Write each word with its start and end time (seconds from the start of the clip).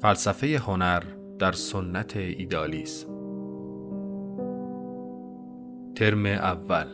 فلسفه 0.00 0.58
هنر 0.58 1.02
در 1.38 1.52
سنت 1.52 2.16
ایدالیسم. 2.16 3.08
ترم 5.94 6.26
اول. 6.26 6.86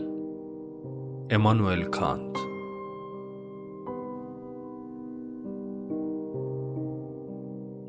امانوئل 1.31 1.83
کانت. 1.83 2.37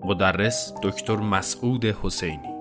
مدرس 0.05 0.73
دکتر 0.83 1.15
مسعود 1.15 1.85
حسینی. 1.85 2.54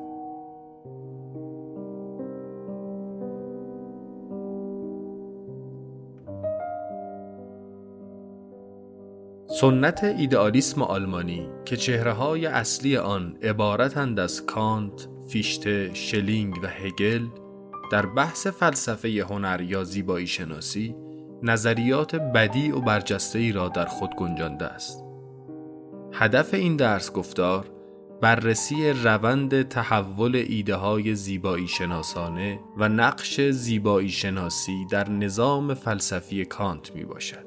سنت 9.61 10.05
ایدئالیسم 10.05 10.83
آلمانی 10.83 11.49
که 11.65 11.77
چهره 11.77 12.13
های 12.13 12.47
اصلی 12.47 12.97
آن 12.97 13.37
عبارتند 13.43 14.21
از 14.21 14.47
کانت، 14.47 15.09
فیشته، 15.29 15.95
شلینگ 15.95 16.59
و 16.63 16.67
هگل 16.67 17.27
در 17.93 18.07
بحث 18.07 18.47
فلسفه 18.47 19.27
هنر 19.31 19.61
یا 19.61 19.85
زیبایی 19.85 20.27
شناسی 20.27 20.95
نظریات 21.43 22.17
بدی 22.17 22.71
و 22.71 22.81
برجسته 22.81 23.39
ای 23.39 23.53
را 23.53 23.69
در 23.69 23.85
خود 23.85 24.11
گنجانده 24.19 24.65
است. 24.65 25.05
هدف 26.13 26.55
این 26.55 26.77
درس 26.77 27.13
گفتار 27.13 27.67
بررسی 28.21 28.91
روند 28.91 29.69
تحول 29.69 30.37
ایده 30.37 30.75
های 30.75 31.15
زیبایی 31.15 31.69
شناسانه 31.69 32.61
و 32.77 32.89
نقش 32.89 33.41
زیبایی 33.41 34.11
شناسی 34.11 34.87
در 34.91 35.11
نظام 35.11 35.75
فلسفی 35.75 36.45
کانت 36.45 36.95
می 36.95 37.05
باشد. 37.05 37.44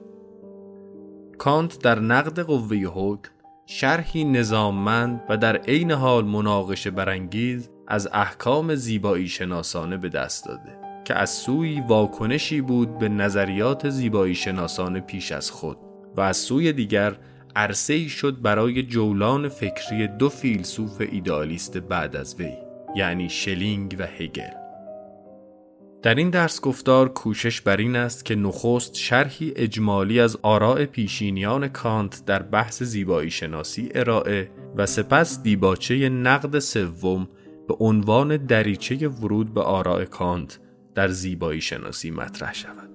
کانت 1.48 1.80
در 1.80 2.00
نقد 2.00 2.40
قوه 2.40 2.78
حکم 2.78 3.32
شرحی 3.66 4.24
نظاممند 4.24 5.22
و 5.30 5.38
در 5.38 5.58
عین 5.58 5.92
حال 5.92 6.26
مناقشه 6.26 6.92
برانگیز 6.92 7.70
از 7.88 8.10
احکام 8.14 8.76
زیبایی 8.76 9.28
شناسانه 9.28 9.98
به 9.98 10.10
دست 10.10 10.46
داده 10.46 10.78
که 11.06 11.16
از 11.16 11.30
سویی 11.30 11.82
واکنشی 11.82 12.62
بود 12.62 12.98
به 12.98 13.10
نظریات 13.10 13.90
زیبایی 13.90 14.36
شناسانه 14.36 15.00
پیش 15.00 15.32
از 15.32 15.52
خود 15.52 15.78
و 16.16 16.22
از 16.22 16.38
سوی 16.38 16.74
دیگر 16.74 17.16
عرصه 17.56 18.08
شد 18.08 18.42
برای 18.42 18.84
جولان 18.84 19.50
فکری 19.50 20.08
دو 20.08 20.30
فیلسوف 20.30 21.02
ایدئالیست 21.12 21.78
بعد 21.78 22.16
از 22.16 22.36
وی 22.40 22.54
یعنی 22.96 23.30
شلینگ 23.30 23.96
و 24.00 24.04
هگل. 24.04 24.67
در 26.02 26.16
این 26.16 26.30
درس 26.30 26.62
گفتار 26.62 27.10
کوشش 27.10 27.62
بر 27.62 27.78
این 27.78 27.96
است 27.96 28.26
که 28.26 28.36
نخست 28.36 28.96
شرحی 28.96 29.54
اجمالی 29.56 30.20
از 30.20 30.38
آراء 30.42 30.86
پیشینیان 30.86 31.68
کانت 31.68 32.26
در 32.26 32.44
بحث 32.44 32.84
زیبایی 32.84 33.32
شناسی 33.32 33.90
ارائه 33.96 34.52
و 34.76 34.86
سپس 34.86 35.44
دیباچه 35.44 36.10
نقد 36.10 36.60
سوم 36.60 37.28
به 37.68 37.76
عنوان 37.80 38.38
دریچه 38.38 39.08
ورود 39.08 39.54
به 39.54 39.62
آراء 39.62 40.06
کانت 40.06 40.60
در 40.96 41.08
زیبایی 41.08 41.62
شناسی 41.62 42.12
مطرح 42.12 42.54
شود. 42.54 42.90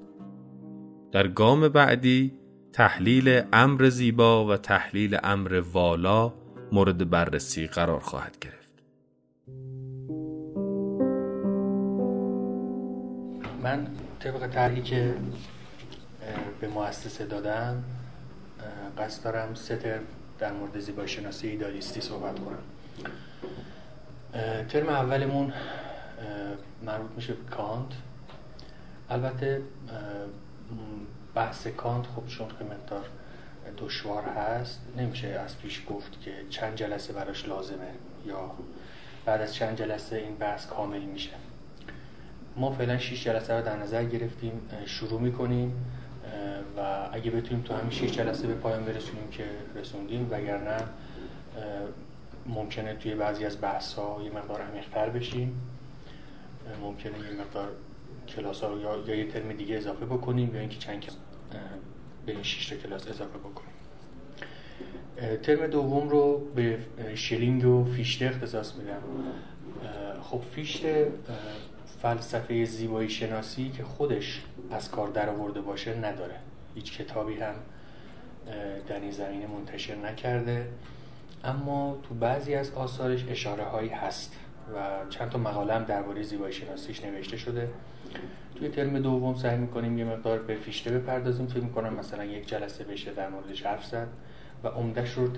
در 1.12 1.28
گام 1.28 1.68
بعدی 1.68 2.32
تحلیل 2.72 3.42
امر 3.52 3.88
زیبا 3.88 4.46
و 4.46 4.56
تحلیل 4.56 5.18
امر 5.22 5.62
والا 5.72 6.34
مورد 6.72 7.10
بررسی 7.10 7.66
قرار 7.66 8.00
خواهد 8.00 8.38
گرفت. 8.40 8.61
من 13.62 13.86
طبق 14.20 14.46
طرحی 14.46 14.82
که 14.82 15.14
به 16.60 16.68
مؤسسه 16.68 17.26
دادم 17.26 17.84
قصد 18.98 19.24
دارم 19.24 19.54
سه 19.54 19.76
ترم 19.76 20.02
در 20.38 20.52
مورد 20.52 20.80
زیبایی 20.80 21.08
شناسی 21.08 21.48
ایدالیستی 21.48 22.00
صحبت 22.00 22.34
کنم. 22.38 22.58
ترم 24.68 24.88
اولمون 24.88 25.52
مربوط 26.82 27.10
میشه 27.16 27.32
به 27.32 27.50
کانت. 27.50 27.92
البته 29.10 29.62
بحث 31.34 31.66
کانت 31.66 32.06
خب 32.06 32.26
چون 32.26 32.48
که 32.48 32.64
مقدار 32.64 33.04
دشوار 33.78 34.22
هست 34.22 34.80
نمیشه 34.96 35.28
از 35.28 35.58
پیش 35.58 35.82
گفت 35.90 36.20
که 36.20 36.32
چند 36.50 36.74
جلسه 36.74 37.12
براش 37.12 37.48
لازمه 37.48 37.90
یا 38.26 38.50
بعد 39.24 39.40
از 39.40 39.54
چند 39.54 39.78
جلسه 39.78 40.16
این 40.16 40.34
بحث 40.34 40.66
کامل 40.66 41.00
میشه. 41.00 41.30
ما 42.56 42.72
فعلا 42.72 42.98
6 42.98 43.24
جلسه 43.24 43.54
رو 43.54 43.64
در 43.64 43.76
نظر 43.76 44.04
گرفتیم 44.04 44.52
شروع 44.86 45.20
می‌کنیم 45.20 45.72
و 46.76 47.08
اگه 47.12 47.30
بتونیم 47.30 47.64
تو 47.64 47.74
همین 47.74 47.90
6 47.90 48.12
جلسه 48.12 48.46
به 48.46 48.54
پایان 48.54 48.84
برسونیم 48.84 49.30
که 49.30 49.44
رسوندیم 49.76 50.28
وگرنه 50.30 50.76
ممکنه 52.46 52.94
توی 52.94 53.14
بعضی 53.14 53.44
از 53.44 53.60
بحث 53.60 53.94
ها 53.94 54.20
یه 54.24 54.30
مقدار 54.30 54.60
عمیق‌تر 54.60 55.08
بشیم. 55.08 55.60
ممکنه 56.82 57.12
یه 57.12 57.40
مقدار 57.40 57.68
کلاس 58.28 58.60
ها 58.60 58.68
رو 58.68 58.80
یا, 58.80 58.96
یا 59.06 59.14
یه 59.14 59.32
ترم 59.32 59.52
دیگه 59.52 59.76
اضافه 59.76 60.06
بکنیم 60.06 60.54
یا 60.54 60.60
اینکه 60.60 60.78
چند 60.78 61.04
به 62.26 62.32
این 62.32 62.42
6 62.42 62.72
کلاس 62.72 63.08
اضافه 63.08 63.38
بکنیم. 63.38 63.72
ترم 65.42 65.66
دوم 65.66 66.08
رو 66.08 66.38
به 66.54 66.78
شلینگ 67.14 67.64
و 67.64 67.84
فیشته 67.84 68.26
اختصاص 68.26 68.74
میدم. 68.74 69.02
خب 70.22 70.40
فیشته 70.54 71.12
فلسفه 72.02 72.64
زیبایی 72.64 73.10
شناسی 73.10 73.70
که 73.70 73.84
خودش 73.84 74.42
از 74.70 74.90
کار 74.90 75.08
در 75.08 75.28
آورده 75.28 75.60
باشه 75.60 75.94
نداره. 75.98 76.34
هیچ 76.74 76.98
کتابی 76.98 77.34
هم 77.34 77.54
در 78.88 79.00
این 79.00 79.10
زمینه 79.10 79.46
منتشر 79.46 79.94
نکرده. 79.94 80.66
اما 81.44 81.98
تو 82.08 82.14
بعضی 82.14 82.54
از 82.54 82.70
آثارش 82.70 83.24
اشاره 83.28 83.64
هایی 83.64 83.88
هست 83.88 84.36
و 84.74 85.08
چند 85.10 85.30
تا 85.30 85.38
مقاله 85.38 85.74
هم 85.74 85.84
درباره 85.84 86.22
زیبایی 86.22 86.52
شناسیش 86.52 87.04
نوشته 87.04 87.36
شده. 87.36 87.68
توی 88.54 88.68
ترم 88.68 88.98
دوم 88.98 89.34
سعی 89.34 89.56
می‌کنیم 89.56 89.98
یه 89.98 90.04
مقدار 90.04 90.38
به 90.38 90.54
فیشته 90.54 90.90
بپردازیم. 90.98 91.46
فکر 91.46 91.60
می‌کنم 91.60 91.94
مثلا 91.94 92.24
یک 92.24 92.48
جلسه 92.48 92.84
بشه 92.84 93.12
در 93.12 93.28
موردش 93.28 93.62
حرف 93.66 93.86
زد 93.86 94.08
و 94.64 94.68
عمدهش 94.68 95.12
رو 95.12 95.28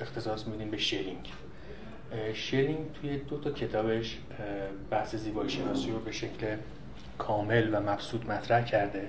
اختصاص 0.00 0.46
میدیم 0.46 0.70
به 0.70 0.76
شیرینگ. 0.76 1.32
شلینگ 2.34 2.92
توی 2.92 3.16
دو 3.16 3.38
تا 3.38 3.50
کتابش 3.50 4.18
بحث 4.90 5.14
زیبایی 5.14 5.50
شناسی 5.50 5.90
رو 5.90 5.98
به 5.98 6.12
شکل 6.12 6.56
کامل 7.18 7.74
و 7.74 7.80
مبسوط 7.80 8.26
مطرح 8.26 8.64
کرده. 8.64 9.08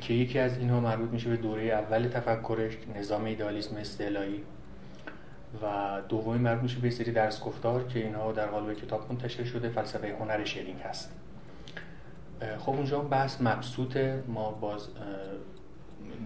که 0.00 0.14
یکی 0.14 0.38
از 0.38 0.58
اینها 0.58 0.80
مربوط 0.80 1.10
میشه 1.10 1.30
به 1.30 1.36
دوره 1.36 1.62
اول 1.62 2.08
تفکرش 2.08 2.72
نظام 2.96 3.24
ایدالیسم 3.24 3.76
استعلایی 3.76 4.42
و 5.62 5.66
دومی 6.08 6.38
مربوط 6.38 6.62
میشه 6.62 6.78
به 6.78 6.90
سری 6.90 7.12
درس 7.12 7.40
گفتار 7.40 7.84
که 7.84 7.98
اینها 7.98 8.32
در 8.32 8.46
قالب 8.46 8.74
کتاب 8.74 9.12
منتشر 9.12 9.44
شده 9.44 9.68
فلسفه 9.68 10.16
هنر 10.20 10.44
شلینگ 10.44 10.80
هست. 10.80 11.12
خب 12.58 12.70
اونجا 12.70 13.00
بحث 13.00 13.40
مبسوطه. 13.40 14.22
ما 14.28 14.50
باز 14.50 14.88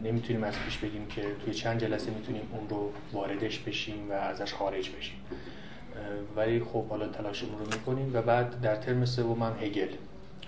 نمی‌تونیم 0.04 0.44
از 0.44 0.54
پیش 0.64 0.78
بگیم 0.78 1.06
که 1.06 1.22
توی 1.44 1.54
چند 1.54 1.80
جلسه 1.80 2.10
می‌تونیم 2.10 2.48
اون 2.52 2.68
رو 2.68 2.92
واردش 3.12 3.58
بشیم 3.58 4.10
و 4.10 4.12
ازش 4.12 4.54
خارج 4.54 4.90
بشیم. 4.90 5.16
ولی 6.36 6.60
خب 6.60 6.86
حالا 6.86 7.08
تلاشمون 7.08 7.58
رو 7.58 7.66
می‌کنیم 7.66 8.10
و 8.14 8.22
بعد 8.22 8.60
در 8.60 8.76
ترم 8.76 9.04
سوم 9.04 9.42
هم 9.42 9.56
هگل. 9.60 9.88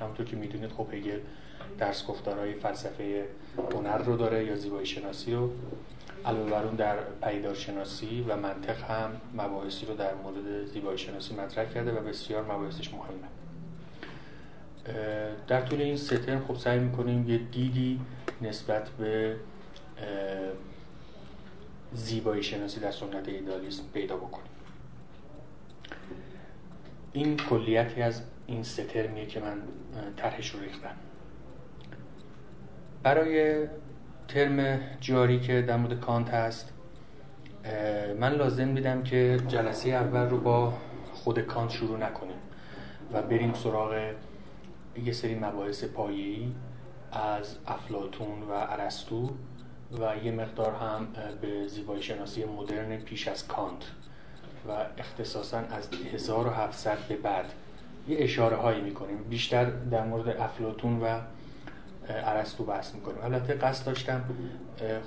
همونطور 0.00 0.26
که 0.26 0.36
می‌دونید 0.36 0.70
خب 0.70 0.86
هگل 0.92 1.18
درس 1.78 2.06
گفتارهای 2.06 2.54
فلسفه 2.54 3.24
هنر 3.74 3.98
رو 3.98 4.16
داره 4.16 4.44
یا 4.44 4.56
زیبایی 4.56 4.86
شناسی 4.86 5.34
رو. 5.34 5.50
علاوه 6.26 6.50
بر 6.50 6.64
اون 6.64 6.74
در 6.74 6.96
پیدار 7.22 7.54
شناسی 7.54 8.24
و 8.28 8.36
منطق 8.36 8.82
هم 8.82 9.10
مباحثی 9.34 9.86
رو 9.86 9.94
در 9.94 10.14
مورد 10.14 10.66
زیبایی 10.66 10.98
شناسی 10.98 11.34
مطرح 11.34 11.64
کرده 11.64 11.92
و 11.92 12.00
بسیار 12.04 12.42
مباحثش 12.42 12.94
مهمه. 12.94 13.28
در 15.48 15.60
طول 15.60 15.80
این 15.80 15.96
سه 15.96 16.18
ترم 16.18 16.44
خب 16.48 16.56
سعی 16.56 16.78
می‌کنیم 16.78 17.28
یه 17.28 17.38
دیدی 17.38 18.00
نسبت 18.42 18.88
به 18.88 19.36
زیبایی 21.92 22.42
شناسی 22.42 22.80
در 22.80 22.90
سنت 22.90 23.28
ایدالیسم 23.28 23.82
پیدا 23.94 24.16
بکنیم. 24.16 24.50
این 27.12 27.36
کلیتی 27.36 28.02
از 28.02 28.22
این 28.46 28.62
سه 28.62 28.84
ترمیه 28.84 29.26
که 29.26 29.40
من 29.40 29.58
طرحش 30.16 30.50
رو 30.50 30.60
ریختم. 30.60 30.94
برای 33.02 33.66
ترم 34.28 34.80
جاری 35.00 35.40
که 35.40 35.62
در 35.62 35.76
مورد 35.76 36.00
کانت 36.00 36.28
هست 36.28 36.72
من 38.18 38.34
لازم 38.34 38.74
دیدم 38.74 39.02
که 39.02 39.40
جلسه 39.48 39.90
اول 39.90 40.28
رو 40.28 40.40
با 40.40 40.72
خود 41.12 41.40
کانت 41.40 41.70
شروع 41.70 41.98
نکنیم 41.98 42.36
و 43.12 43.22
بریم 43.22 43.54
سراغ 43.54 44.12
یه 45.04 45.12
سری 45.12 45.34
مباحث 45.34 45.84
پایه‌ای 45.84 46.52
از 47.12 47.56
افلاتون 47.66 48.42
و 48.42 48.50
ارسطو 48.50 49.30
و 50.00 50.24
یه 50.24 50.32
مقدار 50.32 50.74
هم 50.74 51.08
به 51.40 51.68
زیبایی 51.68 52.02
شناسی 52.02 52.44
مدرن 52.44 52.96
پیش 52.96 53.28
از 53.28 53.46
کانت 53.48 53.82
و 54.68 54.70
اختصاصا 54.98 55.58
از 55.58 55.88
1700 56.12 56.98
به 57.08 57.16
بعد. 57.16 57.52
یه 58.08 58.16
اشاره 58.20 58.56
هایی 58.56 58.80
می‌کنیم. 58.80 59.16
بیشتر 59.16 59.64
در 59.64 60.04
مورد 60.04 60.28
افلاتون 60.28 61.00
و 61.00 61.20
ارسطو 62.08 62.64
بحث 62.64 62.94
می‌کنیم. 62.94 63.18
البته 63.22 63.54
قصد 63.54 63.86
داشتم 63.86 64.24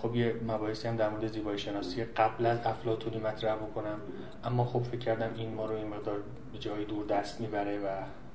خب 0.01 0.15
یه 0.15 0.35
مباحثی 0.47 0.88
هم 0.88 0.95
در 0.95 1.09
مورد 1.09 1.27
زیبایی 1.27 1.57
شناسی 1.57 2.03
قبل 2.03 2.45
از 2.45 2.59
افلاطونی 2.65 3.18
مطرح 3.18 3.56
بکنم 3.56 4.00
اما 4.44 4.65
خب 4.65 4.80
فکر 4.83 5.00
کردم 5.00 5.30
این 5.35 5.53
ما 5.53 5.65
رو 5.65 5.75
این 5.75 5.88
مقدار 5.88 6.19
به 6.53 6.59
جای 6.59 6.85
دور 6.85 7.06
دست 7.06 7.41
می‌بره 7.41 7.80
و 7.80 7.88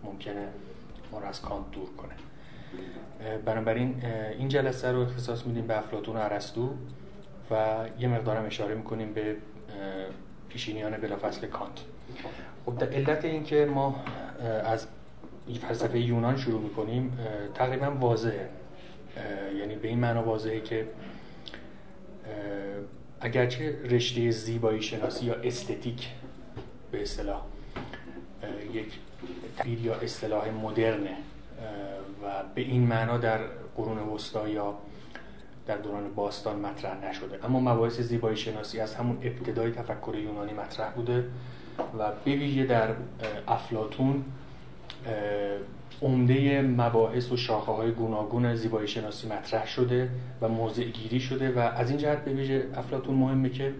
ممکنه 0.05 0.49
ما 1.13 1.19
رو 1.19 1.27
از 1.27 1.43
کانت 1.43 1.71
دور 1.73 1.89
کنه. 1.97 2.15
بنابراین 3.45 4.05
این 4.39 4.49
جلسه 4.49 4.93
رو 4.93 5.01
اختصاص 5.01 5.47
میدیم 5.47 5.67
به 5.67 5.79
افلاطون 5.79 6.17
و 6.17 6.19
ارسطو 6.19 6.71
و 7.51 7.85
یه 7.99 8.09
مقدارم 8.09 8.47
اشاره 8.47 8.75
می‌کنیم 8.75 9.13
به 9.13 9.37
پیشینیان 10.49 10.97
بلافصل 10.97 11.47
کانت. 11.47 11.81
خب 12.67 12.79
در 12.79 12.89
علت 12.89 13.25
این 13.25 13.45
که 13.45 13.65
ما 13.65 14.05
از 14.65 14.87
فلسفه 15.61 15.99
یونان 15.99 16.37
شروع 16.37 16.61
می‌کنیم 16.61 17.19
تقریبا 17.55 17.91
واضحه. 17.91 18.49
یعنی 19.59 19.75
به 19.75 19.89
این 19.89 19.99
معنا 19.99 20.23
واضحه 20.23 20.61
که 20.61 20.87
اگرچه 23.21 23.79
رشته 23.85 24.31
زیبایی 24.31 24.83
شناسی 24.83 25.27
یا 25.27 25.35
استتیک 25.35 26.09
به 26.93 27.03
اصطلاح 27.03 27.43
یک 28.73 28.99
تعبیر 29.59 29.81
یا 29.81 29.95
اصطلاح 29.95 30.51
مدرنه 30.51 31.17
و 32.25 32.27
به 32.55 32.61
این 32.61 32.87
معنا 32.87 33.19
در 33.19 33.39
قرون 33.77 33.99
وسطا 33.99 34.49
یا 34.49 34.75
در 35.67 35.77
دوران 35.77 36.15
باستان 36.15 36.61
مطرح 36.61 37.05
نشده. 37.05 37.45
اما 37.45 37.61
مباحث 37.61 38.01
زیبایی 38.01 38.37
شناسی 38.37 38.81
از 38.81 38.95
همون 38.95 39.19
ابتدای 39.23 39.71
تفکر 39.71 40.15
یونانی 40.15 40.53
مطرح 40.53 40.91
بوده 40.91 41.25
و 41.99 42.13
به 42.25 42.31
ویژه 42.31 42.67
در 42.67 42.89
افلاتون 43.49 44.25
عمده 46.03 46.63
مباحث 46.63 47.33
و 47.33 47.37
شاخه 47.37 47.73
های 47.73 47.91
گوناگون 47.91 48.55
زیبایی 48.55 48.89
شناسی 48.89 49.29
مطرح 49.29 49.67
شده 49.67 50.09
و 50.41 50.49
موضع 50.49 50.85
گیری 50.85 51.21
شده 51.21 51.51
و 51.51 51.59
از 51.59 51.91
این 51.91 51.99
جهت 51.99 52.25
به 52.25 52.33
ویژه 52.33 52.67
افلاتون 52.77 53.15
مهمه 53.15 53.51
که 53.51 53.73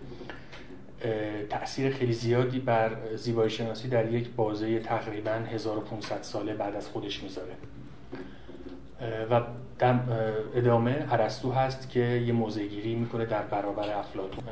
تاثیر 1.51 1.93
خیلی 1.93 2.13
زیادی 2.13 2.59
بر 2.59 2.91
زیبایی 3.17 3.51
شناسی 3.51 3.89
در 3.89 4.13
یک 4.13 4.31
بازه 4.31 4.79
تقریبا 4.79 5.31
1500 5.31 6.23
ساله 6.23 6.55
بعد 6.55 6.77
از 6.77 6.89
خودش 6.89 7.23
می‌ذاره. 7.23 7.53
و 9.31 9.41
در 9.79 9.95
ادامه 10.55 11.07
ارسطو 11.11 11.53
هست 11.53 11.91
که 11.91 12.01
یه 12.01 12.33
موضعگیری 12.33 12.95
می‌کنه 12.95 13.25
در 13.25 13.43
برابر 13.43 13.93
افلاطون. 13.93 14.45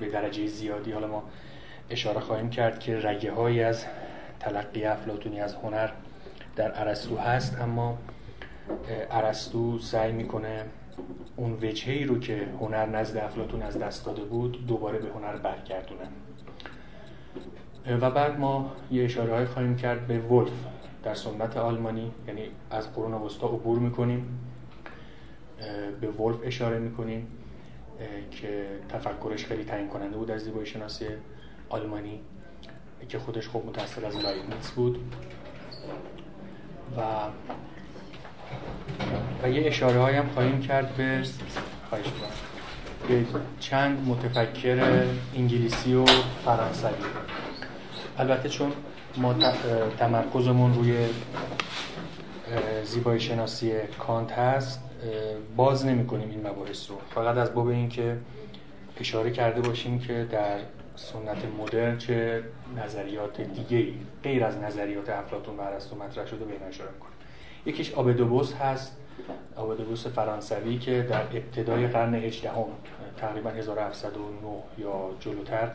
به 0.00 0.08
درجه 0.08 0.46
زیادی. 0.46 0.92
حالا 0.92 1.06
ما 1.06 1.22
اشاره 1.90 2.20
خواهیم 2.20 2.50
کرد 2.50 2.80
که 2.80 2.98
رگه 2.98 3.32
های 3.32 3.62
از 3.62 3.84
تلقی 4.40 4.84
افلاتونی 4.84 5.40
از 5.40 5.54
هنر 5.54 5.90
در 6.56 6.80
ارسطو 6.80 7.16
هست 7.16 7.60
اما 7.60 7.98
ارسطو 9.10 9.78
سعی 9.78 10.12
می‌کنه 10.12 10.64
اون 11.36 11.52
وجهی 11.52 12.04
رو 12.04 12.18
که 12.18 12.48
هنر 12.60 12.86
نزد 12.86 13.16
افلاتون 13.16 13.62
از 13.62 13.78
دست 13.78 14.06
داده 14.06 14.24
بود 14.24 14.66
دوباره 14.66 14.98
به 14.98 15.08
هنر 15.08 15.36
برگردونه 15.36 16.08
و 18.00 18.10
بعد 18.10 18.38
ما 18.38 18.72
یه 18.90 19.04
اشاره 19.04 19.46
خواهیم 19.46 19.76
کرد 19.76 20.06
به 20.06 20.18
ولف 20.18 20.52
در 21.02 21.14
سنت 21.14 21.56
آلمانی 21.56 22.12
یعنی 22.26 22.42
از 22.70 22.92
قرون 22.92 23.12
وسطا 23.12 23.46
عبور 23.46 23.78
می‌کنیم. 23.78 24.38
به 26.00 26.08
ولف 26.08 26.36
اشاره 26.42 26.78
می‌کنیم 26.78 27.26
که 28.30 28.66
تفکرش 28.88 29.46
خیلی 29.46 29.64
تعیین 29.64 29.88
کننده 29.88 30.16
بود 30.16 30.30
از 30.30 30.40
زیبایی 30.40 30.66
شناسی 30.66 31.06
آلمانی 31.68 32.20
که 33.08 33.18
خودش 33.18 33.48
خوب 33.48 33.66
متأثر 33.66 34.06
از 34.06 34.16
لایبنیتس 34.16 34.70
بود. 34.70 34.98
و 36.96 37.00
و 39.42 39.50
یه 39.50 39.66
اشاره 39.66 40.16
هم 40.16 40.28
خواهیم 40.28 40.60
کرد 40.60 40.96
به 40.96 41.22
خواهش 41.88 42.04
به 43.08 43.24
چند 43.60 44.08
متفکر 44.08 45.04
انگلیسی 45.34 45.94
و 45.94 46.04
فرانسوی. 46.44 46.90
البته 48.18 48.48
چون 48.48 48.72
ما 49.16 49.34
تمرکزمون 49.98 50.74
روی 50.74 50.96
زیبایی 52.84 53.20
شناسی 53.20 53.72
کانت 53.98 54.32
هست 54.32 54.80
باز 55.56 55.86
نمی 55.86 56.06
کنیم 56.06 56.30
این 56.30 56.46
مباحث 56.46 56.90
رو. 56.90 56.96
فقط 57.14 57.36
از 57.36 57.54
باب 57.54 57.66
این 57.66 57.88
که 57.88 58.16
اشاره 59.00 59.30
کرده 59.30 59.60
باشیم 59.60 59.98
که 59.98 60.26
در 60.30 60.58
سنت 60.96 61.38
مدرن 61.58 61.98
چه 61.98 62.42
نظریات 62.76 63.40
دیگه 63.40 63.92
غیر 64.22 64.44
از 64.44 64.58
نظریات 64.58 65.08
افلاطون 65.08 65.56
و 65.56 65.60
ارسطو 65.60 65.96
مطرح 65.96 66.26
شده 66.26 66.44
به 66.44 66.52
این 66.52 66.62
اشاره 66.62 66.90
کنیم 67.00 67.12
یکیش 67.66 67.94
آبدوبوس 67.94 68.54
هست 68.54 68.96
آبدوبوس 69.56 70.06
فرانسوی 70.06 70.78
که 70.78 71.02
در 71.02 71.22
ابتدای 71.22 71.86
قرن 71.86 72.14
18 72.14 72.50
تقریبا 73.16 73.50
1709 73.50 74.28
یا 74.78 75.10
جلوتر 75.20 75.70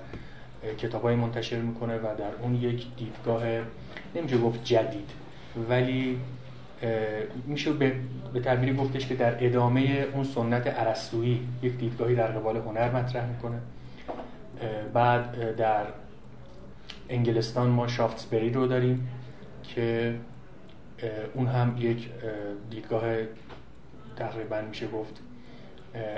کتابای 0.78 1.16
منتشر 1.16 1.58
می‌کنه 1.58 1.98
و 1.98 2.02
در 2.02 2.42
اون 2.42 2.56
یک 2.56 2.86
دیدگاه 2.98 3.44
نمیشه 4.16 4.38
گفت 4.38 4.64
جدید 4.64 5.10
ولی 5.70 6.20
میشه 7.46 7.74
به, 7.74 7.96
به 8.34 8.40
تعبیری 8.40 8.74
گفتش 8.74 9.08
که 9.08 9.16
در 9.16 9.46
ادامه 9.46 10.08
اون 10.14 10.24
سنت 10.24 10.64
ارسطویی 10.80 11.48
یک 11.62 11.78
دیدگاهی 11.78 12.16
در 12.16 12.28
قبال 12.28 12.58
هنر 12.58 12.92
مطرح 12.92 13.30
می‌کنه. 13.30 13.60
بعد 14.94 15.56
در 15.56 15.86
انگلستان 17.10 17.70
ما 17.70 17.88
شافتسبری 17.88 18.50
رو 18.50 18.68
داریم 18.68 19.08
که 19.64 20.16
اون 21.34 21.48
هم 21.48 21.76
یک 21.80 22.10
دیدگاه 22.70 23.04
تقریبا 24.16 24.62
میشه 24.62 24.88
گفت 24.88 25.22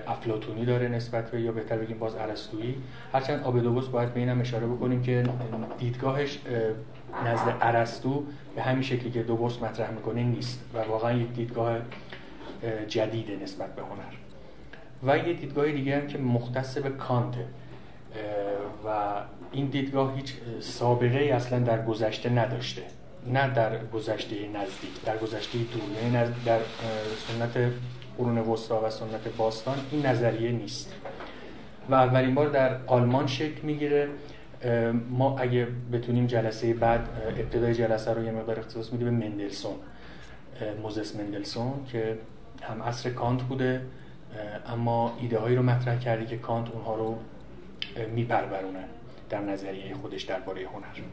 افلاتونی 0.07 0.65
داره 0.65 0.87
نسبت 0.87 1.31
به 1.31 1.41
یا 1.41 1.51
بهتر 1.51 1.77
بگیم 1.77 1.99
باز 1.99 2.15
ارسطویی. 2.15 2.75
هرچند 3.13 3.43
آبدوبوس 3.43 3.87
باید 3.87 4.13
به 4.13 4.19
اینم 4.19 4.41
اشاره 4.41 4.67
بکنیم 4.67 5.01
که 5.01 5.23
دیدگاهش 5.79 6.39
نزد 7.25 7.57
ارسطو 7.61 8.23
به 8.55 8.61
همین 8.61 8.81
شکلی 8.81 9.11
که 9.11 9.23
دوبوس 9.23 9.61
مطرح 9.61 9.91
می‌کنه 9.91 10.23
نیست 10.23 10.63
و 10.73 10.77
واقعا 10.77 11.13
یک 11.13 11.33
دیدگاه 11.33 11.77
جدیده 12.87 13.35
نسبت 13.43 13.75
به 13.75 13.81
هنر. 13.81 14.13
و 15.03 15.27
یه 15.27 15.33
دیدگاه 15.33 15.71
دیگه 15.71 15.95
هم 15.95 16.07
که 16.07 16.17
مختص 16.17 16.77
به 16.77 16.89
کانته 16.89 17.45
و 18.85 18.89
این 19.51 19.65
دیدگاه 19.65 20.15
هیچ 20.15 20.33
سابقه 20.59 21.19
ای 21.19 21.31
اصلا 21.31 21.59
در 21.59 21.85
گذشته 21.85 22.29
نداشته. 22.29 22.81
نه 23.33 23.53
در 23.53 23.85
گذشته 23.85 24.35
نزدیک 24.35 25.03
در 25.05 25.17
گذشته 25.17 25.57
دور 25.57 26.13
یعنی 26.13 26.33
در 26.45 26.59
سنت 27.27 27.71
قرون 28.17 28.37
وسطا 28.37 28.87
و 28.87 28.89
سنت 28.89 29.35
باستان 29.37 29.77
این 29.91 30.05
نظریه 30.05 30.51
نیست. 30.51 30.93
و 31.89 31.95
اولین 31.95 32.35
بار 32.35 32.49
در 32.49 32.77
آلمان 32.87 33.27
شکل 33.27 33.61
می‌گیره. 33.61 34.09
ما 35.09 35.39
اگه 35.39 35.67
بتونیم 35.91 36.27
جلسه 36.27 36.73
بعد 36.73 37.09
ابتدای 37.27 37.73
جلسه 37.73 38.13
رو 38.13 38.23
یه 38.23 38.31
مقدار 38.31 38.59
اختصاص 38.59 38.93
میدیم 38.93 39.19
به 39.19 39.27
مندلسون 39.27 39.75
موزس 40.81 41.15
مندلسون 41.15 41.73
که 41.91 42.17
هم 42.61 42.83
عصر 42.83 43.09
کانت 43.09 43.41
بوده 43.41 43.81
اما 44.67 45.17
ایده 45.21 45.39
هایی 45.39 45.55
رو 45.55 45.63
مطرح 45.63 45.99
کرده 45.99 46.25
که 46.25 46.37
کانت 46.37 46.71
اونها 46.71 46.95
رو 46.95 47.17
میپرورونه 48.15 48.83
در 49.29 49.41
نظریه 49.41 49.93
خودش 49.93 50.23
درباره 50.23 50.61
هنر. 50.61 51.07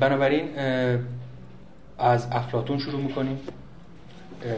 بنابراین 0.00 0.48
از 1.98 2.28
افلاتون 2.32 2.78
شروع 2.78 3.00
می‌کنیم. 3.00 3.38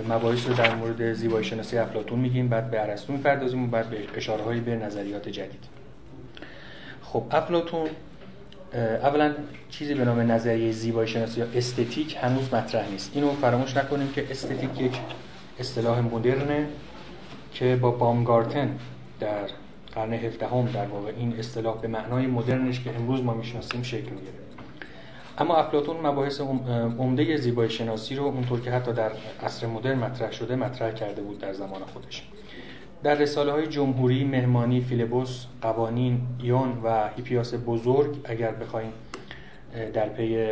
مباحث 0.08 0.46
رو 0.46 0.54
در 0.54 0.74
مورد 0.74 1.12
زیبایی 1.12 1.44
شناسی 1.44 1.78
افلاتون 1.78 2.18
میگیم 2.18 2.48
بعد 2.48 2.70
به 2.70 2.82
ارسطو 2.82 3.12
می‌پردازیم 3.12 3.64
و 3.64 3.66
بعد 3.66 3.90
به 3.90 3.98
اشاره 4.14 4.42
هایی 4.42 4.60
به 4.60 4.76
نظریات 4.76 5.28
جدید. 5.28 5.64
خب 7.02 7.22
افلاتون 7.30 7.88
اولا 9.02 9.34
چیزی 9.70 9.94
به 9.94 10.04
نام 10.04 10.32
نظریه 10.32 10.72
زیبایی 10.72 11.08
شناسی 11.08 11.40
یا 11.40 11.46
استتیک 11.54 12.16
هنوز 12.20 12.54
مطرح 12.54 12.90
نیست. 12.90 13.10
اینو 13.14 13.30
فراموش 13.30 13.76
نکنیم 13.76 14.12
که 14.12 14.26
استتیک 14.30 14.80
یک 14.80 14.98
اصطلاح 15.58 16.00
مدرنه 16.00 16.66
که 17.52 17.76
با 17.76 17.90
بامگارتن 17.90 18.78
در 19.20 19.46
قرن 19.94 20.12
17 20.12 20.46
هم 20.46 20.66
در 20.66 20.86
واقع 20.86 21.12
این 21.16 21.38
اصطلاح 21.38 21.80
به 21.80 21.88
معنای 21.88 22.26
مدرنش 22.26 22.80
که 22.80 22.94
امروز 22.94 23.22
ما 23.22 23.34
می‌شناسیم 23.34 23.82
شکل 23.82 24.10
می‌گیره. 24.10 24.47
اما 25.40 25.56
افلاطون 25.56 25.96
مباحث 26.06 26.40
عمده 26.98 27.36
زیبایی 27.36 27.70
شناسی 27.70 28.14
رو 28.14 28.24
اونطور 28.24 28.60
که 28.60 28.70
حتی 28.70 28.92
در 28.92 29.12
عصر 29.42 29.66
مدرن 29.66 29.98
مطرح 29.98 30.32
شده 30.32 30.56
مطرح 30.56 30.92
کرده 30.92 31.22
بود 31.22 31.38
در 31.38 31.52
زمان 31.52 31.80
خودش. 31.84 32.28
در 33.02 33.14
رساله 33.14 33.52
های 33.52 33.66
جمهوری، 33.66 34.24
مهمانی، 34.24 34.80
فیلبوس، 34.80 35.46
قوانین، 35.62 36.20
ایون 36.42 36.82
و 36.84 37.08
هیپیاس 37.08 37.54
بزرگ 37.66 38.16
اگر 38.24 38.52
بخوایم 38.52 38.92
در 39.92 40.08
پی 40.08 40.48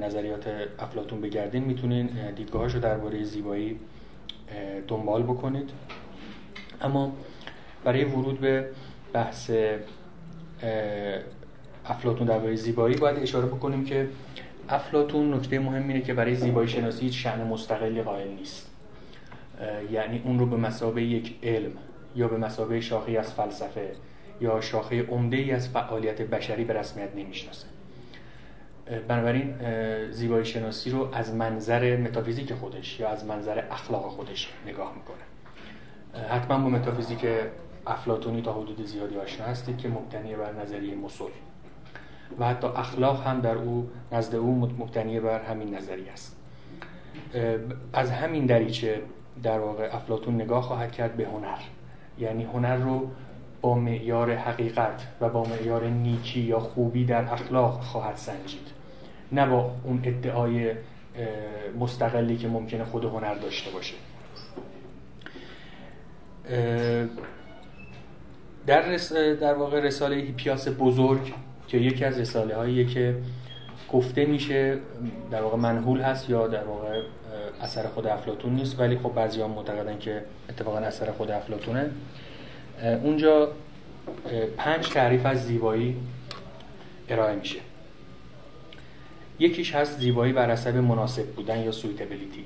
نظریات 0.00 0.46
افلاتون 0.78 1.20
بگردین 1.20 1.64
می‌تونین 1.64 2.06
دیدگاهاش 2.36 2.74
رو 2.74 2.80
درباره 2.80 3.22
زیبایی 3.22 3.80
دنبال 4.88 5.22
بکنید. 5.22 5.70
اما 6.80 7.12
برای 7.84 8.04
ورود 8.04 8.40
به 8.40 8.68
بحث 9.12 9.50
افلاتون 11.88 12.26
درباره 12.26 12.54
زیبایی 12.54 12.96
باید 12.96 13.18
اشاره 13.18 13.46
بکنیم 13.46 13.84
که 13.84 14.08
افلاتون 14.68 15.34
نکته 15.34 15.58
مهم 15.58 15.88
اینه 15.88 16.00
که 16.00 16.14
برای 16.14 16.34
زیبایی 16.34 16.68
شناسی 16.68 17.04
هیچ 17.04 17.22
شأن 17.22 17.46
مستقلی 17.46 18.02
قائل 18.02 18.28
نیست. 18.28 18.70
یعنی 19.90 20.22
اون 20.24 20.38
رو 20.38 20.46
به 20.46 20.56
مسابه 20.56 21.02
یک 21.02 21.34
علم 21.42 21.72
یا 22.16 22.28
به 22.28 22.36
مسابه 22.36 22.80
شاخی 22.80 23.16
از 23.16 23.32
فلسفه 23.32 23.90
یا 24.40 24.60
شاخه 24.60 25.02
عمده 25.02 25.36
ای 25.36 25.50
از 25.50 25.68
فعالیت 25.68 26.22
بشری 26.22 26.64
به 26.64 26.74
رسمیت 26.74 27.08
نمی‌شناسه. 27.16 27.66
بنابراین 29.08 29.54
زیبایی 30.10 30.44
شناسی 30.44 30.90
رو 30.90 31.08
از 31.14 31.34
منظر 31.34 31.96
متافیزیک 31.96 32.54
خودش 32.54 33.00
یا 33.00 33.08
از 33.08 33.24
منظر 33.24 33.62
اخلاق 33.70 34.02
خودش 34.02 34.52
نگاه 34.66 34.94
می‌کنه. 34.94 36.26
حتما 36.28 36.58
با 36.58 36.68
متافیزیک 36.68 37.26
افلاتونی 37.86 38.42
تا 38.42 38.52
حدود 38.52 38.86
زیادی 38.86 39.16
آشنا 39.16 39.46
هستید 39.46 39.78
که 39.78 39.88
مبتنی 39.88 40.34
بر 40.34 40.52
نظریه 40.52 40.94
مسل 40.94 41.24
و 42.38 42.46
حتی 42.46 42.66
اخلاق 42.66 43.26
هم 43.26 43.40
در 43.40 43.54
او 43.54 43.90
نزد 44.12 44.34
او 44.34 44.56
مبتنی 44.78 45.20
بر 45.20 45.42
همین 45.42 45.74
نظریه 45.74 46.12
است. 46.12 46.36
از 47.92 48.10
همین 48.10 48.46
دریچه 48.46 49.02
در 49.42 49.58
واقع 49.58 49.88
افلاتون 49.92 50.34
نگاه 50.34 50.62
خواهد 50.62 50.92
کرد 50.92 51.16
به 51.16 51.26
هنر. 51.26 51.58
یعنی 52.18 52.44
هنر 52.44 52.76
رو 52.76 53.10
با 53.60 53.74
معیار 53.74 54.34
حقیقت 54.34 55.06
و 55.20 55.28
با 55.28 55.44
معیار 55.44 55.84
نیکی 55.84 56.40
یا 56.40 56.60
خوبی 56.60 57.04
در 57.04 57.32
اخلاق 57.32 57.80
خواهد 57.80 58.16
سنجید. 58.16 58.68
نه 59.32 59.46
با 59.46 59.70
اون 59.84 60.00
ادعای 60.04 60.72
مستقلی 61.78 62.36
که 62.36 62.48
ممکنه 62.48 62.84
خود 62.84 63.04
هنر 63.04 63.34
داشته 63.34 63.70
باشه. 63.70 63.94
در, 68.66 68.96
در 69.34 69.54
واقع 69.54 69.80
رساله 69.80 70.16
هیپیاس 70.16 70.68
بزرگ 70.68 71.32
که 71.68 71.78
یکی 71.78 72.04
از 72.04 72.20
رساله 72.20 72.56
هایی 72.56 72.86
که 72.86 73.16
گفته 73.92 74.24
میشه 74.24 74.78
در 75.30 75.42
واقع 75.42 75.56
منحول 75.56 76.00
هست 76.00 76.30
یا 76.30 76.46
در 76.46 76.64
واقع 76.64 77.02
اثر 77.62 77.86
خود 77.86 78.06
افلاتون 78.06 78.54
نیست 78.54 78.80
ولی 78.80 78.98
خب 78.98 79.14
بعضی 79.14 79.40
ها 79.40 79.48
معتقدن 79.48 79.98
که 79.98 80.22
اتفاقا 80.48 80.78
اثر 80.78 81.12
خود 81.12 81.30
افلاتونه 81.30 81.90
اونجا 83.02 83.48
پنج 84.56 84.88
تعریف 84.88 85.26
از 85.26 85.46
زیبایی 85.46 85.96
ارائه 87.08 87.36
میشه. 87.36 87.58
یکیش 89.38 89.74
هست 89.74 89.98
زیبایی 89.98 90.32
بر 90.32 90.50
حسب 90.50 90.76
مناسب 90.76 91.26
بودن 91.26 91.58
یا 91.58 91.72
سویتبلیتی 91.72 92.44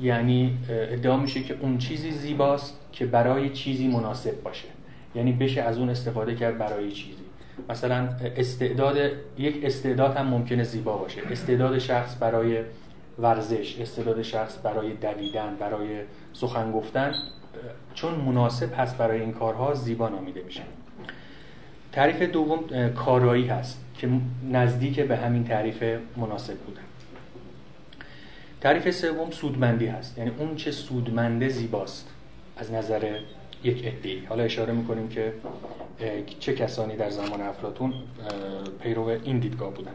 یعنی 0.00 0.58
ادعا 0.68 1.16
میشه 1.16 1.42
که 1.42 1.56
اون 1.60 1.78
چیزی 1.78 2.10
زیباست 2.10 2.74
که 2.92 3.06
برای 3.06 3.50
چیزی 3.50 3.88
مناسب 3.88 4.42
باشه. 4.42 4.68
یعنی 5.14 5.32
بشه 5.32 5.62
از 5.62 5.78
اون 5.78 5.90
استفاده 5.90 6.34
کرد 6.34 6.58
برای 6.58 6.92
چیزی. 6.92 7.29
مثلا 7.68 8.08
استعداد 8.36 9.10
یک 9.38 9.64
استعداد 9.64 10.16
هم 10.16 10.26
ممکنه 10.26 10.62
زیبا 10.62 10.96
باشه. 10.96 11.20
استعداد 11.30 11.78
شخص 11.78 12.16
برای 12.20 12.62
ورزش 13.18 13.80
استعداد 13.80 14.22
شخص 14.22 14.58
برای 14.62 14.92
دویدن 14.92 15.56
برای 15.60 16.00
سخن 16.32 16.72
گفتن 16.72 17.12
چون 17.94 18.14
مناسب 18.14 18.80
هست 18.80 18.98
برای 18.98 19.20
این 19.20 19.32
کارها 19.32 19.74
زیبا 19.74 20.08
نامیده 20.08 20.42
میشه. 20.42 20.62
تعریف 21.92 22.22
دوم 22.22 22.90
کارایی 22.90 23.46
هست 23.46 23.84
که 23.98 24.08
نزدیک 24.52 25.00
به 25.00 25.16
همین 25.16 25.44
تعریف 25.44 25.82
مناسب 26.16 26.58
بودن 26.58 26.80
تعریف 28.60 28.90
سوم 28.90 29.30
سودمندی 29.30 29.86
هست. 29.86 30.18
یعنی 30.18 30.30
اون 30.38 30.56
چه 30.56 30.70
سودمنده 30.70 31.48
زیباست 31.48 32.08
از 32.56 32.72
نظر 32.72 33.18
یک 33.64 33.82
ادعی 33.86 34.24
حالا 34.28 34.42
اشاره 34.42 34.72
می‌کنیم 34.72 35.08
که 35.08 35.32
چه 36.40 36.54
کسانی 36.54 36.96
در 36.96 37.10
زمان 37.10 37.40
افلاتون 37.40 37.92
پیرو 38.82 39.04
این 39.04 39.38
دیدگاه 39.38 39.74
بودن. 39.74 39.92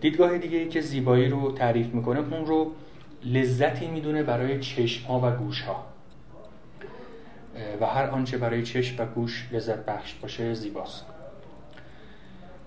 دیدگاه 0.00 0.38
دیگه 0.38 0.58
ای 0.58 0.68
که 0.68 0.80
زیبایی 0.80 1.28
رو 1.28 1.52
تعریف 1.52 1.86
می‌کنه 1.86 2.18
اون 2.18 2.46
رو 2.46 2.72
لذتی 3.24 3.86
می‌دونه 3.86 4.22
برای 4.22 4.60
چشم 4.60 5.06
ها 5.06 5.20
و 5.20 5.30
گوش 5.30 5.60
ها 5.60 5.86
و 7.80 7.86
هر 7.86 8.06
آنچه 8.06 8.38
برای 8.38 8.62
چشم 8.62 9.02
و 9.02 9.06
گوش 9.06 9.48
لذت 9.52 9.84
بخش 9.84 10.14
باشه 10.14 10.54
زیباست. 10.54 11.06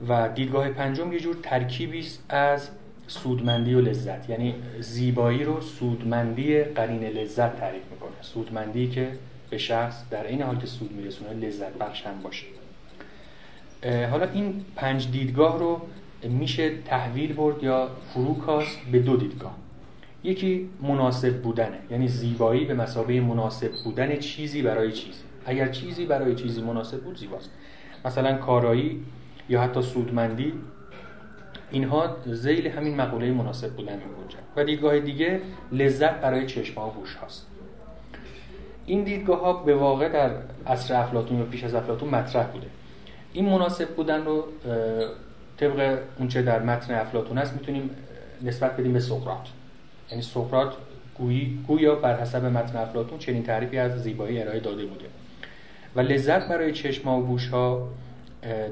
و 0.07 0.29
دیدگاه 0.29 0.69
پنجم 0.69 1.13
یه 1.13 1.19
جور 1.19 1.37
ترکیبی 1.43 1.99
است 1.99 2.23
از 2.29 2.69
سودمندی 3.07 3.73
و 3.73 3.81
لذت. 3.81 4.29
یعنی 4.29 4.55
زیبایی 4.79 5.43
رو 5.43 5.61
سودمندی 5.61 6.63
قرین 6.63 7.03
لذت 7.03 7.59
تعریف 7.59 7.83
می‌کنه. 7.91 8.11
سودمندی 8.21 8.89
که 8.89 9.11
به 9.53 9.59
شخص 9.59 10.03
در 10.09 10.27
این 10.27 10.41
حال 10.41 10.57
که 10.57 10.67
سود 10.67 10.91
میرسونه 10.91 11.33
لذت 11.33 11.73
بخش 11.73 12.05
هم 12.05 12.21
باشه 12.21 12.45
حالا 14.11 14.31
این 14.31 14.65
پنج 14.75 15.11
دیدگاه 15.11 15.59
رو 15.59 15.81
میشه 16.29 16.77
تحویل 16.85 17.33
برد 17.33 17.63
یا 17.63 17.89
فروکاست 18.13 18.79
به 18.91 18.99
دو 18.99 19.17
دیدگاه. 19.17 19.55
یکی 20.23 20.69
مناسب 20.81 21.41
بودنه 21.41 21.79
یعنی 21.91 22.07
زیبایی 22.07 22.65
به 22.65 22.73
مسابقه 22.73 23.21
مناسب 23.21 23.71
بودن 23.83 24.19
چیزی 24.19 24.61
برای 24.61 24.91
چیزی 24.91 25.23
اگر 25.45 25.67
چیزی 25.67 26.05
برای 26.05 26.35
چیزی 26.35 26.61
مناسب 26.61 27.03
بود 27.03 27.17
زیباست. 27.17 27.49
مثلا 28.05 28.37
کارایی 28.37 29.03
یا 29.49 29.61
حتی 29.61 29.81
سودمندی 29.81 30.53
اینها 31.71 32.17
زیل 32.25 32.67
همین 32.67 32.95
مقوله 32.95 33.31
مناسب 33.31 33.73
بودن 33.73 33.95
میگنجن 33.95 34.39
و 34.55 34.63
دیدگاه 34.63 34.99
دیگه 34.99 35.41
لذت 35.71 36.21
برای 36.21 36.45
چشم 36.45 36.75
ها 36.75 36.89
و 36.89 36.93
گوش 36.93 37.15
هاست. 37.15 37.52
این 38.85 39.03
دیدگاه 39.03 39.39
ها 39.39 39.53
به 39.53 39.75
واقع 39.75 40.09
در 40.09 40.31
عصر 40.67 40.95
افلاتون 40.95 41.37
یا 41.37 41.45
پیش 41.45 41.63
از 41.63 41.75
افلاتون 41.75 42.09
مطرح 42.09 42.47
بوده. 42.47 42.67
این 43.33 43.45
مناسب 43.45 43.95
بودن 43.95 44.25
رو 44.25 44.43
طبق 45.57 45.99
اونچه 46.19 46.41
در 46.41 46.61
متن 46.61 46.93
افلاتون 46.93 47.37
هست 47.37 47.53
می‌تونیم 47.53 47.89
نسبت 48.41 48.77
بدیم 48.77 48.93
به 48.93 48.99
سقراط. 48.99 49.47
یعنی 50.09 50.21
سقراط 50.21 50.73
گویی 51.17 51.59
گویا 51.67 51.95
بر 51.95 52.21
حسب 52.21 52.45
متن 52.45 52.77
افلاتون 52.77 53.19
چنین 53.19 53.43
تعریفی 53.43 53.77
از 53.77 54.03
زیبایی 54.03 54.41
ارائه 54.41 54.59
داده 54.59 54.85
بوده. 54.85 55.05
و 55.95 55.99
لذت 55.99 56.47
برای 56.47 56.71
چشم 56.71 57.09
و 57.09 57.21
گوش 57.21 57.47
ها 57.47 57.89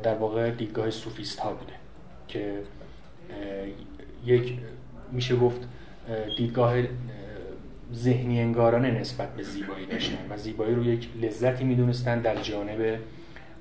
در 0.04 0.16
واقع 0.16 0.52
دیدگاه 0.52 0.90
سوفیست 0.90 1.40
ها 1.40 1.54
بوده 1.54 1.74
که 2.28 2.54
یک 4.26 4.54
میشه 5.12 5.36
گفت 5.36 5.62
دیدگاه 6.38 6.74
ذهنی 7.94 8.40
انگارانه 8.40 8.92
نسبت 8.92 9.36
به 9.36 9.44
زیبایی 9.44 9.86
داشتن 9.86 10.26
و 10.30 10.38
زیبایی 10.38 10.76
رو 10.76 10.84
یک 10.84 11.10
لذتی 11.22 11.64
می‌دونستن 11.64 12.22
در 12.22 12.36
جانب 12.36 13.00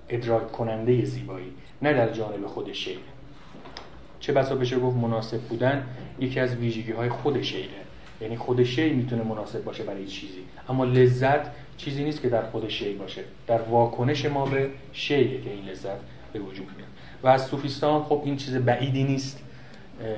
ادراک 0.09 0.53
کننده 0.53 1.05
زیبایی 1.05 1.53
نه 1.83 1.93
در 1.93 2.13
جانب 2.13 2.47
خود 2.47 2.73
شیء 2.73 2.99
چه 4.21 4.33
بسا 4.33 4.55
بشه 4.55 4.79
گفت 4.79 4.97
مناسب 4.97 5.41
بودن؟ 5.41 5.87
یکی 6.21 6.41
از 6.41 6.57
ویژگی 6.57 6.93
های 6.93 7.09
خود 7.09 7.43
شیعه 7.43 7.69
یعنی 8.21 8.37
خود 8.37 8.65
شیء 8.65 8.93
می‌تونه 8.95 9.23
مناسب 9.23 9.65
باشه 9.65 9.85
برای 9.85 10.07
چیزی. 10.07 10.39
اما 10.69 10.85
لذت 10.85 11.41
چیزی 11.77 12.05
نیست 12.05 12.23
که 12.23 12.29
در 12.29 12.43
خود 12.43 12.69
شیء 12.69 12.99
باشه. 12.99 13.23
در 13.47 13.63
واکنش 13.63 14.25
ما 14.25 14.47
به 14.47 14.71
شیعه 14.93 15.41
که 15.41 15.51
این 15.51 15.65
لذت 15.65 15.99
به 16.33 16.39
وجود 16.39 16.67
میاد. 16.77 16.89
و 17.23 17.29
از 17.29 17.47
صوفیستان 17.47 18.03
خب 18.03 18.23
این 18.25 18.37
چیز 18.37 18.57
بعیدی 18.57 19.05
نیست. 19.05 19.43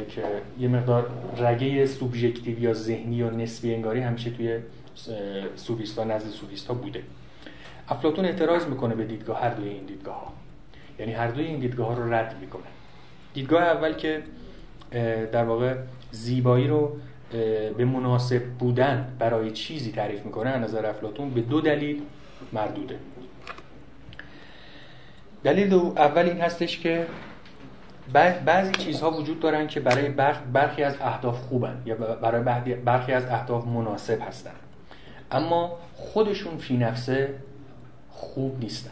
که 0.08 0.22
یه 0.60 0.68
مقدار 0.68 1.10
رگه 1.38 1.86
سوبژکتیو 1.86 2.62
یا 2.62 2.74
ذهنی 2.74 3.16
یا 3.16 3.30
نسبی 3.30 3.74
انگاری 3.74 4.00
همیشه 4.00 4.30
توی 4.30 4.58
صوفیستا 5.56 6.04
نزد 6.04 6.28
صوفیستا 6.28 6.74
بوده. 6.74 7.02
افلاتون 7.88 8.24
اعتراض 8.24 8.66
می‌کنه 8.66 8.94
به 8.94 9.04
دیدگاه 9.04 9.40
هر 9.40 9.50
دوی 9.50 9.68
این 9.68 9.84
دیدگاه 9.84 10.14
ها 10.14 10.32
یعنی 10.98 11.12
هر 11.12 11.28
دوی 11.28 11.44
این 11.44 11.58
دیدگاه 11.58 11.86
ها 11.86 11.94
رو 11.94 12.14
رد 12.14 12.36
می‌کنه. 12.40 12.62
دیدگاه 13.34 13.62
اول 13.62 13.92
که 13.92 14.22
در 15.32 15.44
واقع 15.44 15.74
زیبایی 16.10 16.68
رو 16.68 16.96
به 17.76 17.84
مناسب 17.84 18.44
بودن 18.44 19.12
برای 19.18 19.50
چیزی 19.50 19.92
تعریف 19.92 20.24
می‌کنه 20.24 20.50
از 20.50 20.62
نظر 20.62 20.86
افلاتون 20.86 21.30
به 21.30 21.40
دو 21.40 21.60
دلیل 21.60 22.02
مردوده. 22.52 22.98
دلیل 25.44 25.68
دو 25.68 25.92
اول 25.96 26.22
این 26.22 26.40
هستش 26.40 26.78
که 26.78 27.06
بعضی 28.44 28.72
چیزها 28.72 29.10
وجود 29.10 29.40
دارن 29.40 29.66
که 29.66 29.80
برای 29.80 30.08
برخی 30.52 30.82
از 30.82 30.96
اهداف 31.00 31.40
خوبن 31.40 31.82
یا 31.86 31.94
برای 31.96 32.74
برخی 32.74 33.12
از 33.12 33.26
اهداف 33.26 33.66
مناسب 33.66 34.18
هستن. 34.28 34.54
اما 35.30 35.78
خودشون 35.94 36.56
فی 36.56 36.76
نفسه 36.76 37.34
خوب 38.10 38.60
نیستن. 38.60 38.90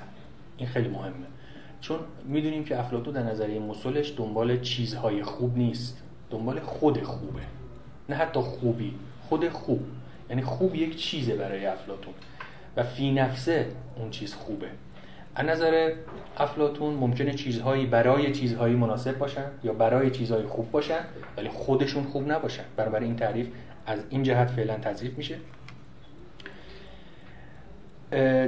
این 0.57 0.69
خیلی 0.69 0.89
مهمه. 0.89 1.27
چون 1.81 1.99
می‌دونیم 2.25 2.65
که 2.65 2.81
افلاطون 2.81 3.15
در 3.15 3.23
نظریه 3.23 3.61
مسلش 3.61 4.15
دنبال 4.17 4.61
چیزهای 4.61 5.23
خوب 5.23 5.59
نیست. 5.59 5.99
دنبال 6.31 6.61
خود 6.61 7.03
خوبه. 7.03 7.43
نه 8.09 8.17
حتی 8.17 8.41
خوبی. 8.41 8.95
خود 9.29 9.49
خوب. 9.49 9.87
یعنی 10.31 10.43
خوب 10.43 10.75
یک 10.75 10.97
چیزه 10.97 11.37
برای 11.37 11.67
افلاتون 11.67 12.15
و 12.77 12.83
فی 12.83 13.13
نفسه 13.13 13.67
اون 13.97 14.11
چیز 14.11 14.35
خوبه. 14.35 14.67
از 15.35 15.47
نظر 15.47 15.93
افلاتون 16.37 16.95
ممکنه 16.95 17.35
چیزهایی 17.35 17.87
برای 17.87 18.33
چیزهایی 18.33 18.75
مناسب 18.75 19.19
باشن 19.19 19.45
یا 19.65 19.73
برای 19.73 20.11
چیزهایی 20.11 20.47
خوب 20.47 20.71
باشن 20.71 21.01
ولی 21.37 21.49
خودشون 21.49 22.05
خوب 22.05 22.33
نباشن. 22.33 22.65
برای 22.77 23.05
این 23.05 23.17
تعریف 23.17 23.47
از 23.87 24.05
این 24.11 24.23
جهت 24.23 24.51
فعلا 24.51 24.75
تضعیف 24.75 25.19
میشه. 25.19 25.37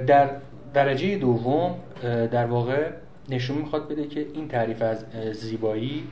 در 0.07 0.31
درجه 0.75 1.19
دوم 1.19 1.75
در 2.03 2.47
واقع 2.47 2.91
نشون 3.29 3.59
می‌خواد 3.59 3.89
بده 3.89 4.07
که 4.07 4.27
این 4.35 4.49
تعریف 4.49 4.83
از 4.83 5.05
زیبایی 5.33 6.05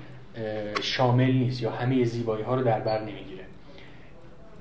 شامل 0.82 1.32
نیست 1.32 1.62
یا 1.62 1.70
همه 1.70 2.04
زیبایی 2.04 2.44
ها 2.44 2.54
رو 2.54 2.62
در 2.62 2.80
بر 2.80 3.00
نمی‌گیره. 3.00 3.44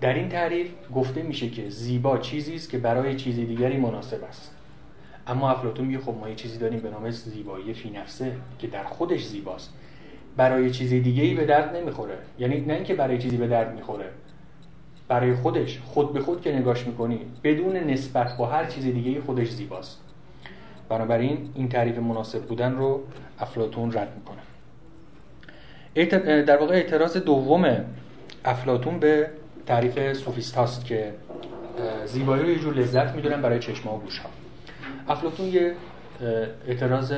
در 0.01 0.13
این 0.13 0.29
تعریف 0.29 0.67
گفته 0.95 1.23
میشه 1.23 1.49
که 1.49 1.69
زیبا 1.69 2.17
چیزی 2.17 2.55
است 2.55 2.69
که 2.69 2.77
برای 2.77 3.15
چیز 3.15 3.35
دیگری 3.35 3.77
مناسب 3.77 4.23
است. 4.23 4.55
اما 5.29 5.49
افلاطون 5.49 5.85
میگه 5.85 5.99
خب 5.99 6.15
ما 6.21 6.29
یه 6.29 6.35
چیزی 6.35 6.57
داریم 6.57 6.79
به 6.79 6.89
نام 6.89 7.11
زیبایی 7.11 7.73
فی 7.73 7.89
نفسه 7.89 8.31
که 8.59 8.67
در 8.67 8.83
خودش 8.83 9.25
زیباست. 9.25 9.73
برای 10.37 10.71
چیز 10.71 10.89
دیگه 10.89 11.23
ای 11.23 11.33
به 11.33 11.45
درد 11.45 11.75
نمی‌خوره. 11.75 12.17
یعنی 12.39 12.59
نه 12.61 12.73
اینکه 12.73 12.93
برای 12.93 13.17
چیزی 13.17 13.37
به 13.37 13.47
درد 13.47 13.75
می‌خوره. 13.75 14.05
برای 15.07 15.33
خودش. 15.33 15.79
خود 15.85 16.13
به 16.13 16.19
خود 16.19 16.41
که 16.41 16.55
نگاش 16.55 16.87
می‌کنی 16.87 17.19
بدون 17.43 17.77
نسبت 17.77 18.37
با 18.37 18.45
هر 18.45 18.65
چیز 18.65 18.83
دیگه 18.83 19.21
خودش 19.21 19.49
زیباست. 19.49 20.01
بنابراین 20.89 21.49
این 21.55 21.69
تعریف 21.69 21.97
مناسب 21.97 22.41
بودن 22.41 22.75
رو 22.75 23.03
افلاتون 23.39 23.93
رد 23.93 24.13
می‌کنه. 24.15 24.39
در 26.41 26.57
واقع 26.57 26.73
اعتراض 26.75 27.17
دوم 27.17 27.85
افلاتون 28.45 28.99
به 28.99 29.29
تعریف 29.65 30.13
سوفیست 30.13 30.55
هاست 30.55 30.85
که 30.85 31.13
زیبایی 32.05 32.43
رو 32.43 32.49
یه 32.49 32.59
جور 32.59 32.73
لذت 32.73 33.15
می‌دونن 33.15 33.41
برای 33.41 33.59
چشم 33.59 33.89
و 33.89 33.99
گوش 33.99 34.19
ها 34.19 34.29
افلاتون 35.09 35.45
یه 35.45 35.73
اعتراض 36.67 37.13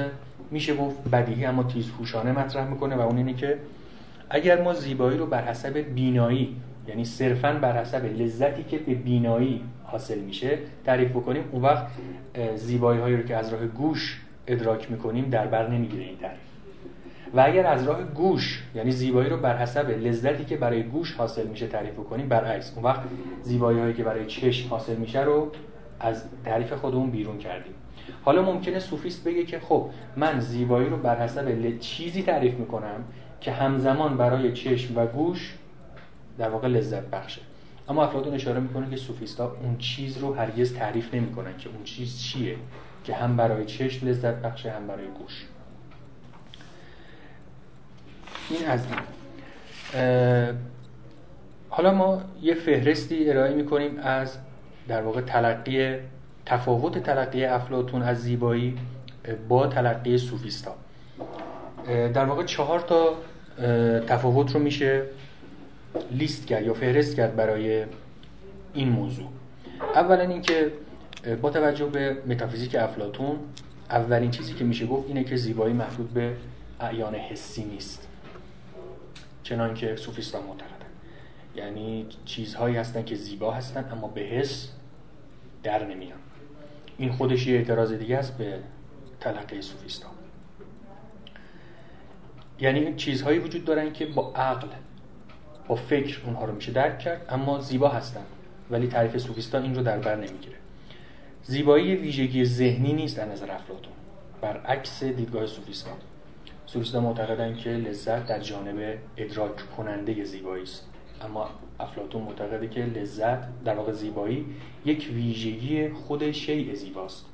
میشه 0.52 0.76
گفت 0.76 1.10
بدیهی 1.12 1.46
اما 1.46 1.64
تیزهوشانه 1.64 2.32
مطرح 2.32 2.70
می‌کنه 2.70 2.96
و 2.96 3.02
اون 3.02 3.18
اینه 3.18 3.34
که 3.34 3.58
اگر 4.30 4.62
ما 4.62 4.74
زیبایی 4.74 5.18
رو 5.18 5.26
بر 5.26 5.46
حسب 5.46 5.78
بینایی 5.78 6.56
یعنی 6.88 7.06
صرفا 7.06 7.54
بر 7.54 7.82
حسب 7.82 8.06
لذتی 8.06 8.64
که 8.64 8.78
به 8.78 8.94
بینایی 8.94 9.64
حاصل 9.84 10.20
میشه 10.20 10.58
تعریف 10.86 11.10
بکنیم 11.10 11.44
اون 11.52 11.62
وقت 11.62 11.86
زیبایی 12.56 13.00
هایی 13.02 13.18
رو 13.18 13.24
که 13.24 13.36
از 13.36 13.54
راه 13.54 13.66
گوش 13.66 14.22
ادراک 14.48 14.92
می‌کنیم 14.92 15.30
در 15.30 15.48
بر 15.48 15.68
نمی‌گیره 15.68 16.04
این 16.04 16.18
تعریف. 16.18 16.40
و 17.34 17.44
اگر 17.46 17.66
از 17.66 17.88
راه 17.88 18.04
گوش 18.04 18.64
یعنی 18.76 18.92
زیبایی 18.92 19.30
رو 19.30 19.38
بر 19.38 19.58
حسب 19.58 19.90
لذتی 19.90 20.46
که 20.46 20.58
برای 20.58 20.84
گوش 20.84 21.14
حاصل 21.14 21.48
میشه 21.48 21.68
تعریف 21.68 21.96
کنیم 21.96 22.30
برعکس 22.30 22.74
اون 22.76 22.86
وقت 22.86 23.02
زیبایی 23.44 23.80
هایی 23.80 23.94
که 23.94 24.04
برای 24.04 24.26
چشم 24.26 24.70
حاصل 24.70 24.96
میشه 24.96 25.22
رو 25.22 25.52
از 26.00 26.24
تعریف 26.46 26.74
خودمون 26.74 27.12
بیرون 27.12 27.38
کردیم. 27.38 27.74
حالا 28.24 28.42
ممکنه 28.42 28.80
سوفیست 28.80 29.24
بگه 29.24 29.44
که 29.44 29.60
خب 29.60 29.90
من 30.16 30.40
زیبایی 30.40 30.90
رو 30.90 30.98
بر 30.98 31.24
حسب 31.24 31.80
چیزی 31.80 32.24
تعریف 32.24 32.54
می‌کنم 32.54 33.04
که 33.42 33.52
همزمان 33.52 34.18
برای 34.18 34.52
چشم 34.52 34.98
و 34.98 35.06
گوش 35.06 35.54
در 36.38 36.50
واقع 36.50 36.68
لذت 36.68 37.04
بخشه. 37.04 37.42
اما 37.90 38.04
افلاطون 38.04 38.34
اشاره 38.34 38.60
می‌کنه 38.60 38.90
که 38.90 38.96
سوفیستا 38.96 39.58
اون 39.64 39.78
چیز 39.78 40.18
رو 40.18 40.34
هرگز 40.34 40.74
تعریف 40.74 41.14
نمی‌کنن 41.14 41.58
که 41.58 41.70
اون 41.70 41.84
چیز 41.84 42.22
چیه 42.22 42.56
که 43.04 43.14
هم 43.14 43.38
برای 43.38 43.66
چشم 43.66 44.08
لذت 44.08 44.36
بخشه 44.36 44.72
هم 44.72 44.88
برای 44.88 45.08
گوش. 45.08 45.46
این 48.50 48.68
از 48.68 48.86
این. 48.86 49.00
حالا 51.70 51.94
ما 51.94 52.22
یه 52.42 52.54
فهرستی 52.54 53.30
ارائه 53.30 53.54
می‌کنیم 53.54 54.00
از 54.00 54.38
در 54.88 55.02
واقع 55.02 55.22
تلقی 55.22 55.96
تفاوت 56.46 56.98
تلقی 56.98 57.46
افلاتون 57.46 58.02
از 58.02 58.22
زیبایی 58.22 58.78
با 59.48 59.68
تلقی 59.68 60.18
سوفیستا. 60.18 60.76
در 61.88 62.26
واقع 62.26 62.44
چهار 62.44 62.80
تا 62.80 63.16
تفاوت 64.08 64.52
رو 64.52 64.60
میشه 64.60 65.04
لیست 66.12 66.48
کرد 66.48 66.66
یا 66.66 66.74
فهرست 66.74 67.16
کرد 67.16 67.36
برای 67.36 67.86
این 68.74 68.90
موضوع. 68.90 69.30
اولا 69.96 70.22
اینکه 70.22 70.72
با 71.42 71.50
توجه 71.50 71.86
به 71.86 72.18
متافیزیک 72.28 72.76
افلاتون 72.76 73.36
اولین 73.90 74.32
چیزی 74.32 74.54
که 74.54 74.64
میشه 74.64 74.86
گفت 74.86 75.08
اینه 75.08 75.24
که 75.24 75.36
زیبایی 75.36 75.74
محدود 75.74 76.14
به 76.14 76.34
اعیان 76.80 77.16
حسی 77.16 77.64
نیست. 77.64 78.08
چنان 79.44 79.74
که 79.74 79.96
سوفیستا 79.96 80.42
معتقدن 80.42 80.66
یعنی 81.56 82.06
چیزهایی 82.26 82.76
هستن 82.76 83.04
که 83.04 83.16
زیبا 83.16 83.52
هستن 83.52 83.90
اما 83.92 84.08
به 84.08 84.22
حس 84.22 84.70
در 85.64 85.86
نمیان. 85.86 86.18
این 86.98 87.12
خودش 87.12 87.48
یه 87.48 87.56
اعتراض 87.56 87.94
دیگه 87.94 88.18
است 88.18 88.38
به 88.38 88.60
تلقی 89.20 89.62
سوفیستا. 89.62 90.08
یعنی 92.60 92.96
چیزهایی 92.96 93.40
وجود 93.40 93.66
دارن 93.66 93.94
که 93.94 94.06
با 94.06 94.34
عقل 94.36 94.68
با 95.68 95.76
فکر 95.76 96.22
اونها 96.26 96.46
رو 96.46 96.56
میشه 96.56 96.72
درک 96.72 97.00
کرد 97.00 97.26
اما 97.30 97.60
زیبا 97.60 97.90
هستن. 97.90 98.24
ولی 98.72 98.88
تعریف 98.88 99.18
سوفیستا 99.18 99.58
این 99.58 99.76
رو 99.76 99.84
در 99.84 100.00
بر 100.00 100.16
نمی‌گیره. 100.16 100.56
زیبایی 101.44 101.96
ویژگی 101.96 102.46
ذهنی 102.46 102.94
نیست 102.94 103.18
در 103.18 103.26
نظر 103.26 103.52
افلاطون 103.52 103.94
برعکس 104.42 105.04
دیدگاه 105.04 105.48
سوفیستا. 105.48 105.92
سوفیستا 106.66 107.02
معتقدن 107.02 107.56
که 107.56 107.70
لذت 107.70 108.26
در 108.26 108.40
جانب 108.40 108.98
ادراک 109.18 109.76
کننده 109.78 110.24
زیبایی 110.24 110.64
است. 110.64 110.91
اما 111.26 111.50
افلاطون 111.80 112.22
معتقده 112.22 112.68
که 112.68 112.86
لذت 112.86 113.64
در 113.64 113.76
واقع 113.76 113.92
زیبایی 113.92 114.46
یک 114.86 115.10
ویژگی 115.14 115.90
خود 115.90 116.32
شیء 116.32 116.74
زیباست. 116.74 117.26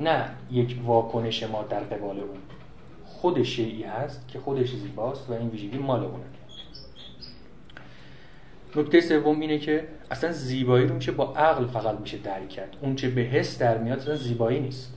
نه 0.00 0.30
یک 0.50 0.76
واکنش 0.84 1.42
ما 1.42 1.62
در 1.62 1.80
قبال 1.80 2.20
اون. 2.20 2.38
خود 3.04 3.42
شیعی 3.42 3.82
هست 3.82 4.28
که 4.28 4.38
خودش 4.38 4.74
زیباست 4.74 5.30
و 5.30 5.32
این 5.32 5.48
ویژگی 5.48 5.78
مال 5.78 6.04
اونه. 6.04 6.24
نکته 8.76 9.00
سوم 9.00 9.40
اینه 9.40 9.58
که 9.58 9.88
اصلا 10.10 10.32
زیبایی 10.32 10.86
رو 10.86 10.94
میشه 10.94 11.12
با 11.12 11.34
عقل 11.34 11.66
فقط 11.66 12.00
میشه 12.00 12.18
درک 12.18 12.48
کرد. 12.48 12.76
اون 12.82 12.96
چه 12.96 13.08
به 13.08 13.20
حس 13.20 13.58
در 13.58 13.78
میاد 13.78 13.98
اصلا 13.98 14.14
زیبایی 14.14 14.60
نیست. 14.60 14.94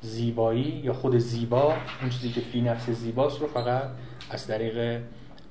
زیبایی 0.00 0.80
یا 0.84 0.92
خود 0.92 1.18
زیبا 1.18 1.74
اون 2.00 2.10
چیزی 2.10 2.28
که 2.28 2.40
فی 2.40 2.60
نفس 2.60 2.90
زیباست 2.90 3.40
رو 3.40 3.46
فقط 3.46 3.84
از 4.30 4.46
طریق 4.46 5.00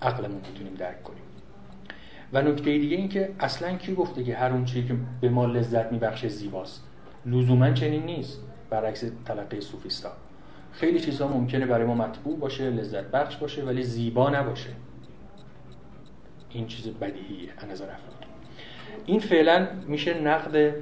عقلمون 0.02 0.42
می‌تونیم 0.52 0.74
درک 0.74 1.04
کنیم. 1.04 1.19
و 2.34 2.42
نکته 2.42 2.64
دیگه 2.78 2.98
این 2.98 3.10
که 3.10 3.30
اصلا 3.40 3.78
کی 3.78 3.96
گفته 3.96 4.24
که 4.24 4.36
هر 4.36 4.52
اون 4.52 4.66
چیزی 4.66 4.88
که 4.88 4.96
به 5.22 5.30
ما 5.30 5.46
لذت 5.46 5.92
میبخشه 5.92 6.28
زیباست؟ 6.28 6.84
لزوما 7.26 7.72
چنین 7.72 8.04
نیست. 8.04 8.42
برعکس 8.70 9.04
تلقی 9.26 9.62
سوفیستا. 9.62 10.12
خیلی 10.72 11.00
چیزها 11.00 11.28
ممکنه 11.28 11.66
برای 11.66 11.86
ما 11.86 11.96
مطبوع 11.96 12.40
باشه 12.40 12.70
لذت 12.70 13.04
بخش 13.04 13.38
باشه 13.38 13.64
ولی 13.64 13.84
زیبا 13.84 14.30
نباشه. 14.30 14.70
این 16.50 16.68
چیز 16.68 16.88
بدیهیه 16.88 17.50
از 17.58 17.70
نظر 17.70 17.84
افلاطون. 17.84 18.28
این 19.06 19.20
فعلا 19.20 19.68
میشه 19.88 20.22
نقد 20.22 20.74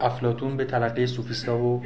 افلاتون 0.00 0.56
به 0.56 0.64
تلقی 0.64 1.06
سوفیستا 1.06 1.58
و 1.58 1.82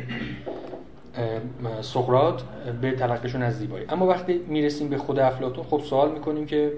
سقراط 1.80 2.42
به 2.80 2.92
تلقیشون 2.92 3.42
از 3.42 3.58
زیبایی. 3.58 3.86
اما 3.88 4.06
وقتی 4.06 4.38
می‌رسیم 4.38 4.88
به 4.88 4.98
خود 4.98 5.18
افلاتون 5.18 5.64
خب 5.64 5.80
سوال 5.80 6.12
می‌کنیم 6.12 6.46
که 6.46 6.72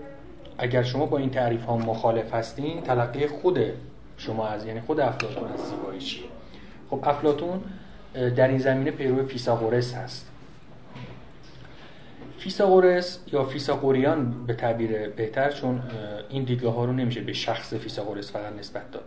اگر 0.59 0.83
شما 0.83 1.07
با 1.07 1.18
این 1.18 1.31
تعریف 1.31 1.64
ها 1.64 1.77
مخالف 1.77 2.35
هستین 2.35 2.81
تلقی 2.81 3.27
خود 3.27 3.59
شما 4.16 4.47
از 4.49 4.66
یعنی 4.66 4.81
خود 4.81 5.01
افلاتون 5.01 5.49
از 5.53 5.61
زیبایی 5.61 6.01
چیه؟ 6.01 6.25
خب 6.90 7.01
افلاتون 7.03 7.61
در 8.14 8.49
این 8.49 8.59
زمینه 8.59 8.90
پیرو 8.90 9.27
فیساغورس 9.27 9.94
هست. 9.94 10.31
فیساغورس 12.38 13.18
یا 13.33 13.44
فیساغوریان 13.44 14.47
به 14.47 14.55
تعبیر 14.55 15.09
بهتر 15.09 15.51
چون 15.51 15.83
این 16.29 16.44
دیدگاه 16.44 16.75
ها 16.75 16.85
رو 16.85 16.92
نمیشه 16.92 17.21
به 17.21 17.33
شخص 17.33 17.75
فیساغورس 17.75 18.33
فقط 18.33 18.53
نسبت 18.53 18.90
داد. 18.90 19.05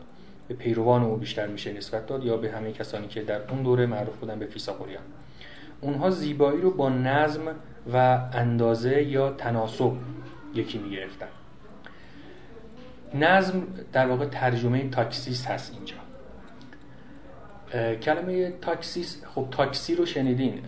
به 0.48 0.54
پیروان 0.54 1.04
او 1.04 1.16
بیشتر 1.16 1.48
میشه 1.48 1.74
نسبت 1.74 2.08
داد 2.08 2.26
یا 2.26 2.38
به 2.38 2.52
همه 2.52 2.72
کسانی 2.72 3.08
که 3.08 3.22
در 3.22 3.52
اون 3.52 3.64
دوره 3.64 3.86
معروف 3.86 4.18
بودن 4.18 4.40
به 4.40 4.46
فیساغوریان 4.46 5.04
اونها 5.82 6.10
زیبایی 6.10 6.62
رو 6.62 6.72
با 6.72 6.90
نظم 6.90 7.42
و 7.94 8.20
اندازه 8.34 9.04
یا 9.04 9.30
تناسب 9.30 9.92
یکی 10.56 10.78
می‌گرفتن. 10.78 11.28
نظم 13.14 13.64
در 13.94 14.08
واقع 14.08 14.26
ترجمه 14.26 14.90
تاکسیس 14.90 15.48
هست 15.48 15.74
اینجا. 15.74 15.96
کلمه 17.96 18.52
تاکسیس 18.52 19.24
خب 19.36 19.48
تاکسی 19.52 19.96
رو 19.96 20.06
شنیدین. 20.06 20.62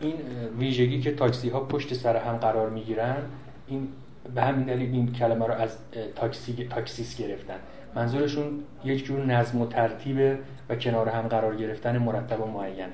این 0.00 0.14
ویژگی 0.58 1.00
که 1.00 1.14
تاکسی 1.14 1.48
ها 1.48 1.60
پشت 1.60 1.94
سر 1.94 2.16
هم 2.16 2.36
قرار 2.36 2.70
می‌گیرن 2.70 3.22
این 3.66 3.88
به 4.34 4.42
همین 4.42 4.66
دلیل 4.66 4.92
این 4.92 5.12
کلمه 5.12 5.46
رو 5.46 5.54
از 5.54 5.76
تاکسی 6.16 6.68
تاکسیس 6.70 7.16
گرفتن. 7.16 7.58
منظورشون 7.94 8.60
یک 8.84 9.04
جور 9.04 9.24
نظم 9.24 9.60
و 9.60 9.66
ترتیب 9.66 10.38
و 10.68 10.76
کنار 10.76 11.08
هم 11.08 11.28
قرار 11.28 11.56
گرفتن 11.56 11.98
مرتب 11.98 12.40
و 12.40 12.46
معینه. 12.46 12.92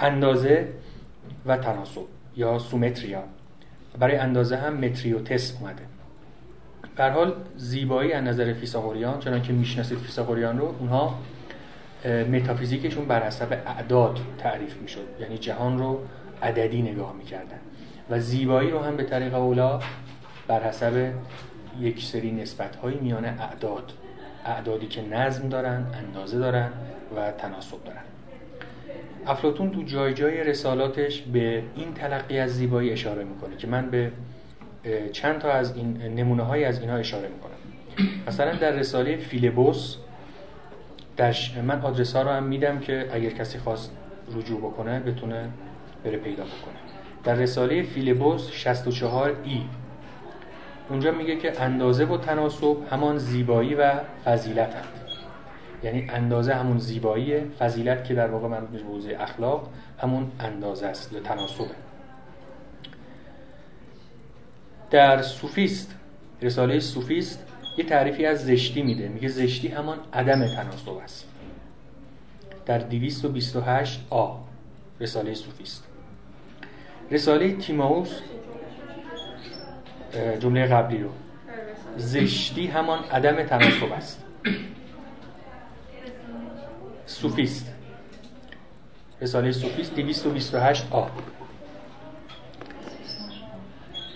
اندازه 0.00 0.68
و 1.46 1.56
تناسب 1.56 2.02
یا 2.36 2.58
سومتریا. 2.58 3.22
برای 3.98 4.16
اندازه 4.16 4.56
هم 4.56 4.74
متریوتس 4.76 5.56
اومده. 5.60 5.82
در 6.96 7.10
حال 7.10 7.34
زیبایی 7.56 8.12
از 8.12 8.24
نظر 8.24 8.52
فیساغوریان 8.52 9.20
چنانکه 9.20 9.46
که 9.46 9.52
می‌شناسید 9.52 9.98
فیساغوریان 9.98 10.58
رو 10.58 10.74
اونها 10.78 11.18
متافیزیکشون 12.04 13.04
بر 13.04 13.26
حسب 13.26 13.58
اعداد 13.66 14.18
تعریف 14.38 14.76
می‌شد. 14.76 15.06
یعنی 15.20 15.38
جهان 15.38 15.78
رو 15.78 16.00
عددی 16.42 16.82
نگاه 16.82 17.12
می‌کردن. 17.12 17.58
و 18.10 18.20
زیبایی 18.20 18.70
رو 18.70 18.78
هم 18.78 18.96
به 18.96 19.02
طریق 19.02 19.34
اولا 19.34 19.80
بر 20.48 20.62
حسب 20.62 21.12
یک 21.80 22.04
سری 22.04 22.32
نسبت 22.32 22.76
های 22.76 22.94
میان 22.94 23.24
اعداد. 23.24 23.92
اعدادی 24.44 24.86
که 24.86 25.02
نظم 25.02 25.48
دارن 25.48 25.86
اندازه 25.94 26.38
دارن 26.38 26.72
و 27.16 27.30
تناسب 27.30 27.84
دارن. 27.84 28.02
افلاتون 29.26 29.70
تو 29.70 29.82
جای 29.82 30.14
جای 30.14 30.44
رسالاتش 30.44 31.22
به 31.22 31.62
این 31.76 31.94
تلقی 31.94 32.38
از 32.38 32.50
زیبایی 32.50 32.90
اشاره 32.90 33.24
می‌کنه 33.24 33.56
که 33.56 33.66
من 33.66 33.90
به 33.90 34.12
چند 35.12 35.38
تا 35.38 35.52
از 35.52 35.76
این 35.76 35.96
نمونه 35.96 36.42
های 36.42 36.64
از 36.64 36.80
اینها 36.80 36.96
اشاره 36.96 37.28
می‌کنم. 37.28 37.52
مثلا 38.26 38.54
در 38.54 38.70
رساله 38.70 39.16
فیلبوس 39.16 39.96
در 41.16 41.34
من 41.64 41.80
آدرس 41.80 42.16
ها 42.16 42.22
رو 42.22 42.30
هم 42.30 42.42
میدم 42.42 42.78
که 42.78 43.08
اگر 43.12 43.30
کسی 43.30 43.58
خواست 43.58 43.96
رجوع 44.36 44.60
بکنه 44.60 45.00
بتونه 45.00 45.48
بره 46.04 46.16
پیدا 46.16 46.42
بکنه. 46.44 46.74
در 47.24 47.34
رساله 47.34 47.82
فیلبوس 47.82 48.50
64 48.50 49.36
ای 49.44 49.62
اونجا 50.90 51.12
میگه 51.12 51.36
که 51.36 51.62
اندازه 51.62 52.04
و 52.04 52.16
تناسب 52.16 52.76
همان 52.90 53.18
زیبایی 53.18 53.74
و 53.74 54.00
فضیلت 54.24 54.74
هست 54.74 55.02
یعنی 55.82 56.06
اندازه 56.10 56.54
همون 56.54 56.78
زیبایی 56.78 57.40
فضیلت 57.40 58.04
که 58.04 58.14
در 58.14 58.28
واقع 58.28 58.48
مربوط 58.48 59.04
به 59.06 59.22
اخلاق 59.22 59.68
همون 59.98 60.30
اندازه 60.40 60.86
است 60.86 61.22
تناسبه. 61.24 61.91
در 64.92 65.22
سوفیست 65.22 65.94
رساله 66.42 66.80
سوفیست 66.80 67.46
یه 67.78 67.84
تعریفی 67.84 68.26
از 68.26 68.46
زشتی 68.46 68.82
میده. 68.82 69.08
میگه 69.08 69.28
زشتی 69.28 69.68
همان 69.68 69.98
عدم 70.12 70.46
تناسب 70.46 70.88
است. 70.88 71.28
در 72.66 72.78
228 72.78 74.00
آ 74.10 74.36
رساله 75.00 75.34
سوفیست 75.34 75.86
رساله 77.10 77.56
تیماوس 77.56 78.20
جمله 80.40 80.66
قبلی 80.66 80.98
رو. 81.02 81.10
زشتی 81.96 82.66
همان 82.66 82.98
عدم 83.04 83.42
تناسب 83.42 83.92
است. 83.92 84.24
سوفیست 87.06 87.72
رساله 89.20 89.52
سوفیست 89.52 89.94
228 89.94 90.86
آ. 90.90 91.06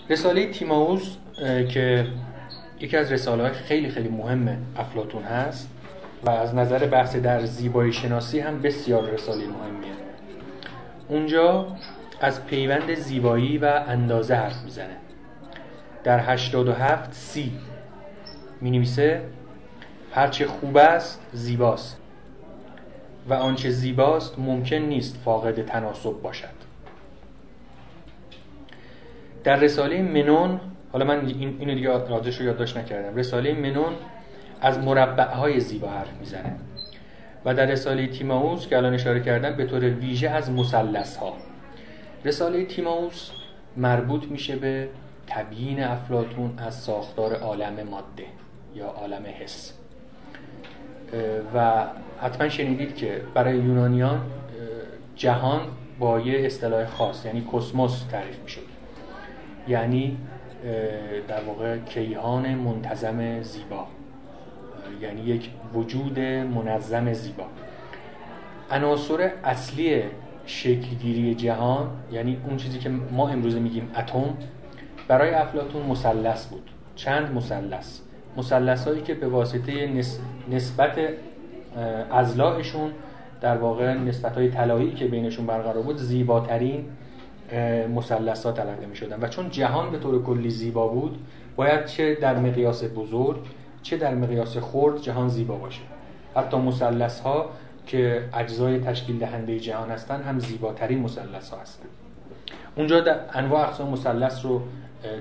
رساله 0.09 0.51
تیماوس 0.51 1.15
که 1.69 2.07
یکی 2.79 2.97
از 2.97 3.11
رساله 3.11 3.49
خیلی 3.49 3.89
خیلی 3.89 4.09
مهم 4.09 4.57
افلاتون 4.77 5.23
هست 5.23 5.69
و 6.25 6.29
از 6.29 6.55
نظر 6.55 6.87
بحث 6.87 7.15
در 7.15 7.45
زیبایی 7.45 7.93
شناسی 7.93 8.39
هم 8.39 8.61
بسیار 8.61 9.09
رساله 9.09 9.43
مهمیه. 9.47 9.91
اونجا 11.07 11.67
از 12.21 12.45
پیوند 12.45 12.93
زیبایی 12.93 13.57
و 13.57 13.65
اندازه 13.87 14.35
حرف 14.35 14.63
می‌زنه. 14.63 14.97
در 16.03 16.33
87 16.33 17.13
سی 17.13 17.51
می 18.61 18.71
نویسه 18.71 19.21
هرچه 20.13 20.47
خوب 20.47 20.77
است 20.77 21.21
زیباست 21.33 21.97
و 23.29 23.33
آنچه 23.33 23.69
زیباست 23.69 24.39
ممکن 24.39 24.75
نیست 24.75 25.17
فاقد 25.25 25.65
تناسب 25.65 26.21
باشد. 26.21 26.56
در 29.43 29.55
رساله 29.55 30.01
منون 30.01 30.59
حالا 30.91 31.05
من 31.05 31.25
اینو 31.59 31.75
دیگه 31.75 31.89
راجعش 31.89 32.37
رو 32.37 32.45
یادداشت 32.45 32.77
نکردم. 32.77 33.15
رساله 33.17 33.53
منون 33.53 33.93
از 34.61 34.79
مربع 34.79 35.59
زیبا 35.59 35.87
حرف 35.87 36.13
می‌زنه. 36.19 36.55
و 37.45 37.53
در 37.53 37.65
رساله 37.65 38.07
تیماوس 38.07 38.67
که 38.67 38.77
الان 38.77 38.93
اشاره 38.93 39.19
کردم 39.19 39.55
به 39.55 39.65
طور 39.65 39.83
ویژه 39.83 40.29
از 40.29 40.51
مثلث 40.51 41.17
ها 41.17 41.33
رساله 42.25 42.65
تیماوس 42.65 43.31
مربوط 43.77 44.25
میشه 44.25 44.55
به 44.55 44.89
تبیین 45.27 45.83
افلاتون 45.83 46.53
از 46.57 46.75
ساختار 46.75 47.35
عالم 47.35 47.73
ماده 47.91 48.25
یا 48.75 48.85
عالم 48.85 49.25
حس. 49.39 49.73
و 51.55 51.85
حتما 52.21 52.49
شنیدید 52.49 52.95
که 52.95 53.21
برای 53.33 53.57
یونانیان 53.57 54.21
جهان 55.15 55.61
با 55.99 56.19
یه 56.19 56.45
اصطلاح 56.45 56.85
خاص 56.85 57.25
یعنی 57.25 57.47
کسموس 57.53 58.03
تعریف 58.11 58.39
می‌شد. 58.43 58.66
یعنی 59.67 60.17
در 61.27 61.43
واقع 61.43 61.77
کیهان 61.77 62.55
منتظم 62.55 63.41
زیبا. 63.41 63.87
یعنی 65.01 65.21
یک 65.21 65.49
وجود 65.73 66.19
منظم 66.19 67.13
زیبا. 67.13 67.43
عناصر 68.71 69.31
اصلی 69.43 70.03
شکلگیری 70.45 71.35
جهان 71.35 71.89
یعنی 72.11 72.37
اون 72.47 72.57
چیزی 72.57 72.79
که 72.79 72.89
ما 72.89 73.29
امروز 73.29 73.55
میگیم 73.55 73.91
اتم 73.97 74.37
برای 75.07 75.29
افلاتون 75.29 75.85
مثلث 75.85 76.45
بود. 76.45 76.69
چند 76.95 77.33
مثلث؟ 77.33 77.99
مثلث 78.37 78.87
هایی 78.87 79.01
که 79.01 79.13
به 79.13 79.27
واسطه 79.27 80.03
نسبت 80.51 80.99
ازلاعشون 82.11 82.91
در 83.41 83.57
واقع 83.57 83.93
نسبت 83.93 84.35
های 84.35 84.49
طلایی 84.49 84.91
که 84.91 85.07
بینشون 85.07 85.45
برقرار 85.45 85.83
بود 85.83 85.97
زیباترین 85.97 86.85
مثلثات 87.95 88.57
تلقی 88.57 88.85
می 88.85 88.95
شدن 88.95 89.19
و 89.21 89.27
چون 89.27 89.49
جهان 89.49 89.91
به 89.91 89.99
طور 89.99 90.23
کلی 90.23 90.49
زیبا 90.49 90.87
بود 90.87 91.19
باید 91.55 91.85
چه 91.85 92.15
در 92.15 92.39
مقیاس 92.39 92.83
بزرگ 92.83 93.39
چه 93.81 93.97
در 93.97 94.15
مقیاس 94.15 94.57
خرد 94.57 95.01
جهان 95.01 95.29
زیبا 95.29 95.55
باشه. 95.55 95.81
حتی 96.35 96.57
مثلث 96.57 97.19
ها 97.19 97.49
که 97.85 98.23
اجزای 98.33 98.79
تشکیل 98.79 99.19
دهنده 99.19 99.59
جهان 99.59 99.89
هستند 99.89 100.23
هم 100.23 100.39
زیباترین 100.39 100.99
مثلث 100.99 101.49
ها 101.49 101.57
هستند 101.57 101.89
اونجا 102.75 102.99
در 102.99 103.19
انواع 103.33 103.67
اقسام 103.67 103.89
مثلث 103.89 104.45
رو 104.45 104.61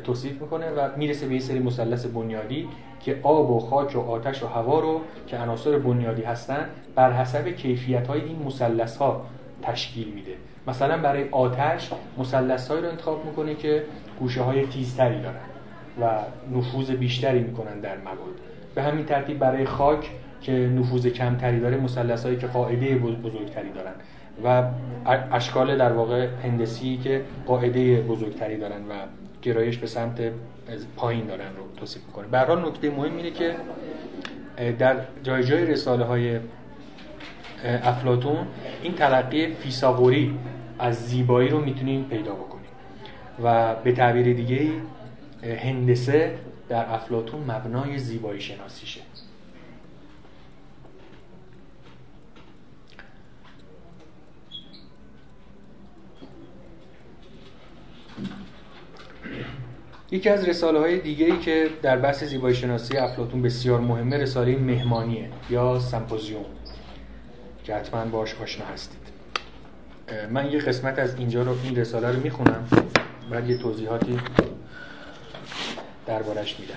توصیف 0.04 0.42
می‌کنه 0.42 0.70
و 0.70 0.88
می‌رسه 0.96 1.26
به 1.26 1.32
این 1.32 1.40
سری 1.40 1.58
مثلث 1.58 2.06
بنیادی 2.06 2.68
که 3.00 3.20
آب 3.22 3.50
و 3.50 3.60
خاک 3.60 3.96
و 3.96 4.00
آتش 4.00 4.42
و 4.42 4.46
هوا 4.46 4.80
رو 4.80 5.00
که 5.26 5.38
عناصر 5.38 5.78
بنیادی 5.78 6.22
هستند 6.22 6.68
بر 6.94 7.12
حسب 7.12 7.48
کیفیت 7.48 8.06
های 8.06 8.20
این 8.20 8.42
مثلث 8.42 8.96
ها 8.96 9.26
تشکیل 9.62 10.08
میده. 10.08 10.32
مثلا 10.66 10.98
برای 10.98 11.28
آتش 11.30 11.90
مثلث 12.18 12.70
رو 12.70 12.88
انتخاب 12.88 13.24
می‌کنه 13.24 13.54
که 13.54 13.82
گوشه 14.20 14.42
های 14.42 14.66
تیزتری 14.66 15.20
دارن 15.20 15.40
و 16.00 16.18
نفوذ 16.58 16.90
بیشتری 16.90 17.40
می‌کنن 17.40 17.80
در 17.80 17.96
مواد. 17.96 18.40
به 18.74 18.82
همین 18.82 19.04
ترتیب 19.04 19.38
برای 19.38 19.64
خاک 19.64 20.10
که 20.40 20.52
نفوذ 20.52 21.06
کمتری 21.06 21.60
داره 21.60 21.80
هایی 22.24 22.36
که 22.36 22.46
قاعده 22.46 22.94
بزرگتری 22.96 23.70
دارن 23.70 23.92
و 24.44 24.68
اشکال 25.32 25.78
در 25.78 25.92
واقع 25.92 26.28
هندسی 26.44 26.96
که 26.96 27.22
قاعده 27.46 28.00
بزرگتری 28.00 28.56
دارن 28.56 28.80
و 28.88 28.92
گرایش 29.42 29.78
به 29.78 29.86
سمت 29.86 30.20
پایین 30.96 31.26
دارن 31.26 31.56
رو 31.56 31.62
توصیف 31.76 32.02
می‌کنه. 32.06 32.26
هر 32.38 32.56
نکته 32.68 32.90
مهم 32.90 33.16
اینه 33.16 33.30
که 33.30 33.54
در 34.78 34.96
جای 35.22 35.44
جای 35.44 35.64
رساله 35.64 36.04
های 36.04 36.38
افلاتون 37.66 38.46
این 38.82 38.94
تلقی 38.94 39.54
فیساغوری 39.54 40.38
از 40.78 41.06
زیبایی 41.08 41.48
رو 41.48 41.60
می‌تونیم 41.60 42.04
پیدا 42.04 42.34
بکنیم. 42.34 42.66
و 43.42 43.74
به 43.74 43.92
تعبیر 43.92 44.36
دیگه 44.36 44.70
هندسه 45.42 46.38
در 46.68 46.94
افلاتون 46.94 47.40
مبنای 47.40 47.98
زیبایی 47.98 48.40
شناسیشه. 48.40 49.00
یکی 60.10 60.28
از 60.28 60.48
رساله 60.48 60.78
های 60.78 60.98
دیگه 60.98 61.26
ای 61.26 61.38
که 61.38 61.68
در 61.82 61.96
بحث 61.96 62.24
زیبایی 62.24 62.54
شناسی 62.54 62.96
افلاتون 62.96 63.42
بسیار 63.42 63.80
مهمه 63.80 64.16
رساله 64.16 64.56
مهمانیه 64.56 65.30
یا 65.50 65.78
سمپوزیوم. 65.78 66.55
که 67.66 67.74
حتما 67.74 68.04
باش 68.04 68.34
آشنا 68.34 68.66
هستید. 68.66 69.00
من 70.30 70.50
یه 70.50 70.58
قسمت 70.58 70.98
از 70.98 71.14
اینجا 71.14 71.42
رو 71.42 71.56
این 71.62 71.76
رساله 71.76 72.12
رو 72.12 72.20
می‌خونم. 72.20 72.68
بعد 73.30 73.50
یه 73.50 73.58
توضیحاتی 73.58 74.20
دربارش 76.06 76.60
میدم. 76.60 76.74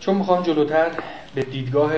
چون 0.00 0.14
می‌خوام 0.16 0.42
جلوتر 0.42 0.90
به 1.34 1.42
دیدگاه 1.42 1.92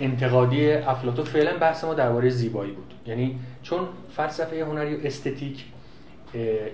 انتقادی 0.00 0.72
افلاتون 0.72 1.24
فعلا 1.24 1.58
بحث 1.58 1.84
ما 1.84 1.94
درباره 1.94 2.30
زیبایی 2.30 2.72
بود. 2.72 2.94
یعنی 3.06 3.38
چون 3.62 3.88
فلسفه 4.16 4.64
هنری 4.64 4.94
و 4.94 4.98
استتیک 5.06 5.64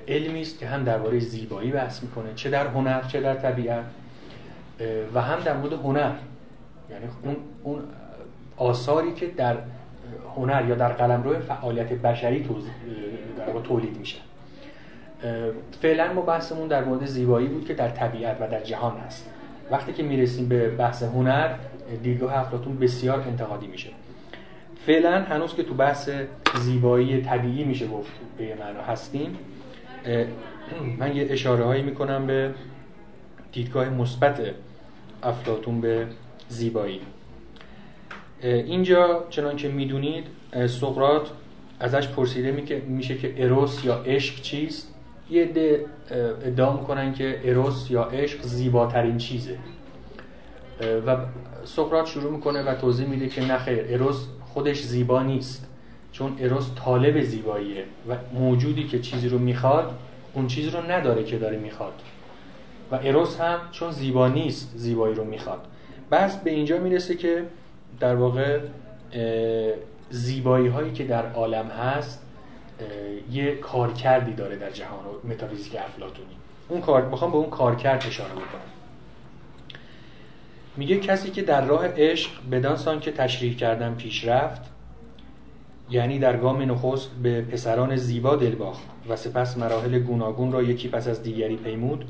علمی 0.08 0.40
است 0.40 0.58
که 0.58 0.66
هم 0.66 0.84
درباره 0.84 1.18
زیبایی 1.18 1.70
بحث 1.70 2.02
می‌کنه 2.02 2.34
چه 2.34 2.50
در 2.50 2.66
هنر 2.66 3.02
چه 3.02 3.20
در 3.20 3.34
طبیعت 3.34 3.84
و 5.14 5.20
هم 5.20 5.40
در 5.40 5.56
مورد 5.56 5.72
هنر. 5.72 6.12
یعنی 6.90 7.04
اون 7.22 7.36
اون 7.62 7.82
آثاری 8.56 9.12
که 9.12 9.26
در 9.26 9.56
هنر 10.36 10.68
یا 10.68 10.74
در 10.74 10.92
قلمرو 10.92 11.40
فعالیت 11.40 11.92
بشری 11.92 12.48
در 13.38 13.60
تولید 13.64 13.98
میشه. 13.98 14.18
فعلا 15.82 16.12
ما 16.12 16.20
بحثمون 16.20 16.68
در 16.68 16.84
مورد 16.84 17.06
زیبایی 17.06 17.46
بود 17.46 17.66
که 17.66 17.74
در 17.74 17.88
طبیعت 17.88 18.36
و 18.40 18.48
در 18.48 18.60
جهان 18.60 18.96
هست. 18.96 19.30
وقتی 19.70 19.92
که 19.92 20.02
می‌رسیم 20.02 20.48
به 20.48 20.70
بحث 20.70 21.02
هنر 21.02 21.54
دیدگاه 22.02 22.38
افلاطون 22.38 22.78
بسیار 22.78 23.20
انتقادی 23.20 23.66
میشه. 23.66 23.90
فعلا 24.86 25.22
هنوز 25.22 25.54
که 25.54 25.62
تو 25.62 25.74
بحث 25.74 26.10
زیبایی 26.60 27.22
طبیعی 27.22 27.64
میشه 27.64 27.86
گفت 27.86 28.12
به 28.38 28.54
معنا 28.54 28.82
هستیم 28.82 29.38
من 30.98 31.16
یه 31.16 31.26
اشاره 31.30 31.64
هایی 31.64 31.82
می‌کنم 31.82 32.26
به 32.26 32.54
دیدگاه 33.52 33.88
مثبت 33.88 34.40
افلاتون 35.22 35.80
به 35.80 36.06
زیبایی. 36.48 37.00
اینجا 38.42 39.24
چنان 39.30 39.56
که 39.56 39.68
می‌دونید 39.68 40.24
سقرات 40.66 41.30
ازش 41.80 42.08
پرسیده 42.08 42.80
میشه 42.88 43.18
که 43.18 43.44
اروس 43.44 43.84
یا 43.84 43.94
عشق 43.94 44.42
چیست؟ 44.42 44.94
یه 45.30 45.42
عده 45.42 45.84
ادعا 46.44 46.76
می‌کنن 46.76 47.14
که 47.14 47.40
اروس 47.44 47.90
یا 47.90 48.04
عشق 48.04 48.42
زیباترین 48.42 49.18
چیزه. 49.18 49.58
و 51.06 51.16
سقرات 51.64 52.06
شروع 52.06 52.32
می‌کنه 52.32 52.62
و 52.62 52.74
توضیح 52.74 53.08
میده 53.08 53.28
که 53.28 53.52
نخیر 53.52 53.84
اروس 53.88 54.26
خودش 54.44 54.82
زیبا 54.82 55.22
نیست. 55.22 55.66
چون 56.12 56.36
اروس 56.40 56.70
طالب 56.84 57.20
زیباییه 57.20 57.84
و 58.08 58.16
موجودی 58.32 58.84
که 58.84 58.98
چیزی 58.98 59.28
رو 59.28 59.38
می‌خواد 59.38 59.98
اون 60.34 60.46
چیز 60.46 60.68
رو 60.68 60.90
نداره 60.90 61.24
که 61.24 61.38
داره 61.38 61.56
می‌خواد. 61.56 61.92
و 62.90 62.98
اروس 63.02 63.40
هم 63.40 63.58
چون 63.72 63.90
زیبا 63.90 64.28
نیست 64.28 64.72
زیبایی 64.76 65.14
رو 65.14 65.24
می‌خواد. 65.24 65.66
بس 66.12 66.36
به 66.36 66.50
اینجا 66.50 66.78
می‌رسه 66.78 67.16
که 67.16 67.44
در 68.00 68.14
واقع 68.14 68.60
زیبایی 70.10 70.68
هایی 70.68 70.92
که 70.92 71.04
در 71.04 71.32
عالم 71.32 71.66
هست 71.66 72.26
یه 73.30 73.54
کارکردی 73.54 74.32
داره 74.32 74.56
در 74.56 74.70
جهان 74.70 75.04
متافیزیک 75.24 75.76
افلاطونی 75.76 76.36
اون 76.68 76.80
کار 76.80 77.06
می‌خوام 77.06 77.30
به 77.30 77.36
اون 77.36 77.50
کارکرد 77.50 78.04
اشاره 78.06 78.32
بکنم. 78.32 78.70
میگه 80.76 80.98
کسی 80.98 81.30
که 81.30 81.42
در 81.42 81.64
راه 81.64 81.86
عشق 81.86 82.30
بدان 82.52 82.76
سان 82.76 83.00
که 83.00 83.12
تشریح 83.12 83.56
کردن 83.56 83.94
پیش 83.94 84.24
رفت 84.24 84.69
یعنی 85.90 86.18
در 86.18 86.37
گام 86.37 86.62
نخست 86.62 87.11
به 87.22 87.40
پسران 87.40 87.96
زیبا 87.96 88.37
دل 88.37 88.55
باخت 88.55 88.83
و 89.09 89.16
سپس 89.16 89.59
مراحل 89.59 89.98
گوناگون 89.98 90.53
را 90.53 90.62
یکی 90.62 90.88
پس 90.88 91.09
از 91.09 91.22
دیگری 91.22 91.57
پیمود 91.57 92.05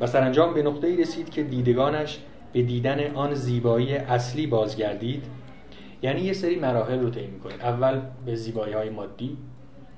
و 0.00 0.06
سرانجام 0.06 0.54
به 0.54 0.62
نقطه 0.62 0.96
رسید 0.96 1.30
که 1.30 1.42
دیدگانش 1.42 2.18
به 2.52 2.62
دیدن 2.62 3.14
آن 3.14 3.34
زیبایی 3.34 3.94
اصلی 3.94 4.46
بازگردید. 4.46 5.24
یعنی 6.02 6.20
یه 6.20 6.32
سری 6.32 6.56
مراحل 6.56 7.00
رو 7.00 7.10
طی 7.10 7.26
می‌کنیم 7.26 7.60
اول 7.60 8.00
به 8.26 8.34
زیبایی 8.34 8.74
های 8.74 8.90
مادی 8.90 9.36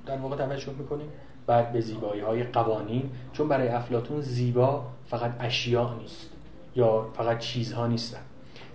در 0.07 0.17
واقع 0.17 0.37
توجه 0.37 0.73
می‌کنیم 0.79 1.09
بعد 1.47 1.73
به 1.73 1.81
زیبایی 1.81 2.21
های 2.21 2.43
قوانین. 2.43 3.11
چون 3.33 3.49
برای 3.49 3.69
افلاتون 3.69 4.21
زیبا 4.21 4.85
فقط 5.07 5.35
اشیاء 5.41 5.95
نیست 5.99 6.31
یا 6.77 7.07
فقط 7.17 7.39
چیزها 7.39 7.87
نیستن. 7.87 8.21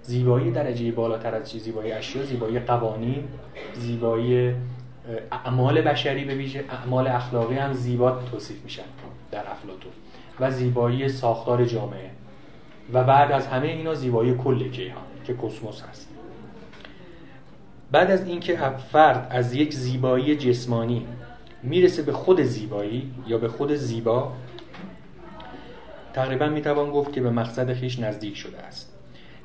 زیبایی 0.09 0.51
درجه 0.51 0.91
بالاتر 0.91 1.35
از 1.35 1.47
زیبایی 1.47 1.91
اشیا 1.91 2.23
زیبایی 2.23 2.59
قوانین 2.59 3.23
زیبایی 3.73 4.53
اعمال 5.31 5.81
بشری 5.81 6.25
به 6.25 6.35
ویژه 6.35 6.63
اعمال 6.69 7.07
اخلاقی 7.07 7.55
هم 7.55 7.73
زیبا 7.73 8.11
توصیف 8.31 8.63
میشن 8.63 8.83
در 9.31 9.51
افلاتون 9.51 9.91
و 10.39 10.51
زیبایی 10.51 11.09
ساختار 11.09 11.65
جامعه. 11.65 12.09
و 12.93 13.03
بعد 13.03 13.31
از 13.31 13.47
همه 13.47 13.67
اینا 13.67 13.93
زیبایی 13.93 14.35
کل 14.43 14.69
کیهان 14.69 15.03
که 15.23 15.33
کسموس 15.33 15.81
هست. 15.81 16.09
بعد 17.91 18.11
از 18.11 18.27
اینکه 18.27 18.57
فرد 18.91 19.27
از 19.29 19.53
یک 19.53 19.73
زیبایی 19.73 20.35
جسمانی 20.35 21.07
می‌رسه 21.63 22.01
به 22.01 22.11
خود 22.11 22.41
زیبایی 22.41 23.11
یا 23.27 23.37
به 23.37 23.47
خود 23.47 23.73
زیبا 23.73 24.31
تقریبا 26.13 26.49
می‌توان 26.49 26.91
گفت 26.91 27.13
که 27.13 27.21
به 27.21 27.29
مقصد 27.29 27.73
خیش 27.73 27.99
نزدیک 27.99 28.37
شده 28.37 28.57
است. 28.57 28.88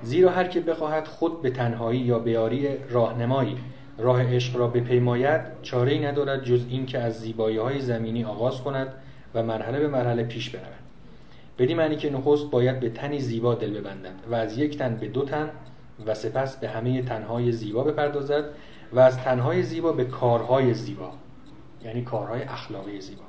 زیرا 0.05 0.31
هر 0.31 0.45
که 0.45 0.61
بخواهد 0.61 1.07
خود 1.07 1.43
به 1.43 1.51
تنهایی 1.51 2.01
یا 2.01 2.19
بیاری 2.19 2.69
راهنمایی 2.91 3.57
راه 3.99 4.35
عشق 4.35 4.57
را 4.57 4.67
بپیماید 4.67 5.41
چاره 5.63 5.93
ای 5.93 5.99
ندارد 5.99 6.45
جز 6.45 6.65
این 6.69 6.87
که 6.87 6.99
از 6.99 7.21
زیبایی 7.21 7.57
های 7.57 7.81
زمینی 7.81 8.25
آغاز 8.25 8.61
کند 8.61 8.89
و 9.35 9.43
مرحله 9.43 9.81
به 9.81 9.89
مرحله 9.89 10.25
پیش 10.25 10.51
برود. 10.51 10.85
بدین 11.59 11.77
معنی 11.77 11.97
که 11.97 12.11
نخست 12.11 12.51
باید 12.51 12.81
به 12.81 12.91
تنی 12.91 13.21
زیبا 13.21 13.55
دل 13.55 13.81
ببندد 13.81 14.15
و 14.31 14.35
از 14.35 14.59
یک 14.59 14.79
تن 14.79 14.97
به 14.97 15.09
دو 15.09 15.25
تن 15.25 15.51
و 16.07 16.15
سپس 16.15 16.57
به 16.57 16.69
همه 16.69 17.03
تنهای 17.03 17.53
زیبا 17.53 17.85
بپردازد 17.85 18.45
و 18.93 19.01
از 19.01 19.19
تنهای 19.19 19.63
زیبا 19.63 19.93
به 19.93 20.05
کارهای 20.05 20.75
زیبا 20.75 21.11
یعنی 21.85 22.03
کارهای 22.03 22.43
اخلاقی 22.43 23.01
زیبا 23.01 23.23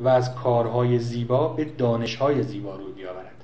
و 0.00 0.08
از 0.08 0.34
کارهای 0.34 0.98
زیبا 0.98 1.48
به 1.48 1.64
دانشهای 1.64 2.42
زیبا 2.42 2.76
روی 2.76 2.92
بیاورد. 2.92 3.35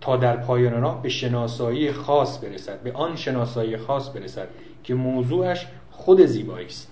تا 0.00 0.16
در 0.16 0.36
پایان 0.36 0.80
راه 0.80 1.02
به 1.02 1.08
شناسایی 1.08 1.92
خاص 1.92 2.44
برسد 2.44 2.80
به 2.80 2.92
آن 2.92 3.16
شناسایی 3.16 3.76
خاص 3.76 4.16
برسد 4.16 4.48
که 4.84 4.94
موضوعش 4.94 5.66
خود 5.90 6.26
زیبایی 6.26 6.66
است. 6.66 6.88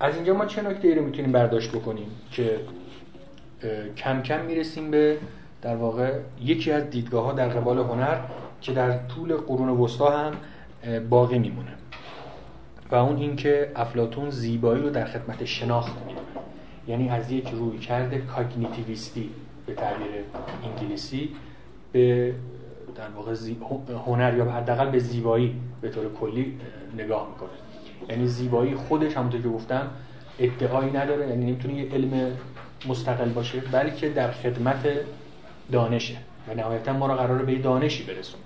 از 0.00 0.14
اینجا 0.14 0.34
ما 0.34 0.46
چه 0.46 0.62
نکته 0.62 0.94
رو 0.94 1.04
می‌تونیم 1.04 1.32
برداشت 1.32 1.70
بکنیم 1.70 2.06
که 2.30 2.60
کم 3.96 4.22
کم 4.22 4.44
می‌رسیم 4.44 4.90
به 4.90 5.18
در 5.62 5.76
واقع 5.76 6.18
یکی 6.44 6.72
از 6.72 6.90
دیدگاه 6.90 7.24
ها 7.24 7.32
در 7.32 7.48
قبال 7.48 7.78
هنر 7.78 8.18
که 8.60 8.72
در 8.72 9.06
طول 9.06 9.36
قرون 9.36 9.68
وسطا 9.68 10.10
هم 10.10 10.32
باقی 11.10 11.38
میمونه. 11.38 11.72
و 12.90 12.94
اون 12.94 13.16
اینکه 13.16 13.72
افلاتون 13.76 14.30
زیبایی 14.30 14.82
رو 14.82 14.90
در 14.90 15.04
خدمت 15.04 15.44
شناخت 15.44 15.92
می‌دونه 15.98 16.26
یعنی 16.88 17.08
از 17.08 17.30
یک 17.30 17.48
روی 17.48 17.78
کرده 17.78 18.18
کاگنیتیویستی 18.18 19.30
به 19.66 19.74
تعبیر 19.74 20.06
انگلیسی 20.64 21.28
به 21.92 22.34
در 22.94 23.08
واقع 23.08 23.34
هنر 24.06 24.36
یا 24.36 24.44
حداقل 24.44 24.90
به 24.90 24.98
زیبایی 24.98 25.54
به 25.80 25.88
طور 25.88 26.12
کلی 26.12 26.58
نگاه 26.96 27.28
می‌کنه. 27.28 27.50
یعنی 28.08 28.26
زیبایی 28.26 28.74
خودش 28.74 29.16
همونطور 29.16 29.40
که 29.42 29.48
گفتم 29.48 29.90
ادعایی 30.38 30.90
نداره 30.90 31.28
یعنی 31.28 31.46
نمی‌تونه 31.46 31.74
یه 31.74 31.92
علم 31.92 32.36
مستقل 32.88 33.28
باشه 33.28 33.60
بلکه 33.60 34.08
در 34.08 34.30
خدمت 34.30 34.88
دانشه 35.72 36.16
و 36.48 36.54
نهایتا 36.54 36.92
ما 36.92 37.06
رو 37.06 37.14
قراره 37.14 37.44
به 37.44 37.58
دانشی 37.58 38.04
برسونه. 38.04 38.42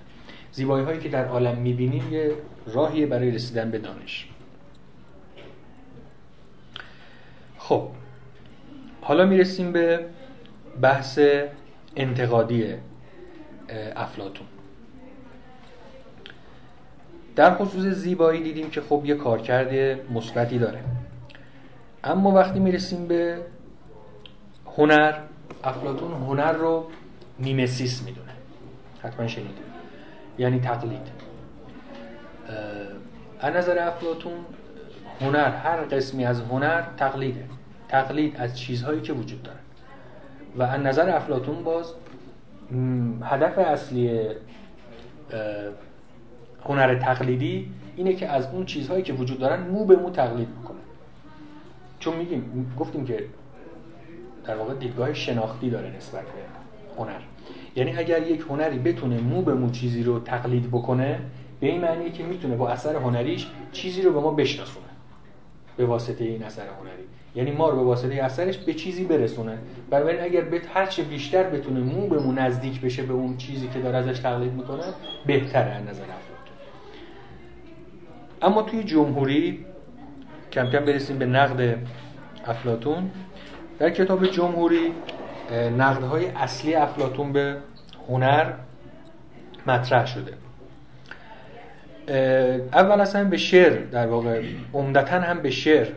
زیبایی 0.51 0.85
هایی 0.85 0.99
که 0.99 1.09
در 1.09 1.25
عالم 1.25 1.57
می‌بینیم 1.57 2.13
یه 2.13 2.31
راهیه 2.73 3.05
برای 3.05 3.31
رسیدن 3.31 3.71
به 3.71 3.77
دانش. 3.77 4.27
خب 7.57 7.87
حالا 9.01 9.25
می‌رسیم 9.25 9.71
به 9.71 10.05
بحث 10.81 11.19
انتقادی 11.95 12.65
افلاتون 13.95 14.47
در 17.35 17.55
خصوص 17.55 17.85
زیبایی 17.85 18.43
دیدیم 18.43 18.69
که 18.69 18.81
خب 18.81 19.01
یه 19.05 19.15
کارکرد 19.15 19.99
مثبتی 20.11 20.57
داره. 20.57 20.79
اما 22.03 22.31
وقتی 22.31 22.59
می‌رسیم 22.59 23.07
به 23.07 23.41
هنر 24.77 25.13
افلاتون 25.63 26.11
هنر 26.11 26.51
رو 26.51 26.85
میمسیس 27.39 28.03
می‌دونه. 28.03 28.31
حتما 29.03 29.27
شنیده. 29.27 29.61
یعنی 30.37 30.59
تقلید. 30.59 31.07
از 33.39 33.55
نظر 33.55 33.87
افلاتون 33.87 34.33
هنر 35.21 35.49
هر 35.49 35.81
قسمی 35.81 36.25
از 36.25 36.41
هنر 36.41 36.83
تقلیده. 36.97 37.43
تقلید 37.89 38.37
از 38.37 38.57
چیزهایی 38.59 39.01
که 39.01 39.13
وجود 39.13 39.43
داره. 39.43 39.59
و 40.57 40.63
از 40.63 40.81
نظر 40.81 41.09
افلاتون 41.09 41.63
باز 41.63 41.93
هدف 43.21 43.57
اصلی 43.57 44.19
هنر 46.65 46.95
تقلیدی 46.95 47.71
اینه 47.95 48.13
که 48.13 48.27
از 48.27 48.47
اون 48.53 48.65
چیزهایی 48.65 49.03
که 49.03 49.13
وجود 49.13 49.39
دارن 49.39 49.61
مو 49.61 49.85
به 49.85 49.95
مو 49.95 50.09
تقلید 50.09 50.61
بکنه. 50.61 50.77
چون 51.99 52.15
میگیم 52.15 52.73
گفتیم 52.79 53.05
که 53.05 53.25
در 54.45 54.55
واقع 54.55 54.73
دیدگاه 54.73 55.13
شناختی 55.13 55.69
داره 55.69 55.97
نسبت 55.97 56.23
به 56.23 56.97
هنر. 56.97 57.19
یعنی 57.75 57.97
اگر 57.97 58.27
یک 58.27 58.45
هنری 58.49 58.79
بتونه 58.79 59.19
مو 59.19 59.41
به 59.41 59.53
مو 59.53 59.71
چیزی 59.71 60.03
رو 60.03 60.19
تقلید 60.19 60.67
بکنه 60.67 61.19
به 61.59 61.67
این 61.67 61.81
معنیه 61.81 62.11
که 62.11 62.23
می‌تونه 62.23 62.55
با 62.55 62.69
اثر 62.69 62.95
هنریش 62.95 63.47
چیزی 63.71 64.01
رو 64.01 64.13
به 64.13 64.19
ما 64.19 64.31
بشناسونه. 64.31 64.85
به 65.77 65.85
واسطه 65.85 66.23
این 66.23 66.43
اثر 66.43 66.67
هنری. 66.67 67.03
یعنی 67.37 67.51
ما 67.51 67.69
رو 67.69 67.75
به 67.75 67.83
واسطه 67.83 68.23
اثرش 68.23 68.57
به 68.57 68.73
چیزی 68.73 69.03
برسونه. 69.03 69.57
بنابراین 69.89 70.21
اگر 70.21 70.41
به 70.41 70.61
هر 70.73 70.85
چه 70.85 71.03
بیشتر 71.03 71.43
بتونه 71.43 71.79
مو 71.79 72.07
به 72.07 72.19
مو 72.19 72.31
نزدیک 72.31 72.81
بشه 72.81 73.03
به 73.03 73.13
اون 73.13 73.37
چیزی 73.37 73.67
که 73.67 73.79
داره 73.79 73.97
ازش 73.97 74.19
تقلید 74.19 74.53
می‌کنه 74.53 74.83
بهتره 75.25 75.71
از 75.71 75.83
نظر 75.83 76.03
افلاطون 76.03 76.55
اما 78.41 78.61
توی 78.61 78.83
جمهوری 78.83 79.65
کم 80.51 80.69
کم 80.71 80.85
برسیم 80.85 81.17
به 81.17 81.25
نقد 81.25 81.77
افلاتون 82.45 83.11
در 83.79 83.89
کتاب 83.89 84.25
جمهوری 84.25 84.91
نقدهای 85.77 86.25
اصلی 86.27 86.75
افلاتون 86.75 87.33
به 87.33 87.57
هنر 88.09 88.53
مطرح 89.67 90.05
شده. 90.05 90.33
اول 92.73 93.01
اصلا 93.01 93.23
به 93.23 93.37
شعر 93.37 93.73
در 93.91 94.07
واقع 94.07 94.43
عمدتا 94.73 95.19
هم 95.19 95.39
به 95.39 95.49
شعر 95.49 95.87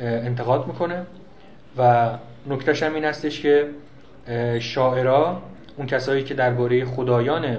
انتقاد 0.00 0.66
می‌کنه. 0.66 1.06
و 1.78 2.10
نکتش 2.46 2.82
هم 2.82 2.94
این 2.94 3.04
هستش 3.04 3.40
که 3.40 3.68
شاعرا 4.60 5.42
اون 5.76 5.86
کسایی 5.86 6.24
که 6.24 6.34
درباره 6.34 6.84
خدایان 6.84 7.56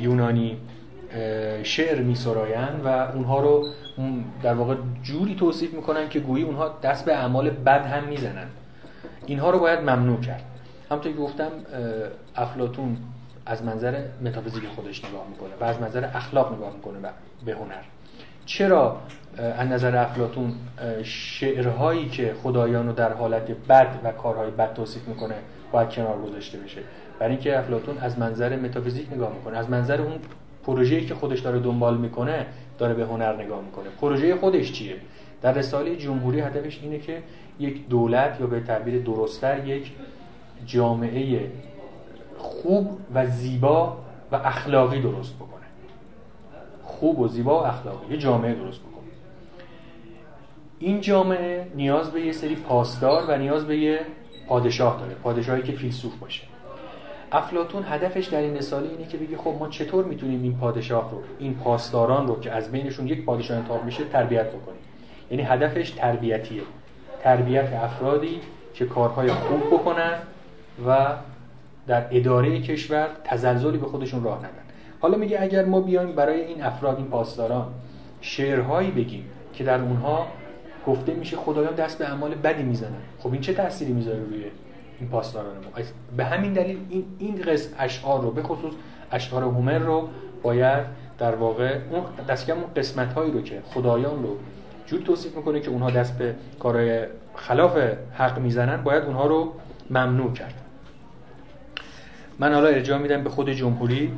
یونانی 0.00 0.56
شعر 1.62 2.02
میسراین 2.02 2.80
و 2.84 2.88
اونها 2.88 3.40
رو 3.40 3.68
در 4.42 4.54
واقع 4.54 4.74
جوری 5.02 5.34
توصیف 5.34 5.74
می‌کنن 5.74 6.08
که 6.08 6.20
گویی 6.20 6.44
اونها 6.44 6.78
دست 6.82 7.04
به 7.04 7.16
اعمال 7.16 7.50
بد 7.50 7.86
هم 7.86 8.04
می‌زنن. 8.04 8.46
اینها 9.26 9.50
رو 9.50 9.58
باید 9.58 9.80
ممنوع 9.80 10.20
کرد. 10.20 10.42
همونطور 10.90 11.12
که 11.12 11.18
گفتم 11.18 11.50
افلاتون 12.36 12.96
از 13.46 13.62
منظر 13.62 14.02
متافیزیک 14.24 14.66
خودش 14.66 15.04
نگاه 15.04 15.26
می‌کنه 15.30 15.50
و 15.60 15.64
از 15.64 15.80
منظر 15.80 16.04
اخلاق 16.14 16.54
نگاه 16.54 16.72
می‌کنه 16.72 16.98
به 17.44 17.52
هنر. 17.52 17.82
چرا؟ 18.46 18.96
از 19.38 19.68
نظر 19.68 19.96
افلاتون 19.96 20.54
شعرهایی 21.02 22.08
که 22.08 22.34
خدایان 22.42 22.86
رو 22.86 22.92
در 22.92 23.12
حالت 23.12 23.50
بد 23.50 24.00
و 24.04 24.12
کارهای 24.12 24.50
بد 24.50 24.74
توصیف 24.74 25.08
می‌کنه 25.08 25.34
باید 25.72 25.88
کنار 25.88 26.22
گذاشته 26.22 26.58
بشه. 26.58 26.80
برای 27.18 27.32
اینکه 27.32 27.58
افلاتون 27.58 27.98
از 27.98 28.18
منظر 28.18 28.56
متافیزیک 28.56 29.12
نگاه 29.12 29.32
می‌کنه 29.34 29.58
از 29.58 29.70
منظر 29.70 30.00
اون 30.00 30.12
پروژه‌ای 30.66 31.06
که 31.06 31.14
خودش 31.14 31.40
داره 31.40 31.58
دنبال 31.58 31.96
می‌کنه 31.96 32.46
داره 32.78 32.94
به 32.94 33.04
هنر 33.04 33.42
نگاه 33.42 33.62
می‌کنه. 33.62 33.84
پروژه 34.00 34.36
خودش 34.36 34.72
چیه؟ 34.72 34.96
در 35.42 35.52
رساله 35.52 35.96
جمهوری 35.96 36.40
هدفش 36.40 36.80
اینه 36.82 36.98
که 36.98 37.22
یک 37.58 37.88
دولت 37.88 38.40
یا 38.40 38.46
به 38.46 38.60
تعبیر 38.60 39.02
درستتر 39.02 39.66
یک 39.66 39.92
جامعه 40.66 41.50
خوب 42.38 42.98
و 43.14 43.26
زیبا 43.26 43.96
و 44.32 44.36
اخلاقی 44.36 45.00
درست 45.00 45.34
بکنه. 45.34 45.66
خوب 46.82 47.20
و 47.20 47.28
زیبا 47.28 47.62
و 47.62 47.66
اخلاقی. 47.66 48.12
یه 48.14 48.18
جامعه 48.18 48.54
درست 48.54 48.80
این 50.78 51.00
جامعه 51.00 51.66
نیاز 51.74 52.10
به 52.10 52.20
یه 52.20 52.32
سری 52.32 52.54
پاسدار 52.54 53.24
و 53.28 53.38
نیاز 53.38 53.66
به 53.66 53.76
یه 53.76 54.00
پادشاه 54.48 55.00
داره 55.00 55.14
پادشاهی 55.14 55.62
که 55.62 55.72
فیلسوف 55.72 56.16
باشه. 56.16 56.42
افلاتون 57.32 57.84
هدفش 57.88 58.26
در 58.26 58.40
این 58.40 58.56
رساله 58.56 58.88
اینه 58.88 59.06
که 59.06 59.16
بگه 59.16 59.36
خب 59.36 59.56
ما 59.58 59.68
چطور 59.68 60.04
می‌تونیم 60.04 60.42
این 60.42 60.58
پادشاه 60.58 61.10
رو 61.10 61.22
این 61.38 61.54
پاسداران 61.54 62.26
رو 62.26 62.40
که 62.40 62.52
از 62.52 62.72
بینشون 62.72 63.08
یک 63.08 63.24
پادشاه 63.24 63.56
انتخاب 63.56 63.84
میشه 63.84 64.04
تربیت 64.04 64.48
بکنیم؟ 64.48 64.80
یعنی 65.30 65.42
هدفش 65.42 65.90
تربیتیه. 65.90 66.62
تربیت 67.22 67.72
افرادی 67.72 68.40
که 68.74 68.86
کارهای 68.86 69.28
خوب 69.28 69.66
بکنن 69.66 70.18
و 70.86 71.08
در 71.86 72.06
اداره 72.10 72.60
کشور 72.60 73.08
تزلزلی 73.24 73.78
به 73.78 73.86
خودشون 73.86 74.24
راه 74.24 74.38
ندن. 74.38 74.64
حالا 75.00 75.18
میگه 75.18 75.42
اگر 75.42 75.64
ما 75.64 75.80
بیایم 75.80 76.12
برای 76.12 76.40
این 76.40 76.62
افراد 76.62 76.96
این 76.96 77.06
پاسداران 77.06 77.66
شعرهایی 78.20 78.90
بگیم 78.90 79.24
که 79.52 79.64
در 79.64 79.80
اونها 79.80 80.26
گفته 80.86 81.14
میشه 81.14 81.36
خدایان 81.36 81.74
دست 81.74 81.98
به 81.98 82.04
اعمال 82.04 82.34
بدی 82.34 82.62
می‌زنن. 82.62 83.02
خب 83.18 83.32
این 83.32 83.40
چه 83.40 83.54
تأثیری 83.54 83.92
می‌ذاره 83.92 84.18
روی 84.18 84.44
این 85.00 85.08
پاسداران 85.08 85.54
ما؟ 85.56 85.84
به 86.16 86.24
همین 86.24 86.52
دلیل 86.52 86.78
این 86.88 87.04
این 87.18 87.42
قسم 87.42 87.70
اشعار 87.78 88.22
رو 88.22 88.30
به 88.30 88.42
خصوص 88.42 88.72
اشعار 89.12 89.42
هومر 89.42 89.78
رو 89.78 90.08
باید 90.42 90.84
در 91.18 91.34
واقع 91.34 91.78
اون 91.90 92.02
دست 92.28 92.50
اون 92.50 92.64
قسمت 92.76 93.12
هایی 93.12 93.32
رو 93.32 93.42
که 93.42 93.62
خدایان 93.64 94.22
رو 94.22 94.36
جور 94.86 95.00
توصیف 95.00 95.36
می‌کنه 95.36 95.60
که 95.60 95.70
اونها 95.70 95.90
دست 95.90 96.18
به 96.18 96.34
کارهای 96.60 97.06
خلاف 97.34 97.78
حق 98.14 98.38
می‌زنن 98.38 98.82
باید 98.82 99.04
اونها 99.04 99.26
رو 99.26 99.52
ممنوع 99.90 100.32
کرد. 100.32 100.54
من 102.38 102.54
حالا 102.54 102.68
ارجاع 102.68 102.98
میدم 102.98 103.24
به 103.24 103.30
خود 103.30 103.50
جمهوری. 103.50 104.12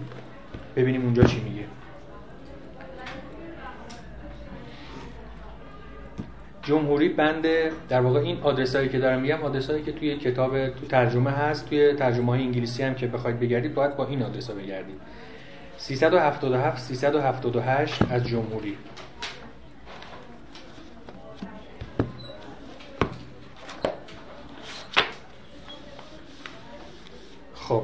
ببینیم 0.76 1.02
اونجا 1.02 1.22
چی 1.22 1.40
میگه. 1.40 1.64
جمهوری 6.68 7.09
بند 7.09 7.46
در 7.88 8.00
واقع 8.00 8.20
این 8.20 8.38
آدرس 8.42 8.76
هایی 8.76 8.88
که 8.88 8.98
دارم 8.98 9.20
میگم 9.20 9.42
آدرس 9.42 9.70
هایی 9.70 9.83
که 9.83 9.92
توی 9.92 10.16
کتاب 10.16 10.68
تو 10.68 10.87
ترجمه 10.87 11.31
هست 11.31 11.68
توی 11.68 11.92
ترجمه 11.92 12.26
های 12.26 12.42
انگلیسی 12.42 12.83
هم 12.83 12.94
که 12.94 13.07
بخواید 13.07 13.40
بگردید 13.40 13.74
باید 13.74 13.96
با 13.96 14.07
این 14.07 14.22
آدرس 14.22 14.50
ها 14.50 14.57
بگردید 14.57 15.00
377 15.76 16.83
378 16.83 18.02
از 18.11 18.24
جمهوری. 18.24 18.76
خب. 27.54 27.83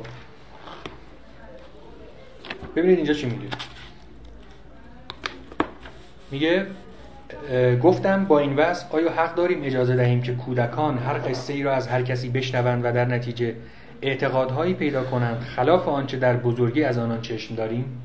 ببینید 2.77 2.97
اینجا 2.97 3.15
چی 3.15 3.27
میگه. 3.27 3.49
میگه 6.31 6.67
گفتم 7.83 8.25
با 8.25 8.39
این 8.39 8.57
وصف 8.57 8.95
آیا 8.95 9.11
حق 9.13 9.35
داریم 9.35 9.65
اجازه 9.65 9.97
دهیم 9.97 10.23
که 10.23 10.35
کودکان 10.35 10.99
هر 10.99 11.19
قصه 11.19 11.53
ای 11.53 11.63
را 11.63 11.75
از 11.75 11.89
هر 11.89 12.03
کسی 12.03 12.29
بشنوند 12.29 12.85
و 12.85 12.93
در 12.93 13.05
نتیجه 13.05 13.55
اعتقادهایی 14.03 14.75
پیدا 14.75 15.05
کنند 15.05 15.41
خلاف 15.41 15.89
آنچه 15.89 16.17
در 16.17 16.37
بزرگی 16.37 16.85
از 16.85 16.99
آنان 16.99 17.21
چشم 17.21 17.55
داریم؟ 17.55 18.03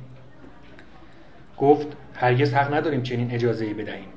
گفت 1.58 1.88
هرگز 2.16 2.54
حق 2.54 2.74
نداریم 2.74 3.04
چنین 3.04 3.32
اجازه 3.32 3.66
ای 3.66 3.74
بدهیم. 3.74 4.08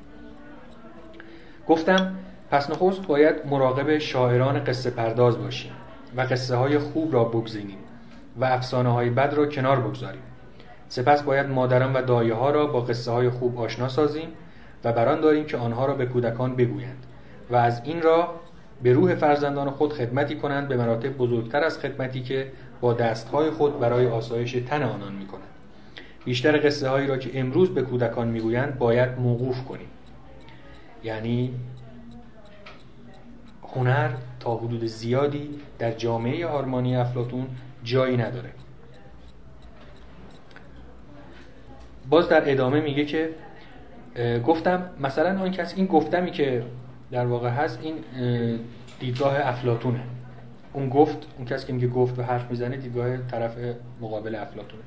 گفتم 1.68 2.14
پس 2.50 2.70
نخست 2.70 3.06
باید 3.06 3.34
مراقب 3.50 3.98
شاعران 3.98 4.64
قصه 4.64 4.90
پرداز 4.90 5.38
باشیم 5.38 5.72
و 6.16 6.20
قصه 6.20 6.56
های 6.56 6.78
خوب 6.78 7.14
را 7.14 7.24
بگزینیم 7.24 7.78
و 8.36 8.44
افسانه 8.44 8.92
های 8.92 9.10
بد 9.10 9.34
را 9.34 9.46
کنار 9.46 9.80
بگذاریم. 9.80 10.22
سپس 10.88 11.22
باید 11.22 11.46
مادران 11.46 11.92
و 11.92 12.02
دایه 12.02 12.34
ها 12.34 12.50
را 12.50 12.66
با 12.66 12.80
قصه 12.80 13.10
های 13.10 13.30
خوب 13.30 13.58
آشنا 13.58 13.88
سازیم 13.88 14.28
و 14.84 14.92
بران 14.92 15.20
داریم 15.20 15.44
که 15.44 15.56
آنها 15.56 15.86
را 15.86 15.94
به 15.94 16.06
کودکان 16.06 16.56
بگویند 16.56 17.06
و 17.50 17.56
از 17.56 17.80
این 17.84 18.02
را 18.02 18.34
به 18.82 18.92
روح 18.92 19.14
فرزندان 19.14 19.70
خود 19.70 19.92
خدمتی 19.92 20.36
کنند 20.36 20.68
به 20.68 20.76
مراتب 20.76 21.16
بزرگتر 21.16 21.64
از 21.64 21.78
خدمتی 21.78 22.22
که 22.22 22.52
با 22.80 22.92
دستهای 22.92 23.50
خود 23.50 23.80
برای 23.80 24.06
آسایش 24.06 24.52
تن 24.52 24.82
آنان 24.82 25.12
می 25.12 25.26
کنند. 25.26 25.42
بیشتر 26.24 26.66
قصه 26.66 26.88
هایی 26.88 27.06
را 27.06 27.16
که 27.16 27.40
امروز 27.40 27.74
به 27.74 27.82
کودکان 27.82 28.28
می‌گویند 28.28 28.78
باید 28.78 29.18
موقوف 29.18 29.64
کنیم 29.64 29.88
یعنی 31.04 31.54
هنر 33.74 34.10
تا 34.40 34.56
حدود 34.56 34.84
زیادی 34.84 35.50
در 35.78 35.92
جامعه 35.92 36.46
آرمانی 36.46 36.96
افلاتون 36.96 37.46
جایی 37.84 38.16
نداره 38.16 38.50
باز 42.10 42.28
در 42.28 42.50
ادامه 42.50 42.80
میگه 42.80 43.04
که 43.04 43.30
گفتم 44.46 44.90
مثلا 45.00 45.40
آن 45.40 45.50
کسی 45.50 45.76
این 45.76 45.86
گفتمی 45.86 46.30
که 46.30 46.62
در 47.10 47.26
واقع 47.26 47.48
هست 47.48 47.78
این 47.82 47.94
دیدگاه 49.00 49.36
افلاتونه 49.48 50.00
اون 50.72 50.88
گفت 50.88 51.26
اون 51.38 51.46
کسی 51.46 51.66
که 51.66 51.72
میگه 51.72 51.88
گفت 51.88 52.18
و 52.18 52.22
حرف 52.22 52.50
می‌زنه 52.50 52.76
دیدگاه 52.76 53.16
طرف 53.16 53.56
مقابل 54.00 54.34
افلاتونه 54.34 54.82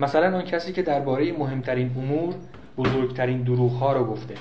مثلا 0.00 0.36
آن 0.36 0.42
کسی 0.42 0.72
که 0.72 0.82
درباره 0.82 1.32
مهمترین 1.32 1.90
امور 1.96 2.34
بزرگترین 2.78 3.42
دروغ 3.42 3.72
ها 3.72 3.92
رو 3.92 4.04
گفته 4.04 4.34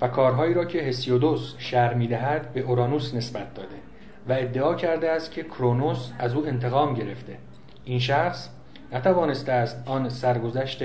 و 0.00 0.08
کارهایی 0.08 0.54
را 0.54 0.64
که 0.64 0.82
هسیودوس 0.82 1.54
شر 1.58 1.94
می‌دهد 1.94 2.52
به 2.52 2.60
اورانوس 2.60 3.14
نسبت 3.14 3.54
داده 3.54 3.74
و 4.28 4.32
ادعا 4.32 4.74
کرده 4.74 5.10
است 5.10 5.30
که 5.32 5.42
کرونوس 5.42 6.10
از 6.18 6.34
او 6.34 6.46
انتقام 6.46 6.94
گرفته. 6.94 7.36
این 7.84 7.98
شخص 7.98 8.48
نتوانسته 8.92 9.52
است 9.52 9.82
آن 9.86 10.08
سرگذشت 10.08 10.82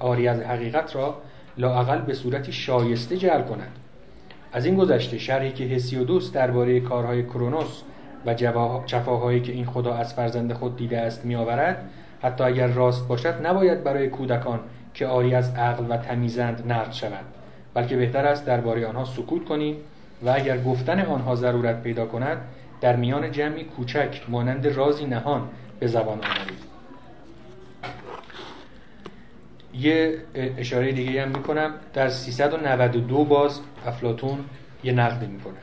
آری 0.00 0.28
از 0.28 0.40
حقیقت 0.40 0.96
را 0.96 1.14
لاعقل 1.58 1.98
به 1.98 2.14
صورتی 2.14 2.52
شایسته 2.52 3.16
جل 3.16 3.42
کند. 3.42 3.72
از 4.52 4.66
این 4.66 4.76
گذشته 4.76 5.18
شرحی 5.18 5.52
که 5.52 5.64
هسیودوس 5.64 6.32
درباره 6.32 6.80
کارهای 6.80 7.22
کرونوس 7.22 7.82
و 8.26 8.34
جفاهایی 8.86 9.40
که 9.40 9.52
این 9.52 9.66
خدا 9.66 9.94
از 9.94 10.14
فرزند 10.14 10.52
خود 10.52 10.76
دیده 10.76 11.00
است 11.00 11.24
میآورد 11.24 11.90
حتی 12.22 12.44
اگر 12.44 12.66
راست 12.66 13.08
باشد 13.08 13.46
نباید 13.46 13.84
برای 13.84 14.08
کودکان 14.08 14.60
که 14.94 15.06
آری 15.06 15.34
از 15.34 15.54
عقل 15.54 15.84
و 15.88 15.96
تمیزند 15.96 16.72
نقد 16.72 16.92
شود 16.92 17.24
بلکه 17.74 17.96
بهتر 17.96 18.26
است 18.26 18.46
درباره 18.46 18.86
آنها 18.86 19.04
سکوت 19.04 19.44
کنیم 19.44 19.76
و 20.22 20.30
اگر 20.30 20.62
گفتن 20.62 21.00
آنها 21.00 21.34
ضرورت 21.34 21.82
پیدا 21.82 22.06
کند 22.06 22.38
در 22.80 22.96
میان 22.96 23.32
جمعی 23.32 23.64
کوچک 23.64 24.22
مانند 24.28 24.66
رازی 24.66 25.06
نهان 25.06 25.48
به 25.80 25.86
زبان 25.86 26.18
آوریم. 26.18 26.75
یه 29.80 30.18
اشاره 30.34 30.92
دیگه 30.92 31.22
هم 31.22 31.28
می‌کنم. 31.28 31.74
در 31.94 32.08
392 32.08 33.24
باز 33.24 33.60
افلاتون 33.86 34.44
یه 34.84 34.92
نقدی 34.92 35.26
می‌کنه. 35.26 35.54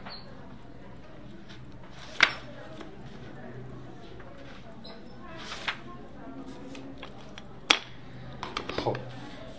خب. 8.84 8.98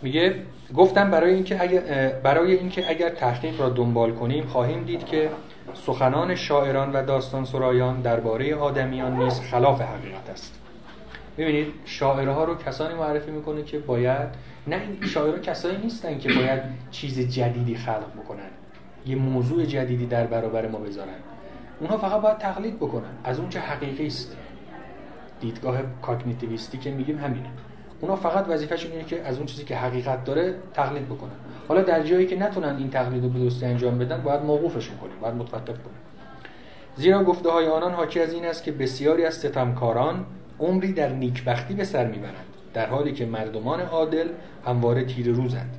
میگه 0.03 0.43
گفتم 0.75 1.11
برای 1.11 1.35
اینکه 1.35 1.63
اگر 1.63 2.09
برای 2.09 2.53
اینکه 2.53 2.91
اگر 2.91 3.09
تحقیق 3.09 3.61
را 3.61 3.69
دنبال 3.69 4.13
کنیم 4.13 4.47
خواهیم 4.47 4.85
دید 4.85 5.07
که 5.07 5.31
سخنان 5.75 6.35
شاعران 6.35 6.93
و 6.93 7.07
داستان 7.07 7.45
سرایان 7.45 8.01
درباره 8.01 8.55
آدمیان 8.55 9.17
نیز 9.17 9.41
خلاف 9.41 9.81
حقیقت 9.81 10.31
است. 10.31 10.64
ببینید 11.39 11.67
شاعرها 11.85 12.45
رو 12.45 12.55
کسانی 12.55 12.95
معرفی 12.95 13.31
می‌کنه 13.31 13.63
که 13.63 13.79
باید 13.79 14.29
نه 14.67 14.77
این 14.77 15.09
شاعرها 15.09 15.39
کسانی 15.39 15.77
نیستن 15.77 16.19
که 16.19 16.35
باید 16.35 16.61
چیز 16.91 17.21
جدیدی 17.21 17.77
خلق 17.77 18.13
بکنن. 18.25 18.51
یه 19.07 19.17
موضوع 19.17 19.65
جدیدی 19.65 20.07
در 20.07 20.27
برابر 20.27 20.69
ما 20.69 20.79
بذارن. 20.79 21.15
اونها 21.81 21.99
فقط 21.99 22.21
باید 22.21 22.39
تقلید 22.39 22.77
بکنن. 22.77 23.11
از 23.25 23.39
اون 23.39 23.49
چه 23.49 23.61
حقیقی 23.61 24.07
است؟ 24.07 24.37
دیدگاه 25.41 25.79
کاگنیتیویستی 26.03 26.79
که 26.79 26.91
میگیم 26.91 27.19
همینه. 27.19 27.51
اونا 28.01 28.17
فقط 28.17 28.49
وظیفهشون 28.49 28.93
اینه 28.93 29.05
که 29.05 29.23
از 29.23 29.37
اون 29.37 29.47
چیزی 29.47 29.65
که 29.65 29.77
حقیقت 29.77 30.25
داره 30.25 30.55
تقلید 30.75 31.07
بکنن. 31.07 31.31
حالا 31.69 31.83
در 31.83 32.03
جایی 32.03 32.27
که 32.27 32.37
نتونن 32.37 32.77
این 32.77 32.91
تقلید 32.91 33.25
رو 33.25 33.31
به 33.31 33.67
انجام 33.67 33.99
بدن 33.99 34.23
باید 34.23 34.43
موقوفشون 34.43 34.97
کنیم 34.97 35.15
باید 35.21 35.35
متوقف 35.35 35.67
کنیم. 35.67 35.97
زیرا 36.97 37.25
گفته 37.25 37.51
های 37.51 37.69
آنان 37.69 37.93
حاکی 37.93 38.21
از 38.21 38.33
این 38.33 38.45
است 38.45 38.65
که 38.65 38.73
بسیاری 38.73 39.25
از 39.25 39.35
ستمکاران 39.35 40.27
عمری 40.61 40.93
در 40.93 41.09
نیکبختی 41.09 41.75
به 41.75 41.85
سر 41.85 42.07
می‌برند 42.07 42.45
در 42.75 42.87
حالی 42.87 43.13
که 43.13 43.27
مردمان 43.27 43.81
عادل 43.81 44.29
همواره 44.67 45.05
تیر 45.05 45.33
روزند. 45.33 45.79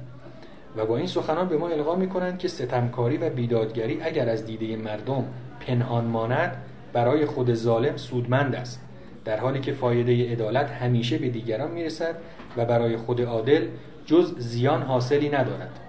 و 0.78 0.86
با 0.86 0.98
این 0.98 1.08
سخنان 1.08 1.48
به 1.48 1.58
ما 1.58 1.70
القا 1.70 1.96
می‌کنند 1.96 2.38
که 2.38 2.48
ستمکاری 2.48 3.18
و 3.18 3.30
بیدادگری 3.30 4.02
اگر 4.02 4.30
از 4.30 4.46
دیده 4.46 4.78
مردم 4.78 5.24
پنهان 5.60 6.06
ماند 6.06 6.58
برای 6.94 7.26
خود 7.26 7.54
ظالم 7.54 7.98
سودمند 7.98 8.56
است 8.56 8.82
در 9.26 9.40
حالی 9.40 9.60
که 9.60 9.74
فایده 9.74 10.32
عدالت 10.32 10.72
همیشه 10.72 11.18
به 11.18 11.30
دیگران 11.30 11.72
می‌رسد 11.72 12.16
و 12.58 12.66
برای 12.66 12.98
خود 12.98 13.22
عادل 13.22 13.68
جز 14.06 14.36
زیان 14.38 14.82
حاصلی 14.82 15.30
ندارد. 15.30 15.80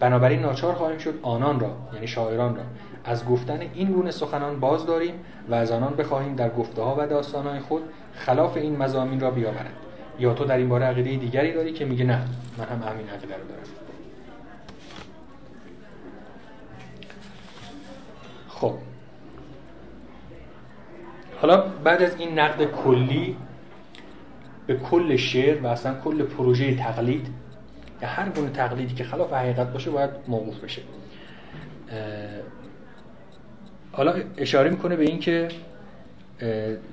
بنابراین 0.00 0.40
ناچار 0.40 0.74
خواهیم 0.74 0.98
شد 0.98 1.18
آنان 1.22 1.60
را 1.60 1.76
یعنی 1.94 2.06
شاعران 2.06 2.56
را 2.56 2.62
از 3.04 3.26
گفتن 3.26 3.60
این 3.74 3.92
گونه 3.92 4.10
سخنان 4.10 4.60
باز 4.60 4.86
داریم 4.86 5.14
و 5.48 5.54
از 5.54 5.70
آنان 5.70 5.94
بخواهیم 5.94 6.34
در 6.34 6.50
گفته 6.50 6.82
ها 6.82 6.96
و 6.98 7.06
داستانهای 7.06 7.60
خود 7.60 7.82
خلاف 8.18 8.56
این 8.56 8.76
مزامین 8.76 9.20
را 9.20 9.30
بیاورند 9.30 9.74
یا 10.18 10.34
تو 10.34 10.44
در 10.44 10.56
این 10.56 10.68
باره 10.68 10.84
عقیده 10.86 11.16
دیگری 11.16 11.52
داری 11.52 11.72
که 11.72 11.84
میگه 11.84 12.04
نه 12.04 12.24
من 12.58 12.64
هم 12.64 12.82
همین 12.92 13.08
عقیده 13.08 13.34
رو 13.34 13.48
دارم. 13.48 13.62
خب. 18.48 18.74
حالا 21.40 21.60
بعد 21.60 22.02
از 22.02 22.16
این 22.18 22.38
نقد 22.38 22.64
کلی 22.64 23.36
به 24.66 24.76
کل 24.76 25.16
شعر 25.16 25.62
و 25.62 25.66
اصلا 25.66 25.94
کل 25.94 26.22
پروژه 26.22 26.76
تقلید 26.76 27.26
یا 28.02 28.08
هر 28.08 28.28
گونه 28.28 28.50
تقلیدی 28.50 28.94
که 28.94 29.04
خلاف 29.04 29.32
حقیقت 29.32 29.72
باشه 29.72 29.90
باید 29.90 30.10
موقوف 30.28 30.58
بشه. 30.58 30.82
حالا 33.92 34.14
اشاره 34.36 34.70
می‌کنه 34.70 34.96
به 34.96 35.04
این 35.04 35.20
که 35.20 35.48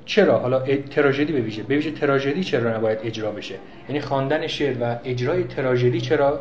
چرا؟ 0.05 0.39
حالا 0.39 0.63
تراژدی 0.77 1.33
به 1.33 1.41
ویژه. 1.41 1.63
به 1.63 1.75
ویژه 1.75 1.91
تراژدی 1.91 2.43
چرا 2.43 2.77
نباید 2.77 2.99
اجرا 3.03 3.31
بشه؟ 3.31 3.55
یعنی 3.89 4.01
خواندن 4.01 4.47
شعر 4.47 4.77
و 4.81 4.99
اجرای 5.03 5.43
تراژدی 5.43 6.01
چرا 6.01 6.39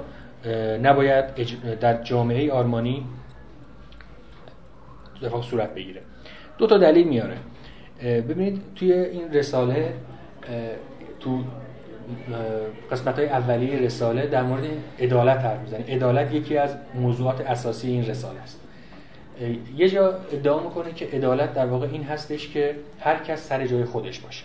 نباید 0.83 1.25
در 1.81 2.03
جامعه 2.03 2.53
آرمانی 2.53 3.07
صورت 5.51 5.75
بگیره؟ 5.75 6.01
دو 6.59 6.67
تا 6.67 6.79
دلیل 6.79 7.09
میاره. 7.09 7.37
ببینید 8.03 8.63
توی 8.77 8.93
این 8.93 9.33
رساله 9.33 9.93
تو 11.21 11.45
قسمت 12.91 13.19
های 13.19 13.29
اولیه 13.29 13.79
رساله 13.79 14.27
در 14.27 14.43
مورد 14.43 14.65
عدالت 15.01 15.39
حرف 15.39 15.61
می‌زنه. 15.61 15.85
عدالت 15.89 16.35
یکی 16.35 16.59
از 16.59 16.77
موضوعات 16.95 17.41
اساسی 17.41 17.89
این 17.89 18.07
رساله 18.07 18.41
است. 18.41 18.61
یه 19.77 19.89
جا 19.89 20.15
ادعا 20.33 20.61
می‌کنه 20.61 20.93
که 20.93 21.07
عدالت 21.07 21.55
در 21.55 21.67
واقع 21.67 21.89
این 21.93 22.03
هستش 22.03 22.49
که 22.49 22.77
هر 23.01 23.17
کس 23.17 23.49
سر 23.49 23.67
جای 23.67 23.85
خودش 23.85 24.21
باشه. 24.21 24.45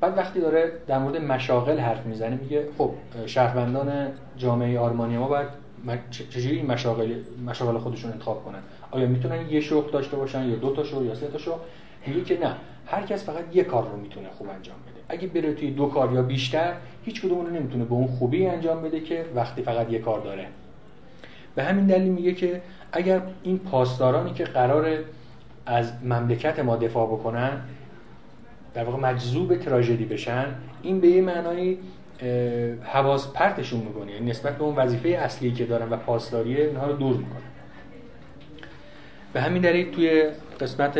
بعد 0.00 0.18
وقتی 0.18 0.40
داره 0.40 0.72
در 0.86 0.98
مورد 0.98 1.16
مشاغل 1.16 1.78
حرف 1.78 2.06
می‌زنه 2.06 2.38
میگه 2.42 2.68
خب 2.78 2.90
شهروندان 3.26 4.08
جامعه 4.36 4.78
آرمانی 4.78 5.16
ما 5.16 5.28
باید 5.28 5.48
چجوری 6.10 6.62
مشاغل 6.62 7.14
مشاغل 7.46 7.78
خودشون 7.78 8.12
انتخاب 8.12 8.44
کنن؟ 8.44 8.58
آیا 8.90 9.06
می‌تونن 9.06 9.50
یه 9.50 9.60
شغل 9.60 9.90
داشته 9.90 10.16
باشن 10.16 10.48
یا 10.48 10.56
دو 10.56 10.74
تا 10.74 10.84
شغل 10.84 11.06
یا 11.06 11.14
سه 11.14 11.26
تا 11.26 11.38
شغل؟ 11.38 11.58
میگه 12.06 12.24
که 12.24 12.40
نه. 12.40 12.54
هر 12.86 13.02
کس 13.02 13.24
فقط 13.24 13.44
یه 13.52 13.64
کار 13.64 13.88
رو 13.88 13.96
می‌تونه 13.96 14.28
خوب 14.38 14.48
انجام 14.48 14.76
بده. 14.76 15.04
اگه 15.08 15.28
بره 15.28 15.54
توی 15.54 15.70
دو 15.70 15.86
کار 15.86 16.12
یا 16.12 16.22
بیشتر 16.22 16.72
هیچ 17.04 17.22
کدوم 17.22 17.40
رو 17.40 17.50
نمی‌تونه 17.50 17.84
به 17.84 17.92
اون 17.92 18.06
خوبی 18.06 18.46
انجام 18.46 18.82
بده 18.82 19.00
که 19.00 19.24
وقتی 19.34 19.62
فقط 19.62 19.90
یه 19.92 19.98
کار 19.98 20.20
داره. 20.20 20.46
به 21.54 21.64
همین 21.64 21.86
دلیل 21.86 22.12
میگه 22.12 22.34
که 22.34 22.62
اگر 22.96 23.22
این 23.42 23.58
پاسدارانی 23.58 24.32
که 24.32 24.44
قرار 24.44 24.98
از 25.66 25.92
مملکت 26.04 26.58
ما 26.58 26.76
دفاع 26.76 27.06
بکنن 27.06 27.60
در 28.74 28.84
واقع 28.84 28.98
مجذوب 28.98 29.56
تراژدی 29.56 30.04
بشن 30.04 30.46
این 30.82 31.00
به 31.00 31.08
یه 31.08 31.22
معنای 31.22 31.76
حواس 32.84 33.32
پرتشون 33.32 33.80
می‌کنه 33.80 34.12
یعنی 34.12 34.30
نسبت 34.30 34.58
به 34.58 34.64
اون 34.64 34.76
وظیفه 34.76 35.08
اصلی 35.08 35.52
که 35.52 35.66
دارن 35.66 35.88
و 35.88 35.96
پاسداری 35.96 36.62
اینها 36.62 36.86
رو 36.86 36.96
دور 36.96 37.16
می‌کنه 37.16 37.42
به 39.32 39.40
همین 39.40 39.62
دلیل 39.62 39.90
توی 39.90 40.30
قسمت 40.60 40.98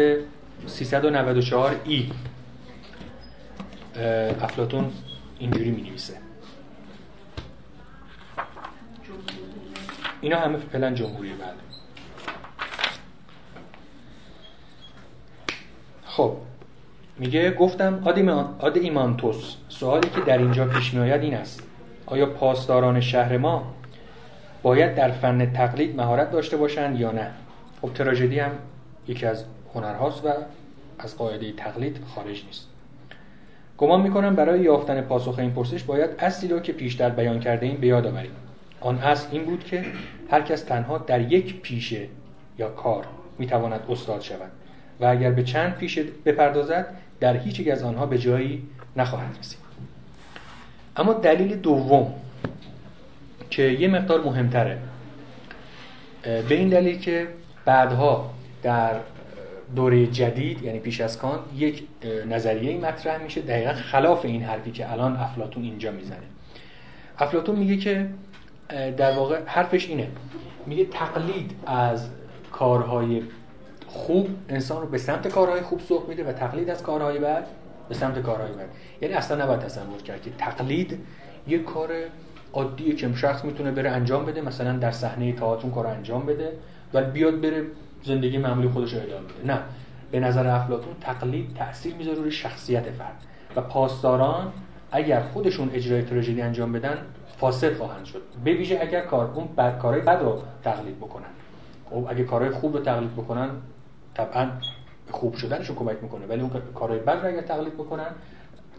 394 0.66 1.76
ای 1.84 2.11
افلاتون 4.40 4.92
اینجوری 5.38 5.70
می 5.70 5.82
نویسه 5.82 6.14
اینا 10.20 10.38
همه 10.38 10.59
فعلا 10.59 10.94
جمهوری 10.94 11.32
بعد. 11.32 11.66
خب 16.17 16.33
میگه 17.19 17.51
گفتم 17.51 18.03
آد 18.59 18.77
ایمانتوس 18.77 19.57
سوالی 19.69 20.09
که 20.09 20.21
در 20.21 20.39
اینجا 20.39 20.64
پیش 20.64 20.95
میآید 20.95 21.23
این 21.23 21.35
است. 21.35 21.62
آیا 22.07 22.27
پاسداران 22.27 23.01
شهر 23.01 23.37
ما 23.37 23.75
باید 24.62 24.95
در 24.95 25.11
فن 25.11 25.53
تقلید 25.53 25.97
مهارت 25.97 26.31
داشته 26.31 26.57
باشند 26.57 27.01
یا 27.01 27.12
نه؟ 27.12 27.31
خب 27.83 27.93
تراژدی 27.93 28.39
هم 28.39 28.51
یکی 29.09 29.27
از 29.27 29.45
هنرهاست 29.75 30.25
و 30.25 30.29
از 30.99 31.17
قاعده 31.17 31.53
تقلید 31.53 32.01
خارج 32.14 32.45
نیست. 32.45 32.69
گمان 33.79 34.01
می‌کنم 34.01 34.35
برای 34.35 34.61
یافتن 34.61 35.01
پاسخ 35.01 35.39
این 35.39 35.51
پرسش 35.51 35.85
باید 35.85 36.11
اصلی 36.19 36.49
رو 36.49 36.61
که 36.61 36.73
پیشتر 36.73 37.11
بیان 37.11 37.41
کرده 37.41 37.67
این 37.67 37.77
به 37.77 37.87
یاد 37.87 38.07
آوریم. 38.07 38.31
آن 38.81 38.99
اصل 38.99 39.29
این 39.33 39.45
بود 39.45 39.64
که 39.64 39.85
هر 40.31 40.41
کس 40.41 40.62
تنها 40.62 40.99
در 40.99 41.33
یک 41.33 41.61
پیشه 41.61 42.09
یا 42.59 42.69
کار 42.69 43.07
می‌تواند 43.39 43.81
استاد 43.89 44.21
شود. 44.21 44.51
و 45.01 45.05
اگر 45.05 45.30
به 45.30 45.42
چند 45.42 45.74
پیشه 45.74 46.05
بپردازد 46.24 46.86
در 47.20 47.36
هیچ 47.36 47.61
یک 47.61 47.68
از 47.68 47.82
آنها 47.82 48.07
به 48.07 48.18
جایی 48.18 48.62
نخواهد 48.97 49.38
رسید. 49.38 49.59
اما 50.97 51.12
دلیل 51.12 51.57
دوم 51.57 52.14
که 53.51 53.62
یه 53.62 53.88
مقدار 53.88 54.24
مهمتره. 54.24 54.78
به 56.22 56.55
این 56.55 56.68
دلیل 56.68 56.99
که 56.99 57.28
بعدها 57.64 58.30
در 58.62 58.94
دوره 59.76 60.07
جدید 60.07 60.62
یعنی 60.62 60.78
پیش 60.78 61.01
از 61.01 61.18
کان 61.18 61.38
یک 61.57 61.82
نظریه 62.28 62.78
مطرح 62.78 63.22
میشه 63.22 63.40
دقیقا 63.40 63.72
خلاف 63.72 64.24
این 64.24 64.42
حرفی 64.42 64.70
که 64.70 64.92
الان 64.92 65.16
افلاتون 65.16 65.62
اینجا 65.62 65.90
می‌زنه. 65.90 66.26
افلاتون 67.18 67.57
میگه 67.57 67.76
که 67.76 68.09
در 68.97 69.12
واقع 69.12 69.40
حرفش 69.47 69.88
اینه. 69.88 70.09
میگه 70.66 70.84
تقلید 70.84 71.51
از 71.66 72.09
کارهای 72.53 73.22
خوب 73.97 74.28
انسان 74.49 74.82
رو 74.82 74.88
به 74.88 74.99
سمت 74.99 75.28
کارهای 75.28 75.61
خوب 75.61 75.80
سوق 75.80 76.09
میده 76.09 76.24
و 76.24 76.32
تقلید 76.32 76.70
از 76.70 76.82
کارهای 76.82 77.18
بد 77.18 77.47
به 77.88 77.94
سمت 77.94 78.22
کارهای 78.22 78.53
بد. 78.53 78.68
یعنی 79.01 79.14
اصلا 79.14 79.44
نباید 79.44 79.61
تصور 79.61 80.03
کرد 80.03 80.22
که 80.22 80.30
تقلید 80.38 80.99
یه 81.49 81.59
کار 81.59 81.90
عادیه 82.53 82.94
که 82.94 83.14
شخص 83.14 83.44
می‌تونه 83.44 83.70
بره 83.70 83.90
انجام 83.90 84.24
بده 84.24 84.40
مثلا 84.40 84.78
در 84.78 84.90
صحنه 84.90 85.32
تئاتر 85.32 85.68
کار 85.68 85.86
انجام 85.86 86.26
بده 86.26 86.53
ولی 86.94 87.11
بیاد 87.11 87.40
بره 87.40 87.64
زندگی 88.03 88.38
معمولی 88.38 88.68
خودش 88.68 88.94
رو 88.94 89.01
ادامه 89.01 89.24
بده. 89.24 89.53
نه. 89.53 89.61
به 90.11 90.20
نظر 90.20 90.47
افلاطون 90.47 90.94
تقلید 91.01 91.55
تاثیر 91.55 91.94
می‌ذاره 91.94 92.18
روی 92.18 92.30
شخصیت 92.30 92.90
فرد 92.90 93.16
و 93.57 93.61
پاسداران 93.61 94.53
اگر 94.92 95.20
خودشون 95.20 95.70
اجرای 95.74 96.03
تراژدی 96.03 96.42
انجام 96.42 96.72
بدن 96.72 96.99
فاسد 97.38 97.76
خواهند 97.76 98.05
شد. 98.05 98.22
به 98.44 98.53
ویژه 98.53 98.78
اگر 98.82 99.01
کار 99.01 99.30
اون 99.34 99.47
بد 99.47 99.78
کارهای 99.78 100.03
بد 100.03 100.22
رو 100.22 100.42
تقلید 100.64 100.97
بکنن. 100.97 101.26
خب 101.90 102.07
اگه 102.09 102.24
کارهای 102.24 102.51
خوب 102.51 102.76
رو 102.76 102.82
تقلید 102.82 103.12
بکنن 103.12 103.51
طبعا 104.17 104.51
خوب 105.11 105.35
شدنشون 105.35 105.77
کمک 105.77 105.97
می‌کنه 106.03 106.27
ولی 106.27 106.41
اون 106.41 106.51
کارهای 106.75 106.99
بد 106.99 107.19
رو 107.23 107.29
اگر 107.29 107.41
تقلید 107.41 107.75
بکنن 107.75 108.11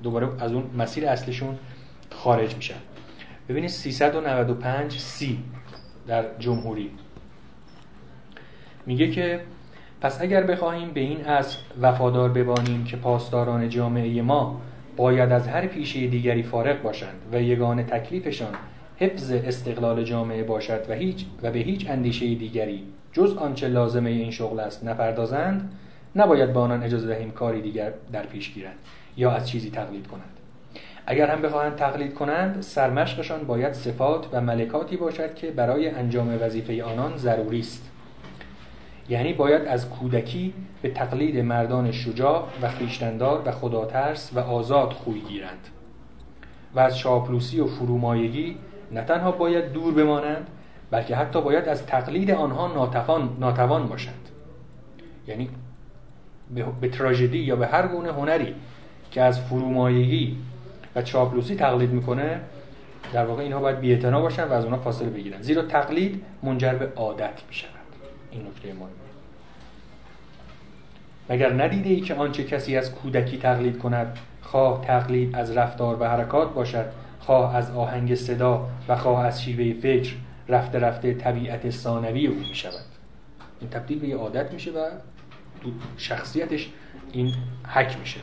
دوباره 0.04 0.44
از 0.44 0.52
اون 0.52 0.64
مسیر 0.78 1.08
اصلشون 1.08 1.58
خارج 2.12 2.56
میشن. 2.56 2.76
ببینید 3.50 3.70
395 3.70 5.00
سی 5.00 5.40
در 6.08 6.26
جمهوری. 6.40 6.92
میگه 8.86 9.12
که 9.12 9.40
پس 10.02 10.22
اگر 10.22 10.44
بخواهیم 10.44 10.92
به 10.92 11.00
این 11.00 11.26
از 11.26 11.58
وفادار 11.82 12.30
ببانیم 12.30 12.84
که 12.84 12.98
پاسداران 12.98 13.70
جامعه 13.70 14.22
ما 14.22 14.62
باید 14.96 15.32
از 15.32 15.48
هر 15.48 15.68
پیشه 15.68 16.08
دیگری 16.08 16.44
فارغ 16.44 16.82
باشند 16.82 17.22
و 17.32 17.42
یگان 17.42 17.84
تکلیفشان 17.84 18.54
حفظ 18.98 19.32
استقلال 19.32 20.04
جامعه 20.04 20.44
باشد 20.44 20.90
و 20.90 20.94
هیچ 20.94 21.26
و 21.44 21.52
به 21.52 21.60
هیچ 21.60 21.90
اندیشه 21.90 22.36
دیگری 22.36 22.84
جز 23.18 23.38
آنچه 23.38 23.68
لازمه 23.68 24.10
این 24.10 24.32
شغل 24.32 24.60
است 24.60 24.84
نپردازند 24.84 25.74
نباید 26.16 26.54
به 26.54 26.60
آنان 26.60 26.84
اجازه 26.84 27.08
دهیم 27.08 27.32
کاری 27.32 27.62
دیگر 27.62 27.94
در 28.12 28.26
پیش 28.26 28.54
گیرند 28.54 28.76
یا 29.18 29.32
از 29.32 29.50
چیزی 29.50 29.70
تقلید 29.70 30.08
کنند. 30.08 30.38
اگر 31.06 31.28
هم 31.28 31.42
بخواهند 31.42 31.76
تقلید 31.76 32.14
کنند 32.14 32.62
سرمشقشان 32.62 33.44
باید 33.44 33.74
صفات 33.74 34.28
و 34.34 34.42
ملکاتی 34.42 34.98
باشد 34.98 35.36
که 35.36 35.52
برای 35.52 35.90
انجام 35.90 36.38
وظیفه 36.42 36.84
آنان 36.84 37.18
ضروری 37.18 37.60
است. 37.60 37.92
یعنی 39.10 39.34
باید 39.34 39.62
از 39.62 39.90
کودکی 39.90 40.54
به 40.82 40.90
تقلید 40.90 41.40
مردان 41.40 41.92
شجاع 41.92 42.48
و 42.62 42.70
خیشتندار 42.70 43.42
و 43.46 43.52
خداترس 43.52 44.32
و 44.36 44.40
آزاد 44.40 44.94
خوی 44.94 45.20
گیرند. 45.20 45.68
و 46.76 46.80
از 46.80 47.00
شاپلوسی 47.00 47.60
و 47.60 47.68
فرومایگی 47.68 48.58
نه 48.92 49.02
تنها 49.02 49.32
باید 49.32 49.72
دور 49.72 49.94
بمانند 49.94 50.48
بلکه 50.92 51.16
حتی 51.16 51.42
باید 51.42 51.68
از 51.70 51.86
تقلید 51.86 52.32
آنها 52.32 52.68
ناتوان, 52.68 53.38
ناتوان 53.40 53.88
باشند. 53.88 54.30
یعنی 55.28 55.50
به 56.82 56.90
تراژدی 56.90 57.38
یا 57.38 57.56
به 57.56 57.68
هر 57.68 57.88
گونه 57.88 58.12
هنری 58.12 58.56
که 59.12 59.22
از 59.22 59.42
فرومایگی 59.42 60.38
و 60.96 61.02
چاپلوسی 61.02 61.56
تقلید 61.56 61.92
می‌کنه 61.92 62.40
در 63.14 63.26
واقع 63.26 63.44
اینها 63.44 63.60
باید 63.60 63.80
بی‌اعتنا 63.80 64.22
باشن 64.22 64.44
و 64.44 64.54
از 64.54 64.64
اونها 64.64 64.80
فاصله 64.80 65.10
بگیرن. 65.10 65.42
زیرا 65.42 65.62
تقلید 65.62 66.24
منجر 66.44 66.74
به 66.74 66.92
عادت 66.96 67.42
می‌شود. 67.48 67.72
این 68.32 68.48
نکته 68.48 68.74
مهمه 68.74 68.90
مگر 71.30 71.64
ندیده 71.64 71.90
ای 71.90 72.00
که 72.00 72.16
آنچه 72.16 72.44
کسی 72.44 72.78
از 72.78 72.96
کودکی 72.96 73.38
تقلید 73.38 73.78
کند 73.78 74.18
خواه 74.42 74.82
تقلید 74.82 75.36
از 75.36 75.58
رفتار 75.58 76.02
و 76.02 76.06
حرکات 76.06 76.54
باشد 76.54 76.86
خواه 77.20 77.56
از 77.56 77.72
آهنگ 77.72 78.16
صدا 78.16 78.70
و 78.88 78.96
خواه 78.96 79.26
از 79.26 79.44
شیوه 79.44 79.82
فکر 79.82 80.16
رفته 80.50 80.80
رفته 80.80 81.14
طبیعت 81.14 81.70
ثانوی 81.70 82.28
او 82.28 82.36
می 82.36 82.56
شود 82.56 82.86
این 83.62 83.70
تبدیل 83.70 84.00
به 84.00 84.08
یه 84.08 84.16
عادت 84.16 84.54
میشه 84.54 84.72
و 84.72 84.90
شخصیتش 85.98 86.70
این 87.12 87.34
حک 87.68 88.00
میشه. 88.00 88.20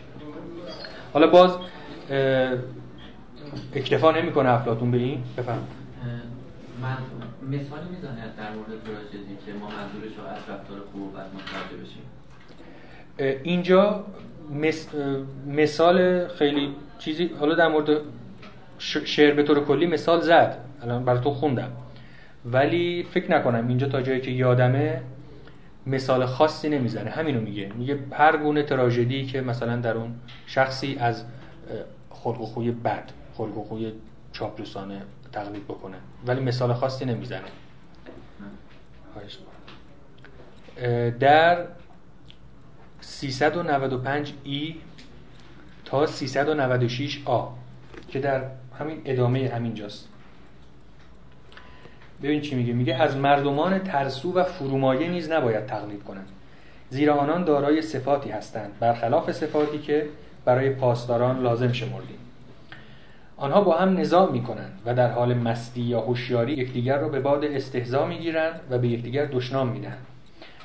حالا 1.13 1.27
باز 1.27 1.57
اکتفا 3.75 4.11
نمی‌کنه 4.11 4.49
افلاتون 4.49 4.91
به 4.91 4.97
این. 4.99 5.23
بفهم 5.39 5.59
من 6.83 6.97
مثالی 7.43 7.89
می‌زنه 7.91 8.33
در 8.37 8.53
مورد 8.53 8.85
تراژدی 8.85 9.37
که 9.47 9.53
ما 9.53 9.67
منظورش 9.67 10.19
رو 10.19 10.25
از 10.25 10.39
رفتار 10.39 10.81
خوب 10.93 11.15
و 11.15 11.19
متوجه 11.19 11.77
بشیم. 11.83 12.03
اینجا 13.45 14.05
مثال 15.47 16.29
خیلی 16.29 16.75
چیزی 16.99 17.31
حالا 17.41 17.55
در 17.55 17.69
مورد 17.69 18.01
شعر 18.79 19.35
به 19.35 19.43
طور 19.43 19.65
کلی 19.65 19.87
مثال 19.87 20.21
زد. 20.21 20.59
الان 20.83 21.05
برای 21.05 21.21
تو 21.21 21.31
خوندم. 21.31 21.73
ولی 22.45 23.07
فکر 23.11 23.31
نکنم 23.31 23.69
اینجا 23.69 23.89
تا 23.89 24.03
جایی 24.03 24.21
که 24.21 24.31
یادمه 24.31 25.03
مثال 25.87 26.27
خاصی 26.27 26.69
نمی‌زنه 26.69 27.11
همینو 27.11 27.41
میگه. 27.41 27.73
میگه 27.75 27.99
هر 28.13 28.37
گونه 28.37 28.63
تراژدی 28.63 29.27
که 29.27 29.41
مثلا 29.41 29.77
در 29.77 29.97
اون 29.97 30.15
شخصی 30.47 30.97
از 31.01 31.25
خلق 32.11 32.41
و 32.41 32.47
خوی 32.47 32.71
بد 32.71 33.11
خلق 33.35 33.59
و 33.59 33.65
خوی 33.65 33.93
چاپلوسانه 34.33 35.03
تقلید 35.33 35.65
بکنه. 35.65 35.97
ولی 36.27 36.41
مثال 36.41 36.73
خاصی 36.73 37.05
نمی‌زنه 37.05 37.49
در 41.21 41.67
395 43.01 44.33
ای 44.45 44.77
تا 45.85 46.07
396 46.07 47.23
آ 47.25 47.47
که 48.09 48.21
در 48.21 48.45
همین 48.79 49.03
ادامه 49.05 49.49
همین 49.55 49.75
جاست 49.75 50.09
ببین 52.23 52.41
چی 52.41 52.55
میگه؟ 52.55 52.73
میگه 52.73 52.95
از 52.95 53.17
مردمان 53.17 53.79
ترسو 53.79 54.33
و 54.33 54.45
فرومایه 54.45 55.09
نیز 55.09 55.31
نباید 55.31 55.67
تقلید 55.67 56.05
کنند. 56.05 56.29
زیرا 56.91 57.15
آنان 57.15 57.45
دارای 57.45 57.83
صفاتی 57.83 58.31
هستند 58.31 58.73
برخلاف 58.81 59.33
صفاتی 59.33 59.79
که 59.79 60.07
برای 60.45 60.71
پاسداران 60.71 61.43
لازم 61.43 61.73
شمردیم. 61.73 62.19
آنها 63.37 63.61
با 63.61 63.79
هم 63.79 63.99
نظام 63.99 64.33
می‌کنند 64.33 64.79
و 64.87 64.95
در 64.95 65.11
حال 65.11 65.35
مستی 65.35 65.81
یا 65.81 66.01
هوشیاری 66.01 66.53
یکدیگر 66.53 66.99
را 66.99 67.09
به 67.09 67.21
باد 67.21 67.45
استهزا 67.45 68.07
می‌گیرند 68.07 68.61
و 68.71 68.79
به 68.79 68.89
یکدیگر 68.89 69.25
دشنام 69.25 69.69
می‌دهند. 69.69 70.07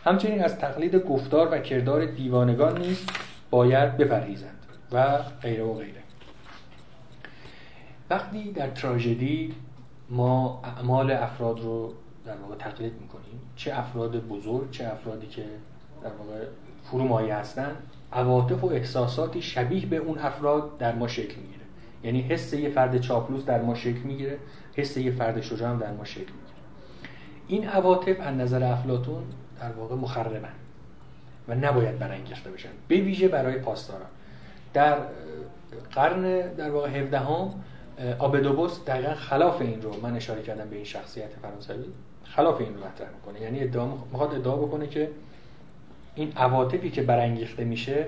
همچنین 0.05 0.43
از 0.43 0.59
تقلید 0.59 0.95
گفتار 0.95 1.49
و 1.51 1.57
کردار 1.57 2.05
دیوانگان 2.05 2.77
نیز 2.77 3.05
باید 3.49 3.97
بپرهیزند 3.97 4.59
و 4.91 5.17
غیره 5.41 5.63
و 5.63 5.73
غیره. 5.73 6.01
وقتی 8.09 8.51
در 8.51 8.67
تراژدی 8.67 9.53
ما 10.09 10.61
اعمال 10.63 11.11
افراد 11.11 11.59
رو 11.59 11.93
در 12.25 12.35
واقع 12.37 12.55
تقلید 12.55 12.93
می‌کنیم. 13.01 13.41
چه 13.55 13.79
افراد 13.79 14.27
بزرگ 14.27 14.71
چه 14.71 14.87
افرادی 14.87 15.27
که 15.27 15.45
در 16.03 16.09
واقع 16.09 16.45
فرومایه 16.83 17.35
هستن 17.35 17.75
عواطف 18.13 18.63
و 18.63 18.67
احساساتی 18.67 19.41
شبیه 19.41 19.85
به 19.85 19.97
اون 19.97 20.17
افراد 20.17 20.77
در 20.77 20.95
ما 20.95 21.07
شکل 21.07 21.35
می‌گیره. 21.35 21.65
یعنی 22.03 22.21
حس 22.21 22.53
یه 22.53 22.69
فرد 22.69 23.01
چاپلوس 23.01 23.45
در 23.45 23.61
ما 23.61 23.75
شکل 23.75 23.99
می‌گیره 23.99 24.37
حس 24.75 24.97
یه 24.97 25.11
فرد 25.11 25.41
شجاع 25.41 25.69
هم 25.69 25.79
در 25.79 25.91
ما 25.91 26.05
شکل 26.05 26.19
می‌گیره. 26.19 26.59
این 27.47 27.67
عواطف 27.67 28.19
از 28.19 28.35
نظر 28.35 28.63
افلاتون 28.63 29.23
در 29.61 29.71
واقع 29.71 29.95
مخربن 29.95 30.49
و 31.47 31.55
نباید 31.55 31.99
برانگیخته 31.99 32.51
بشن. 32.51 32.69
به 32.87 32.95
ویژه 32.95 33.27
برای 33.27 33.57
پاسداران. 33.59 34.07
در 34.73 34.97
قرن 35.91 36.53
در 36.53 36.71
واقع 36.71 36.89
17 36.89 37.19
هم 37.19 37.49
آبدوبوس 38.19 38.85
دقیقا 38.85 39.13
خلاف 39.13 39.61
این 39.61 39.81
رو 39.81 40.01
من 40.03 40.15
اشاره 40.15 40.41
کردم 40.41 40.69
به 40.69 40.75
این 40.75 40.85
شخصیت 40.85 41.29
فرانسوی 41.41 41.85
خلاف 42.23 42.61
این 42.61 42.73
رو 42.73 42.79
مطرح 42.79 43.07
می‌کنه 43.15 43.41
یعنی 43.41 43.63
ادعا 43.63 43.85
می‌خواد 44.11 44.35
ادعا 44.35 44.55
بکنه 44.55 44.87
که 44.87 45.09
این 46.15 46.33
عواطفی 46.37 46.89
که 46.89 47.01
برانگیخته 47.01 47.63
میشه 47.63 48.05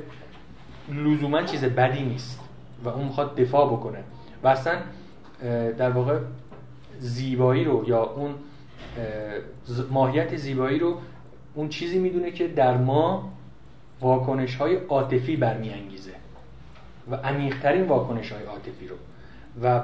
لزوما 0.89 1.43
چیز 1.43 1.65
بدی 1.65 2.03
نیست 2.03 2.39
و 2.83 2.89
اون 2.89 3.03
می‌خواد 3.03 3.35
دفاع 3.35 3.67
بکنه. 3.73 4.03
و 4.43 4.47
اصلا 4.47 4.75
در 5.77 5.89
واقع 5.89 6.19
زیبایی 6.99 7.63
رو 7.63 7.83
یا 7.87 8.03
اون 8.03 8.35
ماهیت 9.89 10.35
زیبایی 10.35 10.79
رو 10.79 10.97
اون 11.53 11.69
چیزی 11.69 11.99
می‌دونه 11.99 12.31
که 12.31 12.47
در 12.47 12.77
ما 12.77 13.31
واکنش 14.01 14.55
های 14.55 14.75
عاطفی 14.75 15.35
برمیانگیزه 15.35 16.11
و 17.11 17.15
عمیقترین 17.15 17.87
واکنش 17.87 18.31
های 18.31 18.43
عاطفی 18.43 18.87
رو. 18.87 18.95
و 19.63 19.81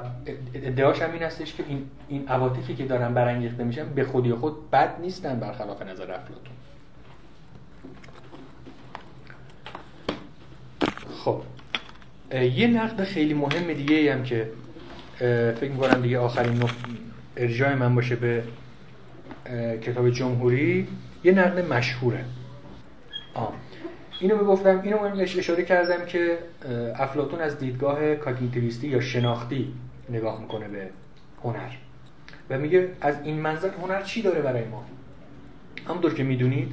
ادعاش 0.54 1.02
هم 1.02 1.12
این 1.12 1.22
هستش 1.22 1.54
که 1.54 1.64
این 1.68 1.86
این 2.08 2.28
عواطفی 2.28 2.74
که 2.74 2.84
دارن 2.84 3.14
برانگیخته 3.14 3.64
میشن 3.64 3.88
به 3.88 4.04
خودی 4.04 4.32
خود 4.32 4.70
بد 4.70 5.00
نیستن 5.00 5.40
برخلاف 5.40 5.82
نظر 5.82 6.12
افلاطون 6.12 6.54
خب 11.24 11.42
یه 12.32 12.66
نقد 12.66 13.04
خیلی 13.04 13.34
مهم 13.34 13.72
دیگه 13.72 14.14
هم 14.14 14.22
که 14.22 14.50
فکر 15.60 15.70
می‌کنم 15.70 16.02
دیگه 16.02 16.18
آخرین 16.18 16.62
ارجاع 17.36 17.74
من 17.74 17.94
باشه 17.94 18.16
به 18.16 18.42
کتاب 19.82 20.10
جمهوری 20.10 20.88
یه 21.24 21.32
نقد 21.32 21.72
مشهوره 21.72 22.24
آه. 23.34 23.52
اینو 24.20 24.36
می‌گفتم 24.36 24.80
اینو 24.84 25.00
من 25.00 25.20
اشاره 25.20 25.64
کردم 25.64 26.06
که 26.06 26.38
افلاتون 26.96 27.40
از 27.40 27.58
دیدگاه 27.58 28.14
کاگنیتیویستی 28.14 28.88
یا 28.88 29.00
شناختی 29.00 29.74
نگاه 30.10 30.40
می‌کنه 30.40 30.68
به 30.68 30.88
هنر. 31.44 31.70
و 32.50 32.58
میگه 32.58 32.88
از 33.00 33.16
این 33.22 33.40
منظر 33.40 33.70
هنر 33.82 34.02
چی 34.02 34.22
داره 34.22 34.42
برای 34.42 34.64
ما؟ 34.64 34.84
همونطور 35.88 36.14
که 36.14 36.22
می‌دونید 36.22 36.72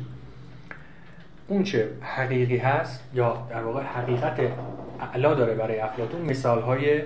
اون 1.47 1.63
چه 1.63 1.89
حقیقی 2.01 2.57
هست 2.57 3.03
یا 3.13 3.47
در 3.49 3.63
واقع 3.63 3.83
حقیقت 3.83 4.39
اعلا 5.01 5.33
داره 5.33 5.53
برای 5.53 5.79
افلاتون 5.79 6.21
مثال 6.21 6.61
های 6.61 7.01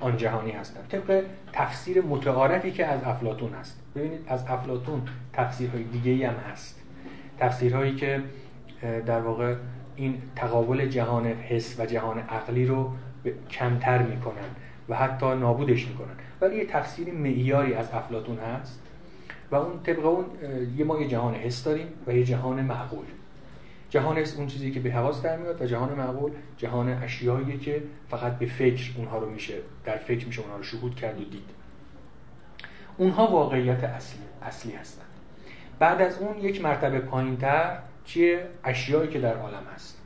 آن 0.00 0.16
جهانی 0.16 0.50
هستن 0.50 0.80
طبق 0.88 1.24
تفسیر 1.52 2.02
متعارفی 2.02 2.70
که 2.70 2.86
از 2.86 3.00
افلاتون 3.04 3.52
هست. 3.52 3.80
ببینید 3.96 4.20
از 4.28 4.44
افلاتون 4.48 5.02
تفسیرهای 5.32 5.82
دیگه 5.82 6.28
هم 6.28 6.34
هست. 6.52 6.80
تفسیرهایی 7.38 7.94
که 7.94 8.22
در 8.82 9.20
واقع 9.20 9.54
این 9.96 10.22
تقابل 10.36 10.86
جهان 10.86 11.26
حس 11.26 11.80
و 11.80 11.86
جهان 11.86 12.18
عقلی 12.18 12.66
رو 12.66 12.92
کمتر 13.50 14.02
می‌کنن 14.02 14.48
و 14.88 14.96
حتی 14.96 15.26
نابودش 15.26 15.88
می‌کنن. 15.88 16.14
ولی 16.40 16.56
یه 16.56 16.66
تفسیر 16.66 17.12
معیاری 17.12 17.74
از 17.74 17.90
افلاتون 17.92 18.38
هست 18.38 18.82
و 19.50 19.54
اون 19.54 19.82
طبق 19.82 20.06
اون 20.06 20.24
یه 20.76 20.84
ما 20.84 21.00
یه 21.00 21.08
جهان 21.08 21.34
حس 21.34 21.64
داریم 21.64 21.86
و 22.06 22.12
یه 22.12 22.24
جهان 22.24 22.60
معقول. 22.60 23.04
جهان 23.90 24.18
حس 24.18 24.36
اون 24.36 24.46
چیزی 24.46 24.70
که 24.70 24.80
به 24.80 24.92
حواس 24.92 25.22
در 25.22 25.36
میاد 25.36 25.62
و 25.62 25.66
جهان 25.66 25.92
معقول 25.92 26.32
جهان 26.56 26.88
اشیایی 26.88 27.58
که 27.58 27.82
فقط 28.10 28.38
به 28.38 28.46
فکر 28.46 28.92
اونها 28.96 29.18
رو 29.18 29.30
میشه 29.30 29.54
در 29.84 29.96
فکر 29.96 30.26
میشه 30.26 30.40
اونها 30.40 30.56
رو 30.56 30.62
شهود 30.62 30.94
کرد 30.94 31.20
و 31.20 31.24
دید. 31.24 31.50
اونها 32.96 33.26
واقعیت 33.26 33.84
اصلی 33.84 34.20
اصلی 34.42 34.72
هستن. 34.72 35.04
بعد 35.78 36.02
از 36.02 36.18
اون 36.18 36.38
یک 36.38 36.62
مرتبه 36.62 36.98
پایینتر 36.98 37.78
چیه 38.10 38.46
اشیایی 38.64 39.10
که 39.10 39.20
در 39.20 39.36
عالم 39.36 39.62
هست. 39.74 39.98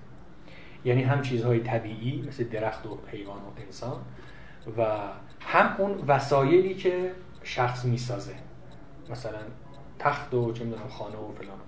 یعنی 0.84 1.02
هم 1.02 1.22
چیزهای 1.22 1.60
طبیعی 1.60 2.24
مثل 2.28 2.44
درخت 2.44 2.86
و 2.86 2.98
حیوان 3.12 3.36
و 3.36 3.60
انسان 3.66 3.96
و 4.78 4.86
هم 5.40 5.76
اون 5.78 6.04
وسایلی 6.08 6.74
که 6.74 7.10
شخص 7.42 7.84
می‌سازه. 7.84 8.34
مثلا 9.10 9.38
تخت 9.98 10.34
و 10.34 10.52
چه 10.52 10.64
می‌دونم 10.64 10.88
خانه 10.88 11.16
و 11.16 11.32
فلان. 11.32 11.56
و 11.56 11.60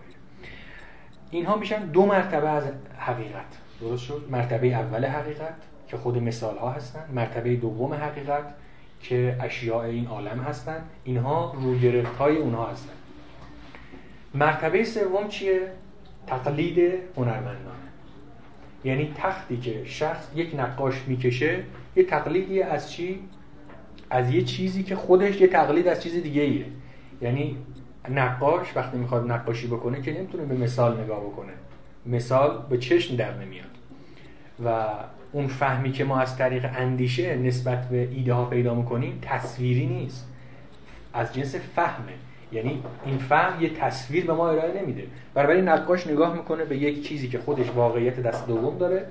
اینها 1.30 1.56
میشن 1.56 1.86
دو 1.86 2.06
مرتبه 2.06 2.48
از 2.48 2.64
حقیقت. 2.98 3.58
درست 3.80 4.04
شد؟ 4.04 4.26
مرتبه 4.30 4.66
اول 4.66 5.04
حقیقت 5.04 5.54
که 5.88 5.96
خود 5.96 6.18
مثال 6.18 6.58
ها 6.58 6.70
هستن. 6.70 7.04
مرتبه 7.12 7.56
دوم 7.56 7.94
حقیقت 7.94 8.54
که 9.00 9.36
اشیاء 9.40 9.82
این 9.82 10.06
عالم 10.06 10.40
هستن. 10.40 10.84
اینها 11.04 11.54
روی 11.56 11.80
گرفت 11.80 12.16
های 12.16 12.36
اونها 12.36 12.66
هستن. 12.66 12.92
مرتبه 14.34 14.84
سوم 14.84 15.28
چیه؟ 15.28 15.72
تقلید 16.26 16.92
هنرمندانه 17.16 17.86
یعنی 18.84 19.12
تختی 19.16 19.56
که 19.56 19.84
شخص 19.84 20.28
یک 20.34 20.54
نقاش 20.58 20.94
می‌کشه 21.06 21.64
یه 21.96 22.04
تقلیدی 22.04 22.62
از 22.62 22.92
چی؟ 22.92 23.20
از 24.10 24.30
یه 24.30 24.42
چیزی 24.42 24.82
که 24.82 24.96
خودش 24.96 25.40
یه 25.40 25.46
تقلید 25.46 25.88
از 25.88 26.02
چیز 26.02 26.22
دیگه 26.22 26.42
ایه 26.42 26.66
یعنی 27.22 27.56
نقاش 28.10 28.76
وقتی 28.76 28.98
می‌خواد 28.98 29.30
نقاشی 29.30 29.66
بکنه 29.66 30.02
که 30.02 30.12
نمی‌تونه 30.12 30.44
به 30.44 30.54
مثال 30.54 31.00
نگاه 31.00 31.20
بکنه. 31.20 31.52
مثال 32.06 32.66
به 32.70 32.78
چشم 32.78 33.16
در 33.16 33.34
نمیاد. 33.34 33.66
و 34.64 34.84
اون 35.32 35.46
فهمی 35.46 35.92
که 35.92 36.04
ما 36.04 36.20
از 36.20 36.36
طریق 36.38 36.66
اندیشه 36.76 37.36
نسبت 37.36 37.88
به 37.88 38.08
ایده 38.12 38.34
ها 38.34 38.44
پیدا 38.44 38.74
می‌کنیم 38.74 39.18
تصویری 39.22 39.86
نیست. 39.86 40.28
از 41.14 41.34
جنس 41.34 41.54
فهمه. 41.54 42.12
یعنی 42.52 42.82
این 43.06 43.18
فهم 43.18 43.62
یه 43.62 43.70
تصویر 43.70 44.26
به 44.26 44.32
ما 44.32 44.50
ارائه 44.50 44.82
نمیده. 44.82 45.02
بنابراین 45.34 45.68
نقاش 45.68 46.06
نگاه 46.06 46.36
می‌کنه 46.36 46.64
به 46.64 46.76
یک 46.76 47.08
چیزی 47.08 47.28
که 47.28 47.38
خودش 47.38 47.70
واقعیت 47.70 48.20
دست 48.20 48.46
دوم 48.46 48.78
داره. 48.78 49.06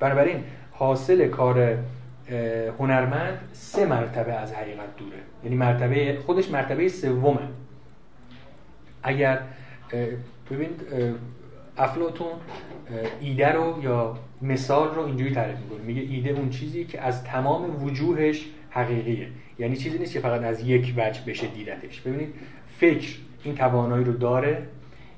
بنابراین 0.00 0.44
حاصل 0.72 1.28
کار 1.28 1.78
هنرمند 2.78 3.38
سه 3.52 3.86
مرتبه 3.86 4.32
از 4.32 4.52
حقیقت 4.52 4.96
دوره. 4.96 5.16
یعنی 5.44 5.56
مرتبه 5.56 6.18
خودش 6.26 6.50
مرتبه 6.50 6.88
سومه. 6.88 7.48
اگر 9.02 9.38
ببینید 10.50 10.80
افلاتون 11.76 12.32
ایده 13.20 13.52
رو 13.52 13.78
یا 13.82 14.16
مثال 14.42 14.94
رو 14.94 15.02
اینجوری 15.02 15.34
تعریف 15.34 15.58
می‌کنه. 15.58 15.78
میگه 15.78 16.02
ایده 16.02 16.30
اون 16.30 16.50
چیزی 16.50 16.84
که 16.84 17.00
از 17.00 17.24
تمام 17.24 17.84
وجوهش 17.84 18.46
حقیقیه. 18.70 19.28
یعنی 19.58 19.76
چیزی 19.76 19.98
نیست 19.98 20.12
که 20.12 20.20
فقط 20.20 20.42
از 20.42 20.68
یک 20.68 20.94
وجه 20.96 21.20
بشه 21.26 21.46
دیدتش. 21.46 22.00
ببینید 22.00 22.34
فکر 22.80 23.16
این 23.44 23.54
توانایی 23.54 24.04
رو 24.04 24.12
داره 24.12 24.62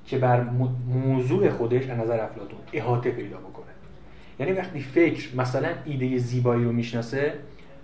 که 0.06 0.18
بر 0.18 0.44
موضوع 0.88 1.48
خودش 1.48 1.88
از 1.88 1.98
نظر 1.98 2.20
افلاتون 2.20 2.58
احاطه 2.72 3.10
پیدا 3.10 3.36
بکنه. 3.36 3.72
یعنی 4.40 4.52
وقتی 4.52 4.80
فکر 4.80 5.36
مثلا 5.36 5.68
ایده 5.84 6.18
زیبایی 6.18 6.64
رو 6.64 6.72
می‌شناسه 6.72 7.34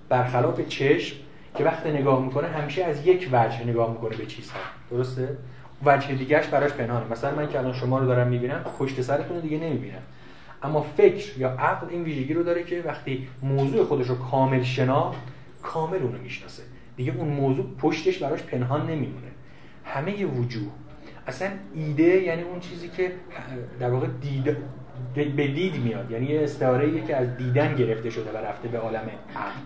برخلاف 0.08 0.68
چشم 0.68 1.16
که 1.54 1.64
وقتی 1.64 1.90
نگاه 1.90 2.24
می‌کنه 2.24 2.48
همیشه 2.48 2.84
از 2.84 3.06
یک 3.06 3.28
وجه 3.32 3.64
نگاه 3.64 3.92
می‌کنه 3.92 4.16
به 4.16 4.26
چیزها. 4.26 4.58
درسته؟ 4.90 5.36
وجه 5.84 6.14
دیگهش 6.14 6.46
براش 6.46 6.72
پنهانه. 6.72 7.12
مثلا 7.12 7.34
من 7.34 7.48
که 7.48 7.58
الان 7.58 7.72
شما 7.72 7.98
رو 7.98 8.06
دارم 8.06 8.28
می‌بینم 8.28 8.64
پشت 8.78 9.00
سرتون 9.00 9.40
دیگه 9.40 9.58
نمی‌بینم. 9.58 10.02
اما 10.62 10.82
فکر 10.96 11.38
یا 11.38 11.50
عقل 11.50 11.86
این 11.90 12.02
ویژگی 12.02 12.34
رو 12.34 12.42
داره 12.42 12.64
که 12.64 12.82
وقتی 12.86 13.28
موضوع 13.42 13.84
خودش 13.84 14.06
رو 14.06 14.14
کامل 14.14 14.62
شناخت 14.62 15.18
کامل 15.62 16.02
اونو 16.02 16.18
می‌شناسه. 16.18 16.62
دیگه 16.96 17.14
اون 17.16 17.28
موضوع 17.28 17.66
پشتش 17.78 18.18
براش 18.18 18.42
پنهان 18.42 18.86
نمیمونه. 18.86 19.27
همه 19.94 20.26
وجوه. 20.26 20.68
اصلا 21.26 21.48
ایده 21.74 22.22
یعنی 22.22 22.42
اون 22.42 22.60
چیزی 22.60 22.88
که 22.88 23.12
در 23.80 23.90
واقع 23.90 24.06
دید 24.20 24.56
به 25.14 25.46
دید 25.48 25.76
میاد. 25.76 26.10
یعنی 26.10 26.26
یه 26.26 26.42
استعاره 26.42 27.00
که 27.00 27.16
از 27.16 27.36
دیدن 27.36 27.76
گرفته 27.76 28.10
شده 28.10 28.32
و 28.32 28.36
رفته 28.36 28.68
به 28.68 28.78
عالم 28.78 29.10
عقل. 29.36 29.60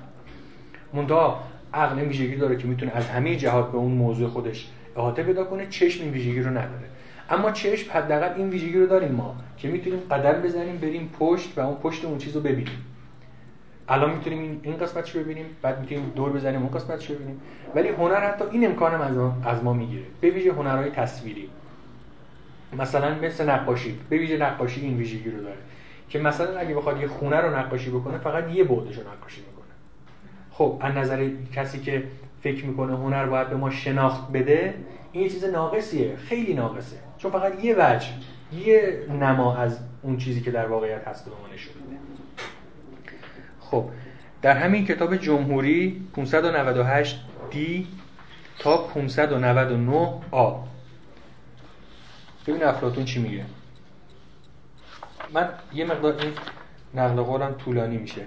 منتها 0.92 1.44
عقل 1.74 1.98
این 1.98 2.08
ویژگی 2.08 2.36
داره 2.36 2.56
که 2.56 2.66
می‌تونه 2.66 2.92
از 2.94 3.06
همه 3.06 3.36
جهات 3.36 3.72
به 3.72 3.78
اون 3.78 3.92
موضوع 3.92 4.28
خودش 4.28 4.68
احاطه 4.96 5.22
پیدا 5.22 5.44
کنه 5.44 5.66
چشم 5.66 6.04
این 6.04 6.12
ویژگی 6.12 6.42
رو 6.42 6.50
نداره. 6.50 6.84
اما 7.30 7.50
چشم 7.50 7.90
حداقل 7.92 8.34
این 8.36 8.48
ویژگی 8.48 8.78
رو 8.78 8.86
داریم 8.86 9.12
ما 9.12 9.36
که 9.56 9.68
می‌تونیم 9.68 10.00
قدم 10.10 10.42
بزنیم 10.42 10.76
بریم 10.76 11.10
پشت 11.18 11.58
و 11.58 11.60
اون 11.60 11.76
پشت 11.76 12.04
اون 12.04 12.18
چیز 12.18 12.36
رو 12.36 12.42
ببینیم. 12.42 12.84
الان 13.92 14.14
می‌تونیم 14.14 14.60
این 14.62 14.76
قسمتش 14.76 15.16
رو 15.16 15.22
ببینیم 15.22 15.46
بعد 15.62 15.80
می‌تونیم 15.80 16.12
دور 16.16 16.32
بزنیم 16.32 16.62
اون 16.62 16.70
قسمتش 16.70 17.10
رو 17.10 17.16
ببینیم. 17.16 17.40
ولی 17.74 17.88
هنر 17.88 18.20
حتی 18.20 18.44
این 18.50 18.66
امکانم 18.66 19.00
از 19.00 19.16
ما, 19.16 19.36
از 19.44 19.64
ما 19.64 19.72
می‌گیره. 19.72 20.04
به 20.20 20.30
ویژه 20.30 20.52
هنرهای 20.52 20.90
تصویری. 20.90 21.48
مثلا 22.78 23.14
مثل 23.14 23.50
نقاشی. 23.50 23.98
به 24.08 24.18
ویژه 24.18 24.36
نقاشی 24.36 24.80
این 24.80 24.96
ویژگی 24.96 25.30
رو 25.30 25.42
داره. 25.42 25.56
که 26.08 26.18
مثلا 26.18 26.58
اگه 26.58 26.74
بخواد 26.74 27.00
یه 27.00 27.06
خونه 27.06 27.36
رو 27.36 27.56
نقاشی 27.56 27.90
بکنه 27.90 28.18
فقط 28.18 28.50
یه 28.50 28.64
بعدش 28.64 28.96
رو 28.96 29.02
نقاشی 29.16 29.40
می‌کنه. 29.40 29.72
خب 30.50 30.78
از 30.80 30.94
نظر 30.94 31.30
کسی 31.54 31.80
که 31.80 32.04
فکر 32.42 32.66
می‌کنه 32.66 32.96
هنر 32.96 33.26
باید 33.26 33.48
به 33.48 33.56
ما 33.56 33.70
شناخت 33.70 34.32
بده 34.32 34.74
این 35.12 35.28
چیز 35.28 35.44
ناقصیه. 35.44 36.16
خیلی 36.16 36.54
ناقصه. 36.54 36.96
چون 37.18 37.30
فقط 37.30 37.64
یه 37.64 37.74
وجه 37.78 38.08
یه 38.52 39.06
نما 39.20 39.56
از 39.56 39.78
اون 40.02 40.16
چیزی 40.16 40.40
که 40.40 40.50
در 40.50 40.66
واقعیت 40.66 41.08
هست 41.08 41.24
به 41.24 41.30
ما 41.30 41.54
نشون 41.54 41.74
میده. 41.82 42.01
خب 43.72 43.84
در 44.42 44.56
همین 44.56 44.86
کتاب 44.86 45.16
جمهوری 45.16 46.06
598 46.16 47.20
دی 47.50 47.86
تا 48.58 48.76
599 48.76 50.12
آ 50.30 50.54
ببین 52.46 52.64
افلاتون 52.64 53.04
چی 53.04 53.22
میگه. 53.22 53.44
من 55.34 55.48
یه 55.72 55.84
مقدار 55.84 56.16
این 56.22 56.32
نقل 56.94 57.22
قولم 57.22 57.52
طولانی 57.52 57.96
میشه. 57.96 58.22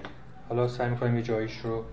حالا 0.48 0.68
سعی 0.68 0.90
می‌کنم 0.90 1.16
یه 1.16 1.22
جایش 1.22 1.58
رو 1.58 1.84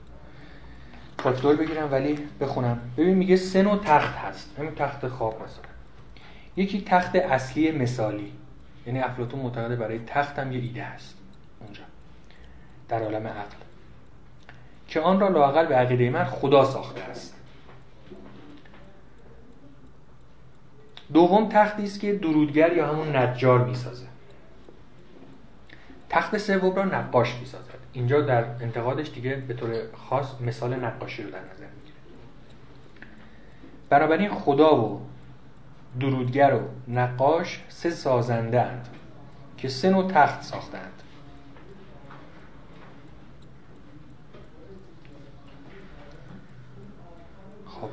کاپیتول 1.18 1.56
بگیرم 1.56 1.92
ولی 1.92 2.20
بخونم. 2.42 2.80
ببین 2.98 3.14
میگه 3.14 3.36
سه 3.36 3.62
نوع 3.62 3.78
تخت 3.78 4.16
هست. 4.16 4.56
همین 4.60 4.76
تخت 4.76 5.08
خواب 5.08 5.36
مثلا. 5.36 5.72
یکی 6.56 6.82
تخت 6.82 7.16
اصلی 7.16 7.72
مثالی. 7.72 8.32
یعنی 8.88 9.00
افلاتون 9.00 9.40
معتقده 9.40 9.76
برای 9.76 10.00
تخت 10.08 10.40
هم 10.40 10.52
یه 10.52 10.60
ایده 10.60 10.84
هست. 10.84 11.23
در 12.94 13.04
عالم 13.04 13.28
عقل. 13.28 13.56
که 14.88 15.00
آن 15.00 15.20
را 15.20 15.28
لاقل 15.28 15.66
به 15.66 15.76
عقیده 15.76 16.10
من 16.10 16.26
خدا 16.26 16.66
ساخته 16.66 17.02
است. 17.02 17.36
دوم 21.14 21.50
تختی 21.50 21.84
است 21.84 22.00
که 22.00 22.14
درودگر 22.14 22.74
یا 22.74 22.88
همون 22.88 23.16
نجار 23.16 23.66
می‌سازه 23.66 24.06
تخت 26.10 26.38
سوم 26.38 26.76
را 26.76 26.86
نقاش 26.86 27.36
می‌سازد. 27.36 27.74
اینجا 27.94 28.22
در 28.22 28.44
انتقادش 28.44 29.12
دیگه 29.12 29.36
به 29.36 29.54
طور 29.54 29.82
خاص 30.10 30.42
مثال 30.42 30.76
نقاشی 30.76 31.24
رو 31.24 31.30
در 31.30 31.40
نظر 31.40 31.66
می‌گیره. 31.76 31.98
بنابراین 33.90 34.30
خدا 34.30 34.82
و 34.82 35.02
درودگر 36.00 36.54
و 36.54 36.62
نقاش 36.88 37.64
سه 37.70 37.90
سازنده 37.90 38.62
اند 38.62 38.88
که 39.58 39.70
سه 39.70 39.90
نوع 39.90 40.12
تخت 40.12 40.44
ساختند 40.44 41.04
خب 47.68 47.90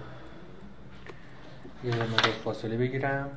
یه 1.85 1.95
مدت 1.95 2.27
فاصله 2.27 2.77
بگیرم. 2.77 3.29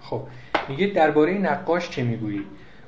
خب 0.00 0.26
میگه 0.68 0.86
درباره 0.86 1.32
نقاش 1.32 1.90
چه 1.90 2.02
می‌گویی؟ 2.02 2.44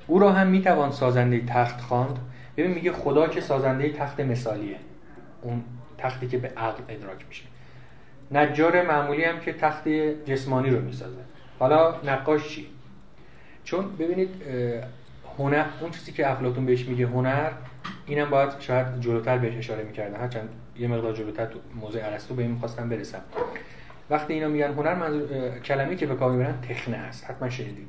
او 0.07 0.19
را 0.19 0.33
هم 0.33 0.47
می‌توان 0.47 0.91
سازنده 0.91 1.41
تخت 1.41 1.81
خواند. 1.81 2.19
ببین 2.57 2.71
میگه 2.71 2.93
خدا 2.93 3.29
که 3.29 3.41
سازنده 3.41 3.93
تخت 3.93 4.21
مثالیه. 4.21 4.77
اون 5.43 5.65
تختی 5.99 6.29
که 6.29 6.39
به 6.39 6.49
عقل 6.49 6.83
ادراک 6.89 7.25
میشه. 7.29 7.45
نجار 8.33 8.87
معمولی 8.87 9.25
هم 9.25 9.41
که 9.41 9.53
تخت 9.53 9.89
جسمانی 10.27 10.71
رو 10.71 10.81
می‌سازه. 10.81 11.21
حالا 11.59 11.95
نقاش 12.05 12.49
چی؟ 12.49 12.67
چون 13.65 13.97
ببینید 13.97 14.43
هنر 15.39 15.65
اون 15.81 15.91
چیزی 15.91 16.13
که 16.13 16.31
افلاطون 16.31 16.67
بهش 16.67 16.85
میگه 16.85 17.07
هنر 17.07 17.51
اینم 18.07 18.31
باید 18.31 18.51
شاید 18.61 19.01
جلوتر 19.01 19.39
بهش 19.39 19.57
اشاره 19.57 19.85
می‌کردن 19.85 20.21
هرچند 20.21 20.49
یه 20.77 20.89
مقدار 20.89 21.13
جلوتر 21.13 21.47
تو 21.47 21.59
موضوع 21.81 22.05
ارسطو 22.05 22.35
به 22.35 22.43
این 22.43 22.51
می‌خواستم 22.51 22.89
برسم. 22.89 23.21
وقتی 24.11 24.33
اینا 24.33 24.49
میگن 24.49 24.73
هنر 24.73 24.95
منظور 24.95 25.59
کلمه 25.59 25.97
که 25.97 26.07
به 26.07 26.15
کار 26.15 26.33
می‌برن 26.33 26.55
تخنه 26.69 26.97
است. 26.97 27.31
حتما 27.31 27.51
شنیدید. 27.51 27.89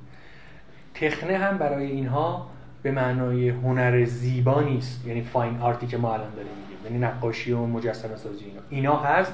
تخنه 0.93 1.37
هم 1.37 1.57
برای 1.57 1.85
اینها 1.85 2.49
به 2.83 2.91
معنای 2.91 3.49
هنر 3.49 4.05
زیبا 4.05 4.61
نیست. 4.61 5.07
یعنی 5.07 5.21
فاین 5.21 5.59
آرتی 5.59 5.87
که 5.87 5.97
ما 5.97 6.13
الان 6.13 6.31
داریم 6.35 6.51
میگیم. 6.61 6.85
یعنی 6.85 6.97
نقاشی 6.97 7.51
و 7.51 7.65
مجسمه 7.65 8.15
سازی 8.15 8.45
اینا. 8.45 8.61
اینا 8.69 8.97
هست. 8.97 9.33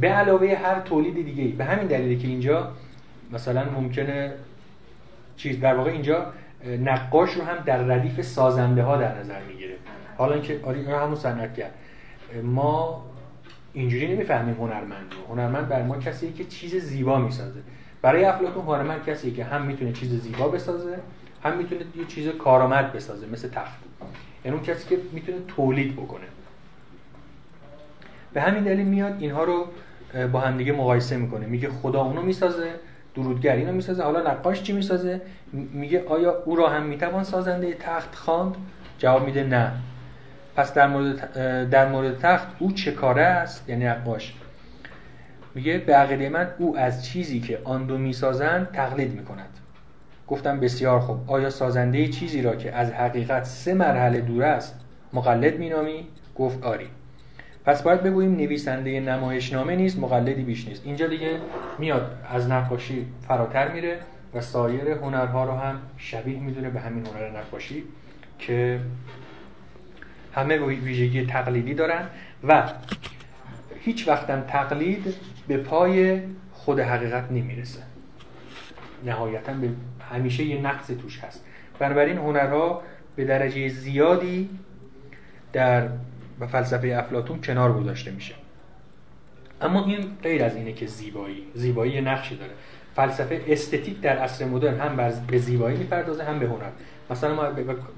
به 0.00 0.08
علاوه 0.08 0.54
هر 0.64 0.80
تولید 0.80 1.14
دیگه 1.14 1.56
به 1.56 1.64
همین 1.64 1.86
دلیلی 1.86 2.18
که 2.18 2.28
اینجا 2.28 2.72
مثلا 3.32 3.64
ممکنه 3.70 4.32
چیز 5.36 5.60
در 5.60 5.74
واقع 5.74 5.90
اینجا 5.90 6.26
نقاش 6.80 7.32
رو 7.32 7.42
هم 7.42 7.56
در 7.64 7.78
ردیف 7.78 8.22
سازنده 8.22 8.82
ها 8.82 8.96
در 8.96 9.18
نظر 9.18 9.42
می‌گیره. 9.48 9.74
حالا 10.20 10.34
اینکه 10.34 10.60
آره 10.62 10.98
همون 10.98 11.16
صنعتگر 11.16 11.70
ما 12.42 13.04
اینجوری 13.72 14.14
نمی‌فهمیم 14.14 14.54
هنرمند 14.54 15.14
رو 15.14 15.34
هنرمند 15.34 15.68
بر 15.68 15.82
ما 15.82 15.98
کسیه 15.98 16.32
که 16.32 16.44
چیز 16.44 16.74
زیبا 16.74 17.18
می‌سازه. 17.18 17.60
برای 18.02 18.24
افلاطون 18.24 18.64
هنرمند 18.64 19.04
کسیه 19.04 19.34
که 19.34 19.44
هم 19.44 19.62
می‌تونه 19.62 19.92
چیز 19.92 20.22
زیبا 20.22 20.48
بسازه 20.48 20.98
هم 21.44 21.56
می‌تونه 21.56 21.80
یه 21.96 22.04
چیز 22.08 22.28
کارآمد 22.28 22.92
بسازه 22.92 23.26
مثل 23.26 23.48
تخت. 23.48 23.78
یعنی 24.44 24.56
اون 24.56 24.66
کسی 24.66 24.88
که 24.88 25.02
می‌تونه 25.12 25.38
تولید 25.48 25.96
بکنه. 25.96 26.24
به 28.32 28.40
همین 28.40 28.64
دلیل 28.64 28.86
میاد 28.86 29.16
اینها 29.18 29.44
رو 29.44 29.66
با 30.32 30.40
همدیگه 30.40 30.72
مقایسه 30.72 31.16
می‌کنه. 31.16 31.46
میگه 31.46 31.68
خدا 31.68 32.00
اونو 32.00 32.22
می‌سازه 32.22 32.70
درودگر 33.14 33.56
اینو 33.56 33.72
می‌سازه 33.72 34.02
حالا 34.02 34.30
نقاش 34.30 34.62
چی 34.62 34.72
می‌سازه؟ 34.72 35.20
میگه 35.52 36.04
آیا 36.08 36.42
او 36.44 36.56
را 36.56 36.68
هم 36.68 36.82
می‌توان 36.82 37.24
سازنده 37.24 37.74
تخت 37.74 38.14
خواند؟ 38.14 38.56
جواب 38.98 39.24
میده 39.24 39.44
نه. 39.44 39.72
پس 40.60 40.74
در 40.74 40.86
مورد, 40.86 41.70
در 41.70 41.88
مورد 41.88 42.18
تخت 42.18 42.48
او 42.58 42.72
چه 42.72 42.92
کاره 42.92 43.22
است؟ 43.22 43.68
یعنی 43.68 43.84
نقاش 43.84 44.34
میگه 45.54 45.78
به 45.78 45.94
عقیده 45.94 46.28
من 46.28 46.48
او 46.58 46.78
از 46.78 47.06
چیزی 47.06 47.40
که 47.40 47.58
آن 47.64 47.86
دو 47.86 47.98
می‌سازند 47.98 48.68
تقلید 48.72 49.14
می‌کند. 49.14 49.48
گفتم 50.28 50.60
بسیار 50.60 51.00
خوب. 51.00 51.30
آیا 51.30 51.50
سازنده 51.50 52.08
چیزی 52.08 52.42
را 52.42 52.56
که 52.56 52.72
از 52.72 52.92
حقیقت 52.92 53.44
سه 53.44 53.74
مرحله 53.74 54.20
دور 54.20 54.42
است 54.44 54.80
مقلد 55.12 55.58
مینامی؟ 55.58 56.08
گفت 56.36 56.64
آری. 56.64 56.88
پس 57.64 57.82
باید 57.82 58.02
بگوییم 58.02 58.36
نویسنده 58.36 59.00
نمایشنامه 59.00 59.76
نیست 59.76 59.98
مقلدی 59.98 60.42
بیش 60.42 60.68
نیست. 60.68 60.82
اینجا 60.84 61.06
دیگه 61.06 61.30
میاد 61.78 62.18
از 62.30 62.50
نقاشی 62.50 63.06
فراتر 63.28 63.68
میره 63.72 63.98
و 64.34 64.40
سایر 64.40 64.90
هنرها 64.90 65.44
رو 65.44 65.52
هم 65.52 65.78
شبیه 65.96 66.40
می‌دونه 66.40 66.70
به 66.70 66.80
همین 66.80 67.06
هنر 67.06 67.38
نقاشی 67.38 67.84
که 68.38 68.80
همه 70.34 70.58
ویژگی 70.58 71.26
تقلیدی 71.26 71.74
دارن 71.74 72.06
و 72.44 72.62
هیچ 73.80 74.08
وقتم 74.08 74.40
تقلید 74.40 75.14
به 75.48 75.56
پای 75.56 76.22
خود 76.52 76.80
حقیقت 76.80 77.32
نمی‌رسه. 77.32 77.80
نهایتا 79.04 79.52
به 79.52 79.68
همیشه 80.10 80.44
یه 80.44 80.60
نقص 80.60 80.86
توش 80.86 81.18
هست. 81.18 81.44
بنابراین 81.78 82.16
هنرها 82.16 82.82
به 83.16 83.24
درجه 83.24 83.68
زیادی 83.68 84.50
در 85.52 85.88
فلسفه 86.52 86.88
افلاتون 86.98 87.40
کنار 87.40 87.72
گذاشته 87.72 88.10
میشه. 88.10 88.34
اما 89.60 89.84
این 89.84 90.16
غیر 90.22 90.44
از 90.44 90.56
اینه 90.56 90.72
که 90.72 90.86
زیبایی 90.86 91.44
زیبایی 91.54 92.00
نقشی 92.00 92.36
داره. 92.36 92.52
فلسفه 92.96 93.44
استتیک 93.48 94.00
در 94.00 94.18
عصر 94.18 94.44
مدرن 94.44 94.80
هم 94.80 95.10
به 95.26 95.38
زیبایی 95.38 95.76
می‌پردازه 95.76 96.24
هم 96.24 96.38
به 96.38 96.46
هنر. 96.46 96.70
مثلا 97.10 97.34
ما 97.34 97.42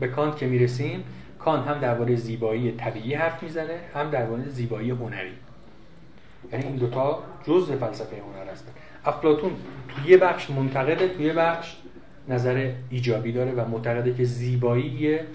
به 0.00 0.08
کانت 0.08 0.36
که 0.36 0.46
می‌رسیم 0.46 1.04
کانت 1.44 1.66
هم 1.66 1.78
درباره 1.78 2.16
زیبایی 2.16 2.72
طبیعی 2.72 3.14
حرف 3.14 3.42
می‌زنه 3.42 3.78
هم 3.94 4.10
درباره 4.10 4.48
زیبایی 4.48 4.90
هنری. 4.90 5.32
یعنی 6.52 6.64
این 6.64 6.76
دوتا 6.76 7.22
جزء 7.46 7.76
فلسفه 7.76 8.16
هنر 8.16 8.52
هستن 8.52 8.72
افلاتون 9.04 9.52
توی 9.88 10.10
یه 10.10 10.16
بخش 10.16 10.50
منتقده 10.50 11.08
توی 11.08 11.24
یه 11.24 11.32
بخش 11.32 11.76
نظر 12.28 12.72
ایجابی 12.90 13.32
داره 13.32 13.52
و 13.52 13.68
معتقده 13.68 14.14
که 14.14 14.24
زیبایی 14.24 14.84
یه 14.84 15.26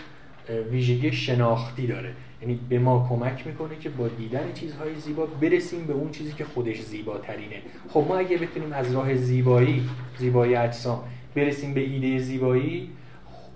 ویژگی 0.71 1.11
شناختی 1.11 1.87
داره. 1.87 2.13
یعنی 2.41 2.59
به 2.69 2.79
ما 2.79 3.07
کمک 3.09 3.47
می‌کنه 3.47 3.75
که 3.79 3.89
با 3.89 4.07
دیدن 4.07 4.51
چیزهای 4.53 4.95
زیبا 4.95 5.25
برسیم 5.25 5.87
به 5.87 5.93
اون 5.93 6.11
چیزی 6.11 6.33
که 6.33 6.45
خودش 6.45 6.81
زیباترینه. 6.81 7.61
خب 7.89 8.05
ما 8.07 8.17
اگه 8.17 8.37
بتونیم 8.37 8.73
از 8.73 8.95
راه 8.95 9.15
زیبایی 9.15 9.89
زیبایی 10.17 10.55
اجسام 10.55 11.03
برسیم 11.35 11.73
به 11.73 11.81
ایده 11.81 12.19
زیبایی 12.19 12.89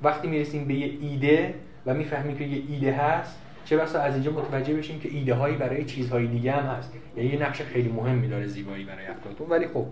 وقتی 0.04 0.28
می‌رسیم 0.28 0.66
به 0.66 0.74
یه 0.74 0.92
ایده 1.02 1.54
و 1.86 1.94
می‌فهمیم 1.94 2.38
که 2.38 2.44
یه 2.44 2.64
ایده 2.70 2.94
هست 2.94 3.38
چه 3.66 3.78
بسا 3.78 4.02
از 4.02 4.14
اینجا 4.14 4.32
متوجه 4.32 4.74
بشیم 4.74 5.00
که 5.00 5.10
ایده 5.10 5.34
هایی 5.34 5.56
برای 5.56 5.86
چیزهای 5.86 6.28
دیگه 6.28 6.52
هم 6.52 6.76
هست. 6.76 6.94
یعنی 7.18 7.30
یه 7.30 7.42
نقش 7.42 7.62
خیلی 7.62 7.90
مهمی 7.90 8.28
داره 8.28 8.48
زیبایی 8.48 8.84
برای 8.84 9.06
افلاطون 9.08 9.50
ولی 9.50 9.68
خب 9.68 9.86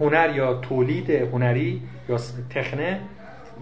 هنر 0.00 0.36
یا 0.36 0.54
تولید 0.54 1.10
هنری 1.10 1.82
یا 2.08 2.18
تخنه 2.50 3.00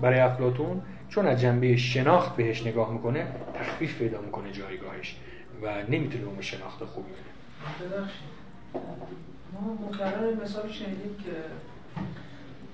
برای 0.03 0.21
افلاطون 0.21 0.83
چون 1.09 1.27
از 1.27 1.41
جنبه 1.41 1.77
شناخت 1.77 2.37
بهش 2.37 2.67
نگاه 2.67 2.93
می‌کنه 2.93 3.27
تخفیف 3.55 3.99
پیدا 3.99 4.21
می‌کنه 4.21 4.53
جایگاهش 4.53 5.17
و 5.63 5.83
نمی‌تونه 5.89 6.25
اون 6.25 6.41
شناخت 6.41 6.85
خوبی 6.85 7.11
بده. 7.11 7.95
ما 9.53 9.89
مکرر 9.89 10.43
مثال 10.43 10.73
شنیدیم 10.73 11.17
که 11.25 11.31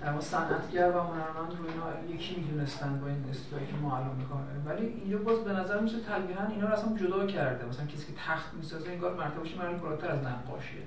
در 0.02 0.20
صنعتگر 0.20 0.88
و 0.88 1.00
هنرمند 1.00 1.52
رو 1.58 1.64
اینا 1.68 2.14
یکی 2.14 2.36
می‌دونستن 2.36 3.00
با 3.00 3.06
این 3.06 3.24
اصطلاحی 3.30 3.66
که 3.66 3.72
ما 3.82 3.96
الان 3.96 4.16
می‌کنیم 4.16 4.62
ولی 4.66 4.86
اینجا 4.86 5.18
باز 5.18 5.38
به 5.44 5.52
نظر 5.52 5.80
میشه 5.80 5.96
تلویحا 6.00 6.46
اینا 6.46 6.66
رو 6.66 6.72
اصلا 6.72 6.96
جدا 6.96 7.26
کرده. 7.26 7.64
مثلا 7.68 7.86
کسی 7.86 8.06
که 8.06 8.12
تخت 8.26 8.54
می‌سازه 8.54 8.90
انگار 8.90 9.14
مرتبهش 9.14 9.54
مرتبه 9.56 9.78
بالاتر 9.78 10.10
از 10.10 10.18
نقاشیه 10.18 10.80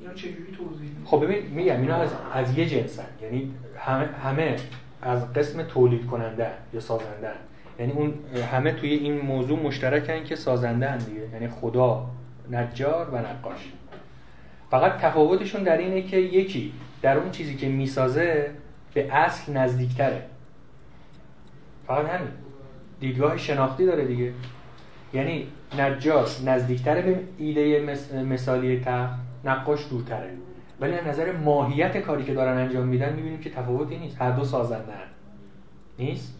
اینو 0.00 0.14
چجوری 0.14 0.56
توضیح 0.56 0.90
خب 1.04 1.24
ببین 1.24 1.46
میگم 1.46 1.80
اینا 1.80 1.96
از 1.96 2.10
از 2.32 2.58
یه 2.58 2.66
جنسن. 2.66 3.06
یعنی 3.22 3.54
همه 3.78 4.06
همه 4.06 4.56
از 5.02 5.32
قسم 5.32 5.62
تولید 5.62 6.06
کننده 6.06 6.50
یا 6.74 6.80
سازنده. 6.80 7.32
یعنی 7.78 7.92
اون 7.92 8.14
همه 8.52 8.72
توی 8.72 8.90
این 8.90 9.20
موضوع 9.20 9.58
مشترکن 9.58 10.24
که 10.24 10.36
سازنده 10.36 10.90
هم 10.90 10.98
دیگه. 10.98 11.28
یعنی 11.32 11.48
خدا 11.48 12.06
نجار 12.50 13.10
و 13.10 13.16
نقاش. 13.16 13.72
فقط 14.70 14.92
تفاوتشون 14.92 15.62
در 15.62 15.76
اینه 15.76 16.02
که 16.02 16.16
یکی 16.16 16.72
در 17.02 17.18
اون 17.18 17.30
چیزی 17.30 17.56
که 17.56 17.68
می‌سازه 17.68 18.50
به 18.94 19.12
اصل 19.12 19.52
نزدیکتره. 19.52 20.22
فقط 21.86 22.06
همین. 22.06 22.30
دیدگاه 23.00 23.36
شناختی 23.36 23.86
داره 23.86 24.04
دیگه. 24.04 24.32
یعنی 25.12 25.46
نجار 25.78 26.28
نزدیکتره 26.44 27.02
به 27.02 27.20
ایده 27.38 27.98
مثالی 28.24 28.80
تخت 28.80 29.14
نقاش 29.44 29.88
دورتره. 29.90 30.30
ولی 30.80 30.94
از 30.94 31.06
نظر 31.06 31.32
ماهیت 31.32 31.96
کاری 31.96 32.24
که 32.24 32.34
دارن 32.34 32.58
انجام 32.58 32.86
میدن 32.86 33.12
می‌بینیم 33.12 33.40
که 33.40 33.50
تفاوتی 33.50 33.98
نیست. 33.98 34.22
هر 34.22 34.30
دو 34.30 34.44
سازنده. 34.44 34.92
نیست؟ 35.98 36.37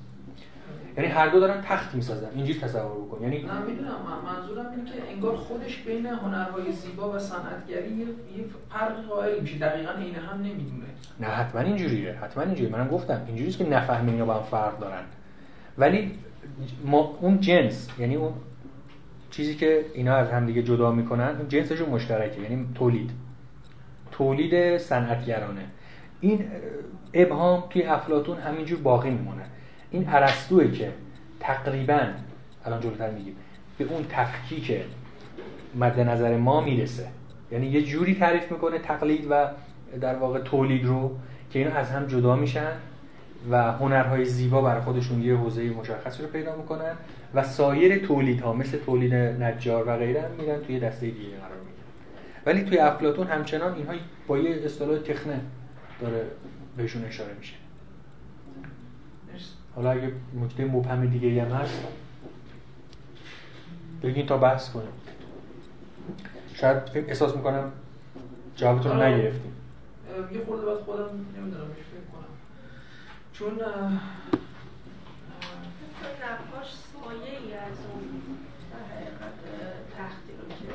یعنی 0.98 1.10
هر 1.10 1.28
دو 1.28 1.40
دارن 1.40 1.60
تخت 1.60 1.94
می‌سازن. 1.94 2.28
اینجوری 2.34 2.60
تصور 2.60 3.04
بکن. 3.04 3.22
یعنی 3.22 3.42
نه 3.42 3.60
می‌دونم. 3.60 3.90
منظورم 4.24 4.66
اینه 4.70 4.90
که 4.90 5.12
انگار 5.12 5.36
خودش 5.36 5.76
بین 5.76 6.06
هنرهای 6.06 6.72
زیبا 6.72 7.12
و 7.12 7.18
صنعتگری 7.18 7.96
یه 7.96 8.06
فرق 8.70 9.04
قائل 9.08 9.40
میشه. 9.40 9.58
دقیقا 9.58 9.92
این 9.92 10.14
هم 10.14 10.36
نمی‌دونه. 10.36 10.84
نه 11.20 11.26
حتما 11.26 11.60
اینجوریه. 11.60 12.12
حتما 12.12 12.42
اینجوریه. 12.42 12.72
منم 12.72 12.88
گفتم 12.88 13.22
اینجوریه 13.26 13.52
که 13.52 13.68
نفهمین 13.68 14.18
یا 14.18 14.24
با 14.24 14.34
هم 14.34 14.42
فرق 14.42 14.78
دارن. 14.78 15.02
ولی 15.78 16.18
ما 16.84 17.18
اون 17.20 17.40
جنس 17.40 17.88
یعنی 17.98 18.16
اون 18.16 18.32
چیزی 19.30 19.54
که 19.54 19.84
اینا 19.94 20.16
از 20.16 20.30
هم 20.30 20.46
دیگه 20.46 20.62
جدا 20.62 20.92
می‌کنن 20.92 21.36
اون 21.38 21.48
جنسشون 21.48 21.88
مشترکه. 21.88 22.40
یعنی 22.40 22.68
تولید. 22.74 23.10
تولید 24.12 24.78
صنعتگرانه. 24.78 25.64
این 26.20 26.50
ابهام 27.14 27.64
توی 27.70 27.82
افلاتون 27.82 28.38
همینجور 28.38 28.80
باقی 28.80 29.10
میمونه. 29.10 29.42
این 29.90 30.08
ارسطوئه 30.08 30.70
که 30.70 30.92
تقریبا 31.40 32.00
الان 32.64 32.80
جلوتر 32.80 33.10
میگیم 33.10 33.36
به 33.78 33.84
اون 33.84 34.06
تفکیک 34.08 34.80
مد 35.74 36.00
نظر 36.00 36.36
ما 36.36 36.60
می‌رسه. 36.60 37.06
یعنی 37.52 37.66
یه 37.66 37.82
جوری 37.82 38.14
تعریف 38.14 38.52
می‌کنه 38.52 38.78
تقلید 38.78 39.26
و 39.30 39.48
در 40.00 40.14
واقع 40.14 40.40
تولید 40.40 40.86
رو 40.86 41.16
که 41.50 41.58
اینا 41.58 41.74
از 41.74 41.90
هم 41.90 42.06
جدا 42.06 42.36
میشن 42.36 42.72
و 43.50 43.72
هنرهای 43.72 44.24
زیبا 44.24 44.62
برای 44.62 44.80
خودشون 44.80 45.22
یه 45.22 45.36
حوزه 45.36 45.70
مشخصی 45.70 46.22
رو 46.22 46.28
پیدا 46.28 46.56
می‌کنن 46.56 46.92
و 47.34 47.42
سایر 47.42 48.06
تولیدها 48.06 48.52
مثل 48.52 48.78
تولید 48.78 49.14
نجار 49.14 49.88
و 49.88 49.96
غیره 49.96 50.22
هم 50.22 50.30
میرن 50.38 50.60
توی 50.66 50.80
دسته 50.80 51.06
دیگه 51.06 51.18
قرار 51.18 51.58
می‌گیرن. 51.58 51.88
ولی 52.46 52.62
توی 52.62 52.78
افلاطون 52.78 53.26
همچنان 53.26 53.74
اینها 53.74 53.92
با 54.26 54.38
یه 54.38 54.64
اصطلاح 54.64 54.98
تخنه 54.98 55.40
داره 56.00 56.24
بهشون 56.76 57.04
اشاره 57.04 57.34
میشه. 57.38 57.54
حالا 59.78 59.90
اگه 59.90 60.12
نکته 60.34 60.64
مبهم 60.64 61.06
دیگه 61.06 61.42
هم 61.42 61.52
هست 61.52 61.84
بگین 64.02 64.26
تا 64.26 64.38
بحث 64.38 64.70
کنیم. 64.70 64.92
شاید 66.54 66.82
احساس 66.94 67.36
می‌کنم 67.36 67.72
جوابتون 68.56 68.92
رو 68.92 69.02
نگرفتیم. 69.02 69.52
یه 70.32 70.44
خورده 70.44 70.64
باید 70.64 70.78
خودم 70.78 71.08
نمی‌دونم 71.36 71.64
فکر 71.64 72.06
کنم. 72.12 72.24
چون 73.32 73.52
نقاش 76.22 76.74
سایه 76.74 77.38
ای 77.38 77.54
از 77.54 77.78
اون 77.92 78.02
حقیقت 78.90 79.38
تختی 79.98 80.32
رو 80.32 80.48
که 80.48 80.72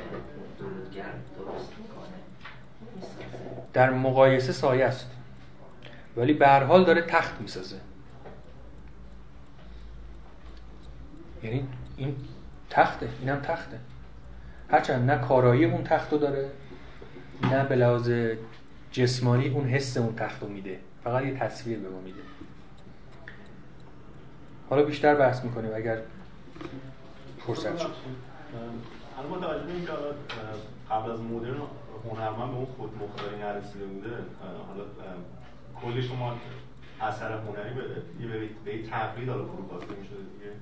درودگر 0.58 1.12
درست 1.38 1.72
می‌کنه 1.78 2.18
در 3.72 3.90
مقایسه 3.90 4.52
سایه 4.52 4.84
است. 4.84 5.10
ولی 6.16 6.32
به 6.32 6.48
هر 6.48 6.64
حال 6.64 6.84
داره 6.84 7.02
تخت 7.02 7.40
می‌سازه. 7.40 7.76
یعنی 11.44 11.68
این 11.96 12.16
تخته 12.70 13.08
اینم 13.20 13.36
تخته. 13.36 13.78
هرچند 14.70 15.10
نه 15.10 15.18
کارایی 15.18 15.64
اون 15.64 15.84
تخت 15.84 16.12
رو 16.12 16.18
داره 16.18 16.50
نه 17.42 17.64
به 17.64 17.76
لحاظ 17.76 18.12
جسمانی 18.92 19.48
اون 19.48 19.68
حس 19.68 19.96
اون 19.96 20.16
تخت 20.16 20.42
رو 20.42 20.48
میده. 20.48 20.78
فقط 21.04 21.24
یه 21.24 21.34
تصویر 21.34 21.78
به 21.78 21.88
ما 21.88 22.00
میده. 22.00 22.20
حالا 24.70 24.82
بیشتر 24.82 25.14
بحث 25.14 25.44
می‌کنیم 25.44 25.70
اگر 25.74 25.98
فرصت 27.46 27.78
شد. 27.78 27.90
الان 29.18 29.40
توجه 29.40 29.64
به 29.66 29.92
قبل 30.90 31.10
از 31.10 31.20
مدرن 31.20 31.56
هنرمند 32.10 32.50
به 32.50 32.56
اون 32.56 32.66
خود 32.66 32.90
مختاری 33.02 33.36
نرسیده 33.36 33.84
بوده. 33.84 34.10
حالا 34.68 34.84
کلی 35.82 36.02
شما 36.02 36.36
اثر 37.00 37.32
هنری 37.32 37.74
به 37.74 37.82
به 38.64 38.88
تقلید 38.88 39.28
حالا 39.28 39.44
فروکاسته 39.44 39.94
می‌شده 40.00 40.16
دیگه. 40.16 40.52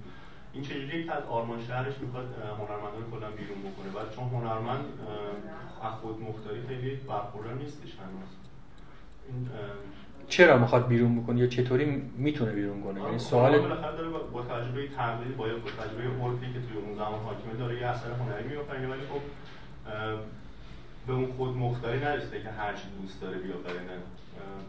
این 0.54 0.64
چجوری 0.64 0.98
یک 0.98 1.10
از 1.10 1.24
آرمان 1.24 1.64
شهرش 1.66 1.94
می‌خواد 2.00 2.24
هنرمندا 2.58 2.98
رو 2.98 3.10
کلا 3.10 3.30
بیرون 3.30 3.58
بکنه. 3.58 3.92
بعد 3.94 4.14
چون 4.16 4.24
هنرمند 4.24 4.84
از 5.82 5.92
خود 5.92 6.22
مختاری 6.22 6.62
خیلی 6.68 6.94
برخوردار 6.94 7.54
نیستش 7.54 7.88
هنوز. 7.88 8.30
این 9.28 9.48
چرا 10.28 10.58
می‌خواد 10.58 10.88
بیرون 10.88 11.22
بکنه 11.22 11.40
یا 11.40 11.46
چطوری 11.46 11.84
می‌تونه 12.16 12.52
بیرون 12.52 12.82
کنه؟ 12.82 13.00
یعنی 13.00 13.18
سوال 13.18 13.58
بالاخره 13.58 13.96
داره 13.96 14.08
با 14.08 14.42
تجربه 14.42 14.88
تقلید 14.88 15.36
با 15.36 15.46
تجربه 15.48 16.24
عرفی 16.24 16.46
که 16.52 16.60
توی 16.60 16.82
اون 16.82 16.94
زمان 16.94 17.20
حاکمه 17.20 17.54
داره 17.58 17.80
یه 17.80 17.86
اثر 17.86 18.10
هنری 18.10 18.48
میآفرینه. 18.48 18.88
ولی 18.88 19.00
خب 19.00 19.20
به 21.06 21.12
اون 21.12 21.32
خود 21.32 21.56
مختاری 21.56 22.00
نرسیده 22.00 22.42
که 22.42 22.48
هر 22.48 22.74
چی 22.74 22.82
دوست 23.02 23.20
داره 23.20 23.38
بیافرینه. 23.38 23.96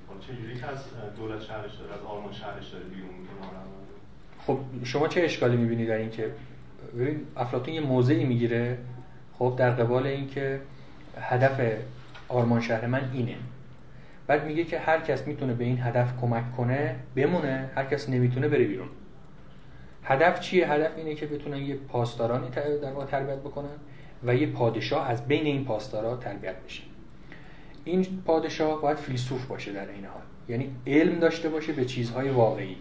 حالا 0.07 0.19
چجوری 0.19 0.59
که 0.59 0.65
از 0.65 0.86
دولت 1.17 1.41
شهرش 1.41 1.75
داره 1.75 1.93
از 1.93 2.01
آرمان 2.01 2.34
شهرش 2.34 2.69
داره 2.69 2.84
بیرون 2.84 3.09
می‌کنه 3.09 3.82
خب 4.47 4.57
شما 4.83 5.07
چه 5.07 5.21
اشکالی 5.21 5.57
می‌بینید 5.57 5.87
در 5.87 5.97
این 5.97 6.09
که 6.09 6.31
ببین 6.99 7.21
افلاطون 7.37 7.73
یه 7.73 7.81
موضعی 7.81 8.23
می‌گیره 8.23 8.77
خب 9.39 9.55
در 9.57 9.69
قبال 9.69 10.07
اینکه 10.07 10.59
هدف 11.21 11.61
آرمان 12.27 12.61
شهر 12.61 12.85
من 12.85 13.09
اینه. 13.13 13.35
بعد 14.27 14.45
میگه 14.45 14.63
که 14.63 14.79
هر 14.79 14.99
کس 14.99 15.27
می‌تونه 15.27 15.53
به 15.53 15.63
این 15.63 15.81
هدف 15.81 16.21
کمک 16.21 16.55
کنه 16.57 16.95
بمونه 17.15 17.69
هر 17.75 17.85
کس 17.85 18.09
نمی‌تونه 18.09 18.47
بره 18.47 18.63
بیرون. 18.63 18.87
هدف 20.03 20.39
چیه؟ 20.39 20.71
هدف 20.71 20.91
اینه 20.97 21.15
که 21.15 21.25
بتونن 21.25 21.57
یه 21.57 21.75
پاسدارانی 21.75 22.49
در 22.81 22.91
واقع 22.91 23.05
تربیت 23.05 23.37
بکنن 23.37 23.75
و 24.23 24.35
یه 24.35 24.47
پادشاه 24.47 25.09
از 25.09 25.27
بین 25.27 25.45
این 25.45 25.65
پاسدارا 25.65 26.17
تربیت 26.17 26.55
بشه. 26.65 26.83
این 27.85 28.05
پادشاه 28.25 28.81
باید 28.81 28.97
فیلسوف 28.97 29.45
باشه 29.45 29.73
در 29.73 29.89
این 29.89 30.05
حال. 30.05 30.21
یعنی 30.49 30.75
علم 30.87 31.19
داشته 31.19 31.49
باشه 31.49 31.73
به 31.73 31.85
چیزهای 31.85 32.29
واقعی. 32.29 32.75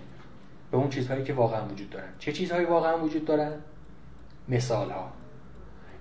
به 0.72 0.78
اون 0.78 0.88
چیزهایی 0.88 1.24
که 1.24 1.32
واقعا 1.34 1.64
وجود 1.66 1.90
دارن. 1.90 2.08
چه 2.18 2.32
چیزهایی 2.32 2.64
واقعا 2.64 2.98
وجود 2.98 3.24
دارن؟ 3.24 3.52
مثال 4.48 4.90
ها 4.90 5.12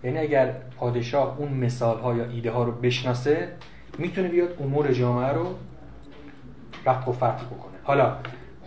یعنی 0.03 0.17
اگر 0.17 0.51
پادشاه 0.77 1.37
اون 1.37 1.53
مثال 1.53 1.99
ها 1.99 2.15
یا 2.15 2.25
ایده 2.25 2.51
ها 2.51 2.63
رو 2.63 2.71
بشناسه 2.71 3.53
می‌تونه 3.97 4.27
بیاد 4.27 4.61
امور 4.61 4.91
جامعه 4.91 5.33
رو 5.33 5.55
رفت 6.85 7.07
و 7.07 7.11
فتح 7.11 7.45
بکنه. 7.45 7.77
حالا 7.83 8.17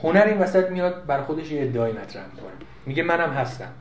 هنر 0.03 0.25
این 0.25 0.39
وسط 0.39 0.71
میاد 0.71 1.07
بر 1.07 1.23
خودش 1.23 1.53
یه 1.53 1.63
ادعای 1.63 1.93
مطرح 1.93 2.27
می‌کنه. 2.27 2.53
میگه 2.87 3.03
منم 3.03 3.31
هستم. 3.31 3.73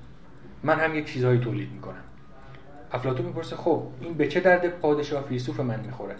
من 0.63 0.79
هم 0.79 0.95
یک 0.95 1.05
چیزهایی 1.13 1.39
تولید 1.39 1.71
می‌کنم. 1.71 2.03
افلاطون 2.91 3.25
می‌پرسه 3.25 3.55
خب 3.55 3.83
این 4.01 4.13
به 4.13 4.27
چه 4.27 4.39
درد 4.39 4.67
پادشاه 4.67 5.23
فیلسوف 5.23 5.59
من 5.59 5.79
می‌خوره؟ 5.79 6.15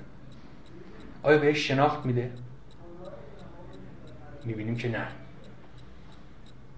آیا 1.24 1.38
بهش 1.38 1.68
شناخت 1.68 2.06
میده؟ 2.06 2.32
می‌بینیم 4.46 4.76
که 4.76 4.90
نه. 4.90 5.08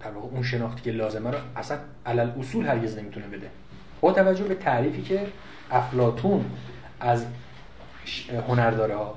در 0.00 0.10
واقع 0.10 0.26
اون 0.26 0.42
شناختی 0.42 0.82
که 0.82 0.90
لازمه 0.90 1.30
رو 1.30 1.38
اصلا 1.56 1.78
علل 2.06 2.30
اصول 2.38 2.66
هرگز 2.66 2.98
نمی‌تونه 2.98 3.26
بده. 3.26 3.50
با 4.00 4.12
توجه 4.12 4.44
به 4.44 4.54
تعریفی 4.54 5.02
که 5.02 5.26
افلاتون 5.70 6.44
از 7.00 7.26
هنر 8.48 8.70
داره 8.70 8.96
ها 8.96 9.14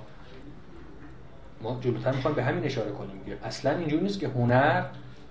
ما 1.62 1.80
جلوتر 1.82 2.12
می‌خوایم 2.12 2.36
به 2.36 2.44
همین 2.44 2.64
اشاره 2.64 2.92
کنیم 2.92 3.24
که 3.26 3.38
اصلا 3.44 3.78
اینجور 3.78 4.02
نیست 4.02 4.20
که 4.20 4.28
هنر 4.28 4.84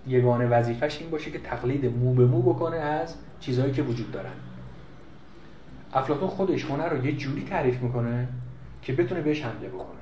یگانه 0.06 0.46
وظیفش 0.46 1.00
این 1.00 1.10
باشه 1.10 1.30
که 1.30 1.38
تقلید 1.38 1.86
مو 1.86 2.14
به 2.14 2.26
مو 2.26 2.42
بکنه 2.42 2.76
از 2.76 3.14
چیزهایی 3.40 3.72
که 3.72 3.82
وجود 3.82 4.12
دارن. 4.12 4.32
افلاتون 5.92 6.28
خودش 6.28 6.64
هنر 6.64 6.88
رو 6.88 7.06
یه 7.06 7.12
جوری 7.12 7.44
تعریف 7.44 7.82
می‌کنه 7.82 8.28
که 8.82 8.92
بتونه 8.92 9.20
بهش 9.20 9.42
حمله 9.42 9.68
بکنه. 9.68 9.98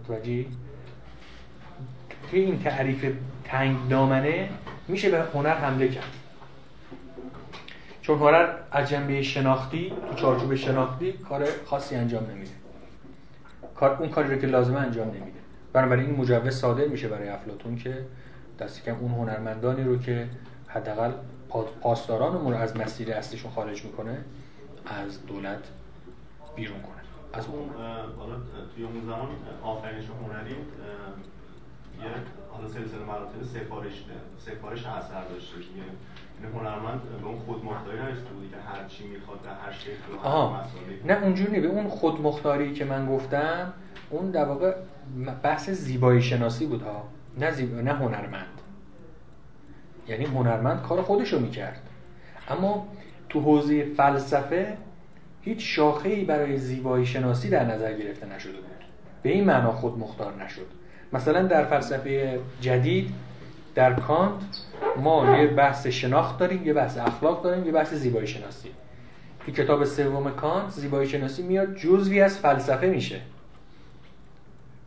متوجهی؟ 0.00 0.46
توی 2.30 2.40
این 2.40 2.58
تعریف 2.62 3.14
تنگ 3.44 3.88
دامنه 3.88 4.48
میشه 4.88 5.10
به 5.10 5.22
هنر 5.34 5.54
حمله 5.54 5.88
کرد. 5.88 6.12
چون 8.02 8.18
هنر 8.18 8.54
از 8.70 8.88
جنبه 8.88 9.22
شناختی 9.22 9.92
تو 10.08 10.14
چارچوب 10.14 10.54
شناختی 10.54 11.12
کار 11.12 11.46
خاصی 11.66 11.94
انجام 11.94 12.30
نمیده. 12.30 12.50
کار 13.76 13.96
اون 13.96 14.08
کاری 14.08 14.34
رو 14.34 14.40
که 14.40 14.46
لازمه 14.46 14.78
انجام 14.78 15.08
نمیده. 15.08 15.38
بنابراین 15.72 16.10
این 16.10 16.20
مجوز 16.20 16.54
صادر 16.54 16.86
میشه 16.86 17.08
برای 17.08 17.28
افلاتون 17.28 17.76
که 17.76 18.04
دستی 18.60 18.82
کم 18.82 18.96
اون 19.00 19.10
هنرمندانی 19.10 19.84
رو 19.84 19.98
که 19.98 20.28
حداقل 20.68 21.12
پاسدارانمون 21.80 22.52
رو 22.52 22.58
از 22.58 22.76
مسیر 22.76 23.12
اصلیشون 23.12 23.50
خارج 23.50 23.84
می‌کنه 23.84 24.24
از 24.86 25.26
دولت 25.26 25.58
بیرون 26.56 26.80
کنه. 26.80 26.96
از 27.32 27.46
اون. 27.46 27.68
حالا 28.18 28.34
توی 28.74 28.84
اون 28.84 29.06
زمان 29.06 29.28
آفرینش 29.62 30.04
هنری 30.04 30.56
یه 32.02 32.10
حالا 32.50 32.68
سلسله 32.68 33.04
مراتب 33.04 33.42
سفارش 33.42 34.04
سفارش 34.38 34.86
اثر 34.86 35.24
داشته 35.24 35.58
که 35.60 35.66
یعنی 35.78 36.56
هنرمند 36.58 37.00
به 37.20 37.26
اون 37.26 37.38
خودمختاری 37.38 37.98
نرسیده 37.98 38.28
بودی 38.28 38.48
که 38.48 38.56
هر 38.56 38.88
چی 38.88 39.06
می‌خواد 39.06 39.42
در 39.42 39.54
هر 39.54 39.72
شکل 39.72 40.28
و 40.28 40.52
نه 41.06 41.22
اونجوری 41.22 41.60
به 41.60 41.68
اون 41.68 41.88
خودمختاری 41.88 42.72
که 42.72 42.84
من 42.84 43.06
گفتم 43.06 43.72
اون 44.10 44.30
در 44.30 44.44
واقع 44.44 44.74
بحث 45.42 45.70
زیبایی 45.70 46.22
شناسی 46.22 46.66
بود 46.66 46.82
ها 46.82 47.08
نه 47.38 47.50
زیب... 47.50 47.74
نه 47.74 47.92
هنرمند. 47.92 48.60
یعنی 50.08 50.24
هنرمند 50.24 50.82
کار 50.82 51.02
خودشو 51.02 51.38
می‌کرد. 51.38 51.80
اما 52.48 52.88
تو 53.28 53.40
حوزه 53.40 53.84
فلسفه 53.84 54.76
هیچ 55.42 55.76
شاخه 55.76 56.08
ای 56.08 56.24
برای 56.24 56.58
زیبایی 56.58 57.06
شناسی 57.06 57.50
در 57.50 57.64
نظر 57.64 57.92
گرفته 57.92 58.26
نشده 58.26 58.52
بود. 58.52 58.84
به 59.22 59.30
این 59.30 59.44
معنا 59.44 59.72
خود 59.72 59.98
مختار 59.98 60.44
نشد. 60.44 60.66
مثلا 61.12 61.42
در 61.42 61.64
فلسفه 61.64 62.38
جدید 62.60 63.10
در 63.74 63.92
کانت 63.92 64.42
ما 64.96 65.38
یه 65.38 65.46
بحث 65.46 65.86
شناخت 65.86 66.38
داریم 66.38 66.66
یه 66.66 66.72
بحث 66.72 66.98
اخلاق 66.98 67.42
داریم 67.42 67.66
یه 67.66 67.72
بحث 67.72 67.94
زیبایی 67.94 68.26
شناسی. 68.26 68.68
تو 69.46 69.52
کتاب 69.52 69.84
سوم 69.84 70.30
کانت 70.30 70.70
زیبایی 70.70 71.08
شناسی 71.08 71.42
میاد 71.42 71.74
جزوی 71.74 72.20
از 72.20 72.38
فلسفه 72.38 72.86
میشه. 72.86 73.20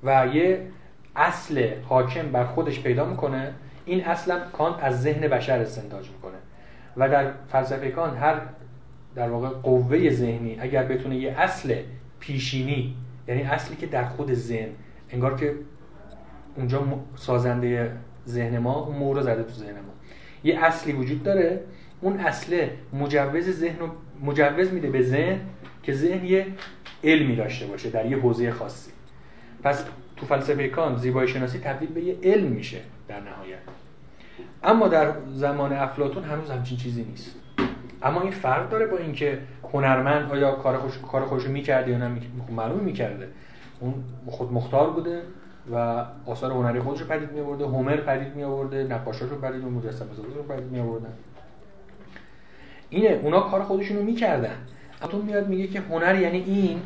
و 0.04 0.28
یه 0.34 0.68
اصل 1.16 1.70
حاکم 1.84 2.32
بر 2.32 2.46
خودش 2.46 2.82
پیدا 2.82 3.06
می‌کنه. 3.06 3.54
این 3.86 4.06
اصلا 4.06 4.40
کانت 4.40 4.84
از 4.84 5.02
ذهن 5.02 5.28
بشر 5.28 5.60
استنتاج 5.60 6.10
می‌کنه. 6.10 6.38
و 6.98 7.10
در 7.10 7.32
فلسفه 7.52 7.90
کانت 7.92 8.18
هر 8.18 8.42
در 9.16 9.30
واقع 9.30 9.50
قوه 9.50 10.10
ذهنی 10.10 10.58
اگر 10.60 10.84
بتونه 10.84 11.16
یه 11.16 11.32
اصل 11.32 11.76
پیشینی 12.20 12.96
یعنی 13.28 13.42
اصلی 13.42 13.76
که 13.76 13.86
در 13.86 14.06
خود 14.06 14.34
ذهن 14.34 14.70
انگار 15.12 15.40
که 15.40 15.54
اونجا 16.60 16.84
سازنده 17.16 17.92
ذهن 18.28 18.58
ما 18.58 18.80
اون 18.80 18.98
مورا 18.98 19.22
زده 19.22 19.44
تو 19.44 19.54
ذهن 19.54 19.76
ما. 19.76 19.94
یه 20.44 20.66
اصلی 20.66 20.94
وجود 20.94 21.24
داره. 21.24 21.62
اون 22.02 22.20
اصله 22.20 22.72
مجوز 22.94 23.50
ذهن 23.50 23.76
مجوز 24.24 24.74
میده 24.74 24.90
به 24.90 25.02
ذهن 25.02 25.40
که 25.84 25.94
ذهن 25.94 26.26
یه 26.26 26.48
علمی 27.04 27.36
داشته 27.36 27.66
باشه 27.66 27.90
در 27.90 28.06
یه 28.06 28.18
حوزه 28.18 28.52
خاصی. 28.52 28.92
پس 29.64 29.86
تو 30.18 30.26
فلسفه 30.26 30.68
کانت 30.68 30.98
زیبایی 30.98 31.28
شناسی 31.28 31.60
تبدیل 31.60 31.90
به 31.90 32.04
یه 32.04 32.18
علم 32.24 32.48
میشه 32.48 32.78
در 33.08 33.20
نهایت. 33.20 33.60
اما 34.64 34.88
در 34.88 35.14
زمان 35.34 35.74
افلاتون 35.74 36.24
هنوز 36.24 36.50
همچین 36.50 36.78
چیزی 36.78 37.04
نیست. 37.04 37.36
اما 38.04 38.22
این 38.22 38.32
فرق 38.32 38.70
داره 38.70 38.86
با 38.86 38.98
اینکه 38.98 39.40
هنرمند 39.74 40.32
آیا 40.32 40.52
کار 40.52 40.78
خوش 40.78 41.00
کار 41.12 41.26
خوش 41.26 41.48
می‌کرده 41.48 41.92
یا 41.92 41.98
نه 41.98 42.22
خب 42.48 42.54
معلوم 42.54 42.80
می‌کرده. 42.80 43.28
اون 43.80 43.94
خود 44.28 44.54
مختار 44.54 44.90
بوده. 44.90 45.22
و 45.72 46.06
آثار 46.26 46.52
هنری 46.52 46.80
خودش 46.80 47.02
رو 47.02 47.08
پدید 47.08 47.32
می 47.32 47.40
آورده 47.40 47.66
هومر 47.66 47.98
پدید 47.98 48.36
می 48.36 48.44
آورده 48.44 48.84
نقاشاش 48.84 49.30
رو 49.30 49.36
پدید 49.36 49.64
و 49.64 49.70
مجسمه 49.70 50.10
رو 50.36 50.44
پدید 50.44 50.72
می 50.72 50.80
آوردن 50.80 51.14
اینه 52.90 53.10
اونا 53.10 53.40
کار 53.40 53.64
خودشون 53.64 53.98
رو 53.98 54.04
می‌کردن. 54.04 54.56
اما 55.02 55.22
میاد 55.22 55.48
میگه 55.48 55.68
که 55.68 55.80
هنر 55.80 56.20
یعنی 56.20 56.38
این 56.38 56.82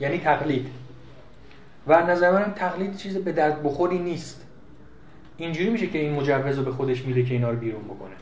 یعنی 0.00 0.18
تقلید. 0.18 0.70
و 1.86 2.06
نظر 2.06 2.32
من 2.32 2.52
تقلید 2.54 2.96
چیز 2.96 3.18
به 3.18 3.32
درد 3.32 3.62
بخوری 3.62 3.98
نیست. 3.98 4.46
اینجوری 5.36 5.70
میشه 5.70 5.86
که 5.86 5.98
این 5.98 6.12
مجوز 6.14 6.58
رو 6.58 6.64
به 6.64 6.70
خودش 6.70 7.04
میده 7.04 7.22
که 7.22 7.34
اینا 7.34 7.50
رو 7.50 7.56
بیرون 7.56 7.84
بکنه 7.84 8.16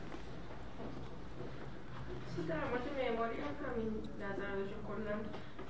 در 2.48 2.54
مورد 2.70 2.86
معماری 3.00 3.36
هم 3.44 3.54
همین 3.64 3.92
نظر 4.24 4.56
کلا 4.88 5.14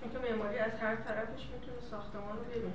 چون 0.00 0.08
که 0.12 0.18
معماری 0.26 0.58
از 0.58 0.72
هر 0.82 0.94
طرفش 1.06 1.42
می‌تونه 1.52 1.80
ساختمان 1.90 2.36
رو 2.38 2.44
ببینه 2.50 2.72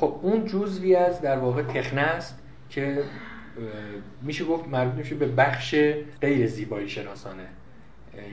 خب 0.00 0.20
اون 0.22 0.44
جزوی 0.44 0.94
از 0.94 1.20
در 1.20 1.38
واقع 1.38 1.62
تخنه 1.62 2.00
است 2.00 2.38
که 2.70 3.02
میشه 4.22 4.44
گفت 4.44 4.68
مربوط 4.68 4.94
میشه 4.94 5.14
به 5.14 5.26
بخش 5.26 5.74
غیر 6.20 6.46
زیبایی 6.46 6.88
شناسانه. 6.88 7.46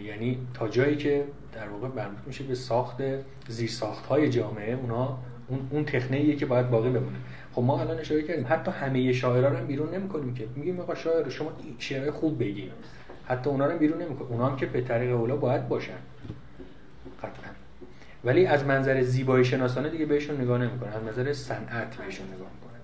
یعنی 0.05 0.47
تا 0.53 0.67
جایی 0.67 0.95
که 0.95 1.23
در 1.53 1.67
واقع 1.67 1.87
مربوط 1.87 2.27
میشه 2.27 2.43
به 2.43 2.55
ساخت 2.55 3.01
زیر 3.47 3.69
ساخت 3.69 4.05
های 4.05 4.29
جامعه 4.29 4.73
اونا 4.73 5.17
اون 5.47 5.67
اون 5.71 5.85
تکنیکیه 5.85 6.35
که 6.35 6.45
باید 6.45 6.69
باقی 6.69 6.89
بمونه. 6.89 7.17
خب 7.53 7.61
ما 7.61 7.81
الان 7.81 7.99
اشاره 7.99 8.21
کردیم 8.21 8.45
حتی 8.49 8.71
همه 8.71 9.13
شاعرها 9.13 9.49
رو 9.49 9.57
هم 9.57 9.67
بیرون 9.67 9.95
نمی‌کنیم 9.95 10.33
که. 10.33 10.47
میگیم 10.55 10.79
آقا 10.79 10.95
شاعر 10.95 11.29
شما 11.29 11.51
شعر 11.79 12.11
خوب 12.11 12.39
بگید 12.39 12.71
حتی 13.27 13.49
اونا 13.49 13.65
رو 13.65 13.77
بیرون 13.77 14.01
نمی‌کنیم. 14.01 14.31
اونا 14.31 14.47
هم 14.47 14.55
که 14.55 14.65
به 14.65 14.81
طریق 14.81 15.15
اولا 15.15 15.35
باید 15.35 15.67
باشن. 15.67 15.97
قطعا. 17.19 17.62
ولی 18.25 18.45
از 18.45 18.65
منظر 18.65 19.01
زیبایی 19.01 19.45
شناسانه 19.45 19.89
دیگه 19.89 20.05
بهشون 20.05 20.41
نگاه 20.41 20.57
نمی‌کنه. 20.57 20.95
از 20.95 21.03
نظر 21.03 21.33
صنعت 21.33 21.97
بهشون 21.97 22.27
نگاه 22.27 22.47
می‌کنه. 22.53 22.79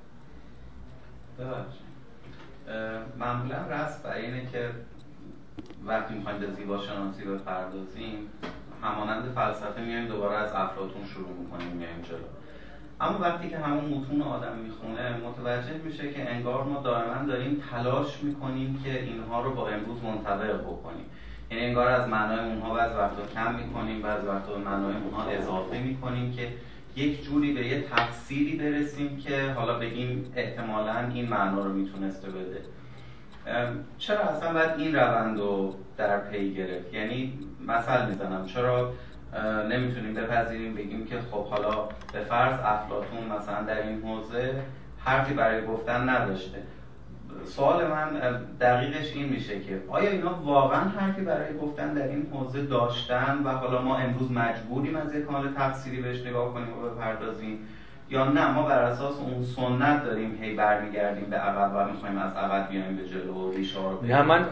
معمولا 3.20 3.58
رسم 3.70 4.04
برای 4.04 4.26
اینه 4.26 4.46
که 4.52 4.70
وقتی 5.86 6.14
می‌خوایم 6.14 6.40
به 6.40 6.52
زیبا 6.52 6.78
شناسی 6.78 7.24
بپردازیم 7.24 8.30
همانند 8.84 9.32
فلسفه 9.32 9.82
میایم 9.82 10.08
دوباره 10.08 10.36
از 10.36 10.52
افلاطون 10.54 11.06
شروع 11.06 11.38
می‌کنیم 11.40 11.68
میایم 11.68 12.02
جلو. 12.02 12.18
اما 13.02 13.20
وقتی 13.20 13.50
که 13.50 13.58
همون 13.58 13.86
متون 13.86 14.22
آدم 14.22 14.58
می‌خونه 14.58 15.18
متوجه 15.18 15.78
میشه 15.86 16.12
که 16.12 16.30
انگار 16.30 16.64
ما 16.64 16.82
دائما 16.82 17.24
داریم 17.28 17.64
تلاش 17.72 18.24
می‌کنیم 18.24 18.82
که 18.84 19.04
اینها 19.04 19.42
رو 19.44 19.54
با 19.56 19.70
امروز 19.70 20.04
منطبق 20.04 20.62
بکنیم. 20.62 21.06
یعنی 21.52 21.66
انگار 21.66 21.88
از 21.88 22.08
معنای 22.08 22.40
اونها 22.40 22.74
بعض 22.74 22.92
وقتا 22.92 23.26
کم 23.34 23.56
می‌کنیم 23.56 24.02
بعض 24.02 24.24
وقتا 24.24 24.52
به 24.52 24.58
معنای 24.58 24.94
اونها 24.96 25.24
اضافه 25.24 25.80
می‌کنیم 25.80 26.32
که 26.32 26.48
یک 26.96 27.24
جوری 27.24 27.54
به 27.54 27.68
یه 27.68 27.82
تفسیری 27.82 28.58
برسیم 28.58 29.18
که 29.18 29.52
حالا 29.56 29.80
بگیم 29.80 30.32
احتمالا 30.36 31.00
این 31.14 31.30
معنا 31.30 31.64
رو 31.64 31.74
می‌تونسته 31.74 32.28
بده. 32.30 32.62
چرا 33.98 34.20
اصلا 34.20 34.54
باید 34.54 34.72
این 34.78 34.96
روند 34.96 35.40
رو 35.40 35.76
در 35.98 36.18
پی 36.20 36.54
گرفت؟ 36.54 36.94
یعنی 36.94 37.40
مثل 37.68 38.06
می‌زنم. 38.06 38.46
چرا 38.46 38.94
نمی‌تونیم 39.70 40.14
بپذیریم 40.14 40.76
بگیم 40.76 41.06
که 41.06 41.16
خب 41.32 41.46
حالا 41.46 41.90
به 42.14 42.20
فرض 42.20 42.60
افلاتون 42.64 43.24
مثلا 43.38 43.62
در 43.62 43.88
این 43.88 44.02
حوزه 44.02 44.56
حرفی 45.00 45.34
برای 45.34 45.66
گفتن 45.66 46.10
نداشته. 46.10 46.64
سوال 47.46 47.88
من 47.88 48.08
دقیقش 48.62 49.14
این 49.14 49.30
میشه 49.30 49.60
که 49.60 49.80
آیا 49.90 50.10
اینا 50.10 50.40
واقعا 50.44 50.80
حرفی 50.80 51.22
برای 51.22 51.58
گفتن 51.58 51.94
در 51.94 52.08
این 52.08 52.28
حوزه 52.34 52.66
داشتن 52.66 53.42
و 53.46 53.50
حالا 53.50 53.82
ما 53.82 53.98
امروز 53.98 54.32
مجبوریم 54.32 54.96
از 54.96 55.16
یک 55.16 55.26
کانال 55.26 55.54
تفسیری 55.58 56.02
بهش 56.02 56.26
نگاه 56.26 56.54
کنیم 56.54 56.78
و 56.78 56.90
بپردازیم 56.90 57.60
یا 58.10 58.32
نه؟ 58.32 58.52
ما 58.52 58.64
بر 58.64 58.84
اساس 58.84 59.16
اون 59.20 59.44
سنت 59.44 60.04
داریم 60.04 60.38
هی 60.42 60.56
برمیگردیم 60.56 61.30
به 61.30 61.36
عقب 61.38 61.72
و 61.76 61.92
می‌خوایم 61.92 62.18
از 62.18 62.34
عقب 62.34 62.70
بیایم 62.70 62.96
به 62.96 63.08
جلو 63.08 63.34
و 63.34 63.52
ریشه 63.52 63.80
نه 64.04 64.22
من 64.22 64.46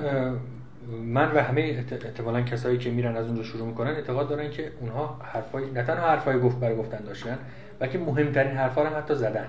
من 1.04 1.32
و 1.32 1.40
همه 1.40 1.86
احتمالا 2.06 2.42
کسایی 2.42 2.78
که 2.78 2.90
میرن 2.92 3.18
از 3.18 3.28
اونجا 3.28 3.44
شروع 3.44 3.68
می‌کنن 3.68 3.90
اعتقاد 3.90 4.30
دارن 4.30 4.52
که 4.52 4.72
اونها 4.82 5.20
حرفای 5.24 5.72
نه 5.72 5.84
تنها 5.84 6.08
حرفای 6.08 6.40
گفت 6.40 6.60
برای 6.60 6.76
گفتن 6.76 6.98
داشتن 6.98 7.38
بلکه 7.80 8.00
مهمترین 8.00 8.58
حرفا 8.58 8.84
رو 8.84 8.90
حتی 8.90 9.16
زدن. 9.16 9.48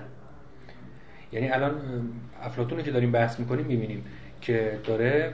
یعنی 1.31 1.49
الان 1.49 1.73
افلاطون 2.43 2.83
که 2.83 2.91
داریم 2.91 3.11
بحث 3.11 3.39
می‌کنیم 3.39 3.65
می‌بینیم 3.65 4.05
که 4.41 4.79
داره 4.83 5.33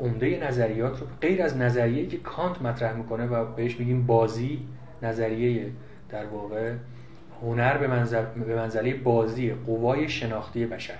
عمده 0.00 0.46
نظریات 0.48 1.00
رو 1.00 1.06
غیر 1.20 1.42
از 1.42 1.56
نظریه 1.56 2.06
که 2.06 2.16
کانت 2.16 2.62
مطرح 2.62 2.92
می‌کنه 2.92 3.26
و 3.26 3.44
بهش 3.44 3.80
میگیم 3.80 4.06
بازی 4.06 4.60
نظریه 5.02 5.66
در 6.10 6.26
واقع 6.26 6.72
هنر 7.42 7.78
به, 7.78 7.86
منزل، 7.86 8.24
به 8.46 8.56
منزله 8.56 8.94
بازی 8.94 9.52
قوای 9.66 10.08
شناختی 10.08 10.66
بشر. 10.66 10.98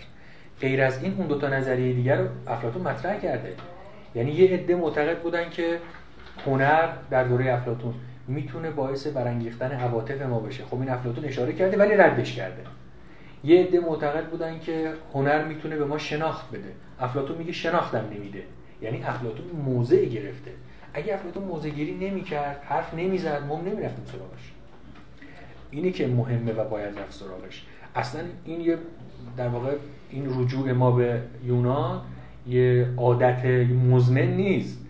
غیر 0.60 0.82
از 0.82 1.02
این 1.02 1.14
اون 1.18 1.26
دوتا 1.26 1.48
نظریه 1.48 1.92
دیگر 1.92 2.16
رو 2.16 2.28
افلاطون 2.46 2.82
مطرح 2.82 3.20
کرده. 3.20 3.52
یعنی 4.14 4.32
یه 4.32 4.50
عده 4.50 4.74
معتقد 4.74 5.18
بودن 5.18 5.50
که 5.50 5.78
هنر 6.46 6.88
در 7.10 7.24
دوره 7.24 7.52
افلاطون 7.54 7.94
می‌تونه 8.28 8.70
باعث 8.70 9.06
برانگیختن 9.06 9.72
عواطف 9.72 10.22
ما 10.22 10.40
بشه. 10.40 10.64
خب 10.64 10.80
این 10.80 10.88
افلاطون 10.88 11.24
اشاره 11.24 11.52
کرده 11.52 11.76
ولی 11.76 11.96
ردش 11.96 12.36
کرده. 12.36 12.62
یه 13.44 13.60
عده 13.60 13.80
معتقد 13.80 14.30
بودن 14.30 14.60
که 14.60 14.92
هنر 15.14 15.44
می‌تونه 15.44 15.76
به 15.76 15.84
ما 15.84 15.98
شناخت 15.98 16.50
بده. 16.50 16.72
افلاطون 17.00 17.38
میگه 17.38 17.52
شناختم 17.52 18.04
نمیده. 18.16 18.42
یعنی 18.82 19.02
افلاطون 19.02 19.46
موضع 19.64 20.04
گرفته. 20.04 20.50
اگه 20.94 21.14
افلاطون 21.14 21.44
موضع 21.44 21.68
گیری 21.68 22.10
نمی‌کرد 22.10 22.62
حرف 22.64 22.94
نمی‌زد 22.94 23.42
ما 23.48 23.60
نمی‌رفتیم 23.60 24.04
سراغش. 24.04 24.52
اینه 25.70 25.90
که 25.90 26.06
مهمه 26.06 26.52
و 26.52 26.68
باید 26.68 26.98
رفت 26.98 27.12
سراغش. 27.12 27.66
اصلا 27.94 28.20
این 28.44 28.60
یه 28.60 28.78
در 29.36 29.48
واقع 29.48 29.72
این 30.10 30.40
رجوع 30.40 30.72
ما 30.72 30.90
به 30.90 31.20
یونان 31.44 32.00
یه 32.46 32.88
عادت 32.96 33.44
مزمن 33.90 34.26
نیست. 34.26 34.86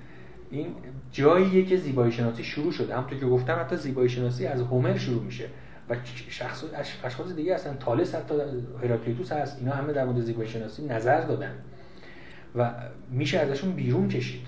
این 0.50 0.66
جاییه 1.12 1.64
که 1.64 1.76
زیبایی 1.76 2.12
شناسی 2.12 2.44
شروع 2.44 2.72
شده. 2.72 2.94
همونطور 2.94 3.18
که 3.18 3.26
گفتم 3.26 3.56
حتی 3.60 3.76
زیبایی 3.76 4.08
شناسی 4.08 4.46
از 4.46 4.60
هومر 4.60 4.96
شروع 4.96 5.22
میشه. 5.22 5.44
و 5.90 5.96
شخص 6.28 6.64
اشخاص 7.04 7.32
دیگه 7.36 7.54
اصلا 7.54 7.74
تالس 7.74 8.14
حتی 8.14 8.34
هراکلیتوس 8.82 9.32
هست. 9.32 9.58
اینا 9.58 9.72
همه 9.72 9.92
در 9.92 10.04
مورد 10.04 10.20
زیبایی 10.20 10.48
شناسی 10.48 10.86
نظر 10.86 11.20
دادن. 11.20 11.54
و 12.56 12.70
میشه 13.10 13.38
ازشون 13.38 13.72
بیرون 13.72 14.08
کشید. 14.08 14.46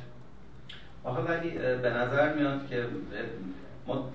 آخه 1.05 1.21
ولی 1.21 1.51
به 1.83 1.91
نظر 1.91 2.35
میاد 2.35 2.67
که 2.67 2.85
ما, 3.87 4.11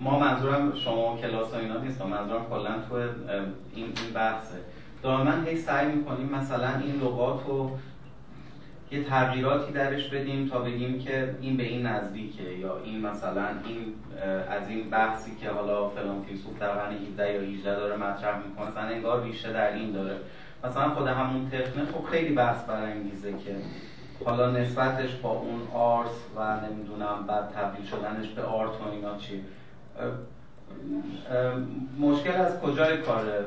ما 0.00 0.18
منظورم 0.18 0.74
شما 0.74 1.18
کلاس 1.18 1.52
و 1.52 1.56
اینا 1.56 1.80
نیست. 1.80 2.02
منظورم 2.02 2.46
کلا 2.50 2.74
تو 2.88 2.94
این 2.94 3.08
این 3.74 4.12
بحثه. 4.14 4.56
دائما 5.02 5.32
هی 5.44 5.56
سعی 5.56 5.92
می‌کنیم 5.92 6.28
مثلا 6.28 6.78
این 6.78 6.94
لغات 6.94 7.46
رو 7.46 7.78
یه 8.90 9.04
تغییراتی 9.04 9.72
درش 9.72 10.08
بدیم 10.08 10.48
تا 10.48 10.58
بگیم 10.58 10.98
که 10.98 11.34
این 11.40 11.56
به 11.56 11.62
این 11.62 11.86
نزدیکه 11.86 12.42
یا 12.42 12.78
این 12.84 13.00
مثلا 13.00 13.46
این 13.64 13.94
از 14.50 14.68
این 14.68 14.90
بحثی 14.90 15.36
که 15.36 15.50
حالا 15.50 15.88
فلان 15.88 16.22
فیلسوف 16.22 16.58
در 16.58 16.72
قرن 16.72 16.92
17 16.92 17.34
یا 17.34 17.40
18 17.40 17.74
داره 17.74 17.96
مطرح 17.96 18.38
می‌کنه 18.46 18.70
مثلا 18.70 18.82
انگار 18.82 19.22
ریشه 19.22 19.52
در 19.52 19.72
این 19.72 19.92
داره. 19.92 20.16
مثلا 20.64 20.90
خود 20.94 21.06
همون 21.06 21.50
تکنه 21.50 21.84
خب 21.84 22.10
خیلی 22.10 22.34
بحث 22.34 22.64
برانگیزه 22.64 23.32
که 23.32 23.56
حالا 24.24 24.50
نسبتش 24.50 25.14
با 25.14 25.30
اون 25.30 25.60
آرس 25.74 26.24
و 26.36 26.60
نمی‌دونم 26.60 27.24
بعد 27.28 27.48
تبدیل 27.48 27.86
شدنش 27.86 28.28
به 28.28 28.42
آرت 28.42 28.70
و 28.70 28.90
اینا 28.92 29.16
چی 29.16 29.42
مشکل 32.00 32.30
از 32.30 32.60
کجای 32.60 32.98
کاره؟ 32.98 33.44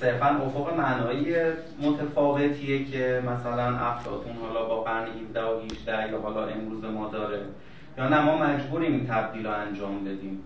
صرفا 0.00 0.26
افق 0.26 0.76
معنایی 0.78 1.34
متفاوتیه 1.82 2.84
که 2.84 3.22
مثلا 3.26 3.76
افلاطون 3.78 4.32
حالا 4.36 4.68
با 4.68 4.82
قرن 4.82 5.06
17 5.06 5.42
و 5.42 5.60
18 5.60 6.10
یا 6.10 6.20
حالا 6.20 6.46
امروز 6.46 6.84
ما 6.84 7.08
داره؟ 7.08 7.40
یا 7.98 8.08
نه 8.08 8.24
ما 8.24 8.38
مجبوریم 8.38 8.92
این 8.92 9.06
تبدیل 9.06 9.46
رو 9.46 9.52
انجام 9.52 10.04
بدیم. 10.04 10.42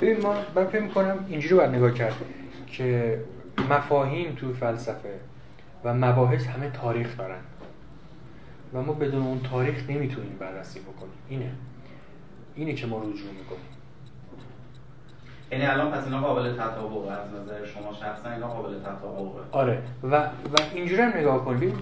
ببین 0.00 0.20
ما 0.20 0.34
من 0.54 0.66
فکر 0.66 0.82
می‌کنم 0.82 1.24
اینجوری 1.28 1.54
باید 1.54 1.70
نگاه 1.70 1.94
کرد 1.94 2.14
که 2.66 3.20
مفاهیم 3.70 4.34
تو 4.34 4.54
فلسفه 4.54 5.20
و 5.84 5.94
مباحث 5.94 6.46
همه 6.46 6.70
تاریخ 6.70 7.18
دارن 7.18 7.40
و 8.74 8.82
ما 8.82 8.92
بدون 8.92 9.22
اون 9.22 9.40
تاریخ 9.50 9.90
نمی‌تونیم 9.90 10.36
بررسی 10.40 10.80
بکنیم. 10.80 11.12
اینه. 11.28 11.52
اینه 12.54 12.72
که 12.72 12.86
ما 12.86 12.98
رجوع 12.98 13.10
می‌کنیم. 13.12 13.69
یعنی 15.52 15.66
الان 15.66 15.90
پس 15.90 16.04
اینا 16.04 16.20
قابل 16.20 16.52
تطابقه 16.52 17.10
از 17.10 17.28
نظر 17.42 17.66
شما 17.66 17.92
شخصا 17.92 18.30
اینا 18.30 18.48
قابل 18.48 18.80
تطابقه 18.80 19.40
آره. 19.52 19.82
و 20.02 20.16
و 20.16 20.56
اینجوری 20.74 21.02
هم 21.02 21.16
نگاه 21.16 21.44
کنیم 21.44 21.74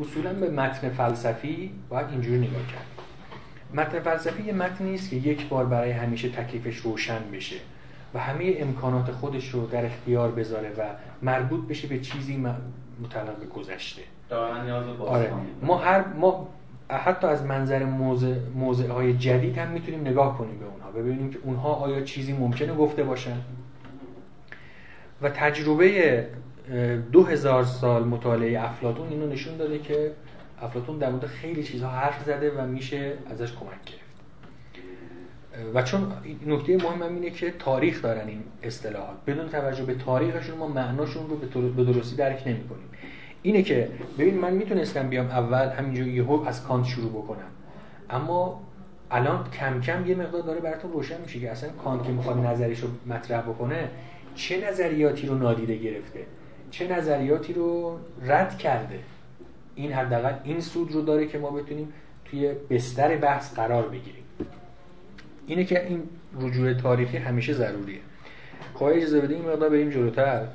اصولا 0.00 0.32
به 0.32 0.50
متن 0.50 0.88
فلسفی 0.88 1.72
باید 1.88 2.06
اینجوری 2.10 2.38
نگاه 2.38 2.66
کرد. 2.66 2.86
متن 3.74 4.00
فلسفی 4.00 4.42
یه 4.42 4.52
متن 4.52 4.84
نیست 4.84 5.10
که 5.10 5.16
یک 5.16 5.48
بار 5.48 5.66
برای 5.66 5.90
همیشه 5.90 6.28
تکلیفش 6.28 6.76
روشن 6.76 7.30
بشه 7.32 7.56
و 8.14 8.18
همه 8.18 8.54
امکانات 8.58 9.10
خودش 9.10 9.48
رو 9.48 9.66
در 9.66 9.86
اختیار 9.86 10.30
بذاره 10.30 10.68
و 10.68 10.82
مربوط 11.22 11.68
بشه 11.68 11.88
به 11.88 12.00
چیزی 12.00 12.36
متعلق 13.02 13.36
به 13.36 13.46
گذشته. 13.46 14.02
آره. 15.04 15.32
ما 15.62 15.78
هر 15.78 16.04
ما 16.08 16.48
حتی 16.98 17.26
از 17.26 17.44
منظر 17.44 17.84
موضع, 17.84 18.34
موضع 18.54 18.88
های 18.88 19.12
جدید 19.12 19.58
هم 19.58 19.68
می‌تونیم 19.68 20.00
نگاه 20.00 20.38
کنیم 20.38 20.58
به 20.58 20.64
اونها 20.64 20.90
ببینیم 20.90 21.30
که 21.30 21.38
اونها 21.42 21.74
آیا 21.74 22.00
چیزی 22.00 22.32
ممکنه 22.32 22.74
گفته 22.74 23.04
باشن. 23.04 23.36
و 25.22 25.30
تجربه 25.30 26.26
دو 27.12 27.24
هزار 27.24 27.64
سال 27.64 28.04
مطالعه 28.04 28.64
افلاتون 28.64 29.08
اینو 29.08 29.26
نشون 29.26 29.56
داده 29.56 29.78
که 29.78 30.12
افلاتون 30.62 30.98
در 30.98 31.10
مورد 31.10 31.26
خیلی 31.26 31.62
چیزها 31.62 31.90
حرف 31.90 32.24
زده 32.24 32.50
و 32.50 32.66
میشه 32.66 33.12
ازش 33.30 33.52
کمک 33.52 33.84
گرفت. 33.86 34.04
و 35.74 35.82
چون 35.82 36.12
نکته 36.46 36.76
مهم 36.76 37.02
هم 37.02 37.14
اینه 37.14 37.30
که 37.30 37.50
تاریخ 37.50 38.02
دارن 38.02 38.28
این 38.28 38.42
اصطلاحات. 38.62 39.16
بدون 39.26 39.48
توجه 39.48 39.84
به 39.84 39.94
تاریخشون 39.94 40.58
ما 40.58 40.68
معناشون 40.68 41.28
رو 41.28 41.36
به 41.70 41.84
درستی 41.84 42.16
درک 42.16 42.42
نمی 42.46 42.68
کنیم 42.68 42.88
اینه 43.44 43.62
که 43.62 43.88
ببین 44.18 44.38
من 44.38 44.52
می‌تونستم 44.54 45.08
بیام 45.08 45.26
اول 45.26 45.68
همینجور 45.68 46.08
یهو 46.08 46.44
از 46.46 46.64
کانت 46.64 46.86
شروع 46.86 47.10
بکنم. 47.10 47.50
اما 48.10 48.60
الان 49.10 49.50
کم 49.50 49.80
کم 49.80 50.06
یه 50.06 50.14
مقدار 50.14 50.42
داره 50.42 50.60
براتون 50.60 50.92
روشن 50.92 51.20
میشه 51.20 51.40
که 51.40 51.50
اصلا 51.50 51.70
کانت 51.70 52.04
که 52.04 52.12
می‌خواد 52.12 52.38
نظریش 52.38 52.80
رو 52.80 52.88
مطرح 53.06 53.40
بکنه 53.40 53.88
چه 54.34 54.68
نظریاتی 54.70 55.26
رو 55.26 55.34
نادیده 55.34 55.76
گرفته؟ 55.76 56.20
چه 56.70 56.96
نظریاتی 56.96 57.52
رو 57.52 57.98
رد 58.22 58.58
کرده؟ 58.58 58.98
این 59.74 59.92
حداقل 59.92 60.32
این 60.44 60.60
سود 60.60 60.92
رو 60.92 61.02
داره 61.02 61.26
که 61.26 61.38
ما 61.38 61.50
بتونیم 61.50 61.92
توی 62.24 62.52
بستر 62.70 63.16
بحث 63.16 63.54
قرار 63.54 63.88
بگیریم. 63.88 64.24
اینه 65.46 65.64
که 65.64 65.86
این 65.86 66.02
رجوع 66.40 66.74
تاریخی 66.74 67.16
همیشه 67.16 67.52
ضروریه. 67.52 67.98
خواهی 68.74 68.94
خب، 68.94 69.00
اجازه 69.00 69.20
بدیم 69.20 69.40
این 69.40 69.48
مقدار 69.48 69.70
بریم 69.70 69.90
جلوتر. 69.90 70.46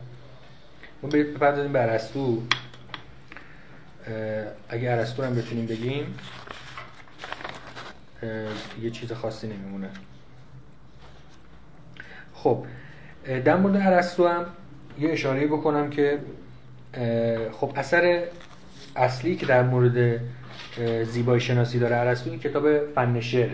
ما 1.03 1.09
بپردازیم 1.09 1.75
ارسطو 1.75 2.41
اگه 4.69 4.91
ارسطو 4.91 5.23
هم 5.23 5.35
بتونیم 5.35 5.65
بگیم 5.65 6.17
یه 8.81 8.89
چیز 8.89 9.11
خاصی 9.11 9.47
نمیمونه. 9.47 9.89
خب 12.33 12.65
در 13.45 13.55
مورد 13.55 13.75
ارسطو 13.75 14.27
هم 14.27 14.45
یه 14.99 15.09
اشاره 15.11 15.47
بکنم 15.47 15.89
که 15.89 16.19
خب 17.51 17.73
اثر 17.75 18.23
اصلی 18.95 19.35
که 19.35 19.45
در 19.45 19.63
مورد 19.63 20.21
زیبایی 21.03 21.41
شناسی 21.41 21.79
داره 21.79 21.95
ارسطو 21.95 22.29
این 22.29 22.39
کتاب 22.39 22.93
فن 22.93 23.19
شعر 23.19 23.49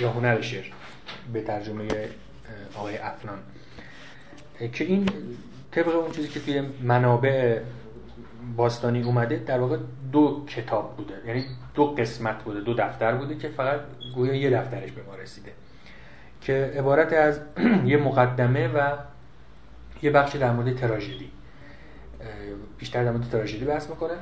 یا 0.00 0.10
هنر 0.10 0.40
شعر 0.40 0.64
به 1.32 1.40
ترجمه 1.40 1.88
آقای 2.74 2.98
افنان. 2.98 3.38
که 4.72 4.84
این 4.84 5.08
طبق 5.70 5.96
اون 5.96 6.12
چیزی 6.12 6.28
که 6.28 6.40
توی 6.40 6.62
منابع 6.82 7.60
باستانی 8.56 9.02
اومده 9.02 9.36
در 9.36 9.60
واقع 9.60 9.76
دو 10.12 10.44
کتاب 10.46 10.96
بوده. 10.96 11.14
یعنی 11.26 11.44
دو 11.74 11.84
قسمت 11.84 12.42
بوده 12.42 12.60
دو 12.60 12.74
دفتر 12.74 13.14
بوده 13.14 13.36
که 13.36 13.48
فقط 13.48 13.80
گویا 14.14 14.34
یه 14.34 14.50
دفترش 14.50 14.92
به 14.92 15.02
ما 15.02 15.14
رسیده. 15.14 15.52
که 16.40 16.72
عبارت 16.76 17.12
از 17.12 17.40
یه 17.86 17.96
مقدمه 17.96 18.68
و 18.68 18.96
یه 20.02 20.10
بخش 20.10 20.36
در 20.36 20.52
مورد 20.52 20.76
تراژدی. 20.76 21.30
بیشتر 22.78 23.04
در 23.04 23.10
مورد 23.10 23.30
تراژدی 23.30 23.64
بحث 23.64 23.90
می‌کنه. 23.90 24.14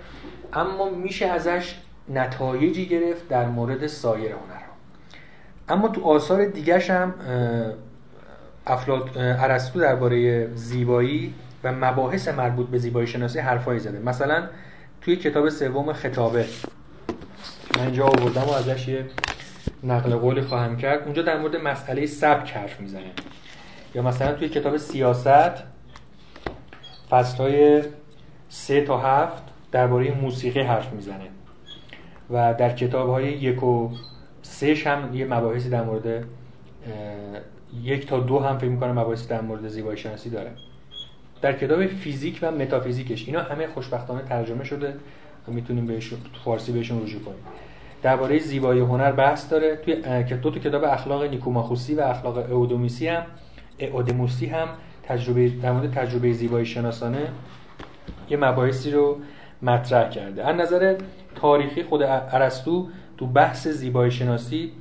اما 0.52 0.90
میشه 0.90 1.26
ازش 1.26 1.80
نتایجی 2.08 2.86
گرفت 2.86 3.28
در 3.28 3.46
مورد 3.46 3.86
سایر 3.86 4.32
هنرها. 4.32 4.72
اما 5.68 5.88
تو 5.88 6.04
آثار 6.04 6.44
دیگرش 6.44 6.90
هم 6.90 7.14
افلات 8.66 9.16
ارسطو 9.16 9.80
درباره 9.80 10.46
زیبایی 10.54 11.34
و 11.66 11.72
مباحث 11.72 12.28
مربوط 12.28 12.66
به 12.66 12.78
زیبایی 12.78 13.06
شناسی 13.06 13.38
حرفایی 13.38 13.80
زده. 13.80 13.98
مثلا 13.98 14.48
توی 15.00 15.16
کتاب 15.16 15.48
سوم 15.48 15.92
خطابه. 15.92 16.46
من 17.76 17.84
اینجا 17.84 18.06
آوردم 18.06 18.42
و 18.42 18.50
ازش 18.50 18.88
یه 18.88 19.06
نقل 19.82 20.16
قولی 20.16 20.40
خواهم 20.40 20.76
کرد. 20.76 21.02
اونجا 21.02 21.22
در 21.22 21.38
مورد 21.38 21.56
مسئله 21.56 22.06
سبک 22.06 22.50
حرف 22.50 22.80
می‌زنه 22.80 23.10
یا 23.94 24.02
مثلا 24.02 24.32
توی 24.32 24.48
کتاب 24.48 24.76
سیاست 24.76 25.62
فصل 27.10 27.38
های 27.38 27.82
سه 28.48 28.80
تا 28.80 28.98
هفت 28.98 29.42
درباره 29.72 30.10
موسیقی 30.10 30.60
حرف 30.60 30.92
می‌زنه. 30.92 31.28
و 32.30 32.54
در 32.54 32.72
کتاب 32.72 33.10
های 33.10 33.32
یک 33.32 33.62
و 33.62 33.90
سهش 34.42 34.86
هم 34.86 35.14
یه 35.14 35.26
مباحثی 35.26 35.70
در 35.70 35.82
مورد 35.82 36.24
یک 37.82 38.06
تا 38.06 38.20
دو 38.20 38.38
هم 38.38 38.58
فکر 38.58 38.68
می‌کنم 38.70 38.98
مباحثی 38.98 39.28
در 39.28 39.40
مورد 39.40 39.68
زیبایی 39.68 39.98
شناسی 39.98 40.30
داره. 40.30 40.50
در 41.42 41.52
کتاب 41.52 41.86
فیزیک 41.86 42.38
و 42.42 42.50
متافیزیکش. 42.50 43.26
اینا 43.26 43.42
همه 43.42 43.66
خوشبختانه 43.66 44.22
ترجمه 44.22 44.64
شده 44.64 44.94
و 45.48 45.52
می‌تونیم 45.52 45.86
بهشون 45.86 46.18
فارسی 46.44 46.72
بهشون 46.72 47.02
رجوع 47.02 47.22
کنیم. 47.22 47.38
درباره 48.02 48.38
زیبایی 48.38 48.80
هنر 48.80 49.12
بحث 49.12 49.50
داره. 49.50 49.76
توی 49.76 49.94
دو 50.42 50.50
تا 50.50 50.58
کتاب 50.58 50.84
اخلاق 50.84 51.22
نیکوماخوسی 51.22 51.94
و 51.94 52.00
اخلاق 52.00 52.52
اودومیسی 52.52 53.08
هم 53.08 53.22
اودموسی 53.92 54.46
هم 54.46 54.68
تجربه 55.02 55.48
در 55.48 55.72
مورد 55.72 55.90
تجربه 55.90 56.32
زیبایی 56.32 56.66
شناسانه 56.66 57.28
یه 58.30 58.36
مباحثی 58.36 58.90
رو 58.90 59.18
مطرح 59.62 60.10
کرده. 60.10 60.44
از 60.44 60.56
نظر 60.56 60.96
تاریخی 61.34 61.82
خود 61.82 62.02
ارسطو 62.02 62.88
تو 63.18 63.26
بحث 63.26 63.68
زیبایی 63.68 64.10
شناسی 64.10 64.72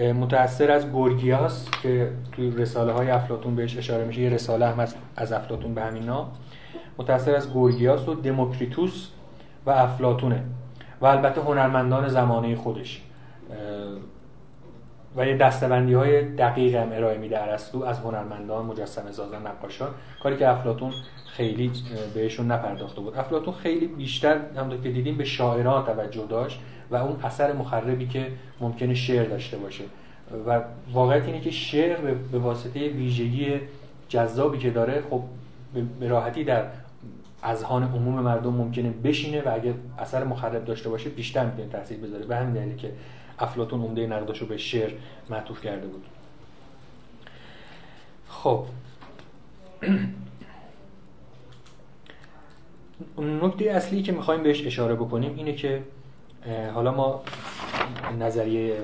متأثر 0.00 0.70
از 0.70 0.90
گورگیاس 0.90 1.68
که 1.82 2.12
توی 2.32 2.50
رساله 2.50 2.92
های 2.92 3.10
افلاتون 3.10 3.56
بهش 3.56 3.78
اشاره 3.78 4.04
میشه 4.04 4.20
یه 4.20 4.30
رساله 4.30 4.66
هم 4.66 4.86
از 5.16 5.32
افلاتون 5.32 5.74
به 5.74 5.82
همین 5.82 6.02
نام 6.02 6.32
متأثر 6.98 7.34
از 7.34 7.52
گورگیاس 7.52 8.08
و 8.08 8.14
دموکریتوس 8.14 9.08
و 9.66 9.70
افلاتونه 9.70 10.44
و 11.00 11.06
البته 11.06 11.40
هنرمندان 11.40 12.08
زمانه 12.08 12.56
خودش. 12.56 13.02
و 15.16 15.26
یه 15.26 15.36
دستبندی 15.36 15.94
های 15.94 16.22
دقیق 16.22 16.74
هم 16.74 16.92
ارائه 16.92 17.18
میده 17.18 17.42
ارسطو 17.42 17.84
از 17.84 17.98
هنرمندان 17.98 18.66
مجسمه 18.66 19.12
سازان 19.12 19.46
نقاشان. 19.46 19.90
کاری 20.22 20.36
که 20.36 20.48
افلاتون 20.48 20.92
خیلی 21.26 21.72
بهشون 22.14 22.52
نپرداخته 22.52 23.00
بود. 23.00 23.16
افلاتون 23.16 23.54
خیلی 23.54 23.86
بیشتر 23.86 24.40
همونطور 24.56 24.80
که 24.80 24.90
دیدیم 24.90 25.16
به 25.16 25.24
شاعران 25.24 25.84
توجه 25.84 26.26
داشت. 26.26 26.60
و 26.90 26.96
اون 26.96 27.20
اثر 27.22 27.52
مخربی 27.52 28.06
که 28.06 28.26
ممکنه 28.60 28.94
شعر 28.94 29.24
داشته 29.24 29.56
باشه. 29.56 29.84
و 30.46 30.60
واقعیت 30.92 31.24
اینه 31.24 31.40
که 31.40 31.50
شعر 31.50 32.14
به 32.14 32.38
واسطه 32.38 32.88
ویژگی 32.88 33.60
جذابی 34.08 34.58
که 34.58 34.70
داره 34.70 35.02
خب 35.10 35.22
به 36.00 36.08
راحتی 36.08 36.44
در 36.44 36.64
اذهان 37.42 37.82
عموم 37.82 38.14
مردم 38.14 38.54
ممکنه 38.54 38.90
بشینه 38.90 39.42
و 39.42 39.54
اگر 39.54 39.72
اثر 39.98 40.24
مخرب 40.24 40.64
داشته 40.64 40.88
باشه 40.88 41.10
بیشتر 41.10 41.44
می‌تونه 41.44 41.68
تاثیر 41.68 41.98
بذاره. 41.98 42.26
به 42.26 42.36
همین 42.36 42.54
دلیلی 42.54 42.76
که 42.76 42.92
افلاطون 43.38 43.82
عمده 43.82 44.06
نقداشو 44.06 44.46
به 44.46 44.56
شعر 44.56 44.90
معطوف 45.30 45.60
کرده 45.60 45.86
بود. 45.86 46.04
خب. 48.28 48.64
نکته 53.42 53.64
اصلی 53.64 54.02
که 54.02 54.12
می‌خوایم 54.12 54.42
بهش 54.42 54.66
اشاره 54.66 54.94
بکنیم 54.94 55.36
اینه 55.36 55.52
که 55.52 55.82
حالا 56.74 56.94
ما 56.94 57.22
نظریه 58.20 58.76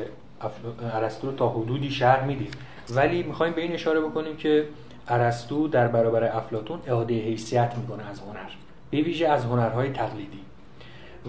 ارسطو 0.92 1.30
رو 1.30 1.36
تا 1.36 1.48
حدودی 1.48 1.90
شرح 1.90 2.26
میدیم. 2.26 2.50
ولی 2.90 3.22
می‌خوایم 3.22 3.52
به 3.52 3.62
این 3.62 3.72
اشاره 3.72 4.00
بکنیم 4.00 4.36
که 4.36 4.64
ارسطو 5.09 5.68
در 5.68 5.88
برابر 5.88 6.24
افلاتون 6.24 6.78
اعاده 6.86 7.14
حیثیت 7.14 7.74
می‌کنه 7.76 8.11
از 8.11 8.20
هنر 8.20 8.50
به 8.90 9.00
ویژه 9.00 9.28
از 9.28 9.44
هنرهای 9.44 9.90
تقلیدی. 9.90 10.40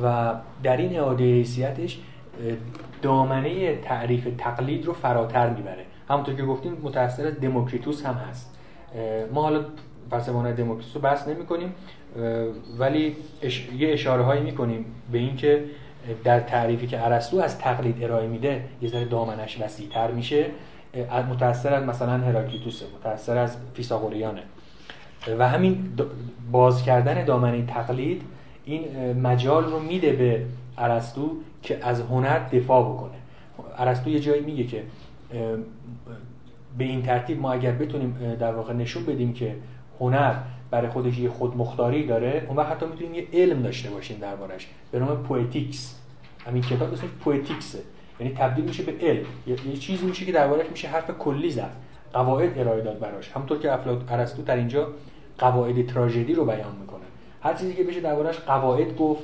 و 0.03 0.33
در 0.63 0.77
این 0.77 0.99
اعاده 0.99 1.23
حیثیتش 1.23 1.99
دامنه 3.01 3.75
تعریف 3.75 4.27
تقلید 4.37 4.85
رو 4.85 4.93
فراتر 4.93 5.49
می‌بره. 5.49 5.85
همونطور 6.09 6.35
که 6.35 6.43
گفتیم 6.43 6.77
متأثر 6.83 7.27
از 7.27 7.39
دموکریتوس 7.39 8.05
هم 8.05 8.13
هست. 8.13 8.57
ما 9.33 9.41
حالا 9.41 9.65
فلسفه 10.11 10.51
دموکریتوس 10.51 10.95
رو 10.95 11.01
بحث 11.01 11.27
نمی 11.27 11.45
کنیم 11.45 11.73
ولی 12.79 13.15
یه 13.77 13.93
اشاره 13.93 14.23
هایی 14.23 14.41
می‌کنیم 14.41 14.85
به 15.11 15.17
اینکه 15.17 15.63
در 16.23 16.39
تعریفی 16.39 16.87
که 16.87 17.05
ارسطو 17.05 17.37
از 17.37 17.59
تقلید 17.59 18.03
ارائه 18.03 18.27
میده 18.27 18.63
یه 18.81 18.89
ذره 18.89 19.05
دامنش 19.05 19.61
وسیعتر 19.61 20.11
میشه. 20.11 20.45
متأثر 21.29 21.73
از 21.73 21.83
مثلا 21.83 22.17
هراکلیتوسه 22.17 22.85
متأثر 22.99 23.37
از 23.37 23.57
فیساغوریانه 23.73 24.41
و 25.39 25.49
همین 25.49 25.97
باز 26.51 26.83
کردن 26.83 27.25
دامنه 27.25 27.65
تقلید 27.65 28.21
این 28.65 29.13
مجال 29.13 29.63
رو 29.63 29.79
میده 29.79 30.13
به 30.13 30.45
ارسطو 30.77 31.31
که 31.61 31.85
از 31.85 32.01
هنر 32.01 32.39
دفاع 32.39 32.83
بکنه. 32.93 33.17
ارسطو 33.77 34.09
یه 34.09 34.19
جایی 34.19 34.41
میگه 34.41 34.63
که 34.63 34.83
به 36.77 36.83
این 36.83 37.01
ترتیب 37.03 37.41
ما 37.41 37.51
اگر 37.51 37.71
بتونیم 37.71 38.35
در 38.39 38.53
واقع 38.53 38.73
نشون 38.73 39.05
بدیم 39.05 39.33
که 39.33 39.55
هنر 39.99 40.33
برای 40.71 40.89
خودش 40.89 41.17
یه 41.17 41.29
خودمختاری 41.29 42.07
داره 42.07 42.45
اون 42.47 42.57
وقت 42.57 42.71
حتی 42.71 42.85
می‌تونیم 42.85 43.13
یه 43.13 43.27
علم 43.33 43.61
داشته 43.61 43.89
باشیم 43.89 44.17
دربارش 44.19 44.67
به 44.91 44.99
نام 44.99 45.23
poetics 45.23 45.96
همین 46.47 46.63
کتاب 46.63 46.93
اسمش 46.93 47.09
پویتیکسه 47.23 47.79
یعنی 48.19 48.33
تبدیل 48.33 48.65
میشه 48.65 48.83
به 48.83 49.07
علم. 49.07 49.25
یه 49.47 49.77
چیزی 49.77 50.05
میشه 50.05 50.25
که 50.25 50.31
دربارش 50.31 50.65
میشه 50.71 50.87
حرف 50.87 51.11
کلی 51.11 51.49
زد. 51.49 51.71
قواعد 52.13 52.59
ارائه 52.59 52.81
داد 52.81 52.99
براش. 52.99 53.31
همونطور 53.31 53.59
که 53.59 53.73
افلاط 53.73 54.11
ارسطو 54.11 54.41
در 54.41 54.55
اینجا 54.55 54.87
قواعد 55.37 55.87
تراژدی 55.87 56.33
رو 56.33 56.45
بیان 56.45 56.75
می‌کنه. 56.81 57.03
هر 57.43 57.53
چیزی 57.53 57.73
که 57.73 57.83
بشه 57.83 57.99
دربارش 57.99 58.39
قواعد 58.39 58.97
گفت 58.97 59.23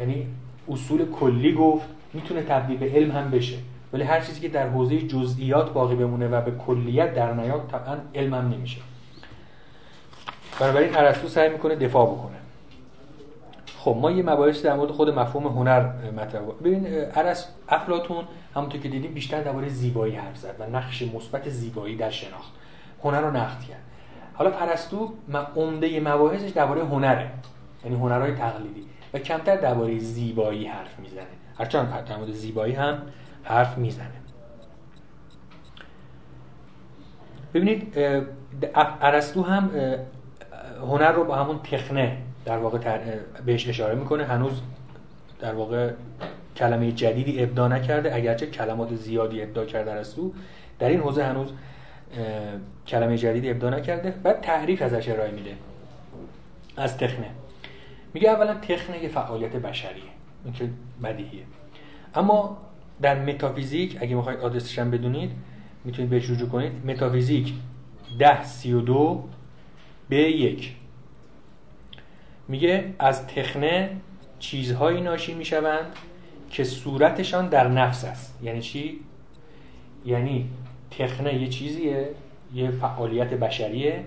یعنی 0.00 0.26
اصول 0.68 1.10
کلی 1.10 1.52
گفت 1.52 1.86
می‌تونه 2.12 2.42
تبدیل 2.42 2.76
به 2.76 2.86
علم 2.86 3.10
هم 3.10 3.30
بشه. 3.30 3.56
ولی 3.92 4.02
هر 4.02 4.20
چیزی 4.20 4.40
که 4.40 4.48
در 4.48 4.68
حوزه 4.68 4.98
جزئیات 4.98 5.72
باقی 5.72 5.94
بمونه 5.94 6.28
و 6.28 6.40
به 6.40 6.50
کلیت 6.50 7.14
در 7.14 7.32
نیاد 7.32 7.68
طبعا 7.70 7.96
علم 8.14 8.34
هم 8.34 8.48
نمیشه. 8.48 8.80
بنابراین 10.60 10.96
ارسطو 10.96 11.28
سعی 11.28 11.48
می‌کنه 11.48 11.76
دفاع 11.76 12.06
بکنه. 12.06 12.36
خب 13.84 13.96
ما 14.00 14.10
یه 14.10 14.22
مباحث 14.22 14.62
در 14.62 14.74
مورد 14.74 14.90
خود 14.90 15.10
مفهوم 15.10 15.46
هنر 15.46 16.10
مطرح 16.10 16.42
ببین 16.42 16.86
ارس 17.14 17.48
افلاطون 17.68 18.24
همونطور 18.54 18.80
که 18.80 18.88
دیدیم 18.88 19.14
بیشتر 19.14 19.42
درباره 19.42 19.68
زیبایی 19.68 20.16
حرف 20.16 20.36
زد 20.36 20.54
و 20.58 20.66
نقش 20.66 21.02
مثبت 21.02 21.48
زیبایی 21.48 21.96
در 21.96 22.10
شناخت. 22.10 22.52
هنر 23.04 23.20
رو 23.20 23.30
نقد 23.30 23.60
کرد. 23.60 23.80
حالا 24.34 24.50
ارسطو 24.50 25.12
عمده 25.56 26.00
مباحثش 26.00 26.50
درباره 26.50 26.84
هنره 26.84 27.30
یعنی 27.84 27.96
هنرهای 27.96 28.34
تقلیدی 28.34 28.84
و 29.14 29.18
کمتر 29.18 29.56
درباره 29.56 29.98
زیبایی 29.98 30.66
حرف 30.66 30.98
می‌زنه. 30.98 31.24
هرچند 31.58 32.04
در 32.08 32.16
مورد 32.16 32.32
زیبایی 32.32 32.74
هم 32.74 33.02
حرف 33.42 33.78
می‌زنه. 33.78 34.20
ببینید 37.54 37.98
ارسطو 39.00 39.42
هم 39.42 39.70
هنر 40.80 41.12
رو 41.12 41.24
با 41.24 41.34
همون 41.34 41.58
تخنه 41.58 42.16
در 42.44 42.58
واقع 42.58 42.98
بهش 43.46 43.68
اشاره 43.68 43.94
می‌کنه. 43.94 44.24
هنوز 44.24 44.60
در 45.40 45.54
واقع 45.54 45.92
کلمه 46.56 46.92
جدیدی 46.92 47.42
ابدا 47.42 47.68
نکرده. 47.68 48.14
اگرچه 48.14 48.46
کلمات 48.46 48.94
زیادی 48.94 49.42
ابدا 49.42 49.64
کرده 49.64 49.92
ارسطو 49.92 50.32
در 50.78 50.88
این 50.88 51.00
حوزه 51.00 51.24
هنوز 51.24 51.52
کلمه 52.86 53.18
جدیدی 53.18 53.50
ابدا 53.50 53.70
نکرده 53.70 54.14
و 54.24 54.32
تعریف 54.32 54.82
ازش 54.82 55.08
ارائه 55.08 55.30
میده. 55.30 55.54
از 56.76 56.98
تخنه. 56.98 57.30
میگه 58.14 58.30
اولا 58.30 58.54
تخنه 58.54 59.02
یه 59.02 59.08
فعالیت 59.08 59.52
بشریه. 59.52 60.02
این 60.44 60.54
که 60.54 60.68
بدیهیه. 61.02 61.42
اما 62.14 62.58
در 63.02 63.24
متافیزیک 63.24 63.98
اگه 64.00 64.14
می‌خواید 64.14 64.40
آدرسش 64.40 64.78
هم 64.78 64.90
بدونید 64.90 65.30
می‌تونید 65.84 66.10
بهش 66.10 66.30
رجوع 66.30 66.48
کنید. 66.48 66.86
متافیزیک 66.86 67.52
ده 68.18 68.44
سی 68.44 68.72
و 68.72 68.80
دو 68.80 69.24
به 70.08 70.16
یک. 70.16 70.76
میگه 72.50 72.94
از 72.98 73.26
تخنه 73.26 73.90
چیزهایی 74.38 75.00
ناشی 75.00 75.34
می‌شوند 75.34 75.86
که 76.50 76.64
صورتشان 76.64 77.48
در 77.48 77.68
نفس 77.68 78.04
است. 78.04 78.38
یعنی 78.42 78.60
چی؟ 78.60 79.00
یعنی 80.06 80.48
تخنه 80.90 81.34
یه 81.34 81.48
چیزیه 81.48 82.08
یه 82.54 82.70
فعالیت 82.70 83.28
بشریه. 83.34 84.04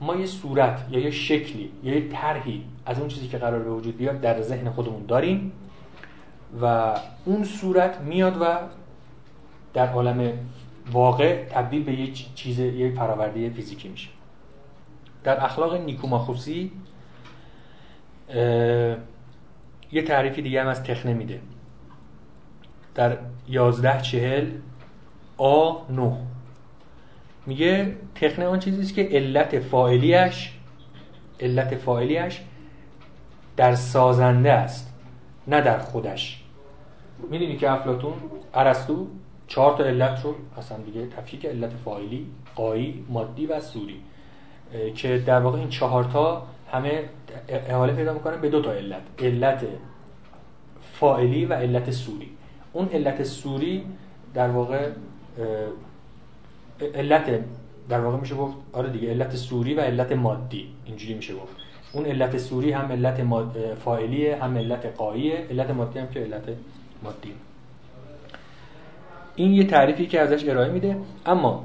ما 0.00 0.16
یه 0.16 0.26
صورت 0.26 0.86
یا 0.90 1.00
یه 1.00 1.10
شکلی 1.10 1.70
یا 1.82 1.94
یه 1.94 2.08
طرحی 2.08 2.64
از 2.86 2.98
اون 2.98 3.08
چیزی 3.08 3.28
که 3.28 3.38
قرار 3.38 3.62
به 3.62 3.70
وجود 3.70 3.96
بیاد 3.96 4.20
در 4.20 4.42
ذهن 4.42 4.70
خودمون 4.70 5.06
داریم 5.06 5.52
و 6.62 6.94
اون 7.24 7.44
صورت 7.44 8.00
میاد 8.00 8.36
و 8.40 8.58
در 9.74 9.92
عالم 9.92 10.32
واقع 10.92 11.44
تبدیل 11.44 11.82
به 11.82 12.00
یه 12.00 12.12
چیز 12.12 12.58
یه 12.58 12.94
فراورده 12.94 13.50
فیزیکی 13.50 13.88
میشه. 13.88 14.08
در 15.24 15.44
اخلاق 15.44 15.74
نیکوماخوسی 15.74 16.72
یه 19.92 20.02
تعریفی 20.06 20.42
دیگه 20.42 20.60
هم 20.60 20.66
از 20.66 20.82
تخنه 20.82 21.14
میده. 21.14 21.40
در 22.94 23.16
یازده 23.48 24.02
چهل 24.02 24.50
آ 25.36 25.72
نه. 25.90 26.16
میگه 27.46 27.96
تخنه 28.14 28.46
آن 28.46 28.58
چیزیست 28.58 28.94
که 28.94 29.02
علت 29.02 29.58
فاعلیش 29.58 30.52
علت 31.40 31.76
فاعلیش 31.76 32.40
در 33.56 33.74
سازنده 33.74 34.52
است 34.52 34.94
نه 35.46 35.60
در 35.60 35.78
خودش. 35.78 36.42
می‌دونی 37.30 37.56
که 37.56 37.70
افلاتون 37.70 38.12
ارسطو 38.54 39.06
چهار 39.46 39.76
تا 39.78 39.84
علت 39.84 40.24
رو 40.24 40.34
اصلا 40.58 40.78
دیگه 40.78 41.06
تفکیک 41.06 41.46
علت 41.46 41.70
فاعلی 41.84 42.26
قایی 42.54 43.04
مادی 43.08 43.46
و 43.46 43.60
سوری 43.60 44.00
که 44.94 45.18
در 45.18 45.40
واقع 45.40 45.58
این 45.58 45.68
چهار 45.68 46.04
تا 46.04 46.46
همه 46.72 47.04
احاله 47.48 47.92
پیدا 47.92 48.12
می‌کنن 48.12 48.40
به 48.40 48.48
دو 48.48 48.62
تا 48.62 48.72
علت. 48.72 49.02
علت 49.18 49.66
فاعلی 50.92 51.44
و 51.44 51.52
علت 51.52 51.90
سوری. 51.90 52.30
اون 52.72 52.88
علت 52.88 53.22
سوری 53.22 53.84
در 54.34 54.48
واقع 54.48 54.90
علت 56.94 57.44
در 57.88 58.00
واقع 58.00 58.16
میشه 58.16 58.34
گفت 58.34 58.54
آره 58.72 58.90
دیگه 58.90 59.10
علت 59.10 59.36
سوری 59.36 59.74
و 59.74 59.80
علت 59.80 60.12
مادی. 60.12 60.68
اینجوری 60.86 61.14
میشه 61.14 61.34
گفت. 61.34 61.56
اون 61.92 62.06
علت 62.06 62.38
سوری 62.38 62.72
هم 62.72 62.92
علت 62.92 63.26
فاعلیه 63.74 64.36
هم 64.42 64.58
علت 64.58 64.86
قاییه. 64.96 65.46
علت 65.50 65.70
مادی 65.70 65.98
هم 65.98 66.08
که 66.08 66.20
علت 66.20 66.42
مادی 67.02 67.34
این 69.36 69.52
یه 69.52 69.64
تعریفی 69.64 70.06
که 70.06 70.20
ازش 70.20 70.48
ارائه 70.48 70.72
میده. 70.72 70.96
اما 71.26 71.64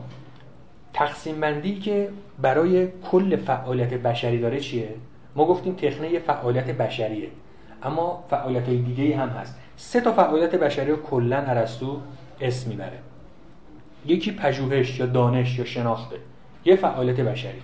تقسیم 0.94 1.40
بندی 1.40 1.80
که 1.80 2.10
برای 2.41 2.88
کل 3.11 3.36
فعالیت 3.36 3.94
بشری 3.94 4.40
داره 4.40 4.60
چیه؟ 4.60 4.90
ما 5.36 5.45
گفتیم 5.45 5.76
تخنه 5.76 6.20
فعالیت 6.20 6.72
بشریه 6.72 7.30
اما 7.84 8.24
فعالیت 8.30 8.70
دیگه 8.70 9.18
هم 9.18 9.30
هست. 9.30 9.60
سه 9.76 10.02
تا 10.02 10.11
فعالیت 10.11 10.56
بشری 10.56 10.91
رو 10.91 10.98
کلا 10.98 11.38
ارسطو 11.38 12.02
اسم 12.41 12.70
می‌بره. 12.70 12.99
یکی 14.06 14.32
پژوهش 14.32 14.99
یا 14.99 15.06
دانش 15.06 15.60
یا 15.60 15.65
شناخته. 15.65 16.15
یه 16.65 16.76
فعالیت 16.76 17.20
بشری. 17.20 17.61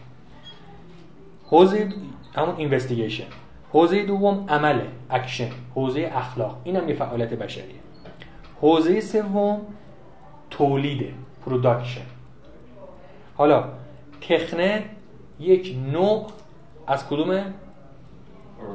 حوزه 1.46 1.90
همون 2.36 2.56
investigation 2.56 3.28
حوزه 3.74 4.04
دوم 4.04 4.46
عمله 4.50 4.88
اکشن 5.10 5.50
حوزه 5.76 6.12
اخلاق. 6.14 6.58
اینم 6.64 6.90
یه 6.90 6.96
فعالیت 6.96 7.34
بشریه. 7.34 7.80
حوزه 8.62 9.02
سوم 9.02 9.62
تولیده 10.50 11.14
production 11.46 12.02
حالا 13.40 13.64
تخنه 14.22 14.84
یک 15.40 15.76
نوع 15.94 16.28
از 16.88 17.08
کدوم 17.08 17.44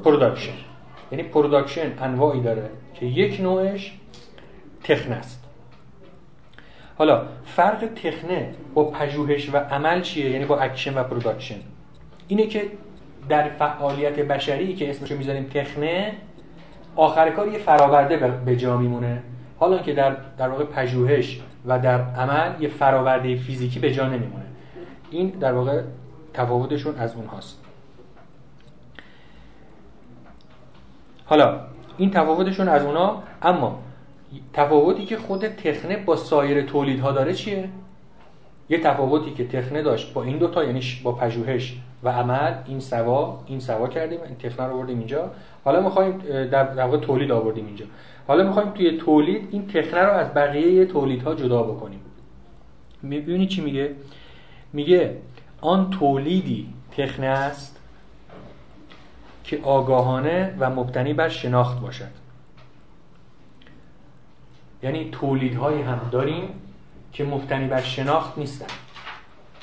production 0.04 0.52
یعنی 1.12 1.22
production 1.22 1.98
انواعی 1.98 2.40
داره 2.40 2.70
که 2.94 3.06
یک 3.06 3.40
نوعش 3.40 3.92
تخنه 4.84 5.14
است. 5.14 5.44
حالا 6.98 7.22
فرق 7.44 7.88
تخنه 7.94 8.54
با 8.74 8.84
پژوهش 8.84 9.50
و 9.54 9.56
عمل 9.56 10.00
چیه؟ 10.00 10.30
یعنی 10.30 10.44
با 10.44 10.58
اکشن 10.58 10.98
و 10.98 11.02
production 11.02 11.58
اینه 12.28 12.46
که 12.46 12.62
در 13.28 13.48
فعالیت 13.48 14.14
بشری 14.14 14.74
که 14.74 14.90
اسمش 14.90 15.10
رو 15.10 15.18
می‌ذاریم 15.18 15.44
تخنه 15.44 16.12
آخر 16.96 17.30
کار 17.30 17.48
یه 17.48 17.58
فراورده 17.58 18.16
به 18.16 18.56
جا 18.56 18.76
میمونه. 18.76 19.22
حالا 19.58 19.78
که 19.78 19.94
در 19.94 20.16
در 20.38 20.48
واقع 20.48 20.64
پژوهش 20.64 21.40
و 21.66 21.78
در 21.78 22.00
عمل 22.00 22.62
یه 22.62 22.68
فراورده 22.68 23.36
فیزیکی 23.36 23.78
به 23.78 23.92
جا 23.92 24.08
نمیمونه. 24.08 24.43
این 25.14 25.28
در 25.28 25.52
واقع 25.52 25.82
تفاوتشون 26.34 26.94
از 26.96 27.14
اون 27.14 27.26
هاست 27.26 27.60
حالا 31.26 31.60
این 31.98 32.10
تفاوتشون 32.10 32.68
از 32.68 32.84
اونا 32.84 33.22
اما 33.42 33.82
تفاوتی 34.52 35.04
که 35.04 35.16
خود 35.16 35.48
تخنه 35.48 35.96
با 35.96 36.16
سایر 36.16 36.62
تولیدها 36.62 37.12
داره 37.12 37.34
چیه؟ 37.34 37.68
یه 38.68 38.80
تفاوتی 38.80 39.30
که 39.34 39.48
تخنه 39.48 39.82
داشت 39.82 40.14
با 40.14 40.22
این 40.22 40.38
دوتا 40.38 40.64
یعنی 40.64 40.80
با 41.02 41.12
پژوهش 41.12 41.76
و 42.02 42.08
عمل 42.08 42.54
این 42.66 42.80
سوا 42.80 43.40
این 43.46 43.60
سوا 43.60 43.88
کردیم 43.88 44.18
این 44.26 44.36
تخنه 44.36 44.66
رو 44.66 44.74
آوردیم 44.74 44.98
اینجا. 44.98 45.30
حالا 45.64 45.80
می‌خوایم 45.80 46.18
در 46.44 46.84
واقع 46.84 46.98
تولید 46.98 47.32
آوردیم 47.32 47.66
اینجا. 47.66 47.84
حالا 48.26 48.44
می‌خوایم 48.44 48.70
توی 48.70 48.98
تولید 48.98 49.48
این 49.50 49.66
تخنه 49.66 50.00
رو 50.00 50.12
از 50.12 50.34
بقیه 50.34 50.86
تولیدها 50.86 51.34
جدا 51.34 51.62
بکنیم. 51.62 52.00
می‌بینی 53.02 53.46
چی 53.46 53.60
میگه؟ 53.60 53.90
میگه 54.74 55.16
آن 55.60 55.90
تولیدی 55.90 56.74
تخنه 56.96 57.26
است 57.26 57.80
که 59.44 59.60
آگاهانه 59.62 60.54
و 60.58 60.70
مبتنی 60.70 61.14
بر 61.14 61.28
شناخت 61.28 61.80
باشد. 61.80 62.10
یعنی 64.82 65.08
تولیدهایی 65.12 65.82
هم 65.82 66.00
داریم 66.10 66.48
که 67.12 67.24
مبتنی 67.24 67.66
بر 67.66 67.82
شناخت 67.82 68.38
نیستن. 68.38 68.66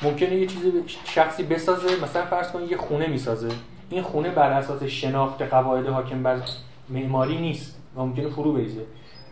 ممکنه 0.01 0.35
یه 0.35 0.47
چیزی 0.47 0.71
شخصی 1.05 1.43
بسازه 1.43 2.03
مثلا 2.03 2.25
فرض 2.25 2.51
کن 2.51 2.61
یه 2.69 2.77
خونه 2.77 3.07
می‌سازه. 3.07 3.49
این 3.89 4.01
خونه 4.01 4.29
بر 4.29 4.51
اساس 4.51 4.83
شناخت 4.83 5.41
قواعد 5.41 5.87
حاکم 5.87 6.23
بر 6.23 6.41
معماری 6.89 7.37
نیست. 7.37 7.77
و 7.95 7.99
ممکنه 7.99 8.29
فرو 8.29 8.53
بریزه. 8.53 8.81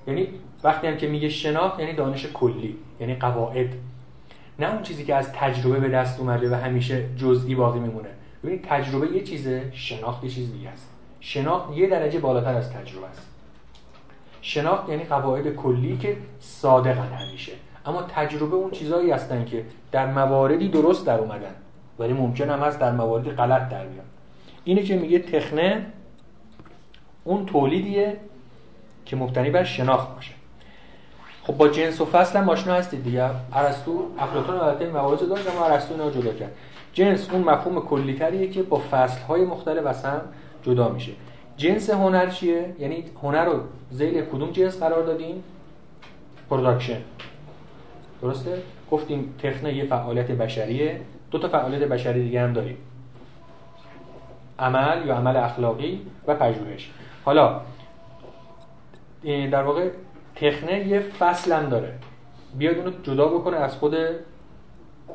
یعنی 0.08 0.28
وقتی 0.64 0.88
هم 0.88 0.98
که 0.98 1.08
میگه 1.08 1.30
شناخت 1.30 1.80
یعنی 1.80 1.94
دانش 1.94 2.26
کلی 2.26 2.78
یعنی 3.00 3.16
قواعد. 3.16 3.70
نه 4.60 4.74
اون 4.74 4.84
چیزی 4.84 5.06
که 5.06 5.16
از 5.16 5.32
تجربه 5.34 5.80
به 5.80 5.90
دست 5.90 6.20
اومده 6.20 6.52
و 6.52 6.54
همیشه 6.54 7.06
جزئی 7.18 7.56
باقی 7.56 7.80
میمونه. 7.80 8.10
ببینید 8.44 8.66
تجربه 8.70 9.08
یه 9.08 9.24
چیزه 9.24 9.70
شناخت 9.74 10.24
یه 10.24 10.30
چیز 10.30 10.52
دیگه 10.52 10.70
است. 10.70 10.90
شناخت 11.20 11.78
یه 11.78 11.88
درجه 11.88 12.20
بالاتر 12.20 12.54
از 12.54 12.74
تجربه 12.74 13.08
است. 13.08 13.28
شناخت 14.42 14.90
یعنی 14.90 15.04
قواعد 15.04 15.56
کلی 15.56 15.98
که 15.98 16.18
صادقن 16.40 17.14
همیشه. 17.14 17.52
اما 17.86 18.02
تجربه 18.02 18.56
اون 18.56 18.72
چیزهایی 18.72 19.12
هستن 19.12 19.46
که 19.46 19.66
در 19.92 20.12
مواردی 20.12 20.70
درست 20.70 21.06
در 21.06 21.20
اومدن 21.20 21.56
ولی 22.00 22.14
ممکن 22.14 22.50
هم 22.50 22.60
هست 22.60 22.80
در 22.80 22.92
مواردی 22.92 23.30
غلط 23.30 23.70
در 23.70 23.86
بیان. 23.86 24.06
اینه 24.64 24.84
که 24.84 24.98
میگه 24.98 25.20
تخنه 25.20 25.86
اون 27.24 27.46
تولیدیه 27.46 28.18
که 29.06 29.16
مبتنی 29.16 29.50
بر 29.50 29.64
شناخت 29.64 30.16
باشه. 30.16 30.39
خب 31.50 31.58
با 31.58 31.68
جنس 31.68 32.02
و 32.02 32.06
فصل 32.06 32.40
هم 32.40 32.50
آشنا 32.50 32.74
هستید 32.74 33.04
دیگه. 33.04 33.30
ارسطو 33.54 34.06
افلاطون 34.20 34.56
البته 34.56 34.84
این 34.84 34.94
مواردو 34.94 35.26
داشت 35.26 35.50
اما 35.50 35.66
ارسطو 35.66 35.94
اینا 35.94 36.10
جدا 36.12 36.34
کرد. 36.34 36.52
جنس 36.94 37.30
اون 37.32 37.42
مفهوم 37.42 37.82
کلیتریه 37.82 38.50
که 38.50 38.64
با 38.64 38.82
فصل 38.92 39.22
های 39.22 39.46
مختلف 39.46 39.86
از 39.86 40.06
جدا 40.64 40.90
میشه. 40.90 41.12
جنس 41.58 41.90
هنر 41.90 42.30
چیه؟ 42.30 42.76
یعنی 42.80 43.04
هنر 43.24 43.46
رو 43.46 43.60
ذیل 43.94 44.22
کدوم 44.22 44.52
جنس 44.52 44.80
قرار 44.80 45.04
دادیم؟ 45.04 45.44
production. 46.50 47.02
درسته؟ 48.22 48.62
گفتیم 48.92 49.36
تخنه 49.44 49.74
یه 49.74 49.86
فعالیت 49.86 50.28
بشریه. 50.28 51.02
دو 51.32 51.40
تا 51.40 51.48
فعالیت 51.48 51.82
بشری 51.82 52.24
دیگه 52.24 52.42
هم 52.42 52.54
داریم. 52.54 52.78
عمل 54.60 55.08
یا 55.08 55.16
عمل 55.16 55.38
اخلاقی 55.38 56.02
و 56.28 56.36
پژوهش. 56.36 56.90
حالا 57.26 57.62
در 59.24 59.64
واقع 59.64 59.90
تخنه 60.42 60.88
یه 60.88 61.00
فصل 61.00 61.52
هم 61.52 61.70
داره. 61.70 61.94
بیاد 62.58 62.78
اونو 62.78 62.92
جدا 63.04 63.28
بکنه 63.28 63.58
از 63.58 63.76
خود 63.76 63.96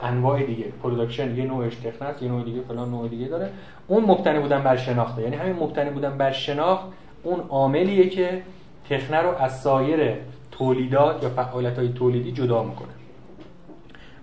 انواع 0.01 0.42
دیگه. 0.42 0.64
production 0.82 1.36
یه 1.36 1.44
نوعش 1.44 1.74
تخنه 1.74 2.09
است 2.09 2.22
یه 2.22 2.28
نوع 2.28 2.44
دیگه 2.44 2.60
فلان 2.68 2.90
نوع 2.90 3.09
دیگه 3.09 3.26
داره. 3.26 3.51
اون 3.86 4.05
مبتنی 4.05 4.38
بودن 4.38 4.62
بر 4.62 4.76
شناخته. 4.76 5.22
یعنی 5.22 5.36
همین 5.36 5.56
مبتنی 5.56 5.90
بودن 5.90 6.18
بر 6.18 6.32
شناخت 6.32 6.84
اون 7.22 7.40
عاملیه 7.40 8.09
که 8.09 8.42
تخنه 8.90 9.16
رو 9.16 9.28
از 9.28 9.62
سایر 9.62 10.16
تولیدات 10.51 11.22
یا 11.22 11.28
فعالیت 11.28 11.78
های 11.78 11.88
تولیدی 11.88 12.32
جدا 12.32 12.62
می‌کنه. 12.62 12.88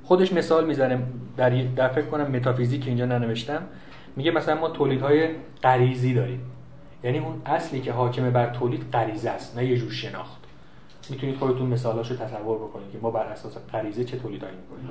خودش 0.03 0.33
مثال 0.33 0.65
می‌زنه 0.67 1.03
در, 1.37 1.49
در 1.49 1.87
فکر 1.87 2.05
کنم 2.05 2.31
متافیزیک 2.31 2.87
اینجا 2.87 3.05
ننوشتم. 3.05 3.61
میگه 4.15 4.31
مثلا 4.31 4.55
ما 4.55 4.69
تولیدهای 4.69 5.29
غریزی 5.63 6.13
داریم. 6.13 6.41
یعنی 7.03 7.19
اون 7.19 7.41
اصلی 7.45 7.81
که 7.81 7.91
حاکمه 7.91 8.29
بر 8.29 8.49
تولید 8.49 8.85
غریزه 8.93 9.29
است 9.29 9.57
نه 9.57 9.65
یه 9.65 9.77
جور 9.77 9.91
شناخت. 9.91 10.40
می‌تونید 11.11 11.37
خودتون 11.37 11.67
مثالاشو 11.67 12.15
تصور 12.15 12.57
بکنید 12.57 12.91
که 12.91 12.97
ما 13.01 13.11
بر 13.11 13.23
اساس 13.25 13.57
غریزه 13.73 14.03
چه 14.03 14.17
تولیدایی 14.17 14.55
می‌کنیم 14.55 14.89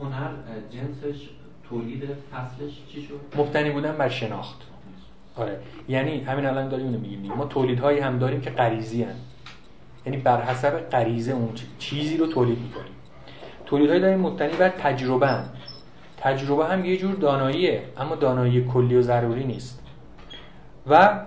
هنر 0.00 0.30
جنسش 0.70 1.28
تولید 1.68 2.02
فصلش 2.32 2.82
چی 2.88 3.02
شد؟ 3.02 3.40
مبتنی 3.40 3.70
بودن 3.70 3.96
بر 3.96 4.08
شناخت. 4.08 4.56
آره. 5.36 5.60
یعنی 5.88 6.20
همین 6.20 6.46
الان 6.46 6.68
داریم 6.68 6.86
اینو 6.86 6.98
میگیم 6.98 7.32
ما 7.32 7.44
تولیدهایی 7.44 7.98
هم 7.98 8.18
داریم 8.18 8.40
که 8.40 8.50
غریزی 8.50 9.02
هن. 9.02 9.14
یعنی 10.06 10.18
بر 10.18 10.42
حسب 10.42 10.90
غریزه 10.90 11.32
اون 11.32 11.48
چیزی 11.78 12.16
رو 12.16 12.26
تولید 12.26 12.58
می‌کنیم. 12.58 12.92
تولیدهایی 13.66 14.00
داریم 14.00 14.20
مبتنی 14.20 14.56
بر 14.56 14.68
تجربه 14.68 15.28
هم. 15.28 15.44
تجربه 16.16 16.66
هم 16.66 16.84
یه 16.84 16.96
جور 16.96 17.14
داناییه 17.14 17.82
اما 17.96 18.14
دانایی 18.14 18.64
کلی 18.64 18.96
و 18.96 19.02
ضروری 19.02 19.44
نیست. 19.44 19.82
و 20.86 21.20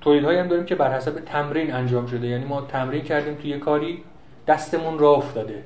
تولیدهایی 0.00 0.38
هم 0.38 0.48
داریم 0.48 0.64
که 0.64 0.74
بر 0.74 0.96
حسب 0.96 1.20
تمرین 1.20 1.72
انجام 1.72 2.06
شده. 2.06 2.26
یعنی 2.26 2.44
ما 2.44 2.60
تمرین 2.60 3.02
کردیم 3.02 3.34
توی 3.34 3.58
کاری 3.58 4.02
دستمون 4.46 4.98
راه 4.98 5.18
افتاده. 5.18 5.64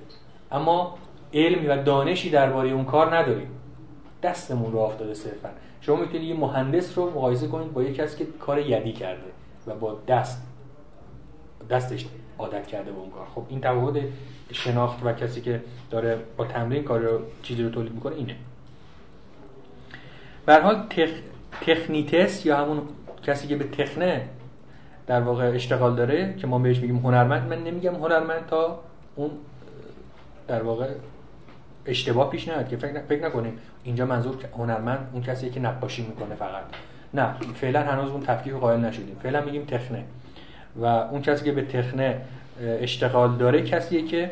اما 0.52 0.98
علمی 1.34 1.66
و 1.66 1.82
دانشی 1.82 2.30
درباره 2.30 2.70
اون 2.70 2.84
کار 2.84 3.16
نداریم. 3.16 3.48
دستمون 4.22 4.72
راه 4.72 4.84
افتاده 4.84 5.14
صرفا. 5.14 5.48
شما 5.80 5.96
می‌تونید 5.96 6.22
یه 6.22 6.36
مهندس 6.36 6.98
رو 6.98 7.10
مقایسه 7.10 7.48
کنید 7.48 7.72
با 7.72 7.82
یک 7.82 7.96
کسی 7.96 8.24
که 8.24 8.30
کار 8.40 8.58
یدی 8.58 8.92
کرده 8.92 9.30
و 9.66 9.74
با 9.74 9.98
دست 10.08 10.42
دستش 11.70 12.06
عادت 12.38 12.66
کرده 12.66 12.92
به 12.92 12.98
اون 12.98 13.10
کار. 13.10 13.26
خب 13.34 13.42
این 13.48 13.60
تفاوت 13.60 14.02
شناخت 14.52 14.98
و 15.04 15.12
کسی 15.12 15.40
که 15.40 15.62
داره 15.90 16.18
با 16.36 16.44
تمرین 16.44 16.84
کار 16.84 17.00
رو 17.00 17.20
چیزی 17.42 17.62
رو 17.62 17.70
تولید 17.70 17.92
می‌کنه 17.92 18.16
اینه. 18.16 18.36
به 20.46 20.60
حال 20.60 20.86
تخ... 20.90 21.10
تخنیتس 21.60 22.46
یا 22.46 22.56
همون 22.56 22.82
کسی 23.24 23.48
که 23.48 23.56
به 23.56 23.64
تخنه 23.64 24.28
در 25.06 25.20
واقع 25.20 25.44
اشتغال 25.54 25.96
داره 25.96 26.34
که 26.38 26.46
ما 26.46 26.58
بهش 26.58 26.78
میگیم 26.78 26.96
هنرمند 26.96 27.48
من 27.48 27.64
نمیگم 27.64 27.94
هنرمند 27.94 28.46
تا 28.46 28.80
اون 29.16 29.30
در 30.48 30.62
واقع 30.62 30.88
اشتباه 31.86 32.30
پیش 32.30 32.48
نیاد 32.48 32.68
که 32.68 32.76
فکر, 32.76 33.00
فکر 33.08 33.26
نکنیم. 33.26 33.58
اینجا 33.84 34.06
منظور 34.06 34.36
هنرمند 34.58 35.10
اون 35.12 35.22
کسی 35.22 35.50
که 35.50 35.60
نقاشی 35.60 36.02
می‌کنه 36.02 36.34
فقط. 36.34 36.62
نه 37.14 37.34
فعلا 37.54 37.82
هنوز 37.82 38.10
اون 38.10 38.20
تفکیک 38.20 38.52
قائل 38.52 38.80
نشدیم. 38.80 39.16
فعلا 39.22 39.40
میگیم 39.40 39.64
تخنه. 39.64 40.04
و 40.76 40.84
اون 40.84 41.22
کسی 41.22 41.44
که 41.44 41.52
به 41.52 41.62
تخنه 41.62 42.20
اشتغال 42.60 43.36
داره 43.36 43.62
کسیه 43.62 44.06
که 44.06 44.30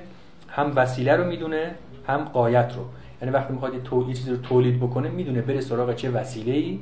هم 0.48 0.72
وسیله 0.76 1.16
رو 1.16 1.24
می‌دونه 1.24 1.70
هم 2.06 2.24
قایت 2.24 2.72
رو. 2.76 2.84
یعنی 3.22 3.34
وقتی 3.34 3.52
می‌خواد 3.52 3.74
یه 3.74 4.14
چیزی 4.14 4.30
رو 4.30 4.36
تولید 4.36 4.80
بکنه 4.80 5.08
می‌دونه 5.08 5.42
بره 5.42 5.60
سراغ 5.60 5.94
چه 5.94 6.10
وسیله 6.10 6.52
ای 6.52 6.78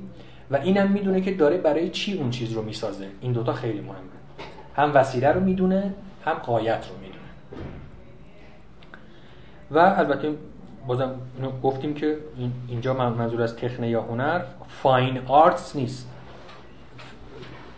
و 0.50 0.56
اینم 0.56 0.90
می‌دونه 0.90 1.20
که 1.20 1.34
داره 1.34 1.58
برای 1.58 1.90
چی 1.90 2.18
اون 2.18 2.30
چیز 2.30 2.52
رو 2.52 2.62
می‌سازه. 2.62 3.08
این 3.20 3.32
دوتا 3.32 3.52
خیلی 3.52 3.80
مهمه. 3.80 3.98
هم 4.76 4.94
وسیله 4.94 5.28
رو 5.28 5.40
می‌دونه 5.40 5.94
هم 6.24 6.34
قایت 6.34 6.86
رو 6.88 6.94
می‌دونه. 6.96 7.20
و 9.70 9.78
البته 9.78 10.34
بازم 10.86 11.14
گفتیم 11.62 11.94
که 11.94 12.18
اینجا 12.68 12.94
منظور 12.94 13.42
از 13.42 13.56
تخنه 13.56 13.88
یا 13.88 14.02
هنر 14.02 14.42
فاین 14.68 15.18
آرتس 15.26 15.76
نیست. 15.76 16.08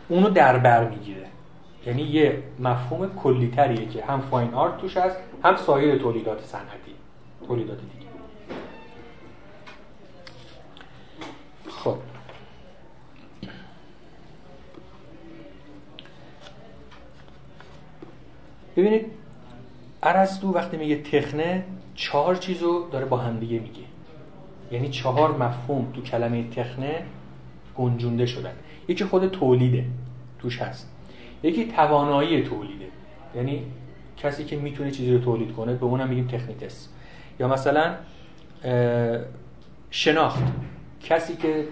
اونو 0.09 0.31
در 0.31 0.59
بر 0.59 0.89
می‌گیره. 0.89 1.27
یعنی 1.86 2.03
یه 2.03 2.43
مفهوم 2.59 3.15
کلیتریه 3.16 3.86
که 3.86 4.05
هم 4.05 4.20
فاین 4.20 4.55
آرت 4.55 4.77
توش 4.77 4.97
هست 4.97 5.16
هم 5.44 5.57
سایر 5.57 5.99
تولیدات 5.99 6.44
صنعتی 6.44 6.94
تولیدات 7.47 7.78
دیگه 7.78 8.07
خب 11.70 11.97
ببینید 18.77 19.07
ارسطو 20.03 20.53
وقتی 20.53 20.77
میگه 20.77 21.03
تخنه 21.03 21.65
چهار 21.94 22.36
چیزو 22.36 22.89
داره 22.93 23.05
با 23.05 23.16
هم 23.16 23.39
دیگه 23.39 23.59
میگه. 23.59 23.82
یعنی 24.73 24.89
چهار 24.89 25.36
مفهوم 25.36 25.93
تو 25.94 26.03
کلمه 26.03 26.49
تخنه 26.49 27.03
گنجونده 27.77 28.27
شدن. 28.27 28.53
یکی 28.89 29.05
خود 29.05 29.28
تولیده 29.28 29.85
توش 30.39 30.62
هست. 30.62 30.90
یکی 31.43 31.65
توانایی 31.65 32.43
تولیده. 32.43 32.86
یعنی 33.36 33.62
کسی 34.16 34.44
که 34.44 34.57
می‌تونه 34.57 34.90
چیزی 34.90 35.12
رو 35.12 35.19
تولید 35.19 35.53
کنه 35.53 35.74
به 35.74 35.85
اونم 35.85 36.09
میگیم 36.09 36.27
تکنیتس 36.27 36.89
یا 37.40 37.49
مثلا 37.49 37.94
شناخت. 39.90 40.43
کسی 41.03 41.36
که 41.36 41.65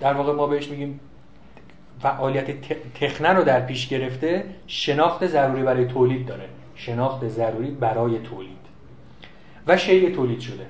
در 0.00 0.14
واقع 0.14 0.32
ما 0.32 0.46
بهش 0.46 0.68
میگیم 0.68 1.00
فعالیت 2.04 2.70
تخنه 3.00 3.28
رو 3.28 3.44
در 3.44 3.60
پیش 3.60 3.88
گرفته 3.88 4.44
شناخت 4.66 5.26
ضروری 5.26 5.62
برای 5.62 5.86
تولید 5.86 6.26
داره. 6.26 6.48
شناخت 6.74 7.28
ضروری 7.28 7.70
برای 7.70 8.18
تولید. 8.18 8.64
و 9.66 9.76
شیء 9.76 10.14
تولید 10.14 10.40
شده. 10.40 10.66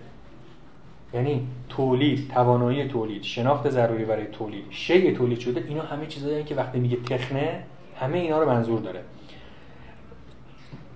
یعنی 1.14 1.46
تولید 1.68 2.30
توانایی 2.34 2.88
تولید 2.88 3.22
شناخت 3.22 3.70
ضروری 3.70 4.04
برای 4.04 4.26
تولید. 4.26 4.64
شیء 4.70 5.14
تولید 5.14 5.38
شده 5.38 5.64
اینا 5.68 5.82
همه 5.82 6.06
چیزایی 6.06 6.44
که 6.44 6.54
وقتی 6.54 6.78
میگه 6.78 6.96
تخنه 6.96 7.62
همه 8.00 8.18
اینا 8.18 8.42
رو 8.42 8.50
منظور 8.50 8.80
داره. 8.80 9.00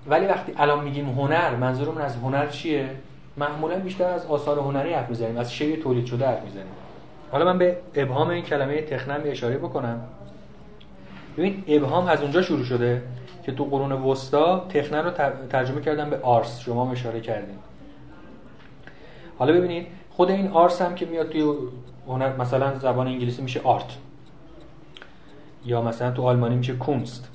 ولی 0.06 0.26
وقتی 0.26 0.52
الان 0.56 0.84
میگیم 0.84 1.08
هنر 1.08 1.56
منظورمون 1.56 2.02
از 2.02 2.16
هنر 2.16 2.46
چیه؟ 2.46 2.88
معمولا 3.36 3.78
بیشتر 3.78 4.04
از 4.04 4.26
آثار 4.26 4.58
هنری 4.58 4.92
حرف 4.92 5.08
می‌زنیم 5.08 5.36
از 5.36 5.52
شیء 5.52 5.76
تولید 5.76 6.06
شده 6.06 6.26
حرف 6.26 6.44
می‌زنیم. 6.44 6.72
حالا 7.32 7.44
من 7.44 7.58
به 7.58 7.76
ابهام 7.94 8.28
این 8.28 8.44
کلمه 8.44 8.82
تخنم 8.82 9.20
اشاره 9.24 9.58
بکنم. 9.58 10.00
ببین 11.38 11.64
ابهام 11.68 12.06
از 12.06 12.22
اونجا 12.22 12.42
شروع 12.42 12.64
شده 12.64 13.02
که 13.42 13.52
تو 13.52 13.64
قرون 13.64 13.92
وسطا 13.92 14.66
تخنه 14.68 15.02
رو 15.02 15.10
ترجمه 15.50 15.80
کردن 15.80 16.10
به 16.10 16.18
آرس. 16.18 16.60
شما 16.60 16.92
اشاره 16.92 17.20
کردین. 17.20 17.58
حالا 19.38 19.52
ببینید 19.52 19.86
خود 20.10 20.30
این 20.30 20.48
آرس 20.48 20.82
هم 20.82 20.94
که 20.94 21.06
میاد 21.06 21.28
توی 21.28 21.54
هنر 22.08 22.36
مثلا 22.36 22.78
زبان 22.78 23.06
انگلیسی 23.06 23.42
میشه 23.42 23.60
آرت. 23.64 23.96
یا 25.66 25.82
مثلا 25.82 26.10
تو 26.10 26.22
آلمانی 26.22 26.56
میشه 26.56 26.72
کونست 26.72 27.28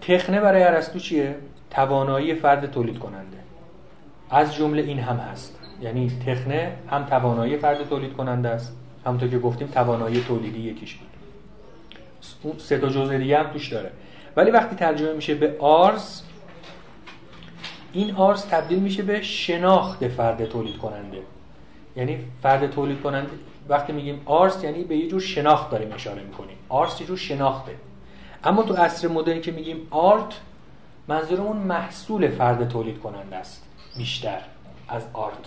تخنه 0.00 0.40
برای 0.40 0.62
ارسطو 0.62 0.98
چیه؟ 0.98 1.36
توانایی 1.70 2.34
فرد 2.34 2.70
تولید 2.70 2.98
کننده. 2.98 3.36
از 4.30 4.54
جمله 4.54 4.82
این 4.82 4.98
هم 4.98 5.16
هست. 5.16 5.58
یعنی 5.82 6.12
تخنه 6.26 6.76
هم 6.90 7.04
توانایی 7.04 7.56
فرد 7.56 7.88
تولید 7.88 8.12
کننده 8.12 8.48
است. 8.48 8.76
همونطور 9.06 9.28
که 9.28 9.38
گفتیم 9.38 9.68
توانایی 9.68 10.20
تولیدی 10.20 10.58
یکیش 10.58 10.94
بود. 10.94 11.09
اون 12.42 12.58
سه 12.58 12.78
تا 12.78 12.88
جزء 12.88 13.18
دیگه 13.18 13.38
هم 13.38 13.52
توش 13.52 13.68
داره. 13.68 13.90
ولی 14.36 14.50
وقتی 14.50 14.76
ترجمه 14.76 15.12
میشه 15.12 15.34
به 15.34 15.56
آرز 15.58 16.22
این 17.92 18.14
آرز 18.14 18.46
تبدیل 18.46 18.78
میشه 18.78 19.02
به 19.02 19.22
شناخت 19.22 20.08
فرد 20.08 20.44
تولید 20.44 20.78
کننده. 20.78 21.22
یعنی 21.96 22.18
فرد 22.42 22.70
تولید 22.70 23.00
کننده 23.00 23.30
وقتی 23.68 23.92
میگیم 23.92 24.22
آرس 24.24 24.64
یعنی 24.64 24.84
به 24.84 24.96
یه 24.96 25.08
جور 25.08 25.20
شناخت 25.20 25.70
داریم 25.70 25.92
اشاره 25.92 26.22
می‌کنیم. 26.22 26.56
آرس 26.68 27.00
یه 27.00 27.06
جور 27.06 27.16
شناخته. 27.16 27.72
اما 28.44 28.62
تو 28.62 28.74
عصر 28.74 29.08
مدرن 29.08 29.40
که 29.40 29.52
میگیم 29.52 29.86
آرت 29.90 30.40
منظورمون 31.08 31.56
محصول 31.56 32.28
فرد 32.28 32.68
تولید 32.68 33.00
کننده 33.00 33.36
است. 33.36 33.66
بیشتر 33.96 34.38
از 34.88 35.02
آرت. 35.12 35.46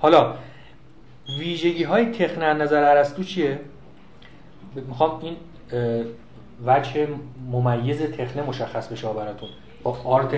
حالا 0.00 0.34
ویژگی 1.38 1.82
های 1.82 2.06
تخنه 2.06 2.54
نظر 2.54 2.84
ارسطو 2.84 3.24
چیه؟ 3.24 3.60
می‌خوام 4.76 5.20
این 5.22 5.36
وجه 6.66 7.08
ممیز 7.52 8.02
تخنه 8.02 8.42
مشخص 8.42 8.88
بشه 8.88 9.12
براتون 9.12 9.48
با 9.82 9.98
آرت 10.04 10.34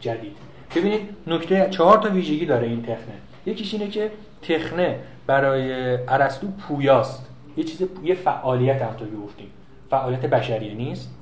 جدید. 0.00 0.36
ببینید 0.76 1.00
نکته 1.26 1.68
چهار 1.70 1.98
تا 1.98 2.08
ویژگی 2.08 2.46
داره 2.46 2.66
این 2.66 2.82
تخنه. 2.82 3.14
یکیش 3.46 3.74
اینه 3.74 3.88
که 3.88 4.10
تخنه 4.42 4.98
برای 5.26 5.72
ارسطو 6.08 6.46
پویاست. 6.46 7.26
یه 7.56 7.64
چیز 7.64 7.82
یه 8.04 8.14
فعالیت 8.14 8.82
هم 8.82 8.94
تو 8.94 9.04
گفتیم. 9.04 9.50
فعالیت 9.90 10.26
بشریه 10.26 10.74
نیست. 10.74 11.14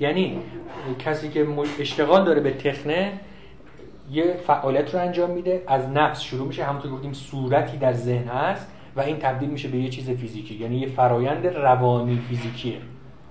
یعنی 0.00 0.38
کسی 0.98 1.28
که 1.28 1.46
اشتغال 1.80 2.24
داره 2.24 2.40
به 2.40 2.50
تخنه 2.50 3.12
یه 4.10 4.36
فعالیت 4.46 4.94
رو 4.94 5.00
انجام 5.00 5.30
میده. 5.30 5.62
از 5.66 5.88
نفس 5.88 6.20
شروع 6.20 6.46
میشه. 6.46 6.64
همونطور 6.64 6.90
گفتیم 6.90 7.12
صورتی 7.12 7.76
در 7.76 7.92
ذهن 7.92 8.28
هست. 8.28 8.70
و 8.98 9.00
این 9.00 9.16
تبدیل 9.16 9.50
میشه 9.50 9.68
به 9.68 9.78
یه 9.78 9.88
چیز 9.88 10.10
فیزیکی 10.10 10.54
یعنی 10.54 10.78
یه 10.78 10.88
فرایند 10.88 11.46
روانی 11.46 12.20
فیزیکیه. 12.28 12.78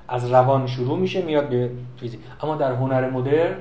از 0.07 0.31
روان 0.31 0.67
شروع 0.67 0.99
میشه 0.99 1.21
میاد 1.21 1.49
به 1.49 1.71
فیزیک. 1.99 2.19
اما 2.43 2.55
در 2.55 2.71
هنر 2.71 3.09
مدرن 3.09 3.55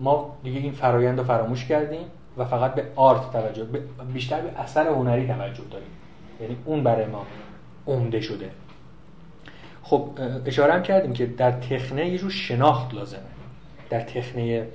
ما 0.00 0.36
دیگه 0.42 0.58
این 0.58 0.72
فرایند 0.72 1.18
رو 1.18 1.24
فراموش 1.24 1.64
کردیم 1.64 2.04
و 2.36 2.44
فقط 2.44 2.74
به 2.74 2.86
آرت 2.96 3.32
توجه 3.32 3.66
بیشتر 4.12 4.40
به 4.40 4.60
اثر 4.60 4.88
هنری 4.88 5.26
توجه 5.26 5.62
داریم. 5.70 5.88
یعنی 6.40 6.56
اون 6.64 6.82
برای 6.82 7.06
ما 7.06 7.26
عمده 7.86 8.20
شده. 8.20 8.50
خب 9.82 10.08
اشاره 10.46 10.72
هم 10.72 10.82
کردیم 10.82 11.12
که 11.12 11.26
در 11.26 11.50
تخنه 11.50 12.08
یه 12.08 12.18
جور 12.18 12.30
شناخت 12.30 12.94
لازمه. 12.94 13.20
در 13.90 14.00
تخنه 14.00 14.66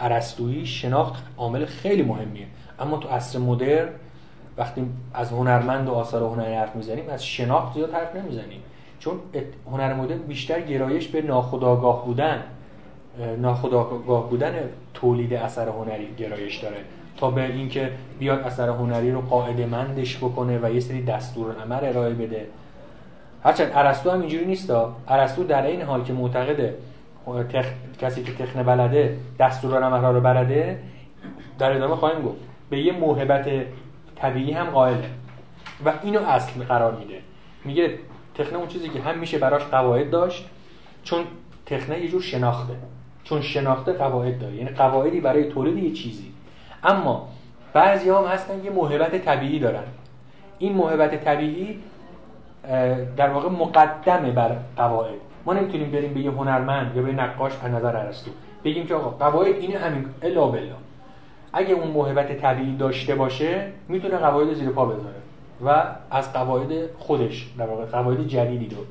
عرستویی 0.00 0.66
شناخت 0.66 1.22
عامل 1.36 1.64
خیلی 1.64 2.02
مهمیه. 2.02 2.46
اما 2.78 2.96
تو 2.96 3.08
عصر 3.08 3.38
مدرن 3.38 3.88
وقتی 4.56 4.84
از 5.14 5.30
هنرمند 5.30 5.88
و 5.88 5.92
آثار 5.92 6.22
هنری 6.22 6.54
حرف 6.54 6.76
می‌زنیم 6.76 7.04
از 7.10 7.24
شناخت 7.24 7.74
زیاد 7.74 7.92
حرف 7.92 8.16
نمی‌زنیم. 8.16 8.60
چون 8.98 9.14
هنر 9.72 9.94
مدرن 9.94 10.18
بیشتر 10.18 10.60
گرایش 10.60 11.08
به 11.08 11.22
ناخودآگاه 11.22 12.04
بودن 12.04 12.42
ناخودآگاه 13.38 14.30
بودن 14.30 14.54
تولید 14.94 15.34
اثر 15.34 15.68
هنری 15.68 16.08
گرایش 16.18 16.56
داره. 16.56 16.76
تا 17.16 17.30
به 17.30 17.44
اینکه 17.44 17.90
بیاد 18.18 18.40
اثر 18.40 18.68
هنری 18.68 19.12
رو 19.12 19.20
قاعده 19.20 19.66
مندش 19.66 20.16
بکنه 20.16 20.58
و 20.62 20.74
یه 20.74 20.80
سری 20.80 21.04
دستور 21.04 21.54
عمل 21.62 21.84
ارائه 21.84 22.14
بده. 22.14 22.46
هرچند 23.44 23.70
ارسطو 23.74 24.10
هم 24.10 24.20
اینجوری 24.20 24.44
نیست 24.44 24.72
ارسطو 25.08 25.44
در 25.44 25.66
این 25.66 25.82
حال 25.82 26.02
که 26.02 26.12
معتقده 26.12 26.74
تخ... 27.52 27.66
کسی 28.00 28.22
که 28.22 28.32
تخنه 28.32 28.62
بلده 28.62 29.16
دستور 29.38 29.82
عمل 29.82 30.14
رو 30.14 30.20
بلده 30.20 30.78
در 31.58 31.76
ادامه 31.76 31.96
خواهیم 31.96 32.22
گفت. 32.22 32.38
به 32.70 32.78
یه 32.78 32.92
موهبت 32.92 33.46
طبیعی 34.22 34.52
هم 34.52 34.66
قائله. 34.66 35.10
و 35.84 35.92
اینو 36.02 36.20
اصل 36.20 36.64
قرار 36.64 36.94
میده. 36.94 37.18
میگه 37.64 37.98
تخنه 38.34 38.58
اون 38.58 38.68
چیزی 38.68 38.88
که 38.88 39.00
هم 39.00 39.18
میشه 39.18 39.38
براش 39.38 39.62
قواعد 39.62 40.10
داشت 40.10 40.46
چون 41.04 41.24
تخنه 41.66 42.00
یه 42.00 42.08
جور 42.08 42.22
شناخته. 42.22 42.74
چون 43.24 43.40
شناخته 43.40 43.92
قواعد 43.92 44.38
داره. 44.38 44.54
یعنی 44.54 44.70
قواعدی 44.70 45.20
برای 45.20 45.44
تولید 45.44 45.84
یه 45.84 45.92
چیزی. 45.92 46.32
اما 46.84 47.28
بعضی 47.72 48.10
هم 48.10 48.24
هستن 48.24 48.64
یه 48.64 48.70
موهبت 48.70 49.24
طبیعی 49.24 49.58
دارن. 49.58 49.84
این 50.58 50.72
موهبت 50.72 51.24
طبیعی 51.24 51.78
در 53.16 53.30
واقع 53.30 53.48
مقدمه 53.48 54.30
بر 54.30 54.56
قواعد. 54.76 55.14
ما 55.46 55.52
نمی‌تونیم 55.52 55.90
بریم 55.90 56.14
به 56.14 56.20
یه 56.20 56.30
هنرمند 56.30 56.96
یا 56.96 57.02
به 57.02 57.12
نقاش 57.12 57.52
از 57.64 57.70
نظر 57.70 57.96
ارسطو 57.96 58.30
بگیم 58.64 58.86
که 58.86 58.94
آقا 58.94 59.10
قواعد 59.10 59.56
اینه 59.56 59.78
همین 59.78 60.06
الا 60.22 60.46
بالله. 60.46 60.74
اگه 61.52 61.74
اون 61.74 61.88
موهبت 61.88 62.40
طبیعی 62.40 62.76
داشته 62.76 63.14
باشه 63.14 63.72
می‌تونه 63.88 64.16
قواعد 64.16 64.54
زیر 64.54 64.70
پا 64.70 64.86
بذاره. 64.86 65.22
و 65.64 65.84
از 66.10 66.32
قواعد 66.32 66.96
خودش 66.98 67.46
در 67.58 67.66
واقع 67.66 67.84
قواعد 67.84 68.26
جدیدی 68.26 68.74
رو. 68.74 68.84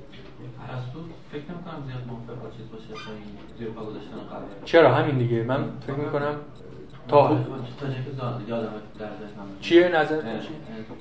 فکر 1.32 1.42
نمی‌کنم 1.52 1.84
زیاد 1.88 2.04
موافق 2.08 2.44
با 2.44 2.50
چیز 2.58 2.66
باشه 2.72 3.02
زیر 3.60 3.68
پا 3.68 3.86
گذاشتن 3.86 4.18
قواعد 4.30 4.66
چرا؟ 4.66 4.94
همین 4.94 5.18
دیگه. 5.18 5.44
من 5.44 5.64
فکر 5.88 5.96
می‌کنم 5.96 6.36
تا 7.08 7.28
تا 7.28 7.38
ذهنم 7.88 9.48
چیه؟ 9.62 9.88
نظر 9.88 10.16
اه، 10.16 10.22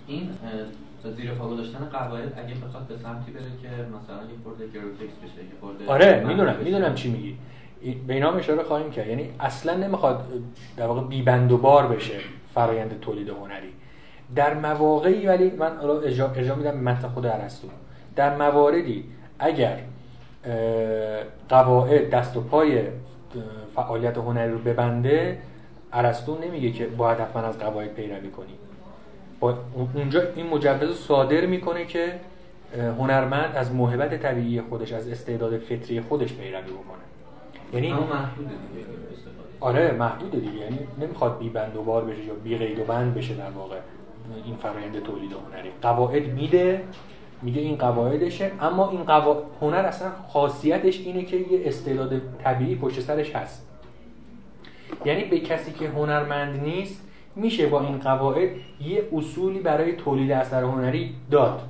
این 0.06 0.30
زیر 1.16 1.30
پا 1.30 1.48
گذاشتن 1.48 1.78
قواعد 1.92 2.38
اگه 2.38 2.54
بخواد 2.54 2.86
به 2.86 2.96
سمتی 2.96 3.30
بره 3.32 3.42
که 3.62 3.68
مثلا 3.68 4.16
یه 4.16 4.36
خورده 4.44 4.66
گروتکس 4.66 5.16
بشه 5.24 5.44
یه 5.44 5.50
خورده 5.60 5.86
آره 5.86 6.24
می‌دونم. 6.28 6.56
می‌دونم 6.64 6.94
چی 6.94 7.10
میگی. 7.10 7.36
به 8.06 8.14
اینا 8.14 8.32
اشاره 8.32 8.62
خواهیم 8.62 8.90
کرد. 8.90 9.06
یعنی 9.06 9.30
اصلا 9.40 9.74
نمی‌خواد 9.74 10.24
در 10.76 10.86
واقع 10.86 11.00
بیبند 11.00 11.52
و 11.52 11.56
بار 11.56 11.86
بشه 11.86 12.18
فرایند 12.54 13.00
تولید 13.00 13.28
هنری. 13.28 13.72
در 14.34 14.54
مواقعی 14.54 15.26
ولی 15.26 15.50
من 15.50 15.78
ارجاع, 15.78 16.38
میدم 16.38 16.70
به 16.70 16.70
متن 16.70 17.08
خود 17.08 17.26
ارسطو. 17.26 17.68
در 18.16 18.36
مواردی 18.36 19.04
اگر 19.38 19.78
قواعد 21.48 22.10
دست 22.10 22.36
و 22.36 22.40
پای 22.40 22.82
فعالیت 23.74 24.18
هنری 24.18 24.52
رو 24.52 24.58
ببنده 24.58 25.38
ارسطو 25.92 26.38
نمیگه 26.44 26.70
که 26.70 26.86
باید 26.86 27.18
حتما 27.18 27.42
از 27.42 27.58
قواعد 27.58 27.94
پیروی 27.94 28.30
کنی. 28.30 28.54
با 29.40 29.54
اونجا 29.94 30.22
این 30.36 30.46
مجوز 30.46 30.98
صادر 30.98 31.46
می‌کنه 31.46 31.84
که 31.84 32.14
هنرمند 32.98 33.56
از 33.56 33.74
موهبت 33.74 34.22
طبیعی 34.22 34.60
خودش 34.60 34.92
از 34.92 35.08
استعداد 35.08 35.58
فطری 35.58 36.00
خودش 36.00 36.32
پیروی 36.34 36.70
بکنه. 36.70 37.09
یعنی 37.72 37.92
استفاده. 37.92 38.18
آره 39.60 39.92
محدوده 39.92 40.38
دیگه. 40.38 40.56
یعنی 40.56 40.78
نمی‌خواد 41.00 41.38
بی 41.38 41.48
بند 41.48 41.76
و 41.76 41.82
بار 41.82 42.04
بشه 42.04 42.24
یا 42.24 42.34
بی 42.34 42.56
قید 42.56 42.78
و 42.78 42.84
بند 42.84 43.14
بشه 43.14 43.34
در 43.34 43.50
واقع. 43.50 43.76
این 44.44 44.56
فرآیند 44.56 45.02
تولید 45.02 45.30
هنری. 45.32 45.70
قواعد 45.82 46.26
میده 46.26 46.84
میگه 47.42 47.60
این 47.60 47.76
قواعدشه 47.76 48.50
اما 48.60 48.90
این 48.90 49.04
قوا... 49.04 49.42
هنر 49.60 49.76
اصلا 49.76 50.10
خاصیتش 50.28 51.00
اینه 51.00 51.22
که 51.22 51.36
یه 51.36 51.62
استعداد 51.64 52.20
طبیعی 52.44 52.76
پشت 52.76 53.00
سرش 53.00 53.36
هست. 53.36 53.66
یعنی 55.04 55.24
به 55.24 55.40
کسی 55.40 55.72
که 55.72 55.88
هنرمند 55.88 56.62
نیست 56.62 57.08
میشه 57.36 57.66
با 57.66 57.80
این 57.80 57.98
قواعد 57.98 58.50
یه 58.80 59.08
اصولی 59.12 59.60
برای 59.60 59.92
تولید 59.92 60.32
اثر 60.32 60.62
هنری 60.62 61.14
داد. 61.30 61.60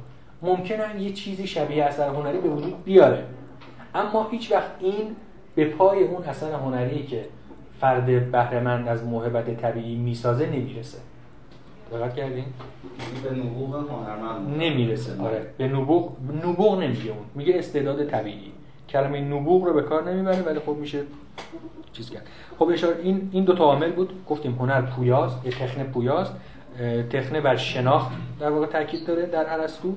ممکنه 0.43 1.03
یه 1.03 1.13
چیزی 1.13 1.47
شبیه 1.47 1.85
اثر 1.85 2.09
هنری 2.09 2.39
به 2.39 2.49
وجود 2.49 2.85
بیاره. 2.85 3.25
اما 3.95 4.29
هیچ 4.31 4.53
وقت 4.53 4.71
این 4.81 5.17
به 5.61 5.67
پای 5.67 6.03
اون 6.03 6.25
اثر 6.25 6.53
هنری 6.53 7.03
که 7.07 7.25
فرد 7.81 8.31
بهرهمند 8.31 8.89
از 8.89 9.05
موهبت 9.05 9.61
طبیعی 9.61 9.97
می‌سازه 9.97 10.47
نمی‌رسه. 10.47 10.99
دقت 11.93 12.15
کردین؟ 12.15 12.45
به 13.25 13.37
نبوغ 13.37 13.75
هنرمند. 13.75 14.63
نمی‌رسه. 14.63 15.23
آره. 15.23 15.47
به 15.59 15.69
نبوغ 15.69 16.13
نبوغ 16.45 16.83
نمیگه 16.83 17.11
اون. 17.11 17.25
میگه 17.35 17.59
استعداد 17.59 18.05
طبیعی. 18.05 18.53
کلمه 18.89 19.21
نبوغ 19.21 19.65
رو 19.65 19.75
به 19.75 19.83
کار 19.83 20.11
نمی‌بره 20.11 20.43
ولی 20.43 20.59
خب 20.59 20.77
میشه 20.77 21.03
چیز 21.93 22.11
کرد. 22.11 22.27
خب 22.59 22.69
اشاره 22.73 22.97
این 23.03 23.31
این 23.33 23.45
دو 23.45 23.55
تا 23.55 23.65
عامل 23.65 23.93
بود. 23.93 24.13
گفتیم 24.29 24.53
هنر 24.53 24.81
پویاست 24.81 25.47
یه 25.47 25.53
تخنه 25.53 25.85
پویاست. 25.85 26.35
تخنه 27.11 27.41
بر 27.41 27.57
شناخت 27.57 28.11
در 28.41 28.51
واقع 28.51 28.67
تاکید 28.67 29.07
داره 29.07 29.27
در 29.27 29.53
ارسطو. 29.53 29.95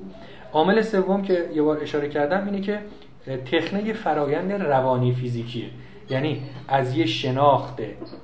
عامل 0.54 0.82
سوم 0.82 1.22
که 1.22 1.50
یه 1.54 1.62
بار 1.62 1.84
اشاره 1.84 2.10
کردم 2.10 2.46
اینه 2.46 2.62
که 2.62 2.80
تخنه 3.26 3.94
فرایند 3.94 4.52
روانی 4.52 5.14
فیزیکیه. 5.14 5.70
یعنی 6.10 6.42
از 6.68 6.98
یه 6.98 7.06
شناخت 7.06 7.82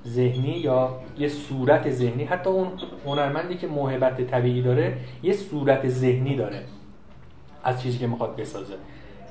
ذهنی 0.07 0.57
یا 0.57 0.99
یه 1.17 1.27
صورت 1.27 1.89
ذهنی 1.89 2.23
حتی 2.23 2.49
اون 2.49 2.67
هنرمندی 3.05 3.55
که 3.55 3.67
موهبت 3.67 4.21
طبیعی 4.21 4.61
داره 4.61 4.97
یه 5.23 5.33
صورت 5.33 5.87
ذهنی 5.87 6.35
داره 6.35 6.63
از 7.63 7.81
چیزی 7.81 7.97
که 7.97 8.07
می‌خواد 8.07 8.35
بسازه. 8.35 8.73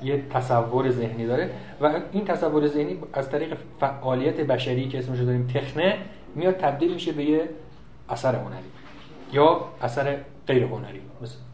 یه 0.03 0.23
تصور 0.29 0.89
ذهنی 0.89 1.25
داره 1.25 1.51
و 1.81 1.99
این 2.11 2.25
تصور 2.25 2.67
ذهنی 2.67 2.97
از 3.13 3.29
طریق 3.29 3.57
فعالیت 3.79 4.35
بشری 4.35 4.87
که 4.87 4.97
اسمش 4.97 5.19
داریم 5.19 5.47
تخنه 5.47 5.97
میاد 6.35 6.53
تبدیل 6.57 6.93
میشه 6.93 7.11
به 7.11 7.23
یه 7.23 7.49
اثر 8.09 8.35
هنری 8.35 8.63
یا 9.33 9.69
اثر 9.81 10.17
غیر 10.47 10.63
هنری 10.63 11.01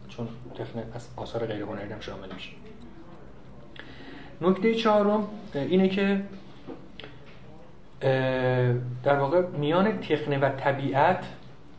چون 0.08 0.28
تخنه 0.58 0.84
از 0.94 1.08
آثار 1.16 1.46
غیر 1.46 1.62
هنری 1.62 1.92
هم 1.92 2.00
شامل 2.00 2.32
میشه. 2.34 2.50
نکته 4.40 4.74
چهارم 4.74 5.28
اینه 5.54 5.88
که 5.88 6.20
در 9.04 9.18
واقع 9.18 9.42
میان 9.46 9.98
تخنه 9.98 10.38
و 10.38 10.48
طبیعت 10.48 11.24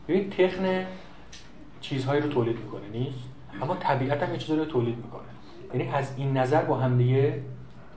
ببین 0.08 0.30
تخنه 0.30 0.86
چیزهایی 1.80 2.20
رو 2.20 2.28
تولید 2.28 2.56
می‌کنه 2.56 2.88
نیست 2.92 3.18
اما 3.62 3.76
طبیعت 3.80 4.22
هم 4.22 4.32
یه 4.32 4.38
چیزی 4.38 4.58
رو 4.58 4.64
تولید 4.64 4.96
می‌کنه. 4.96 5.22
یعنی 5.74 5.88
از 5.94 6.14
این 6.16 6.36
نظر 6.36 6.62
با 6.62 6.76
هم 6.76 6.98
دیگه 6.98 7.42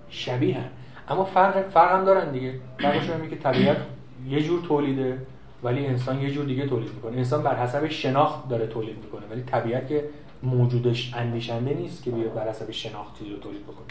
شبیه 0.09 0.57
هم. 0.57 0.69
اما 1.09 1.23
فرق 1.23 1.69
فرق 1.69 1.91
هم 1.91 2.05
دارن 2.05 2.31
دیگه. 2.31 2.53
فرقش 2.79 3.09
اینه 3.09 3.29
که 3.29 3.35
طبیعت 3.35 3.77
یه 4.29 4.41
جور 4.43 4.61
تولیده 4.61 5.17
ولی 5.63 5.85
انسان 5.85 6.21
یه 6.21 6.31
جور 6.31 6.45
دیگه 6.45 6.67
تولید 6.67 6.93
می‌کنه. 6.93 7.17
انسان 7.17 7.43
بر 7.43 7.55
حسب 7.55 7.87
شناخت 7.87 8.49
داره 8.49 8.67
تولید 8.67 8.97
می‌کنه 8.97 9.21
ولی 9.31 9.41
طبیعت 9.41 9.87
که 9.87 10.03
موجودش 10.43 11.13
اندیشنده 11.15 11.73
نیست 11.73 12.03
که 12.03 12.11
بیاد 12.11 12.33
بر 12.33 12.49
حسب 12.49 12.71
شناخت 12.71 13.19
چیزی 13.19 13.29
رو 13.29 13.37
تولید 13.37 13.63
بکنه. 13.63 13.85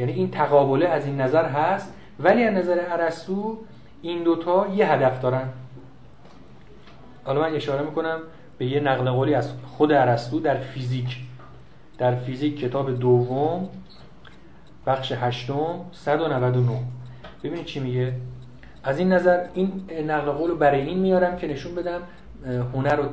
یعنی 0.00 0.12
این 0.12 0.30
تقابله 0.30 0.88
از 0.88 1.06
این 1.06 1.20
نظر 1.20 1.44
هست 1.44 1.92
ولی 2.20 2.44
از 2.44 2.54
نظر 2.54 2.78
ارسطو 2.88 3.58
این 4.02 4.22
دوتا 4.22 4.66
یه 4.74 4.92
هدف 4.92 5.20
دارن. 5.20 5.48
حالا 7.24 7.40
من 7.40 7.54
اشاره 7.54 7.82
می‌کنم 7.82 8.18
به 8.58 8.66
یه 8.66 8.80
نقل 8.80 9.10
قولی 9.10 9.34
از 9.34 9.52
خود 9.66 9.92
ارسطو 9.92 10.40
در 10.40 10.56
فیزیک. 10.56 11.18
در 11.98 12.14
فیزیک 12.14 12.60
کتاب 12.60 12.98
دوم 12.98 13.68
بخش 14.86 15.12
هشتم 15.12 15.84
199 15.92 16.78
ببینید 17.44 17.64
چی 17.64 17.80
میگه؟ 17.80 18.12
از 18.84 18.98
این 18.98 19.12
نظر 19.12 19.46
این 19.54 19.90
نقل 20.06 20.30
قول 20.30 20.50
رو 20.50 20.56
برای 20.56 20.80
این 20.80 20.98
میارم 20.98 21.36
که 21.36 21.46
نشون 21.46 21.74
بدم 21.74 22.00
هنر 22.74 22.96
رو 22.96 23.04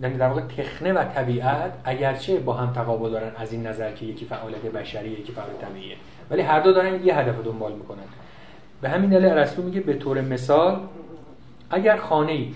یعنی 0.00 0.16
در 0.16 0.28
واقع 0.28 0.40
تخنه 0.40 0.92
و 0.92 1.04
طبیعت 1.04 1.72
اگرچه 1.84 2.40
با 2.40 2.52
هم 2.52 2.72
تقابل 2.72 3.10
دارن 3.10 3.32
از 3.36 3.52
این 3.52 3.66
نظر 3.66 3.92
که 3.92 4.06
یکی 4.06 4.24
فعالیت 4.24 4.62
بشریه 4.62 5.20
یکی 5.20 5.32
فعالیت 5.32 5.60
طبیعیه 5.60 5.96
ولی 6.32 6.42
هر 6.42 6.60
دو 6.60 6.72
دارن 6.72 7.04
یه 7.04 7.16
هدف 7.16 7.44
دنبال 7.44 7.72
می‌کنن. 7.72 8.04
به 8.80 8.88
همین 8.88 9.10
دلیل 9.10 9.24
ارسطو 9.24 9.62
میگه 9.62 9.80
به 9.80 9.94
طور 9.94 10.20
مثال 10.20 10.80
اگر 11.70 11.96
خانه 11.96 12.32
ای 12.32 12.54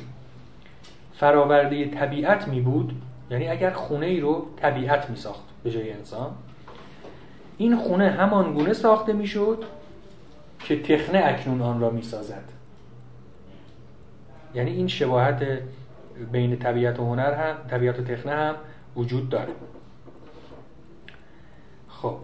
فراورده 1.14 1.90
طبیعت 1.90 2.48
می 2.48 2.60
بود 2.60 3.02
یعنی 3.30 3.48
اگر 3.48 3.70
خونه 3.70 4.06
ای 4.06 4.20
رو 4.20 4.46
طبیعت 4.56 5.10
می 5.10 5.16
ساخت 5.16 5.42
به 5.64 5.70
جای 5.70 5.92
انسان 5.92 6.30
این 7.58 7.76
خونه 7.76 8.10
همان 8.10 8.54
گونه 8.54 8.72
ساخته 8.72 9.12
می 9.12 9.26
شد 9.26 9.64
که 10.58 10.82
تخنه 10.82 11.22
اکنون 11.24 11.62
آن 11.62 11.80
را 11.80 11.90
می 11.90 12.02
سازد 12.02 12.44
یعنی 14.54 14.70
این 14.70 14.88
شباهت 14.88 15.46
بین 16.32 16.58
طبیعت 16.58 17.00
و 17.00 17.04
هنر 17.04 17.34
هم 17.34 17.56
طبیعت 17.70 17.98
و 17.98 18.02
تخنه 18.02 18.32
هم 18.32 18.54
وجود 18.96 19.28
داره. 19.28 19.52
خب 21.88 22.16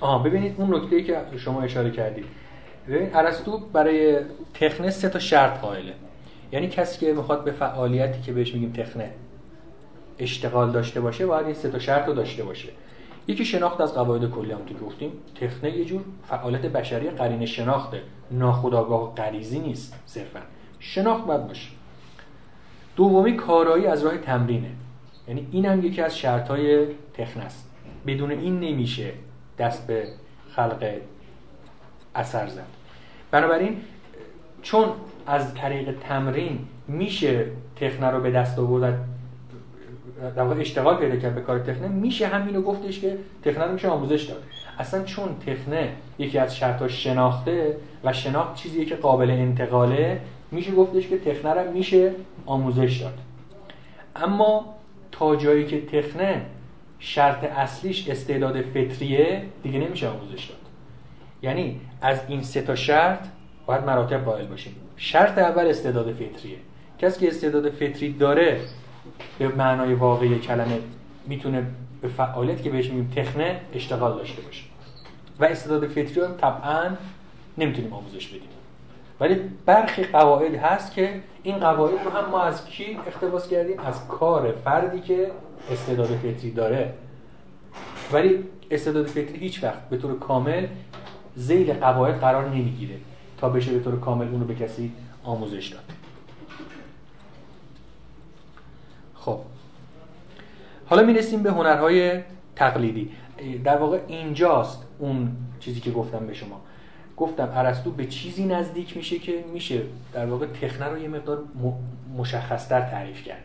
آها 0.00 0.18
ببینید 0.18 0.54
اون 0.58 0.74
نکته 0.74 1.02
که 1.02 1.16
شما 1.36 1.62
اشاره 1.62 1.90
کردید. 1.90 2.24
ببین 2.88 3.10
ارسطو 3.14 3.58
برای 3.58 4.18
تخنه 4.54 4.90
سه 4.90 5.08
تا 5.08 5.18
شرط 5.18 5.60
قائله. 5.60 5.92
یعنی 6.52 6.68
کسی 6.68 7.06
که 7.06 7.12
می‌خواد 7.12 7.44
به 7.44 7.52
فعالیتی 7.52 8.22
که 8.22 8.32
بهش 8.32 8.54
میگیم 8.54 8.72
تخنه 8.72 9.10
اشتغال 10.18 10.72
داشته 10.72 11.00
باشه 11.00 11.26
باید 11.26 11.46
این 11.46 11.54
سه 11.54 11.70
تا 11.70 11.78
شرط 11.78 12.06
رو 12.06 12.14
داشته 12.14 12.44
باشه. 12.44 12.68
یکی 13.28 13.44
شناخت 13.44 13.80
از 13.80 13.94
قواعد 13.94 14.30
کلی 14.30 14.52
هم 14.52 14.64
که 14.64 14.74
گفتیم. 14.74 15.12
تخنه 15.40 15.76
یه 15.76 15.84
جور 15.84 16.00
فعالیت 16.28 16.60
بشری 16.60 17.10
قرین 17.10 17.46
شناخته. 17.46 18.02
ناخودآگاه 18.30 19.14
غریزی 19.14 19.58
نیست 19.58 20.02
صرفا. 20.06 20.40
شناخت 20.78 21.26
باید 21.26 21.46
باشه. 21.46 21.68
دومی 22.96 23.36
کارایی 23.36 23.86
از 23.86 24.04
راه 24.04 24.18
تمرینه. 24.18 24.70
یعنی 25.28 25.48
این 25.52 25.66
هم 25.66 25.84
یکی 25.84 26.02
از 26.02 26.18
شرطهای 26.18 26.86
تخنه 27.14 27.44
است. 27.44 27.70
بدون 28.06 28.30
این 28.30 28.60
نمیشه 28.60 29.12
دست 29.58 29.86
به 29.86 30.08
خلق 30.56 30.94
اثر 32.14 32.46
زد. 32.46 32.66
بنابراین 33.30 33.76
چون 34.62 34.88
از 35.26 35.54
طریق 35.54 35.98
تمرین 36.08 36.58
میشه 36.88 37.46
تخنه 37.76 38.10
رو 38.10 38.20
به 38.20 38.30
دست 38.30 38.58
آورد 38.58 39.04
در 40.36 40.42
واقع 40.42 40.60
اشتغال 40.60 40.96
پیدا 40.96 41.16
کرد 41.16 41.34
به 41.34 41.40
کار 41.40 41.58
تخنه 41.58 41.88
میشه 41.88 42.26
همینو 42.26 42.62
گفتش 42.62 43.00
که 43.00 43.18
تخنه 43.44 43.64
رو 43.64 43.72
میشه 43.72 43.88
آموزش 43.88 44.22
داد. 44.22 44.42
اصلا 44.78 45.04
چون 45.04 45.36
تخنه 45.46 45.92
یکی 46.18 46.38
از 46.38 46.56
شرطاش 46.56 47.04
شناخته 47.04 47.76
و 48.04 48.12
شناخت 48.12 48.54
چیزیه 48.54 48.84
که 48.84 48.96
قابل 48.96 49.30
انتقاله 49.30 50.20
میشه 50.50 50.72
گفتش 50.72 51.08
که 51.08 51.18
تخنه 51.18 51.54
رو 51.54 51.72
میشه 51.72 52.12
آموزش 52.46 52.96
داد. 52.96 53.18
اما 54.16 54.74
تا 55.12 55.36
جایی 55.36 55.66
که 55.66 55.86
تخنه 55.86 56.42
شرط 57.04 57.44
اصلیش 57.44 58.08
استعداد 58.08 58.62
فطریه 58.62 59.42
دیگه 59.62 59.78
نمیشه 59.78 60.08
آموزش 60.08 60.44
داد. 60.44 60.58
یعنی 61.42 61.80
از 62.00 62.20
این 62.28 62.42
سه 62.42 62.62
تا 62.62 62.74
شرط 62.74 63.18
باید 63.66 63.84
مراتب 63.84 64.24
قائل 64.24 64.46
باشیم. 64.46 64.76
شرط 64.96 65.38
اول 65.38 65.66
استعداد 65.66 66.12
فطریه. 66.12 66.56
کسی 66.98 67.20
که 67.20 67.28
استعداد 67.28 67.70
فطری 67.70 68.12
داره 68.12 68.60
به 69.38 69.48
معنای 69.48 69.94
واقعی 69.94 70.38
کلمه 70.38 70.78
می‌تونه 71.26 71.66
به 72.02 72.08
فعالیت 72.08 72.62
که 72.62 72.70
بهش 72.70 72.90
میگیم 72.90 73.12
تخنه 73.16 73.60
اشتغال 73.74 74.16
داشته 74.16 74.42
باشه. 74.42 74.64
و 75.40 75.44
استعداد 75.44 75.86
فطری 75.86 76.14
رو 76.20 76.26
طبعا 76.26 76.90
نمی‌تونیم 77.58 77.92
آموزش 77.92 78.26
بدیم. 78.26 78.48
ولی 79.20 79.40
برخی 79.66 80.04
قواعد 80.04 80.54
هست 80.54 80.94
که 80.94 81.20
این 81.42 81.58
قواعد 81.58 82.04
رو 82.04 82.10
هم 82.10 82.30
ما 82.30 82.42
از 82.42 82.66
کی 82.66 82.98
اقتباس 83.06 83.48
کردیم؟ 83.48 83.78
از 83.80 84.08
کار 84.08 84.52
فردی 84.64 85.00
که 85.00 85.30
استعداد 85.70 86.08
فطری 86.08 86.50
داره. 86.50 86.94
ولی 88.12 88.44
استعداد 88.70 89.06
فطری 89.06 89.38
هیچ 89.38 89.64
وقت 89.64 89.88
به 89.88 89.96
طور 89.96 90.18
کامل 90.18 90.66
زیل 91.36 91.72
قواعد 91.72 92.20
قرار 92.20 92.48
نمی‌گیره 92.48 92.96
تا 93.38 93.48
بشه 93.48 93.72
به 93.72 93.80
طور 93.80 94.00
کامل 94.00 94.28
اونو 94.28 94.44
به 94.44 94.54
کسی 94.54 94.92
آموزش 95.24 95.68
داد. 95.68 95.84
خب. 99.14 99.40
حالا 100.86 101.02
می‌رسیم 101.02 101.42
به 101.42 101.50
هنرهای 101.50 102.20
تقلیدی. 102.56 103.10
در 103.64 103.76
واقع 103.76 104.00
اینجاست 104.08 104.82
اون 104.98 105.36
چیزی 105.60 105.80
که 105.80 105.90
گفتم 105.90 106.26
به 106.26 106.34
شما. 106.34 106.60
گفتم 107.16 107.52
ارسطو 107.54 107.90
به 107.90 108.06
چیزی 108.06 108.44
نزدیک 108.44 108.96
میشه 108.96 109.18
که 109.18 109.44
میشه 109.52 109.82
در 110.12 110.26
واقع 110.26 110.46
تخنه 110.46 110.88
رو 110.88 110.98
یه 110.98 111.08
مقدار 111.08 111.44
مشخصتر 112.16 112.80
تعریف 112.80 113.22
کرد. 113.22 113.44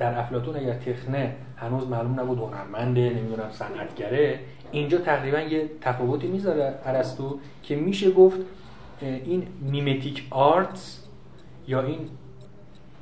در 0.00 0.18
افلاتون 0.18 0.56
اگر 0.56 0.74
تخنه 0.74 1.34
هنوز 1.56 1.88
معلوم 1.88 2.20
نبود 2.20 2.38
هنرمنده 2.38 3.10
نمی‌دونم 3.10 3.50
صنعتگره 3.50 4.40
اینجا 4.72 4.98
تقریبا 4.98 5.40
یه 5.40 5.70
تفاوتی 5.80 6.26
می‌ذاره 6.26 6.74
ارسطو 6.84 7.38
که 7.62 7.76
میشه 7.76 8.10
گفت 8.10 8.40
این 9.00 9.46
mimetic 9.60 10.26
arts 10.30 11.04
یا 11.68 11.82
این 11.82 11.98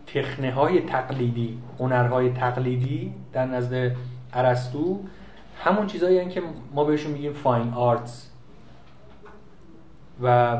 تخنه 0.06 0.52
های 0.52 0.80
تقلیدی 0.80 1.58
هنرهای 1.78 2.32
تقلیدی 2.32 3.14
در 3.32 3.46
نزد 3.46 3.96
ارسطو 4.32 5.00
همون 5.58 5.86
چیزایی 5.86 6.28
که 6.28 6.42
ما 6.74 6.84
بهشون 6.84 7.12
میگیم 7.12 7.32
fine 7.32 7.72
arts 7.72 8.30
و 10.22 10.56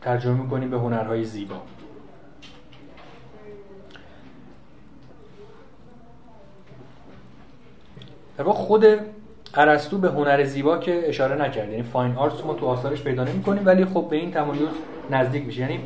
ترجمه 0.00 0.42
می‌کنیم 0.42 0.70
به 0.70 0.78
هنرهای 0.78 1.24
زیبا. 1.24 1.62
واقع 8.42 8.58
خود 8.58 8.86
ارسطو 9.54 9.98
به 9.98 10.08
هنر 10.08 10.44
زیبا 10.44 10.78
که 10.78 11.08
اشاره 11.08 11.42
نکرد 11.42 11.70
یعنی 11.70 11.82
فاین 11.82 12.16
آرتس 12.16 12.44
ما 12.44 12.54
تو 12.54 12.66
آثارش 12.66 13.02
پیدا 13.02 13.24
نمی‌کنیم 13.24 13.62
ولی 13.66 13.84
خب 13.84 14.06
به 14.10 14.16
این 14.16 14.30
تمایز 14.30 14.68
نزدیک 15.10 15.46
میشه. 15.46 15.60
یعنی 15.60 15.80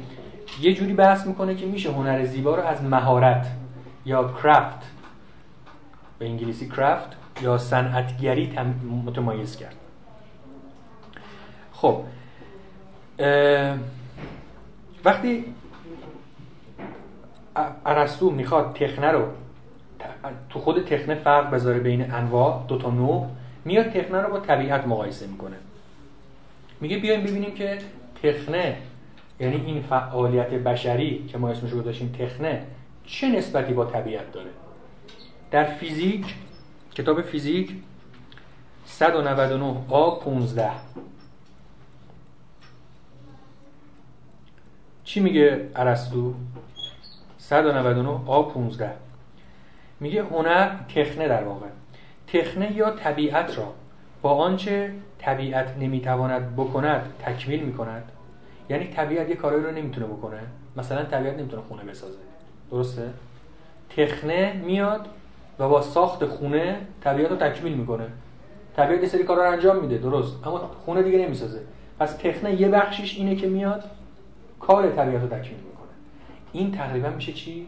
یه 0.61 0.75
جوری 0.75 0.93
بحث 0.93 1.27
می‌کنه 1.27 1.55
که 1.55 1.67
میشه 1.67 1.93
هنر 1.93 2.25
زیبا 2.25 2.55
رو 2.55 2.63
از 2.63 2.83
مهارت 2.83 3.47
یا 4.05 4.33
کرافت 4.43 4.79
به 6.19 6.27
انگلیسی 6.27 6.69
کرافت 6.69 7.17
یا 7.43 7.59
صنعتگری 7.59 8.59
متمایز 9.07 9.57
کرد. 9.57 9.75
خب 11.73 12.01
وقتی 15.05 15.45
ارسطو 17.87 18.31
می‌خواد 18.31 18.75
تخنه 18.75 19.11
رو 19.11 19.23
تو 20.51 20.59
خود 20.59 20.85
تخنه 20.85 21.15
فرق 21.15 21.51
بذاره 21.51 21.79
بین 21.79 22.13
انواع 22.13 22.65
دو 22.69 22.79
تا 22.79 22.91
نوع. 22.91 23.27
میاد 23.65 23.87
تخنه 23.87 24.21
رو 24.21 24.31
با 24.31 24.41
طبیعت 24.41 24.87
مقایسه 24.87 25.27
می‌کنه. 25.27 25.57
میگه 26.81 26.99
بیایم 26.99 27.21
ببینیم 27.21 27.55
که 27.55 27.79
تخنه 28.23 28.77
یعنی 29.41 29.57
این 29.67 29.83
فعالیت 29.83 30.51
بشری 30.51 31.25
که 31.29 31.39
ما 31.39 31.49
اسمش 31.49 31.71
رو 31.71 31.81
گذاشتیم 31.81 32.17
تخنه 32.19 32.63
چه 33.05 33.29
نسبتی 33.29 33.73
با 33.73 33.85
طبیعت 33.85 34.33
داره؟ 34.33 34.51
در 35.51 35.65
فیزیک 35.65 36.35
کتاب 36.95 37.23
فیزیک 37.23 37.75
199 38.85 39.77
آ 39.89 40.11
15 40.11 40.71
چی 45.05 45.21
میگه 45.21 45.69
ارسطو؟ 45.77 46.35
199 47.39 48.09
آ 48.27 48.43
15 48.43 49.06
میگه 50.01 50.23
هنر 50.23 50.71
تخنه 50.95 51.29
در 51.29 51.45
واقع. 51.45 51.67
تخنه 52.27 52.77
یا 52.77 52.91
طبیعت 52.91 53.59
را 53.59 53.73
با 54.23 54.31
آنچه 54.35 54.93
طبیعت 55.19 55.77
نمی‌تواند 55.81 56.57
بکند 56.57 57.13
تکمیل 57.19 57.63
می‌کند. 57.63 58.13
یعنی 58.71 58.87
طبیعت 58.87 59.29
یه 59.29 59.35
کارایی 59.37 59.65
رو 59.65 59.71
نمی‌تونه 59.71 60.07
بکنه. 60.07 60.41
مثلا 60.77 61.05
طبیعت 61.05 61.39
نمی‌تونه 61.39 61.63
خونه 61.63 61.83
بسازه. 61.83 62.19
درسته؟ 62.71 63.11
تخنه 63.97 64.53
میاد 64.53 65.07
و 65.59 65.69
با 65.69 65.83
ساخت 65.83 66.27
خونه 66.27 66.77
طبیعت 67.01 67.31
رو 67.31 67.37
تکمیل 67.37 67.75
می‌کنه. 67.75 68.07
طبیعت 68.77 69.03
یه 69.03 69.09
سری 69.09 69.25
کارا 69.25 69.45
رو 69.45 69.53
انجام 69.53 69.79
میده. 69.79 69.99
درست. 69.99 70.47
اما 70.47 70.59
خونه 70.59 71.03
دیگه 71.03 71.19
نمی‌سازه. 71.19 71.61
پس 71.99 72.17
تخنه 72.17 72.61
یه 72.61 72.69
بخشیش 72.69 73.19
اینه 73.19 73.37
که 73.37 73.47
میاد 73.47 73.85
کار 74.61 74.91
طبیعت 74.91 75.23
رو 75.23 75.29
تکمیل 75.29 75.61
می‌کنه. 75.61 75.89
این 76.53 76.73
تقریبا 76.73 77.09
میشه 77.09 77.33
چی؟ 77.33 77.67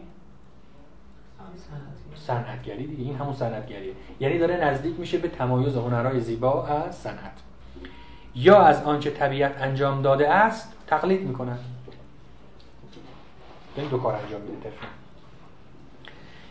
صنعتگری 2.29 2.87
دیگه 2.87 3.03
این 3.03 3.15
همون 3.15 3.33
صنعتگریه 3.33 3.93
یعنی 4.19 4.37
داره 4.37 4.55
نزدیک 4.55 4.99
میشه 4.99 5.17
به 5.17 5.27
تمایز 5.27 5.75
هنرهای 5.75 6.19
زیبا 6.19 6.65
از 6.65 6.95
صنعت 6.95 7.39
یا 8.35 8.61
از 8.61 8.83
آنچه 8.83 9.09
طبیعت 9.09 9.61
انجام 9.61 10.01
داده 10.01 10.29
است 10.29 10.73
تقلید 10.87 11.21
می‌کنند 11.21 11.59
این 13.75 13.87
دو 13.87 13.97
کار 13.97 14.15
انجام 14.15 14.41
میده 14.41 14.71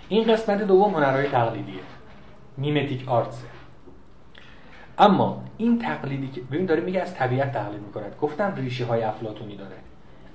این 0.08 0.32
قسمت 0.32 0.62
دوم 0.62 0.94
هنرهای 0.94 1.28
تقلیدیه. 1.28 1.80
میمتیک 2.56 3.08
آرتس 3.08 3.42
اما 4.98 5.44
این 5.58 5.78
تقلیدی 5.78 6.28
که 6.28 6.40
ببین 6.40 6.66
داره 6.66 6.80
میگه 6.80 7.00
از 7.00 7.14
طبیعت 7.14 7.52
تقلید 7.52 7.80
می‌کند. 7.80 8.16
گفتم 8.20 8.54
ریشه 8.56 8.84
های 8.84 9.02
افلاتونی 9.02 9.56
داره. 9.56 9.76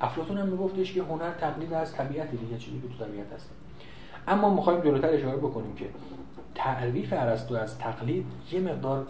افلاتون 0.02 0.38
هم 0.38 0.48
میگفتش 0.48 0.94
که 0.94 1.02
هنر 1.04 1.32
تقلید 1.32 1.74
از 1.74 1.94
طبیعت 1.94 2.32
دیگه 2.32 2.58
چیزی 2.58 2.82
که 2.82 2.88
تو 2.88 3.06
طبیعت 3.06 3.34
هست. 3.36 3.50
اما 4.28 4.54
می‌خوایم 4.54 4.82
جلوتر 4.82 5.10
اشاره 5.10 5.38
بکنیم 5.38 5.76
که 5.76 5.86
تعریف 6.56 7.14
ارسطو 7.14 7.56
از 7.56 7.78
تقلید 7.78 8.26
یه 8.52 8.60
مقدار 8.60 9.06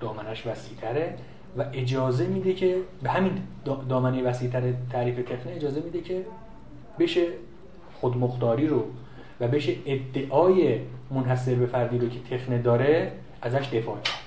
دامنش 0.00 0.46
وسیعتره 0.46 1.18
و 1.58 1.64
اجازه 1.72 2.26
میده 2.26 2.52
که 2.52 2.76
به 3.02 3.10
همین 3.10 3.42
دامنه 3.88 4.22
وسیعتر 4.22 4.72
تعریف 4.90 5.28
تخنه 5.28 5.52
اجازه 5.52 5.80
میده 5.80 6.00
که 6.00 6.24
بشه 6.98 7.26
خودمختاری 8.00 8.66
رو 8.66 8.84
و 9.40 9.48
بشه 9.48 9.74
ادعای 9.86 10.80
منحصر 11.10 11.54
به 11.54 11.66
فردی 11.66 11.98
رو 11.98 12.08
که 12.08 12.36
تخنه 12.36 12.58
داره 12.58 13.12
ازش 13.42 13.68
دفاع 13.68 13.98
کرد. 14.00 14.24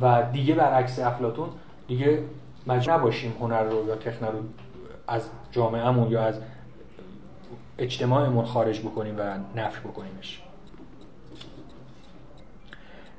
و 0.00 0.32
دیگه 0.32 0.54
برعکس 0.54 0.98
افلاتون 0.98 1.48
دیگه 1.88 2.18
مجبور 2.66 2.94
نباشیم 2.94 3.32
هنر 3.40 3.62
رو 3.62 3.86
یا 3.88 3.96
تخنه 3.96 4.30
رو 4.30 4.38
از 5.08 5.28
جامعهمون 5.52 6.10
یا 6.10 6.22
از 6.22 6.40
اجتماعمون 7.78 8.44
خارج 8.44 8.80
بکنیم 8.80 9.14
و 9.18 9.22
نفی 9.56 9.80
بکنیمش. 9.88 10.42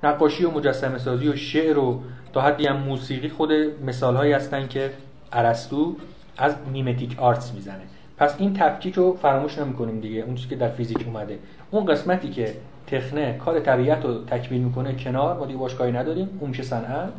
نقاشی 0.03 0.45
و 0.45 0.51
مجسمه 0.51 0.97
سازی 0.97 1.27
و 1.27 1.35
شعر 1.35 1.77
و 1.77 2.01
تا 2.33 2.41
حدی 2.41 2.67
هم 2.67 2.77
موسیقی 2.77 3.29
خود 3.29 3.51
مثال 3.85 4.15
هایی 4.15 4.33
هستن 4.33 4.67
که 4.67 4.93
ارسطو 5.33 5.95
از 6.37 6.55
میمتیک 6.71 7.19
آرتس 7.19 7.53
می‌زنه. 7.53 7.81
پس 8.17 8.35
این 8.39 8.53
تفکیک 8.53 8.95
رو 8.95 9.13
فراموش 9.13 9.57
نمی‌کنیم 9.57 9.99
دیگه. 9.99 10.21
اون 10.21 10.35
چیزی 10.35 10.49
که 10.49 10.55
در 10.55 10.69
فیزیک 10.69 11.07
اومده. 11.07 11.39
اون 11.71 11.85
قسمتی 11.85 12.29
که 12.29 12.55
تخنه 12.87 13.37
کار 13.37 13.59
طبیعت 13.59 14.05
رو 14.05 14.23
تکمیل 14.25 14.61
می‌کنه 14.61 14.95
کنار 14.95 15.37
ما 15.37 15.45
دیگه 15.45 15.59
باش 15.59 15.75
کاری 15.75 15.91
نداریم 15.91 16.37
اون 16.39 16.49
میشه 16.49 16.63
صنعت. 16.63 17.09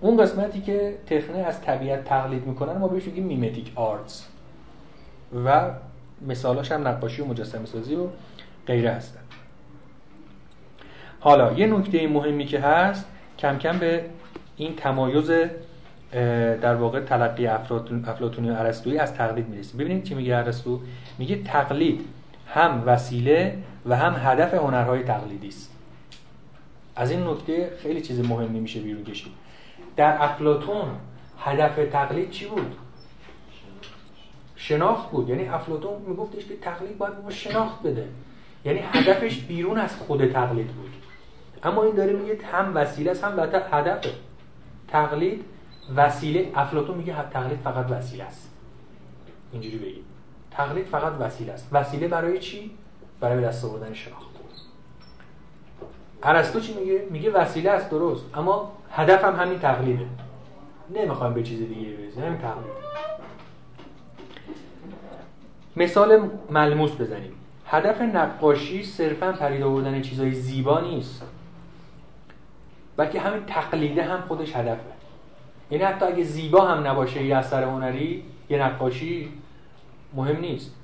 اون 0.00 0.22
قسمتی 0.22 0.60
که 0.60 0.98
تخنه 1.06 1.38
از 1.38 1.62
طبیعت 1.62 2.04
تقلید 2.04 2.46
می‌کنن 2.46 2.78
ما 2.78 2.88
بهش 2.88 3.04
میگیم 3.04 3.24
میمتیک 3.24 3.72
آرتس. 3.74 4.26
و 5.44 5.70
مثالاش 6.26 6.72
هم 6.72 6.88
نقاشی 6.88 7.22
و 7.22 7.24
مجسمه 7.24 7.66
سازی 7.66 7.94
و 7.94 8.06
غیره 8.66 8.90
هستن. 8.90 9.20
حالا 11.20 11.52
یه 11.52 11.66
نکته 11.66 12.08
مهمی 12.08 12.44
که 12.44 12.60
هست 12.60 13.06
کم 13.38 13.58
کم 13.58 13.78
به 13.78 14.04
این 14.56 14.76
تمایز 14.76 15.30
در 16.60 16.74
واقع 16.74 17.00
تلقی 17.00 17.46
افلاطونی 17.46 18.50
و 18.50 18.52
ارسطویی 18.52 18.98
از 18.98 19.14
تقلید 19.14 19.48
می‌رسیم. 19.48 19.80
ببینید 19.80 20.04
چی 20.04 20.14
میگه 20.14 20.36
ارسطو؟ 20.36 20.80
میگه 21.18 21.42
تقلید 21.42 22.04
هم 22.46 22.82
وسیله 22.86 23.58
و 23.86 23.96
هم 23.96 24.30
هدف 24.30 24.54
هنرهای 24.54 25.02
تقلیدی 25.02 25.48
است. 25.48 25.74
از 26.96 27.10
این 27.10 27.26
نکته 27.26 27.70
خیلی 27.82 28.00
چیز 28.00 28.20
مهمی 28.20 28.60
میشه 28.60 28.80
بیرون 28.80 29.04
کشید. 29.04 29.32
در 29.96 30.22
افلاتون 30.22 30.88
هدف 31.38 31.90
تقلید 31.92 32.30
چی 32.30 32.46
بود؟ 32.46 32.76
شناخت 34.58 35.10
بود. 35.10 35.28
یعنی 35.28 35.48
افلاتون 35.48 36.02
میگفتش 36.06 36.46
که 36.46 36.56
تقلید 36.56 36.98
باید 36.98 37.24
به 37.24 37.32
شناخت 37.32 37.82
بده. 37.82 38.08
یعنی 38.64 38.78
هدفش 38.78 39.38
بیرون 39.38 39.78
از 39.78 39.96
خود 39.96 40.26
تقلید 40.32 40.66
بود. 40.66 40.90
اما 41.62 41.82
این 41.82 41.94
داره 41.94 42.12
میگه 42.12 42.38
هم 42.52 42.72
وسیله 42.76 43.10
است 43.10 43.24
هم 43.24 43.38
هدف. 43.72 44.06
تقلید 44.88 45.44
وسیله. 45.96 46.50
افلاتون 46.54 46.96
میگه 46.96 47.30
تقلید 47.30 47.58
فقط 47.58 47.90
وسیله 47.90 48.24
است. 48.24 48.50
اینجوری 49.52 49.78
بگید 49.78 50.04
تقلید 50.50 50.86
فقط 50.86 51.12
وسیله 51.20 51.52
است. 51.52 51.68
وسیله 51.72 52.08
برای 52.08 52.38
چی؟ 52.38 52.70
برای 53.20 53.44
دست 53.44 53.64
آوردن 53.64 53.94
شناخت. 53.94 54.28
ارسطو 56.22 56.60
چی 56.60 56.74
میگه؟ 56.74 57.06
میگه 57.10 57.30
وسیله 57.30 57.70
است 57.70 57.90
درست. 57.90 58.24
اما 58.34 58.72
هدف 58.90 59.24
هم 59.24 59.36
همین 59.36 59.58
تقلیده. 59.58 60.06
نمی‌خوام 60.94 61.34
به 61.34 61.42
چیز 61.42 61.58
دیگه 61.58 61.90
برسیم. 61.90 62.36
تقلید. 62.36 62.87
مثال 65.78 66.30
ملموس 66.50 67.00
بزنیم. 67.00 67.32
هدف 67.66 68.00
نقاشی 68.00 68.84
صرفا 68.84 69.32
پرید 69.32 69.62
آوردن 69.62 70.02
چیزای 70.02 70.32
زیبا 70.32 70.80
نیست. 70.80 71.22
بلکه 72.96 73.20
همین 73.20 73.44
تقلیده 73.46 74.02
هم 74.02 74.20
خودش 74.20 74.56
هدفه. 74.56 74.80
یعنی 75.70 75.84
حتی 75.84 76.06
اگه 76.06 76.24
زیبا 76.24 76.66
هم 76.66 76.86
نباشه 76.86 77.24
یه 77.24 77.36
اثر 77.36 77.64
هنری 77.64 78.24
یه 78.50 78.62
نقاشی 78.62 79.28
مهم 80.14 80.40
نیست. 80.40 80.74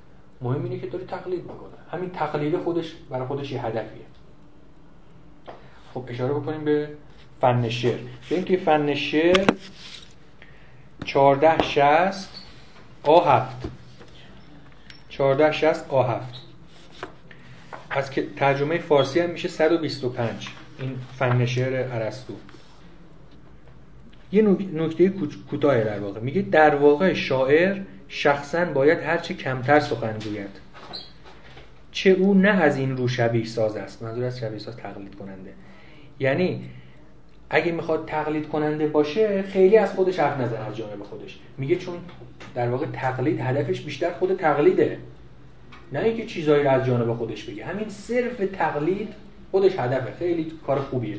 مهم 0.41 0.65
اینه 0.65 0.79
که 0.79 0.87
داره 0.87 1.05
تقلید 1.05 1.43
می‌کنه. 1.43 1.59
همین 1.93 2.11
تقلیده 2.11 2.59
خودش 2.59 2.95
برای 3.11 3.27
خودش 3.27 3.53
یه 3.53 3.67
هدفیه. 3.67 4.05
خب 5.95 6.05
اشاره 6.09 6.35
بکنیم 6.35 6.65
به 6.65 6.89
فن 7.41 7.69
شعر. 7.69 7.99
ببین 8.31 8.45
توی 8.45 8.57
فن 8.57 8.95
شعر 8.95 9.47
1460 11.07 12.45
آ 13.05 13.21
7 13.21 13.69
1460 15.21 15.91
آ 15.91 16.03
7 16.03 16.35
از 17.91 18.11
که 18.11 18.27
ترجمه 18.37 18.79
فارسی 18.79 19.21
هم 19.21 19.31
میشه 19.31 19.49
125 19.49 20.49
این 20.79 20.97
فن 21.19 21.47
شعر 21.47 21.93
ارسطو. 21.93 22.35
یه 24.33 24.43
نکته 24.73 25.09
کوتاه 25.51 25.85
در 25.85 25.99
واقع. 26.01 26.21
میگه 26.21 26.43
در 26.43 26.75
واقع 26.75 27.15
شاعر 27.15 27.81
شخصا 28.09 28.65
باید 28.65 28.99
هرچه 28.99 29.35
کمتر 29.35 29.81
سخن 29.81 30.19
گوید. 30.19 30.51
چه 31.93 32.11
او 32.11 32.35
نه 32.35 32.49
از 32.49 32.77
این 32.77 32.97
رو 32.97 33.09
شبیه 33.09 33.45
ساز 33.45 33.77
است. 33.77 34.03
منظور 34.03 34.25
از 34.25 34.39
شبیه 34.39 34.59
ساز 34.59 34.77
تقلید 34.77 35.15
کننده. 35.15 35.53
یعنی 36.21 36.71
اگه 37.51 37.73
می‌خواد 37.73 38.05
تقلید 38.07 38.49
کننده 38.49 38.87
باشه 38.87 39.43
خیلی 39.43 39.77
از 39.77 39.95
خودش 39.95 40.19
حرف 40.19 40.41
نزن 40.41 40.57
از 40.57 40.77
جانب 40.77 41.03
خودش. 41.03 41.39
میگه 41.59 41.77
چون 41.77 41.95
در 42.55 42.69
واقع 42.69 42.87
تقلید 42.93 43.41
هدفش 43.41 43.81
بیشتر 43.81 44.11
خود 44.11 44.37
تقلیده. 44.37 44.99
نه 45.93 46.01
اینکه 46.01 46.27
چیزایی 46.27 46.65
رو 46.65 46.71
از 46.71 46.87
جانب 46.87 47.15
خودش 47.15 47.45
بگه. 47.45 47.65
همین 47.65 47.89
صرف 47.89 48.37
تقلید 48.53 49.09
خودش 49.51 49.79
هدفه. 49.79 50.13
خیلی 50.19 50.53
کار 50.67 50.81
خوبیه. 50.81 51.17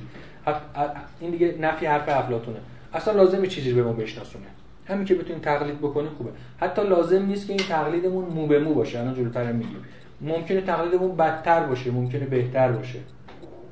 این 1.20 1.32
دیگه 1.32 1.56
نفی 1.62 1.86
حرف 1.86 2.10
افلاطونه. 2.10 2.58
اصلا 2.94 3.14
لازم 3.14 3.46
چیزی 3.46 3.72
رو 3.72 3.76
به 3.76 3.84
ما 3.84 3.94
بشناسونه. 3.94 4.46
همین 4.88 5.06
که 5.06 5.16
بتونیم 5.16 5.42
تقلید 5.42 5.78
بکنیم 5.78 6.10
خوبه. 6.18 6.30
حتی 6.60 6.88
لازم 6.88 7.26
نیست 7.26 7.48
که 7.48 7.54
این 7.54 7.62
تقلیدمون 7.70 8.26
مو 8.26 8.48
به 8.48 8.60
مو 8.60 8.74
باشه. 8.74 9.00
الان 9.00 9.14
جلوتر 9.14 9.52
میگیم. 9.52 9.78
ممکنه 10.22 10.62
تقلیدمون 10.62 11.16
بدتر 11.16 11.64
باشه 11.64 11.92
ممکنه 11.92 12.26
بهتر 12.26 12.72
باشه. 12.72 13.00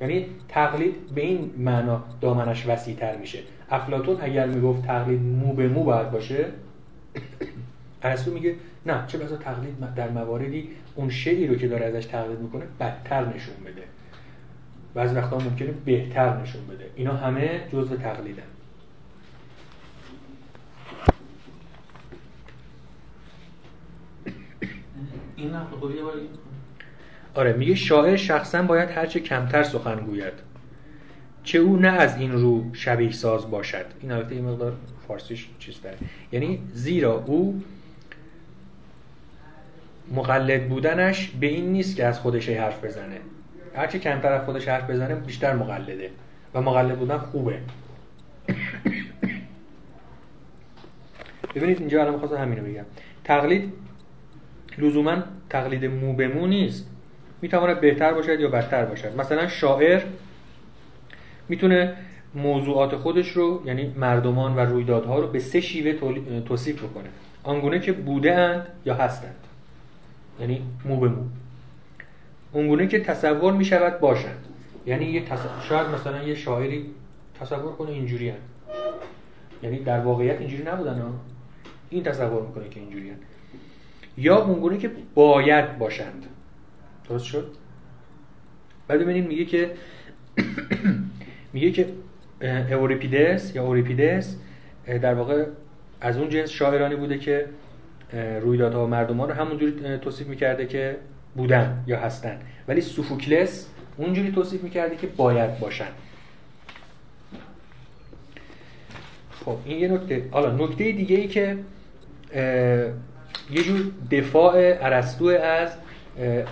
یعنی 0.00 0.26
تقلید 0.48 0.94
به 1.14 1.20
این 1.20 1.50
معنا 1.58 2.04
دامنش 2.20 2.66
وسیع 2.66 2.96
تر 2.96 3.16
میشه. 3.16 3.38
افلاتون 3.70 4.16
اگر 4.20 4.46
می‌گفت 4.46 4.82
تقلید 4.82 5.20
مو 5.20 5.52
به 5.52 5.68
مو 5.68 5.84
باید 5.84 6.10
باشه 6.10 6.46
ارسطو 8.02 8.30
میگه 8.30 8.54
نه 8.86 9.04
چه 9.06 9.18
بسا 9.18 9.36
تقلید 9.36 9.94
در 9.96 10.08
مواردی 10.10 10.68
اون 10.94 11.10
شیعی 11.10 11.46
رو 11.46 11.54
که 11.54 11.68
داره 11.68 11.86
ازش 11.86 12.06
تقلید 12.06 12.38
می‌کنه 12.38 12.64
بدتر 12.80 13.24
نشون 13.24 13.54
بده. 13.66 13.82
بعضی 14.94 15.14
وقتا 15.14 15.38
ممکنه 15.38 15.74
بهتر 15.84 16.40
نشون 16.40 16.66
بده. 16.66 16.90
اینا 16.94 17.16
همه 17.16 17.60
جزء 17.72 17.96
تقلیدن 17.96 18.42
این 25.36 25.50
نقل 25.50 25.76
قولی 25.76 25.98
آره 27.34 27.52
میگه 27.52 27.74
شاعر 27.74 28.16
شخصا 28.16 28.62
باید 28.62 28.90
هرچه 28.90 29.20
کمتر 29.20 29.62
سخن 29.62 29.96
گوید. 29.96 30.32
چه 31.44 31.58
او 31.58 31.76
نه 31.76 31.88
از 31.88 32.16
این 32.16 32.32
رو 32.32 32.74
شبیه 32.74 33.12
ساز 33.12 33.50
باشد. 33.50 33.86
این 34.00 34.12
البته 34.12 34.34
این 34.34 34.44
مقدار 34.44 34.72
فارسیش 35.08 35.48
چیز 35.58 35.80
داره 35.82 35.96
یعنی 36.32 36.58
زیرا 36.72 37.24
او 37.26 37.62
مقلد 40.12 40.68
بودنش 40.68 41.30
به 41.40 41.46
این 41.46 41.72
نیست 41.72 41.96
که 41.96 42.04
از 42.04 42.20
خودش 42.20 42.48
حرف 42.48 42.84
بزنه. 42.84 43.18
هرچه 43.76 43.98
کمتر 43.98 44.32
از 44.32 44.44
خودش 44.44 44.68
حرف 44.68 44.90
بزنه 44.90 45.14
بیشتر 45.14 45.54
مقلده. 45.54 46.10
و 46.54 46.60
مقلد 46.60 46.98
بودن 46.98 47.18
خوبه. 47.18 47.58
ببینید 51.54 51.80
اینجا 51.80 52.00
الان 52.00 52.12
می‌خواستم 52.12 52.36
همینو 52.36 52.62
بگم. 52.62 52.84
تقلید 53.24 53.72
لزوما 54.78 55.22
تقلید 55.50 55.84
مو 55.84 56.12
به 56.12 56.28
مو 56.28 56.46
نیست. 56.46 56.90
می‌تواند 57.42 57.80
بهتر 57.80 58.12
باشد 58.12 58.40
یا 58.40 58.48
بدتر 58.48 58.84
باشد. 58.84 59.20
مثلا 59.20 59.48
شاعر 59.48 60.02
می‌تونه 61.48 61.94
موضوعات 62.34 62.96
خودش 62.96 63.28
رو 63.28 63.62
یعنی 63.66 63.94
مردمان 63.96 64.56
و 64.56 64.60
رویدادها 64.60 65.18
رو 65.18 65.26
به 65.26 65.38
سه 65.38 65.60
شیوه 65.60 65.92
توصیف 66.40 66.82
بکنه. 66.82 67.08
آنگونه 67.42 67.78
که 67.78 67.92
بوده 67.92 68.34
اند 68.34 68.66
یا 68.86 68.94
هستند. 68.94 69.36
یعنی 70.40 70.62
مو 70.84 70.96
به 70.96 71.08
مو. 71.08 71.22
اونگونه 72.52 72.86
که 72.86 73.00
تصور 73.00 73.52
می‌شود 73.52 74.00
باشند. 74.00 74.44
یعنی 74.86 75.04
یه 75.04 75.22
شاید 75.68 75.86
مثلا 75.88 76.22
یه 76.22 76.34
شاعری 76.34 76.86
تصور 77.40 77.72
کنه 77.72 77.90
اینجوری 77.90 78.28
هست. 78.28 78.40
یعنی 79.62 79.78
در 79.78 80.00
واقعیت 80.00 80.40
اینجوری 80.40 80.62
نبودن 80.62 80.98
ها. 80.98 81.10
این 81.90 82.02
تصور 82.02 82.42
می‌کنه 82.42 82.68
که 82.68 82.80
اینجوری 82.80 83.10
هست. 83.10 83.22
یا 84.16 84.36
اونگونه 84.44 84.78
که 84.78 84.90
باید 85.14 85.78
باشند. 85.78 86.26
درست 87.08 87.24
شد؟ 87.24 87.46
بعد 88.88 89.00
ببینید 89.00 89.26
میگه 89.26 89.44
که 89.44 89.70
میگه 91.52 91.70
که 91.70 91.88
اوریپیدس 92.74 93.54
یا 93.54 93.64
اوریپیدس 93.64 94.36
در 94.86 95.14
واقع 95.14 95.44
از 96.00 96.16
اون 96.16 96.28
جنس 96.28 96.50
شاعرانی 96.50 96.96
بوده 96.96 97.18
که 97.18 97.46
رویدادها 98.40 98.84
و 98.84 98.88
مردمان 98.88 99.28
رو 99.28 99.34
همونجوری 99.34 99.98
توصیف 99.98 100.26
می‌کرده 100.26 100.66
که 100.66 100.96
بودن 101.36 101.84
یا 101.86 101.98
هستن. 101.98 102.40
ولی 102.68 102.80
سوفوکلس 102.80 103.68
اونجوری 103.96 104.32
توصیف 104.32 104.62
می‌کرده 104.62 104.96
که 104.96 105.06
باید 105.06 105.58
باشن. 105.58 105.88
خب 109.44 109.56
این 109.64 109.78
یه 109.78 109.88
نکته. 109.88 110.28
حالا 110.30 110.66
نکته 110.66 110.92
دیگه 110.92 111.16
ای 111.16 111.28
که 111.28 111.58
یه 113.50 113.62
جور 113.62 113.90
دفاع 114.10 114.54
ارسطو 114.56 115.24
از 115.24 115.70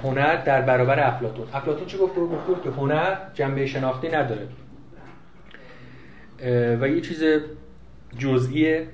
هنر 0.04 0.36
در 0.36 0.62
برابر 0.62 1.00
افلاتون 1.00 1.46
افلاتون 1.54 1.86
چی 1.86 1.98
گفته 1.98 2.20
گفته 2.20 2.62
که 2.62 2.70
هنر 2.70 3.16
جنبه 3.34 3.66
شناختی 3.66 4.08
نداره. 4.08 4.48
و 6.80 6.88
یه 6.88 7.00
چیز 7.00 7.24
جزئیه 8.18 8.86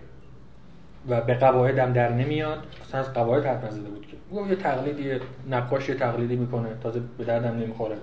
و 1.09 1.21
به 1.21 1.35
قواعد 1.35 1.79
هم 1.79 1.93
در 1.93 2.13
نمیاد. 2.13 2.59
اصلا 2.83 3.01
از 3.01 3.13
قواعد 3.13 3.47
حرف 3.47 3.65
نزده 3.65 3.89
بود 3.89 4.07
که. 4.07 4.17
گفت 4.37 4.51
یه 4.51 4.57
تقلیدی 4.57 5.11
نقاش 5.51 5.89
یه 5.89 5.95
تقلیدی 5.95 6.37
می‌کنه. 6.37 6.69
تازه 6.83 7.01
به 7.19 7.25
دردم 7.25 7.57
نمی‌خوره. 7.57 7.97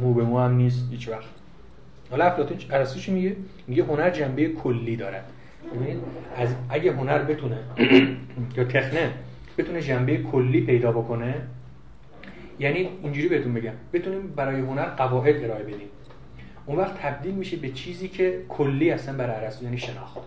مو 0.00 0.14
به 0.14 0.22
مو 0.22 0.38
هم 0.38 0.54
نیست 0.56 0.88
هیچ 0.90 1.08
وقت. 1.08 1.24
حالا 2.10 2.24
افلاطون 2.24 2.56
ارسطو 2.70 3.00
چی 3.00 3.12
میگه؟ 3.12 3.36
میگه 3.66 3.84
هنر 3.84 4.10
جنبه 4.10 4.48
کلی 4.48 4.96
دارد. 4.96 5.24
ببینید 5.74 6.02
از 6.36 6.48
اگه 6.68 6.92
هنر 6.92 7.18
بتونه 7.18 7.58
یا 8.56 8.64
تخنه 8.64 9.10
بتونه 9.58 9.80
جنبه 9.80 10.16
کلی 10.16 10.60
پیدا 10.60 10.92
بکنه 10.92 11.34
یعنی 12.58 12.88
اینجوری 13.02 13.28
بهتون 13.28 13.54
بگم. 13.54 13.72
بتونیم 13.92 14.26
برای 14.26 14.60
هنر 14.60 14.84
قواعد 14.84 15.44
ارائه 15.44 15.62
بدیم. 15.62 15.88
اون 16.66 16.78
وقت 16.78 16.98
تبدیل 16.98 17.34
میشه 17.34 17.56
به 17.56 17.68
چیزی 17.68 18.08
که 18.08 18.42
کلی 18.48 18.90
اصلا 18.90 19.16
برای 19.16 19.44
ارسطو 19.44 19.64
یعنی 19.64 19.78
شناخت. 19.78 20.18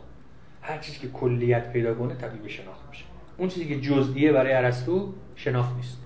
هر 0.62 0.78
چیزی 0.78 1.00
که 1.00 1.08
کلیت 1.08 1.74
پیدا 1.74 1.94
کنه 1.94 2.16
تبدیل 2.16 2.42
به 2.42 2.50
شناخت 2.50 2.90
میشه. 2.90 3.04
اون 3.38 3.50
چیزی 3.50 3.68
که 3.68 3.82
جزئیه 3.82 4.32
برای 4.32 4.54
ارسطو 4.54 5.14
شناخت 5.36 5.76
نیست. 5.76 5.98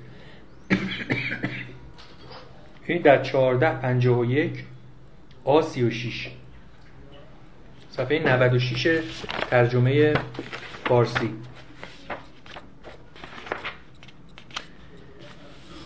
این 2.87 3.01
در 3.07 3.19
1451 3.19 4.63
آ 5.43 5.61
36 5.61 6.31
صفحه 7.91 8.19
96 8.19 9.01
ترجمه 9.49 10.13
فارسی 10.85 11.29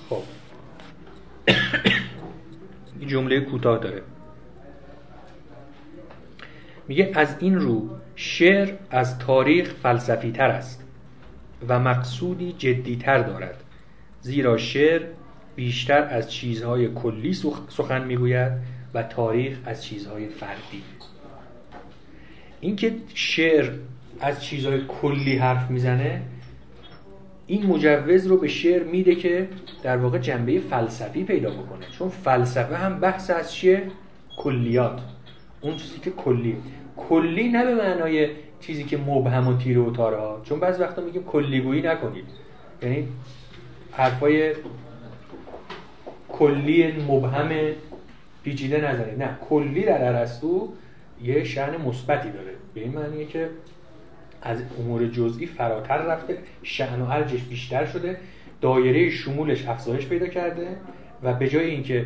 خب 0.09 0.15
این 0.15 0.23
جمله 3.07 3.39
کوتاه 3.39 3.79
داره. 3.79 4.01
میگه 6.87 7.11
از 7.15 7.35
این 7.39 7.55
رو 7.55 7.89
شعر 8.15 8.73
از 8.91 9.19
تاریخ 9.19 9.73
فلسفی 9.73 10.31
تر 10.31 10.49
است 10.49 10.83
و 11.67 11.79
مقصودی 11.79 12.53
جدی 12.57 12.95
تر 12.95 13.17
دارد 13.17 13.63
زیرا 14.21 14.57
شعر 14.57 15.01
بیشتر 15.55 16.03
از 16.03 16.31
چیزهای 16.31 16.87
کلی 16.87 17.33
سخن 17.69 18.03
می‌گوید 18.03 18.51
و 18.93 19.03
تاریخ 19.03 19.57
از 19.65 19.85
چیزهای 19.85 20.29
فردی. 20.29 20.83
اینکه 22.61 22.95
شعر 23.13 23.71
از 24.21 24.43
چیزهای 24.43 24.81
کلی 24.87 25.37
حرف 25.37 25.71
می‌زنه 25.71 26.21
این 27.47 27.65
مجوز 27.65 28.27
رو 28.27 28.37
به 28.37 28.47
شعر 28.47 28.83
میده 28.83 29.15
که 29.15 29.47
در 29.83 29.97
واقع 29.97 30.17
جنبه 30.17 30.59
فلسفی 30.59 31.23
پیدا 31.23 31.49
بکنه. 31.49 31.85
چون 31.91 32.09
فلسفه 32.09 32.75
هم 32.75 32.99
بحث 32.99 33.29
از 33.29 33.53
چیه 33.53 33.83
کلیات. 34.37 34.99
اون 35.61 35.77
چیزی 35.77 35.99
که 35.99 36.11
کلی 36.11 36.57
کلی 36.97 37.49
نه 37.49 37.65
به 37.65 37.75
معنای 37.75 38.29
چیزی 38.61 38.83
که 38.83 38.97
مبهم 38.97 39.47
و 39.47 39.57
تیره 39.57 39.81
و 39.81 39.91
تاره 39.91 40.17
ها 40.17 40.41
چون 40.43 40.59
بعض 40.59 40.79
وقتا 40.79 41.01
میگیم 41.01 41.23
کلیگویی 41.23 41.81
نکنید. 41.81 42.25
یعنی 42.81 43.07
حرفای 43.91 44.53
کلی 46.29 46.91
مبهم 46.91 47.49
پیچیده 48.43 48.91
نزنید 48.91 49.23
نه 49.23 49.37
کلی 49.49 49.83
در 49.83 50.15
ارسطو 50.15 50.69
یه 51.23 51.43
شأن 51.43 51.81
مثبتی 51.81 52.29
داره. 52.29 52.51
به 52.73 52.81
این 52.81 52.91
معنیه 52.91 53.25
که 53.25 53.49
از 54.45 54.61
امور 54.79 55.07
جزئی 55.07 55.45
فراتر 55.45 55.97
رفته 55.97 56.37
شأن 56.63 57.01
و 57.01 57.09
ارجش 57.09 57.41
بیشتر 57.41 57.85
شده 57.85 58.17
دایره 58.61 59.09
شمولش 59.09 59.67
افزایش 59.67 60.07
پیدا 60.07 60.27
کرده 60.27 60.67
و 61.23 61.33
به 61.33 61.49
جای 61.49 61.69
اینکه 61.69 62.05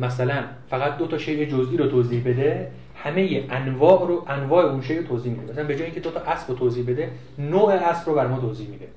مثلا 0.00 0.44
فقط 0.70 0.96
دو 0.96 1.06
تا 1.06 1.18
شیء 1.18 1.44
جزئی 1.44 1.76
رو 1.76 1.86
توضیح 1.86 2.22
بده 2.24 2.70
همه 2.94 3.44
انواع 3.50 4.08
رو 4.08 4.24
انواع 4.28 4.64
اون 4.64 4.82
شی 4.82 5.02
توضیح 5.02 5.32
میده. 5.32 5.52
مثلا 5.52 5.64
به 5.64 5.74
جای 5.74 5.84
اینکه 5.84 6.00
دو 6.00 6.10
تا 6.10 6.20
اسب 6.20 6.48
رو 6.48 6.54
توضیح 6.54 6.86
بده 6.86 7.10
نوع 7.38 7.72
اسب 7.72 8.08
رو 8.08 8.14
بر 8.14 8.26
ما 8.26 8.40
توضیح 8.40 8.68
میده. 8.68 8.88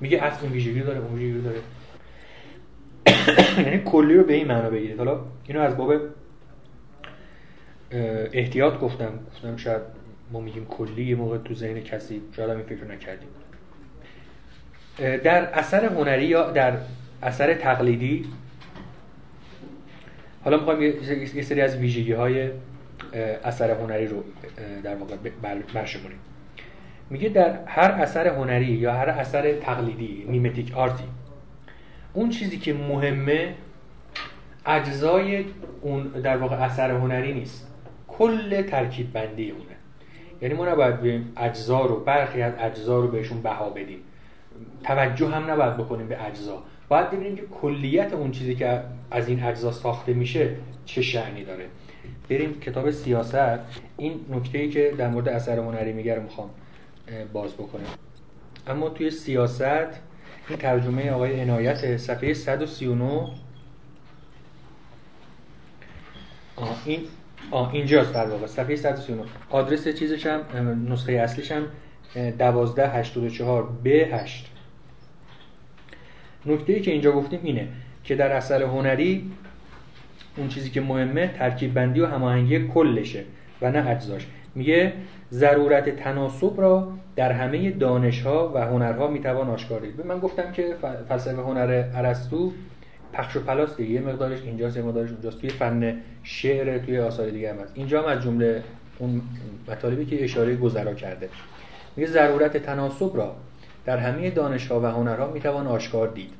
میگه 0.00 0.22
اسب 0.22 0.42
این 0.42 0.52
ویژگی 0.52 0.80
داره 0.80 0.98
اون 0.98 1.18
ویژگی 1.18 1.40
داره. 1.40 1.60
یعنی 3.66 3.82
کلی 3.84 4.14
رو 4.14 4.24
به 4.24 4.34
این 4.34 4.48
معنا 4.48 4.70
بگیرید 4.70 4.98
حالا 4.98 5.20
اینو 5.46 5.60
از 5.60 5.76
باب 5.76 5.92
احتیاط 8.32 8.78
گفتم. 8.78 9.12
گفتم 9.34 9.56
شاید 9.56 9.97
ما 10.32 10.40
میگیم 10.40 10.66
کلی 10.66 11.04
یه 11.04 11.16
موقع 11.16 11.38
تو 11.38 11.54
ذهن 11.54 11.80
کسی 11.80 12.22
شاید 12.36 12.50
این 12.50 12.62
فکر 12.62 12.84
نکردیم. 12.84 13.28
در 14.98 15.44
اثر 15.44 15.84
هنری 15.84 16.24
یا 16.24 16.50
در 16.50 16.76
اثر 17.22 17.54
تقلیدی 17.54 18.26
حالا 20.44 20.56
می‌خوایم 20.56 20.82
یه 21.34 21.42
سری 21.42 21.60
از 21.60 21.76
ویژگی 21.76 22.12
های 22.12 22.50
اثر 23.44 23.70
هنری 23.70 24.06
رو 24.06 24.24
در 24.82 24.94
واقع 24.94 25.16
برشمونیم 25.74 26.18
میگه 27.10 27.28
در 27.28 27.58
هر 27.66 27.90
اثر 27.90 28.26
هنری 28.28 28.66
یا 28.66 28.92
هر 28.92 29.08
اثر 29.08 29.52
تقلیدی 29.52 30.24
میمتیک 30.28 30.74
آرتی 30.74 31.04
اون 32.12 32.30
چیزی 32.30 32.58
که 32.58 32.74
مهمه 32.74 33.54
اجزای 34.66 35.44
اون 35.80 36.02
در 36.02 36.36
واقع 36.36 36.56
اثر 36.56 36.90
هنری 36.90 37.32
نیست. 37.32 37.68
کل 38.08 38.62
ترکیب 38.62 39.12
بندی 39.12 39.50
اونه. 39.50 39.77
یعنی 40.42 40.54
ما 40.54 40.66
نباید 40.66 41.00
به 41.00 41.20
اجزا 41.36 41.86
رو 41.86 42.00
برخی 42.00 42.42
از 42.42 42.52
اجزا 42.58 43.00
رو 43.00 43.08
بهشون 43.08 43.42
بها 43.42 43.70
بدیم. 43.70 43.98
توجه 44.84 45.28
هم 45.28 45.50
نباید 45.50 45.76
بکنیم 45.76 46.08
به 46.08 46.26
اجزا. 46.26 46.62
باید 46.88 47.10
ببینیم 47.10 47.36
که 47.36 47.42
کلیت 47.42 48.12
اون 48.12 48.30
چیزی 48.30 48.54
که 48.54 48.80
از 49.10 49.28
این 49.28 49.42
اجزا 49.42 49.72
ساخته 49.72 50.12
میشه 50.12 50.56
چه 50.84 51.02
شعنی 51.02 51.44
داره. 51.44 51.66
بریم 52.30 52.60
کتاب 52.60 52.90
سیاست. 52.90 53.58
این 53.96 54.20
نکته 54.30 54.58
ای 54.58 54.68
که 54.68 54.94
در 54.98 55.08
مورد 55.08 55.28
اثر 55.28 55.58
هنری 55.58 55.92
میگه 55.92 56.18
می‌خوام 56.18 56.50
باز 57.32 57.54
بکنم. 57.54 57.86
اما 58.66 58.88
توی 58.88 59.10
سیاست 59.10 60.00
این 60.48 60.58
ترجمه 60.58 61.10
آقای 61.10 61.40
عنایت 61.40 61.96
صفحه 61.96 62.34
139 62.34 63.28
آه 66.56 66.82
این 66.84 67.00
آه 67.50 67.74
اینجاست 67.74 68.14
در 68.14 68.26
واقع 68.26 68.46
صفحه 68.46 68.76
139 68.76 69.22
آدرس 69.50 69.88
چیزش 69.88 70.26
هم 70.26 70.86
نسخه 70.88 71.12
اصلیش 71.12 71.52
هم 71.52 71.66
1284 72.14 73.62
ب 73.84 73.86
8 73.86 74.46
نکته 76.46 76.72
ای 76.72 76.80
که 76.80 76.90
اینجا 76.90 77.12
گفتیم 77.12 77.40
اینه 77.42 77.68
که 78.04 78.14
در 78.14 78.32
اثر 78.32 78.62
هنری 78.62 79.30
اون 80.36 80.48
چیزی 80.48 80.70
که 80.70 80.80
مهمه 80.80 81.34
ترکیب 81.38 81.74
بندی 81.74 82.00
و 82.00 82.06
هماهنگی 82.06 82.68
کلشه 82.68 83.24
و 83.62 83.70
نه 83.70 83.88
اجزاش. 83.88 84.26
میگه 84.54 84.92
ضرورت 85.32 85.96
تناسب 85.96 86.60
را 86.60 86.92
در 87.16 87.32
همه 87.32 87.70
دانش 87.70 88.22
ها 88.22 88.52
و 88.54 88.58
هنرها 88.66 89.08
می‌توان 89.08 89.50
آشکار 89.50 89.80
دید. 89.80 90.06
من 90.06 90.18
گفتم 90.18 90.52
که 90.52 90.74
فلسفه 91.08 91.42
هنر 91.42 91.84
ارسطو 91.94 92.52
پخش 93.18 93.36
و 93.36 93.40
پلاس 93.40 93.76
دیگه 93.76 93.90
یه 93.90 94.00
مقدارش 94.00 94.42
اینجاست 94.42 94.76
یه 94.76 94.82
مقدارش 94.82 95.10
اونجاست. 95.10 95.40
توی 95.40 95.50
فن 95.50 96.00
شعر 96.22 96.78
توی 96.78 96.98
آثار 96.98 97.30
دیگه 97.30 97.52
هم 97.52 97.60
هست. 97.60 97.72
اینجا 97.74 98.02
هم 98.02 98.08
از 98.08 98.22
جمله 98.22 98.62
اون 98.98 99.22
مطالبی 99.68 100.06
که 100.06 100.24
اشاره 100.24 100.56
گذرا 100.56 100.94
کرده. 100.94 101.28
میگه 101.96 102.10
ضرورت 102.10 102.56
تناسب 102.56 103.16
را 103.16 103.36
در 103.84 103.98
همه 103.98 104.30
دانش 104.30 104.66
ها 104.66 104.80
و 104.80 104.86
هنرها 104.86 105.30
می‌توان 105.32 105.66
آشکار 105.66 106.08
دید. 106.08 106.30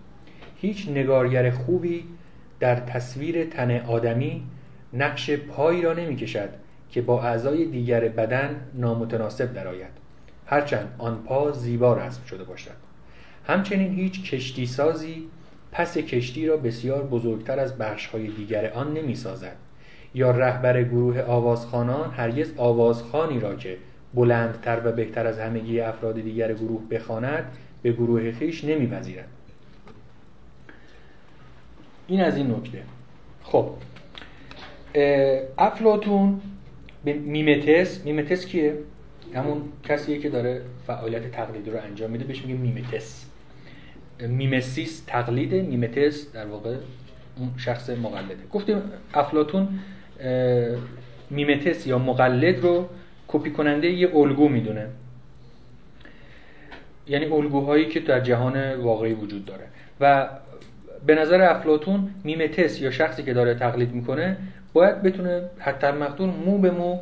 هیچ 0.56 0.88
نگارگر 0.88 1.50
خوبی 1.50 2.04
در 2.60 2.76
تصویر 2.76 3.44
تن 3.44 3.80
آدمی 3.80 4.42
نقش 4.92 5.30
پایی 5.30 5.82
را 5.82 5.92
نمی 5.92 6.16
کشد 6.16 6.48
که 6.90 7.02
با 7.02 7.22
اعضای 7.22 7.64
دیگر 7.64 8.08
بدن 8.08 8.60
نامتناسب 8.74 9.52
درآید. 9.52 9.90
هرچند 10.46 10.94
آن 10.98 11.22
پا 11.22 11.52
زیبا 11.52 11.94
رسم 11.94 12.24
شده 12.24 12.44
باشد. 12.44 12.88
همچنین 13.46 13.94
هیچ 13.94 14.30
کشتی 14.30 14.66
سازی 14.66 15.28
پس 15.72 15.98
کشتی 15.98 16.46
را 16.46 16.56
بسیار 16.56 17.02
بزرگتر 17.02 17.58
از 17.58 17.78
بخشهای 17.78 18.26
دیگر 18.26 18.72
آن 18.72 18.94
نمی 18.94 19.14
سازد 19.14 19.56
یا 20.14 20.30
رهبر 20.30 20.82
گروه 20.82 21.22
آوازخانان 21.22 22.10
هرگز 22.10 22.52
آوازخانی 22.56 23.40
را 23.40 23.54
که 23.54 23.76
بلندتر 24.14 24.80
و 24.84 24.92
بهتر 24.92 25.26
از 25.26 25.38
همگی 25.38 25.80
افراد 25.80 26.20
دیگر 26.20 26.52
گروه 26.52 26.88
بخواند 26.90 27.44
به 27.82 27.92
گروه 27.92 28.32
خویش 28.32 28.64
نمیپذیرد. 28.64 29.28
این 32.06 32.20
از 32.20 32.36
این 32.36 32.50
نکته. 32.50 32.82
خب 33.42 33.70
افلاطون 35.58 36.40
به 37.04 37.12
میمتس 37.12 38.04
میمتس 38.04 38.46
کیه؟ 38.46 38.74
همون 39.34 39.62
کسیه 39.84 40.18
که 40.18 40.28
داره 40.28 40.62
فعالیت 40.86 41.30
تقلید 41.30 41.68
رو 41.68 41.78
انجام 41.80 42.10
میده 42.10 42.24
بهش 42.24 42.42
میگه 42.42 42.54
میمتس. 42.54 43.27
میمسیس 44.20 45.02
تقلیده 45.06 45.62
میمتس 45.62 46.32
در 46.32 46.46
واقع 46.46 46.74
اون 47.38 47.50
شخص 47.56 47.90
مقلده. 47.90 48.36
گفتیم 48.52 48.82
افلاطون 49.14 49.68
میمتس 51.30 51.86
یا 51.86 51.98
مقلد 51.98 52.60
رو 52.60 52.88
کپی 53.28 53.50
کننده 53.50 53.90
یه 53.90 54.16
الگو 54.16 54.48
می‌دونه. 54.48 54.86
یعنی 57.06 57.24
الگوهایی 57.24 57.86
که 57.86 58.00
در 58.00 58.20
جهان 58.20 58.74
واقعی 58.74 59.12
وجود 59.12 59.44
داره. 59.44 59.64
و 60.00 60.28
به 61.06 61.14
نظر 61.14 61.42
افلاطون 61.42 62.10
میمتس 62.24 62.80
یا 62.80 62.90
شخصی 62.90 63.22
که 63.22 63.34
داره 63.34 63.54
تقلید 63.54 63.92
می‌کنه 63.92 64.36
باید 64.72 65.02
بتونه 65.02 65.42
حتی‌المقدور 65.58 66.28
مو 66.46 66.58
به 66.58 66.70
مو 66.70 66.98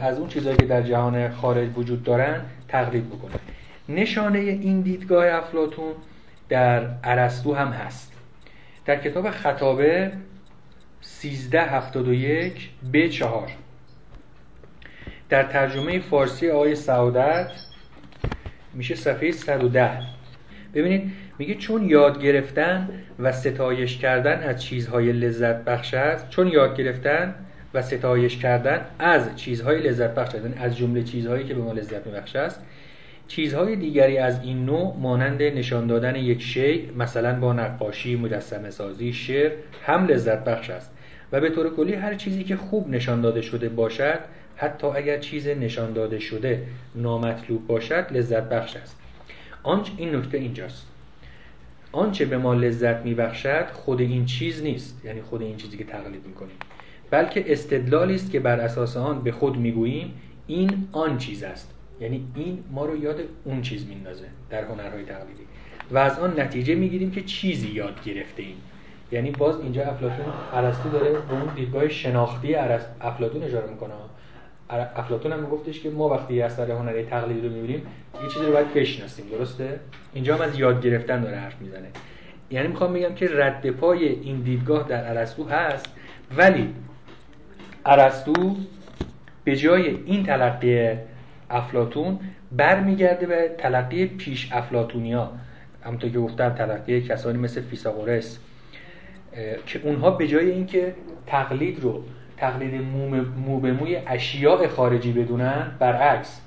از 0.00 0.18
اون 0.18 0.28
چیزهایی 0.28 0.56
که 0.56 0.66
در 0.66 0.82
جهان 0.82 1.30
خارج 1.30 1.68
وجود 1.76 2.04
دارن 2.04 2.40
تقلید 2.68 3.08
بکنه. 3.08 3.32
نشانه 3.88 4.38
این 4.38 4.80
دیدگاه 4.80 5.26
افلاطون 5.26 5.92
در 6.52 6.86
ارسطو 7.04 7.54
هم 7.54 7.68
هست. 7.68 8.12
در 8.84 8.96
کتاب 8.96 9.30
خطابه 9.30 10.12
1371 11.02 12.70
ب 12.92 13.06
4 13.06 13.48
در 15.28 15.42
ترجمه 15.42 16.00
فارسی 16.00 16.50
آقای 16.50 16.74
سعادت 16.74 17.50
میشه 18.74 18.94
صفحه 18.94 19.32
110 19.32 19.90
ببینید 20.74 21.12
میگه 21.38 21.54
چون 21.54 21.88
یاد 21.88 22.22
گرفتن 22.22 22.88
و 23.18 23.32
ستایش 23.32 23.98
کردن 23.98 24.42
از 24.42 24.62
چیزهای 24.62 25.12
لذت 25.12 25.64
بخش 25.64 25.94
است 25.94 26.30
چون 26.30 26.48
یاد 26.48 26.76
گرفتن 26.76 27.34
و 27.74 27.82
ستایش 27.82 28.36
کردن 28.38 28.86
از 28.98 29.36
چیزهای 29.36 29.80
لذت 29.80 30.14
بخش 30.14 30.34
است 30.34 30.44
یعنی 30.44 30.58
از 30.58 30.76
جمله 30.76 31.02
چیزهایی 31.02 31.44
که 31.44 31.54
به 31.54 31.60
ما 31.60 31.72
لذت 31.72 32.06
میبخش 32.06 32.36
است 32.36 32.60
چیزهای 33.34 33.76
دیگری 33.76 34.18
از 34.18 34.42
این 34.42 34.64
نوع 34.64 34.96
مانند 35.00 35.42
نشان 35.42 35.86
دادن 35.86 36.16
یک 36.16 36.42
شی 36.42 36.90
مثلا 36.98 37.40
با 37.40 37.52
نقاشی 37.52 38.16
مجسمه 38.16 38.70
سازی 38.70 39.12
شعر 39.12 39.52
هم 39.86 40.06
لذت 40.06 40.44
بخش 40.44 40.70
است. 40.70 40.92
و 41.32 41.40
به 41.40 41.50
طور 41.50 41.76
کلی 41.76 41.94
هر 41.94 42.14
چیزی 42.14 42.44
که 42.44 42.56
خوب 42.56 42.90
نشان 42.90 43.20
داده 43.20 43.42
شده 43.42 43.68
باشد 43.68 44.18
حتی 44.56 44.86
اگر 44.86 45.18
چیز 45.18 45.48
نشان 45.48 45.92
داده 45.92 46.18
شده 46.18 46.62
نامطلوب 46.94 47.66
باشد 47.66 48.06
لذت 48.10 48.48
بخش 48.48 48.76
است. 48.76 48.96
آنچ 49.62 49.88
این 49.96 50.16
نکته 50.16 50.38
اینجاست. 50.38 50.86
آنچه 51.92 52.24
به 52.24 52.38
ما 52.38 52.54
لذت 52.54 53.04
میبخشد 53.04 53.66
خود 53.72 54.00
این 54.00 54.24
چیز 54.24 54.62
نیست. 54.62 55.04
یعنی 55.04 55.22
خود 55.22 55.42
این 55.42 55.56
چیزی 55.56 55.76
که 55.76 55.84
تقلید 55.84 56.26
می‌کنیم. 56.26 56.56
بلکه 57.10 57.52
استدلالی 57.52 58.14
است 58.14 58.30
که 58.30 58.40
بر 58.40 58.60
اساس 58.60 58.96
آن 58.96 59.22
به 59.22 59.32
خود 59.32 59.56
می‌گوییم 59.56 60.14
این 60.46 60.88
آن 60.92 61.18
چیز 61.18 61.42
است. 61.42 61.71
یعنی 62.02 62.26
این 62.34 62.64
ما 62.70 62.84
رو 62.84 63.02
یاد 63.02 63.20
اون 63.44 63.62
چیز 63.62 63.86
میندازه 63.86 64.24
در 64.50 64.64
هنرهای 64.64 65.04
تقلیدی. 65.04 65.42
و 65.90 65.98
از 65.98 66.18
آن 66.18 66.40
نتیجه 66.40 66.74
می‌گیریم 66.74 67.10
که 67.10 67.22
چیزی 67.22 67.68
یاد 67.68 68.04
گرفته 68.04 68.42
ایم. 68.42 68.56
یعنی 69.12 69.30
باز 69.30 69.60
اینجا 69.60 69.82
افلاطون 69.82 70.24
ارسطو 70.52 70.88
داره 70.88 71.12
به 71.12 71.32
اون 71.32 71.54
دیدگاه 71.54 71.88
شناختی 71.88 72.54
افلاطون 73.00 73.42
اشاره 73.42 73.70
می‌کنه. 73.70 73.92
افلاطون 74.96 75.32
هم 75.32 75.40
میگفتش 75.40 75.80
که 75.80 75.90
ما 75.90 76.08
وقتی 76.08 76.42
اثر 76.42 76.70
هنری 76.70 77.02
تقلیدی 77.02 77.48
رو 77.48 77.54
می‌بینیم 77.54 77.86
یه 78.22 78.28
چیزی 78.34 78.46
رو 78.46 78.52
باید 78.52 78.74
بشناسیم 78.74 79.26
درسته؟ 79.26 79.80
اینجا 80.14 80.36
هم 80.36 80.40
از 80.40 80.58
یاد 80.58 80.82
گرفتن 80.82 81.20
داره 81.20 81.36
حرف 81.36 81.60
می‌زنه. 81.60 81.88
یعنی 82.50 82.68
می‌خوام 82.68 82.92
بگم 82.92 83.14
که 83.14 83.28
رد 83.32 83.70
پای 83.70 84.08
این 84.08 84.40
دیدگاه 84.40 84.88
در 84.88 85.10
ارسطو 85.10 85.44
هست 85.44 85.86
ولی 86.36 86.74
ارسطو 87.86 88.56
به 89.44 89.56
جای 89.56 89.98
این 90.06 90.24
تلقی 90.24 90.88
افلاتون 91.52 92.18
برمیگرده 92.52 93.26
به 93.26 93.50
تلقی 93.58 94.06
پیش 94.06 94.52
افلاتونیا 94.52 95.30
همونطور 95.84 96.10
که 96.10 96.18
گفتم 96.18 96.48
تلقی 96.48 97.00
کسانی 97.00 97.38
مثل 97.38 97.60
فیساغورس 97.60 98.38
که 99.66 99.80
اونها 99.84 100.10
به 100.10 100.28
جای 100.28 100.50
اینکه 100.50 100.94
تقلید 101.26 101.80
رو 101.80 102.04
تقلید 102.36 102.82
مو 103.36 103.60
به 103.60 103.72
موی 103.72 103.96
اشیاء 103.96 104.68
خارجی 104.68 105.12
بدونن 105.12 105.76
برعکس 105.78 106.40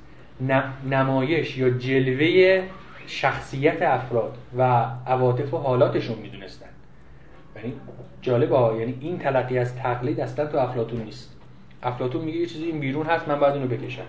نمایش 0.89 1.57
یا 1.57 1.69
جلوه 1.69 2.63
شخصیت 3.07 3.81
افراد 3.81 4.37
و 4.57 4.85
عواطف 5.07 5.53
و 5.53 5.57
حالاتشون 5.57 6.17
می‌دونستن. 6.17 6.65
یعنی 7.55 7.73
جالبه 8.21 8.79
یعنی 8.79 8.97
این 9.01 9.19
تلقی 9.19 9.57
از 9.57 9.75
تقلید 9.75 10.19
اصلا 10.19 10.45
تو 10.45 10.57
افلاتون 10.57 11.01
نیست. 11.01 11.35
افلاتون 11.83 12.25
میگه 12.25 12.37
یه 12.37 12.45
چیزی 12.45 12.65
این 12.65 12.79
بیرون 12.79 13.05
هست 13.05 13.27
من 13.27 13.39
باید 13.39 13.53
اینو 13.53 13.67
بکشم. 13.67 14.05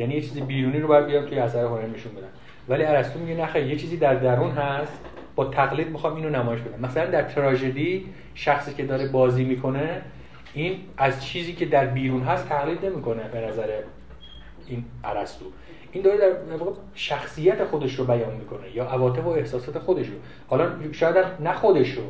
یعنی 0.00 0.14
یه 0.14 0.20
چیزی 0.20 0.40
بیرونی 0.40 0.80
رو 0.80 0.88
باید 0.88 1.06
بیارم 1.06 1.26
توی 1.26 1.38
اثر 1.38 1.64
هنر 1.64 1.86
نشون 1.86 2.12
بدم 2.12 2.28
ولی 2.68 2.84
ارسطو 2.84 3.18
میگه 3.18 3.34
نه 3.34 3.68
یه 3.68 3.76
چیزی 3.76 3.96
در 3.96 4.14
درون 4.14 4.50
هست 4.50 5.00
با 5.34 5.44
تقلید 5.44 5.88
می‌خوام 5.88 6.16
اینو 6.16 6.30
نمایش 6.30 6.60
بدم. 6.60 6.86
مثلا 6.86 7.06
در 7.06 7.22
تراژدی 7.22 8.06
شخصی 8.34 8.74
که 8.74 8.84
داره 8.84 9.08
بازی 9.08 9.44
می‌کنه 9.44 10.02
این 10.54 10.76
از 10.96 11.24
چیزی 11.24 11.52
که 11.52 11.66
در 11.66 11.86
بیرون 11.86 12.22
هست 12.22 12.48
تقلید 12.48 12.86
نمی‌کنه 12.86 13.22
به 13.32 13.40
نظر 13.40 13.68
این 14.66 14.84
ارسطو 15.04 15.44
این 15.92 16.02
داره 16.02 16.18
در 16.18 16.32
شخصیت 16.94 17.64
خودش 17.64 17.94
رو 17.94 18.04
بیان 18.04 18.36
می‌کنه 18.36 18.76
یا 18.76 18.84
عواطف 18.84 19.24
و 19.24 19.28
احساسات 19.28 19.78
خودش 19.78 20.06
رو. 20.06 20.14
حالا 20.48 20.70
شاید 20.92 21.16
نه 21.40 21.52
خودش 21.52 21.90
رو 21.90 22.02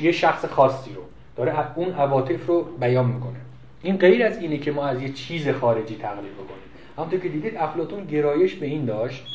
یه 0.00 0.12
شخص 0.12 0.44
خاصی 0.44 0.94
رو. 0.94 1.02
داره 1.36 1.78
اون 1.78 1.92
عواطف 1.92 2.46
رو 2.46 2.62
بیان 2.62 3.06
می‌کنه. 3.06 3.36
این 3.82 3.96
غیر 3.96 4.26
از 4.26 4.38
اینه 4.38 4.58
که 4.58 4.72
ما 4.72 4.86
از 4.86 5.02
یه 5.02 5.08
چیز 5.12 5.48
خارجی 5.48 5.96
تقلید 5.96 6.32
بکنیم. 6.32 6.69
همونطور 7.00 7.20
که 7.20 7.28
دیدید 7.28 7.56
افلاتون 7.56 8.04
گرایش 8.04 8.54
به 8.54 8.66
این 8.66 8.84
داشت 8.84 9.26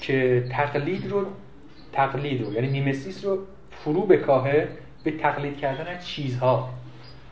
که 0.00 0.46
تقلید 0.50 1.10
رو 1.10 1.24
تقلید 1.92 2.42
رو 2.42 2.52
یعنی 2.52 2.68
میمسیس 2.68 3.24
رو 3.24 3.38
فرو 3.70 4.06
بکاهه 4.06 4.68
به 5.04 5.10
تقلید 5.10 5.58
کردن 5.58 5.86
از 5.86 6.06
چیزها. 6.06 6.70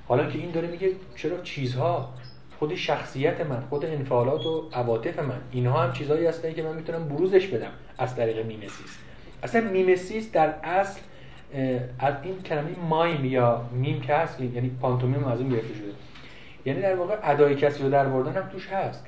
حالا 0.09 0.31
که 0.31 0.39
این 0.39 0.51
داره 0.51 0.69
میگه 0.69 0.91
چرا 1.17 1.41
چیزها؟ 1.41 2.15
خود 2.59 2.75
شخصیت 2.75 3.41
من 3.41 3.61
خود 3.71 3.85
انفعالات 3.85 4.47
و 4.47 4.69
عواطف 4.73 5.19
من 5.19 5.41
اینها 5.53 5.83
هم 5.83 5.93
چیزهایی 5.93 6.27
هستن 6.27 6.53
که 6.53 6.63
من 6.63 6.77
می‌تونم 6.77 7.09
بروزش 7.09 7.47
بدم 7.47 7.71
از 7.99 8.17
طریق 8.17 8.47
میمسیس 8.47 8.99
اصلا 9.43 9.61
میمسیس 9.61 10.33
در 10.33 10.55
اصل 10.63 11.01
از 11.99 12.15
این 12.23 12.43
کلمه 12.43 12.79
mime 12.89 13.25
یا 13.25 13.63
میم 13.73 14.01
که 14.01 14.15
هست 14.15 14.41
یعنی 14.41 14.71
پانتومیم 14.81 15.25
از 15.25 15.41
اون 15.41 15.49
گرفته 15.49 15.75
شده. 15.75 15.93
یعنی 16.67 16.83
در 16.83 16.95
واقع 16.95 17.17
ادای 17.23 17.55
کسی 17.55 17.83
رو 17.83 17.91
در 17.91 18.07
آوردن 18.07 18.43
هم 18.43 18.49
توش 18.49 18.69
هست. 18.69 19.07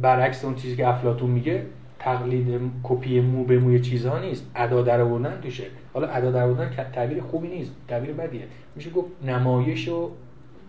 برعکس 0.00 0.44
اون 0.44 0.54
چیزی 0.54 0.76
که 0.76 0.88
افلاطون 0.88 1.30
میگه 1.30 1.66
تقلید 1.98 2.60
کپی 2.82 3.20
مو 3.20 3.44
به 3.44 3.58
موی 3.58 3.80
چیزها 3.80 4.18
نیست. 4.18 4.50
ادا 4.54 4.82
در 4.82 5.00
آوردن 5.00 5.40
توشه. 5.40 5.64
حالا 5.94 6.08
ادا 6.08 6.30
در 6.30 6.42
آوردن 6.42 6.70
تعبیر 6.92 7.20
خوبی 7.20 7.48
نیست. 7.48 7.72
تعبیر 7.88 8.12
بدیه. 8.12 8.42
میشه 8.76 8.90
گفت 8.90 9.08
نمایش 9.24 9.88
و 9.88 10.10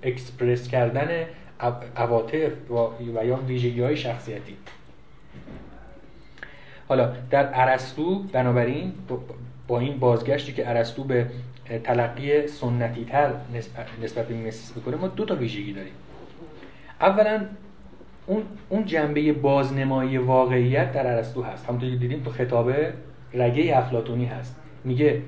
اکسپرس 0.03 0.67
کردن 0.67 1.25
عواطف 1.95 2.71
و 2.71 3.03
یا 3.03 3.35
ویژگی 3.47 3.81
های 3.81 3.97
شخصیتی. 3.97 4.55
حالا 6.87 7.13
در 7.29 7.49
ارسطو 7.53 8.23
بنابراین 8.23 8.93
با 9.67 9.79
این 9.79 9.99
بازگشتی 9.99 10.53
که 10.53 10.69
ارسطو 10.69 11.03
به 11.03 11.29
تلقی 11.83 12.47
سنتی 12.47 13.05
تر 13.05 13.31
نسبت 14.03 14.27
به 14.27 14.33
میمسیس 14.33 14.75
می‌کنه 14.75 14.95
ما 14.95 15.07
دو 15.07 15.25
تا 15.25 15.35
ویژگی 15.35 15.73
داریم. 15.73 15.93
اولا 17.01 17.45
اون 18.27 18.43
اون 18.69 18.85
جنبه 18.85 19.33
بازنمایی 19.33 20.17
واقعیت 20.17 20.91
در 20.91 21.15
ارسطو 21.15 21.41
هست. 21.43 21.65
همونطور 21.65 21.89
که 21.89 21.95
دیدیم 21.95 22.23
تو 22.23 22.31
خطابه 22.31 22.93
رگه 23.33 23.77
افلاتونی 23.77 24.25
هست. 24.25 24.55
میگه 24.83 25.21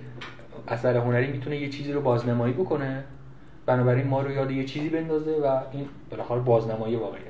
اثر 0.67 0.97
هنری 0.97 1.27
می‌تونه 1.27 1.57
یه 1.57 1.69
چیزی 1.69 1.91
رو 1.91 2.01
بازنمایی 2.01 2.53
بکنه 2.53 3.03
بنابراین 3.65 4.07
ما 4.07 4.21
رو 4.21 4.31
یاد 4.31 4.51
یه 4.51 4.63
چیزی 4.63 4.89
بندازه 4.89 5.31
و 5.31 5.59
این 5.71 5.85
بالاخره 6.11 6.39
بازنمایی 6.39 6.95
واقعیت. 6.95 7.25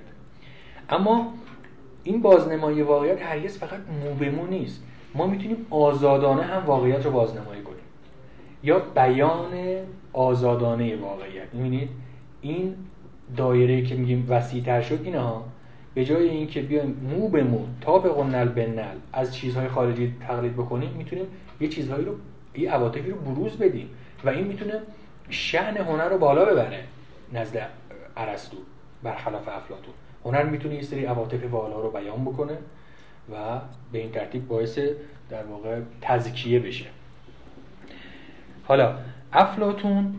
اما 0.89 1.33
این 2.03 2.21
بازنمایی 2.21 2.81
واقعیت 2.81 3.21
هرگز 3.21 3.57
فقط 3.57 3.79
مو 4.37 4.45
نیست. 4.45 4.83
ما 5.15 5.27
می‌تونیم 5.27 5.65
آزادانه 5.69 6.43
هم 6.43 6.65
واقعیت 6.65 7.05
رو 7.05 7.11
بازنمایی 7.11 7.61
کنیم. 7.61 7.75
یا 8.63 8.79
بیان 8.79 9.51
آزادانه 10.13 10.95
واقعیت. 10.95 11.53
می‌بینید؟ 11.53 11.89
این 12.41 12.75
دایره 13.37 13.81
که 13.81 13.95
میگیم 13.95 14.25
وسیعتر 14.29 14.81
شد 14.81 14.99
اینه 15.03 15.19
ها 15.19 15.45
به 15.95 16.05
جای 16.05 16.29
اینکه 16.29 16.61
بیایم 16.61 17.09
مو 17.11 17.29
به 17.29 17.43
مو 17.43 17.59
تا 17.81 17.99
به 17.99 18.09
قنل 18.09 18.47
به 18.47 18.67
نل 18.67 18.95
از 19.13 19.35
چیزهای 19.35 19.67
خارجی 19.67 20.15
تقلید 20.27 20.53
بکنیم 20.53 20.89
می‌تونیم 20.89 21.25
یه 21.59 21.67
چیزهایی 21.67 22.05
رو 22.05 22.15
یه 22.55 22.71
عواطفی 22.71 23.09
رو 23.09 23.17
بروز 23.17 23.57
بدیم 23.57 23.89
و 24.23 24.29
این 24.29 24.47
می‌تونه 24.47 24.73
شعن 25.29 25.77
هنر 25.77 26.09
رو 26.09 26.17
بالا 26.17 26.45
ببره 26.45 26.83
نزد 27.33 27.69
ارسطو 28.17 28.57
برخلاف 29.03 29.47
افلاطون. 29.47 29.93
هنر 30.25 30.43
می‌تونه 30.43 30.75
یه 30.75 30.81
سری 30.81 31.05
عواطف 31.05 31.43
بالا 31.43 31.79
رو 31.79 31.91
بیان 31.91 32.25
بکنه 32.25 32.57
و 33.31 33.59
به 33.91 33.99
این 33.99 34.11
ترتیب 34.11 34.47
باعث 34.47 34.79
در 35.29 35.43
واقع 35.43 35.79
تزکیه 36.01 36.59
بشه. 36.59 36.85
حالا 38.63 38.95
افلاتون 39.33 40.15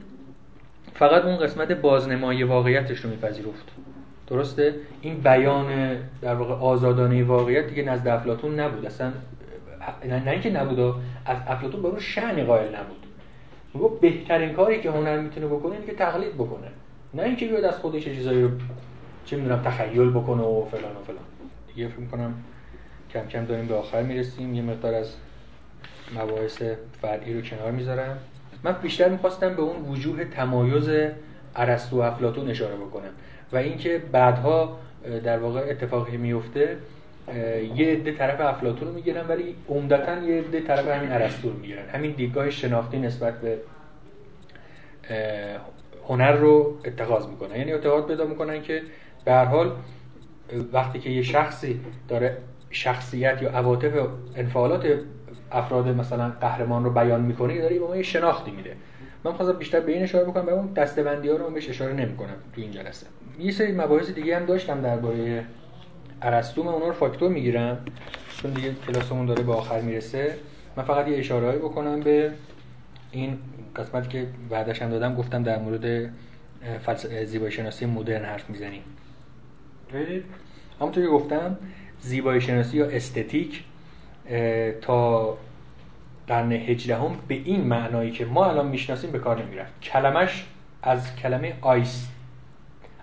فقط 0.95 1.25
اون 1.25 1.37
قسمت 1.37 1.73
بازنمایی 1.73 2.43
واقعیتش 2.43 2.99
رو 2.99 3.11
میپذیرفت. 3.11 3.76
درسته؟ 4.27 4.75
این 5.01 5.21
بیان 5.21 5.97
در 6.23 6.35
واقع 6.35 6.55
آزادانه 6.55 7.25
واقعیت 7.25 7.67
دیگه 7.67 7.83
نزد 7.83 8.09
افلاتون 8.09 8.61
نبود. 8.61 8.87
اصلا 8.87 9.13
نه 10.05 10.31
اینکه 10.31 10.51
نبود 10.51 10.81
از 11.25 11.37
افلاتون 11.47 11.83
به 11.83 11.89
اون 11.89 12.45
قائل 12.45 12.75
نبود. 12.75 13.07
میگه 13.75 13.89
بهترین 14.01 14.53
کاری 14.53 14.81
که 14.81 14.91
هنر 14.91 15.21
می‌تونه 15.21 15.47
بکنه 15.47 15.73
اینه 15.73 15.87
که 15.87 15.95
تقلید 15.95 16.35
بکنه. 16.35 16.69
نه 17.15 17.23
اینکه 17.23 17.49
بیاد 17.49 17.65
از 17.65 17.79
خودش 17.79 18.05
چیزایی 18.05 18.43
رو 18.43 18.51
چه 19.25 19.37
می‌دونم 19.37 19.63
تخیل 19.63 20.11
بکنه 20.11 20.43
و 20.43 20.65
فلان 20.65 20.97
و 20.97 21.03
فلان. 21.07 21.25
دیگه 21.75 21.89
فکر 21.89 22.01
می‌کنم 22.01 22.35
کم 23.13 23.27
کم 23.27 23.45
داریم 23.45 23.67
به 23.67 23.75
آخر 23.75 24.03
می‌رسیم. 24.03 24.55
یه 24.55 24.63
مقدار 24.63 24.95
از 24.95 25.15
مباحث 26.17 26.63
فرعی 27.01 27.35
رو 27.35 27.41
کنار 27.41 27.71
می‌ذارم. 27.71 28.19
من 28.65 28.73
بیشتر 28.73 29.09
می‌خواستم 29.09 29.55
به 29.55 29.63
اون 29.63 29.89
وجوه 29.89 30.25
تمایز 30.25 30.89
ارسطو 31.57 31.99
و 31.99 32.01
افلاطون 32.01 32.49
اشاره 32.49 32.77
بکنم. 32.77 33.11
و 33.53 33.57
اینکه 33.57 34.03
بعدها 34.13 34.79
در 35.25 35.39
واقع 35.39 35.61
اتفاقی 35.61 36.17
میفته 36.17 36.77
یه 37.77 37.87
عده 37.87 38.13
طرف 38.13 38.41
افلاطون 38.41 38.89
رو 38.89 38.95
می‌گیرن 38.95 39.27
ولی 39.29 39.55
عمدتا 39.69 40.19
یه 40.19 40.39
عده 40.39 40.61
طرف 40.61 40.89
همین 40.89 41.13
ارسطو 41.13 41.51
رو 41.51 41.59
می‌گیرن. 41.59 41.89
همین 41.89 42.13
دیدگاه 42.13 42.51
شناختی 42.51 42.99
نسبت 42.99 43.41
به 43.41 43.59
هنر 46.09 46.33
رو 46.33 46.79
اتخاذ 46.85 47.27
می‌کنن. 47.27 47.57
یعنی 47.57 47.73
اعتقاد 47.73 48.07
پیدا 48.07 48.25
می‌کنن 48.27 48.63
که 48.63 48.83
به 49.25 49.33
هر 49.33 49.45
حال 49.45 49.73
وقتی 50.73 50.99
که 50.99 51.11
یه 51.11 51.23
شخصی 51.23 51.81
داره 52.09 52.37
شخصیت 52.71 53.43
یا 53.43 53.51
عواطف 53.51 53.93
انفعالات 54.37 54.87
افراد 55.53 55.89
مثلا 55.89 56.33
قهرمان 56.41 56.85
رو 56.85 56.91
بیان 56.91 57.21
می‌کنه 57.21 57.61
داره 57.61 57.79
به 57.79 57.87
ما 57.87 57.97
یه 57.97 58.03
شناختی 58.03 58.51
میده. 58.51 58.77
من 59.27 59.33
خواستم 59.33 59.59
بیشتر 59.59 59.81
به 59.81 59.93
این 59.93 60.03
اشاره 60.03 60.25
بکنم 60.25 60.47
به 60.47 60.53
اون 60.53 60.73
دستبندی 60.73 61.29
ها 61.29 61.37
رو 61.37 61.51
بهش 61.51 61.69
اشاره 61.69 61.93
نمی‌کنم 61.93 62.37
تو 62.55 62.61
این 62.61 62.71
جلسه. 62.71 63.07
یه 63.39 63.53
سری 63.53 63.73
مباحث 63.73 64.11
دیگه 64.11 64.37
هم 64.37 64.47
داشتم 64.47 64.81
درباره 64.81 65.45
ارسطو 66.23 66.63
من 66.63 66.73
اونها 66.73 66.89
رو 66.89 66.95
فاکتور 66.95 67.31
می‌گیرم 67.31 67.85
چون 68.43 68.53
دیگه 68.53 68.75
کلاسمون 68.87 69.27
داره 69.27 69.43
به 69.43 69.53
آخر 69.53 69.81
می‌رسه. 69.81 70.35
من 70.77 70.85
فقط 70.85 71.09
یه 71.09 71.19
اشاره 71.19 71.59
بکنم 71.59 72.01
به 72.01 72.31
این 73.11 73.39
قسمتی 73.77 74.09
که 74.09 74.27
بعدش 74.51 74.83
هم 74.83 74.91
دادم 74.91 75.15
گفتم 75.15 75.43
در 75.43 75.59
مورد 75.59 76.11
زیبایی 77.25 77.53
شناسی 77.53 77.87
مدرن 77.87 78.25
حرف 78.25 78.51
می‌زنیم. 78.51 78.83
همونطور 80.81 81.05
که 81.05 81.11
گفتم 81.11 81.57
زیبایی 82.01 82.41
شناسی 82.41 82.77
یا 82.77 82.87
استتیک 82.87 83.65
تا 84.81 85.39
قرن 86.29 86.53
هجدهم 86.53 87.17
به 87.29 87.35
این 87.35 87.65
معنایی 87.65 88.11
که 88.11 88.25
ما 88.25 88.47
الان 88.47 88.69
می‌شناسیم 88.69 89.11
به 89.11 89.19
کار 89.19 89.43
نمی‌رفت. 89.43 89.81
کلمش 89.81 90.47
از 90.83 91.17
کلمه 91.17 91.55
آیس 91.61 92.09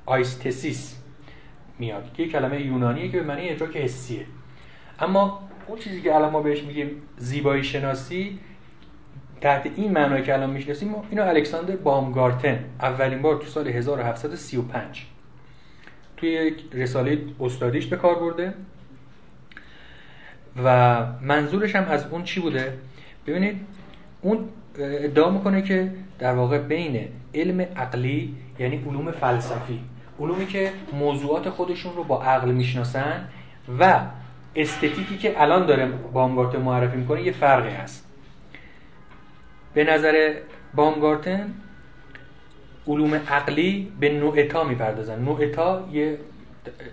آیستسیس 0.05 0.99
میاد 1.79 2.13
که 2.13 2.27
کلمه 2.27 2.61
یونانیه 2.61 3.09
که 3.09 3.19
به 3.19 3.23
معنی 3.23 3.49
ادراک 3.49 3.77
حسیه. 3.77 4.25
اما 4.99 5.49
اون 5.67 5.79
چیزی 5.79 6.01
که 6.01 6.15
الان 6.15 6.31
ما 6.31 6.41
بهش 6.41 6.63
میگیم 6.63 6.89
زیبایی 7.17 7.63
شناسی 7.63 8.39
تحت 9.41 9.71
این 9.75 9.91
معنایی 9.91 10.23
که 10.23 10.33
الان 10.33 10.49
می‌شناسیم 10.49 10.95
اینو 11.09 11.23
الکساندر 11.23 11.75
بامگارتن 11.75 12.65
اولین 12.81 13.21
بار 13.21 13.35
تو 13.35 13.45
سال 13.45 13.67
1735 13.67 15.05
توی 16.17 16.29
یک 16.29 16.63
رساله 16.73 17.21
استادیش 17.39 17.87
به 17.87 17.95
کار 17.95 18.15
برده. 18.15 18.53
و 20.63 20.97
منظورش 21.21 21.75
هم 21.75 21.83
از 21.83 22.07
اون 22.07 22.23
چی 22.23 22.39
بوده؟ 22.39 22.73
ببینید 23.27 23.61
اون 24.21 24.49
ادعا 24.79 25.29
می‌کنه 25.29 25.61
که 25.61 25.91
در 26.19 26.33
واقع 26.33 26.57
بین 26.57 27.07
علم 27.35 27.61
عقلی 27.61 28.35
یعنی 28.59 28.83
علوم 28.87 29.11
فلسفی 29.11 29.79
علومی 30.19 30.45
که 30.45 30.71
موضوعات 30.93 31.49
خودشون 31.49 31.95
رو 31.95 32.03
با 32.03 32.23
عقل 32.23 32.51
می‌شناسن 32.51 33.27
و 33.79 33.99
استتیکی 34.55 35.17
که 35.17 35.41
الان 35.41 35.65
داره 35.65 35.85
بامگارتن 35.85 36.61
معرفی 36.61 36.97
می‌کنه 36.97 37.23
یه 37.23 37.31
فرقی 37.31 37.69
هست. 37.69 38.07
به 39.73 39.83
نظر 39.83 40.33
بامگارتن 40.75 41.53
علوم 42.87 43.13
عقلی 43.13 43.91
به 43.99 44.09
نوعتا 44.09 44.63
می‌پردازن. 44.63 45.19
نوعتا 45.19 45.89
یه 45.91 46.17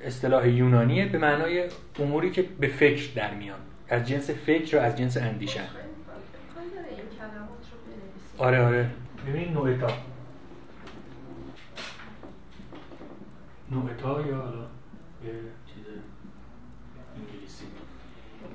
اصطلاح 0.04 0.48
یونانیه 0.48 1.06
به 1.06 1.18
معنای 1.18 1.64
اموری 1.98 2.30
که 2.30 2.44
به 2.60 2.66
فکر 2.66 3.12
در 3.14 3.34
میان. 3.34 3.58
از 3.88 4.08
جنس 4.08 4.30
فکر 4.30 4.76
و 4.76 4.80
از 4.80 4.98
جنس 4.98 5.16
اندیشن 5.16 5.64
آره 8.40 8.62
آره. 8.62 8.90
ببینید 9.26 9.52
نوعتا 9.52 9.88
نوعتا 13.70 14.20
یا 14.20 14.54
یه 15.24 15.32
چیز 15.66 15.84
انگلیسی. 17.16 17.64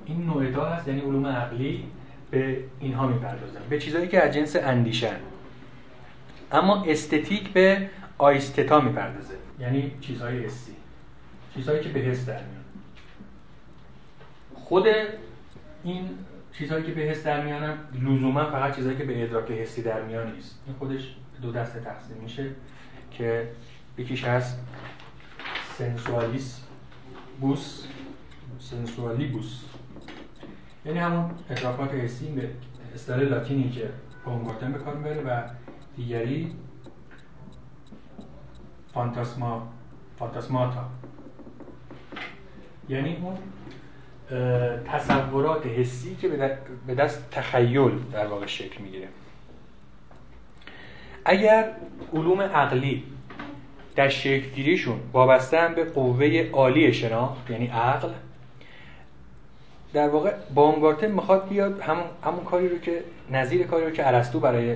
این 0.05 0.25
نوعتا 0.25 0.65
هست 0.65 0.87
یعنی 0.87 1.01
علوم 1.01 1.27
عقلی 1.27 1.87
به 2.31 2.63
اینها 2.79 3.07
می‌پردازن. 3.07 3.59
به 3.69 3.79
چیزهایی 3.79 4.07
که 4.07 4.23
از 4.23 4.33
جنس 4.33 4.55
اندیشن. 4.55 5.15
اما 6.51 6.83
استتیک 6.83 7.49
به 7.49 7.89
آیستتا 8.17 8.81
می‌پردازه. 8.81 9.35
یعنی 9.59 9.91
چیزهای 10.01 10.45
حسی. 10.45 10.75
چیزهایی 11.53 11.81
که 11.81 11.89
به 11.89 11.99
حس 11.99 12.25
در 12.25 12.33
میان 12.33 12.63
خود 14.55 14.87
این 15.83 16.09
چیزهایی 16.57 16.83
که 16.83 16.91
به 16.91 17.01
حس 17.01 17.23
در 17.23 17.43
میان 17.43 17.77
لزوما 17.93 18.45
فقط 18.45 18.75
چیزهایی 18.75 18.97
که 18.97 19.03
به 19.03 19.23
ادراک 19.23 19.51
حسی 19.51 19.81
در 19.81 20.01
میان 20.01 20.31
نیست. 20.31 20.59
این 20.67 20.75
خودش 20.75 21.15
دو 21.41 21.51
دسته 21.51 21.79
تقسیم 21.79 22.17
میشه 22.17 22.49
که 23.11 23.49
یکیش 23.97 24.23
هست 24.23 24.59
سنسوالیس 25.77 26.61
بوس 27.41 27.85
سنسوالی 28.59 29.27
بوس 29.27 29.61
یعنی 30.85 30.99
همون 30.99 31.31
ادراکات 31.49 31.93
حسی 31.93 32.31
به 32.31 32.49
اصطلاح 32.93 33.19
لاتینی 33.19 33.69
که 33.69 33.89
بونگارتن 34.25 34.71
به 34.71 34.79
کار 34.79 34.95
می‌بره 34.95 35.21
و 35.21 35.41
دیگری 35.95 36.55
فانتاسما 38.93 39.73
فانتاسماتا. 40.19 40.89
یعنی 42.89 43.15
اون 43.15 43.37
تصورات 44.87 45.65
حسی 45.65 46.15
که 46.15 46.27
به 46.87 46.95
دست 46.95 47.31
تخیل 47.31 47.91
در 48.13 48.27
واقع 48.27 48.45
شکل 48.45 48.83
می‌گیره. 48.83 49.07
اگر 51.25 51.71
علوم 52.13 52.41
عقلی 52.41 53.03
در 53.95 54.09
شکلگیریشون 54.09 54.99
وابسته 55.13 55.67
به 55.75 55.83
قوه 55.83 56.49
عالی 56.53 56.93
شناخت 56.93 57.49
یعنی 57.49 57.67
عقل 57.67 58.09
در 59.93 60.09
واقع 60.09 60.33
بامگارتن 60.53 61.11
می‌خواد 61.11 61.49
بیاد 61.49 61.81
همون, 61.81 62.05
همون 62.23 62.43
کاری 62.43 62.69
رو 62.69 62.77
که 62.77 63.03
نظیر 63.31 63.67
کاری 63.67 63.85
رو 63.85 63.91
که 63.91 64.07
ارسطو 64.07 64.39
برای 64.39 64.75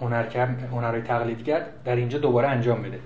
هنر 0.00 0.26
کرد 0.26 0.68
هنرهای 0.72 1.02
تقلید 1.02 1.44
کرد 1.44 1.82
در 1.84 1.96
اینجا 1.96 2.18
دوباره 2.18 2.48
انجام 2.48 2.82
بده. 2.82 2.98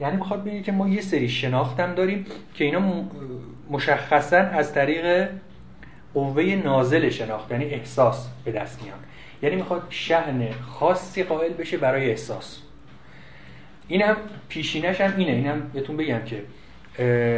یعنی 0.00 0.16
می‌خواد 0.16 0.44
بگه 0.44 0.62
که 0.62 0.72
ما 0.72 0.88
یه 0.88 1.00
سری 1.00 1.28
شناختم 1.28 1.94
داریم 1.94 2.26
که 2.54 2.64
اینا 2.64 3.04
مشخصا 3.70 4.36
از 4.36 4.74
طریق 4.74 5.28
قوه 6.14 6.42
نازل 6.64 7.08
شناخت 7.08 7.50
یعنی 7.50 7.64
احساس 7.64 8.28
به 8.44 8.52
دست 8.52 8.82
میان. 8.82 8.98
یعنی 9.42 9.56
می‌خواد 9.56 9.82
شعن 9.90 10.48
خاصی 10.52 11.22
قائل 11.22 11.52
بشه 11.52 11.76
برای 11.76 12.10
احساس. 12.10 12.58
اینم 13.88 14.16
پیشینش 14.48 15.00
هم 15.00 15.14
اینه. 15.16 15.32
اینم 15.32 15.70
بهتون 15.74 15.96
بگم 15.96 16.20
که 16.24 16.42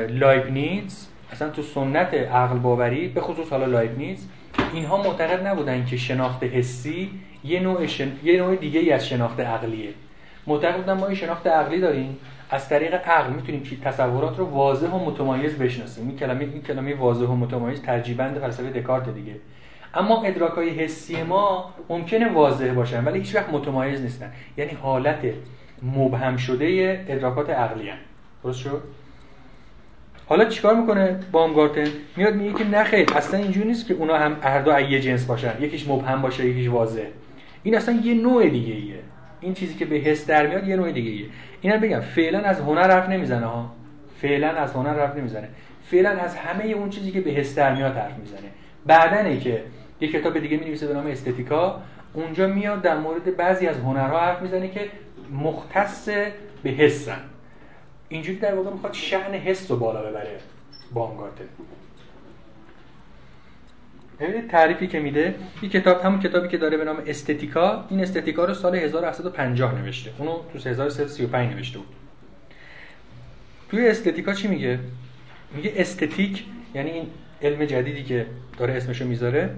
لایبنیتز 0.09 1.07
اصلا 1.33 1.51
تو 1.51 1.63
سنت 1.63 2.15
عقل 2.15 2.59
باوری 2.59 3.09
به 3.09 3.21
خصوص 3.21 3.49
حالا 3.51 3.67
لایبنیتز 3.67 4.25
اینها 4.73 5.03
معتقد 5.03 5.47
نبودن 5.47 5.85
که 5.85 5.97
شناخت 5.97 6.45
حسی 6.45 7.11
یه 7.45 7.61
نوع, 7.61 7.87
یه 8.25 8.39
نوع 8.39 8.57
دیگه 8.57 8.81
ای 8.81 8.91
از 8.93 9.09
شناخت 9.09 9.41
عقلیه. 9.41 9.91
معتقد 10.47 10.77
بودن 10.77 10.93
ما 10.93 11.07
این 11.07 11.17
شناخت 11.17 11.47
عقلی 11.47 11.81
داریم. 11.81 12.19
از 12.51 12.69
طریق 12.69 12.95
عقل 12.95 13.33
می‌تونیم 13.33 13.63
تصورات 13.85 14.39
رو 14.39 14.45
واضح 14.45 14.87
و 14.87 15.11
متمایز 15.11 15.59
بشناسیم. 15.59 16.09
این 16.09 16.17
کلمه 16.17 16.41
این 16.41 16.63
کلمه 16.63 16.95
واضح 16.95 17.27
و 17.27 17.35
متمایز 17.35 17.83
ترجیبند 17.83 18.39
فلسفه 18.39 18.71
دکارت 18.71 19.15
دیگه. 19.15 19.35
اما 19.95 20.23
ادراک 20.23 20.53
های 20.53 20.71
حسی 20.71 21.23
ما 21.23 21.75
ممکنه 21.89 22.33
واضح 22.33 22.73
باشن 22.73 23.05
ولی 23.05 23.19
هیچ 23.19 23.35
وقت 23.35 23.51
متمایز 23.51 24.01
نیستن. 24.01 24.33
یعنی 24.57 24.71
حالت 24.83 25.19
مبهم 25.83 26.37
شده 26.37 27.05
ادراکات 27.09 27.51
عقلی 27.51 27.89
هم. 27.89 27.99
درست 28.45 28.61
شد؟ 28.61 28.83
حالا 30.29 30.45
چیکار 30.45 30.75
می‌کنه 30.75 31.21
بامگارتن؟ 31.33 31.87
میاد 32.17 32.35
میگه 32.35 32.55
که 32.55 32.65
نه 32.65 32.85
خیر 32.85 33.13
اصلا 33.15 33.41
اینجوری 33.41 33.67
نیست 33.67 33.87
که 33.87 33.95
اونا 33.95 34.17
هم 34.17 34.37
هر 34.43 34.63
دو 34.63 34.81
یه 34.81 35.01
جنس 35.01 35.27
باشن. 35.27 35.53
یکیش 35.61 35.89
مبهم 35.89 36.23
باشه 36.23 36.47
یکیش 36.47 36.69
واضح. 36.69 37.05
این 37.63 37.77
اصلا 37.77 38.01
یه 38.05 38.15
نوع 38.15 38.49
دیگه 38.49 38.75
ایه 38.75 38.99
این 39.41 39.55
چیزی 39.55 39.75
که 39.75 39.85
به 39.85 39.97
حس 39.97 40.27
در 40.27 40.47
میاد 40.47 40.69
یه 40.69 40.77
نوع 40.77 40.93
دیگه 40.93 41.11
ایه 41.11 41.27
اینا 41.61 41.77
بگم 41.77 42.01
فعلا 42.01 42.41
از 42.41 42.61
هنر 42.61 42.91
حرف 42.91 43.09
نمی‌زنه 43.09 43.47
ها. 43.47 43.73
فعلا 44.23 44.49
از 44.49 44.73
هنر 44.73 44.99
حرف 44.99 45.17
نمی‌زنه. 45.17 45.49
فعلا 45.85 46.11
از 46.11 46.37
همه 46.37 46.65
اون 46.65 46.91
چیزی 46.91 47.11
که 47.11 47.21
به 47.21 47.31
حس 47.31 47.55
در 47.55 47.75
میاد 47.75 47.97
حرف 47.97 48.19
می‌زنه. 48.19 48.51
بعدنه 48.87 49.41
که 49.41 49.63
یه 50.01 50.13
کتاب 50.13 50.39
دیگه 50.39 50.57
می‌نویسه 50.57 50.87
به 50.87 50.95
نام 50.95 51.07
استتیکا 51.07 51.83
اونجا 52.15 52.47
میاد 52.47 52.83
در 52.83 52.99
مورد 52.99 53.37
بعضی 53.37 53.67
از 53.67 53.77
هنرها 53.77 54.21
حرف 54.21 54.43
می‌زنه 54.43 54.69
که 54.69 54.81
مختص 55.33 56.09
به 56.63 56.71
حسن. 56.71 57.21
اینجوری 58.09 58.39
در 58.39 58.55
واقع 58.55 58.71
می‌خواد 58.71 58.93
شعن 58.93 59.35
حس 59.35 59.71
رو 59.71 59.77
بالا 59.77 60.03
ببره. 60.03 60.37
بامگارتن 60.95 61.45
ببینید 64.21 64.51
تعریفی 64.51 64.87
که 64.87 65.01
میده 65.01 65.35
این 65.63 65.71
کتاب 65.71 66.05
همون 66.05 66.21
کتابی 66.21 66.49
که 66.49 66.57
داره 66.57 66.77
به 66.77 66.85
نام 66.85 67.03
استتیکا 67.07 67.85
این 67.91 68.01
استتیکا 68.01 68.45
رو 68.45 68.55
سال 68.55 68.77
1850 68.77 69.75
نوشته. 69.75 70.11
اونو 70.19 70.39
تو 70.53 70.69
1335 70.69 71.55
نوشته 71.55 71.79
بود. 71.79 71.89
توی 73.71 73.89
استتیکا 73.89 74.35
چی 74.35 74.49
میگه؟ 74.49 74.79
میگه 75.55 75.73
استتیک 75.77 76.45
یعنی 76.75 76.91
این 76.91 77.07
علم 77.43 77.65
جدیدی 77.65 78.05
که 78.05 78.27
داره 78.59 78.75
اسمشو 78.75 79.05
می‌ذاره 79.05 79.51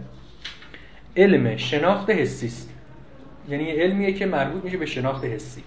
علم 1.16 1.56
شناخت 1.56 2.10
حسی 2.10 2.46
است. 2.46 2.74
یعنی 3.48 3.70
علمیه 3.70 4.12
که 4.12 4.26
مربوط 4.26 4.64
میشه 4.64 4.76
به 4.76 4.86
شناخت 4.86 5.24
حسی. 5.24 5.62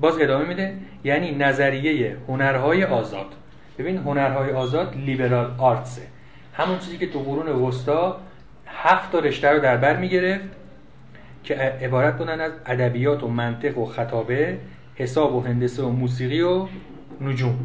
باز 0.00 0.18
ادامه 0.20 0.44
میده 0.44 0.74
یعنی 1.04 1.34
نظریه 1.34 2.16
هنرهای 2.28 2.84
آزاد. 2.84 3.26
ببین 3.78 3.96
هنرهای 3.96 4.50
آزاد 4.50 4.96
لیبرال 4.96 5.54
آرتسه. 5.58 6.02
همون 6.54 6.78
چیزی 6.78 6.98
که 6.98 7.06
تو 7.06 7.18
قرون 7.18 7.48
وسطا 7.48 8.20
هفت 8.66 9.12
تا 9.12 9.18
رشته 9.18 9.48
رو 9.48 9.60
در 9.60 9.76
بر 9.76 9.96
می‌گرفت 9.96 10.44
که 11.44 11.54
عبارت 11.54 12.18
بودن 12.18 12.40
از 12.40 12.52
ادبیات 12.66 13.22
و 13.22 13.28
منطق 13.28 13.78
و 13.78 13.86
خطابه 13.86 14.58
حساب 14.94 15.34
و 15.34 15.40
هندسه 15.40 15.82
و 15.82 15.88
موسیقی 15.88 16.40
و 16.40 16.66
نجوم. 17.20 17.58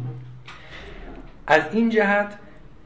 از 1.46 1.62
این 1.72 1.90
جهت 1.90 2.34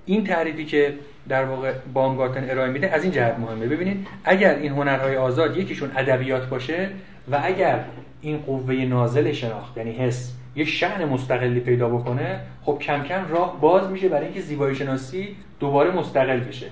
این 0.06 0.24
تعریفی 0.24 0.64
که 0.64 0.94
در 1.28 1.44
واقع 1.44 1.72
بامگارتن 1.94 2.51
ارائه 2.51 2.70
میده 2.70 2.90
از 2.90 3.02
این 3.02 3.12
جهت 3.12 3.39
مهمه. 3.39 3.66
ببینید 3.66 4.06
اگر 4.24 4.55
این 4.55 4.72
هنرهای 4.72 5.16
آزاد 5.16 5.56
یکیشون 5.56 5.90
ادبیات 5.97 6.48
باشه 6.48 6.90
و 7.31 7.40
اگر 7.43 7.85
این 8.20 8.39
قوه 8.39 8.74
نازل 8.74 9.32
شناخت 9.32 9.77
یعنی 9.77 9.93
حس 9.93 10.32
یه 10.61 10.66
شعن 10.66 11.05
مستقلی 11.05 11.61
پیدا 11.61 11.89
بکنه 11.89 12.41
خب 12.62 12.78
کم 12.82 13.03
کم 13.03 13.28
راه 13.28 13.61
باز 13.61 13.91
میشه 13.91 14.09
برای 14.09 14.24
اینکه 14.24 14.41
زیبایی 14.41 14.77
شناسی 14.77 15.37
دوباره 15.61 15.91
مستقل 15.91 16.41
بشه. 16.41 16.66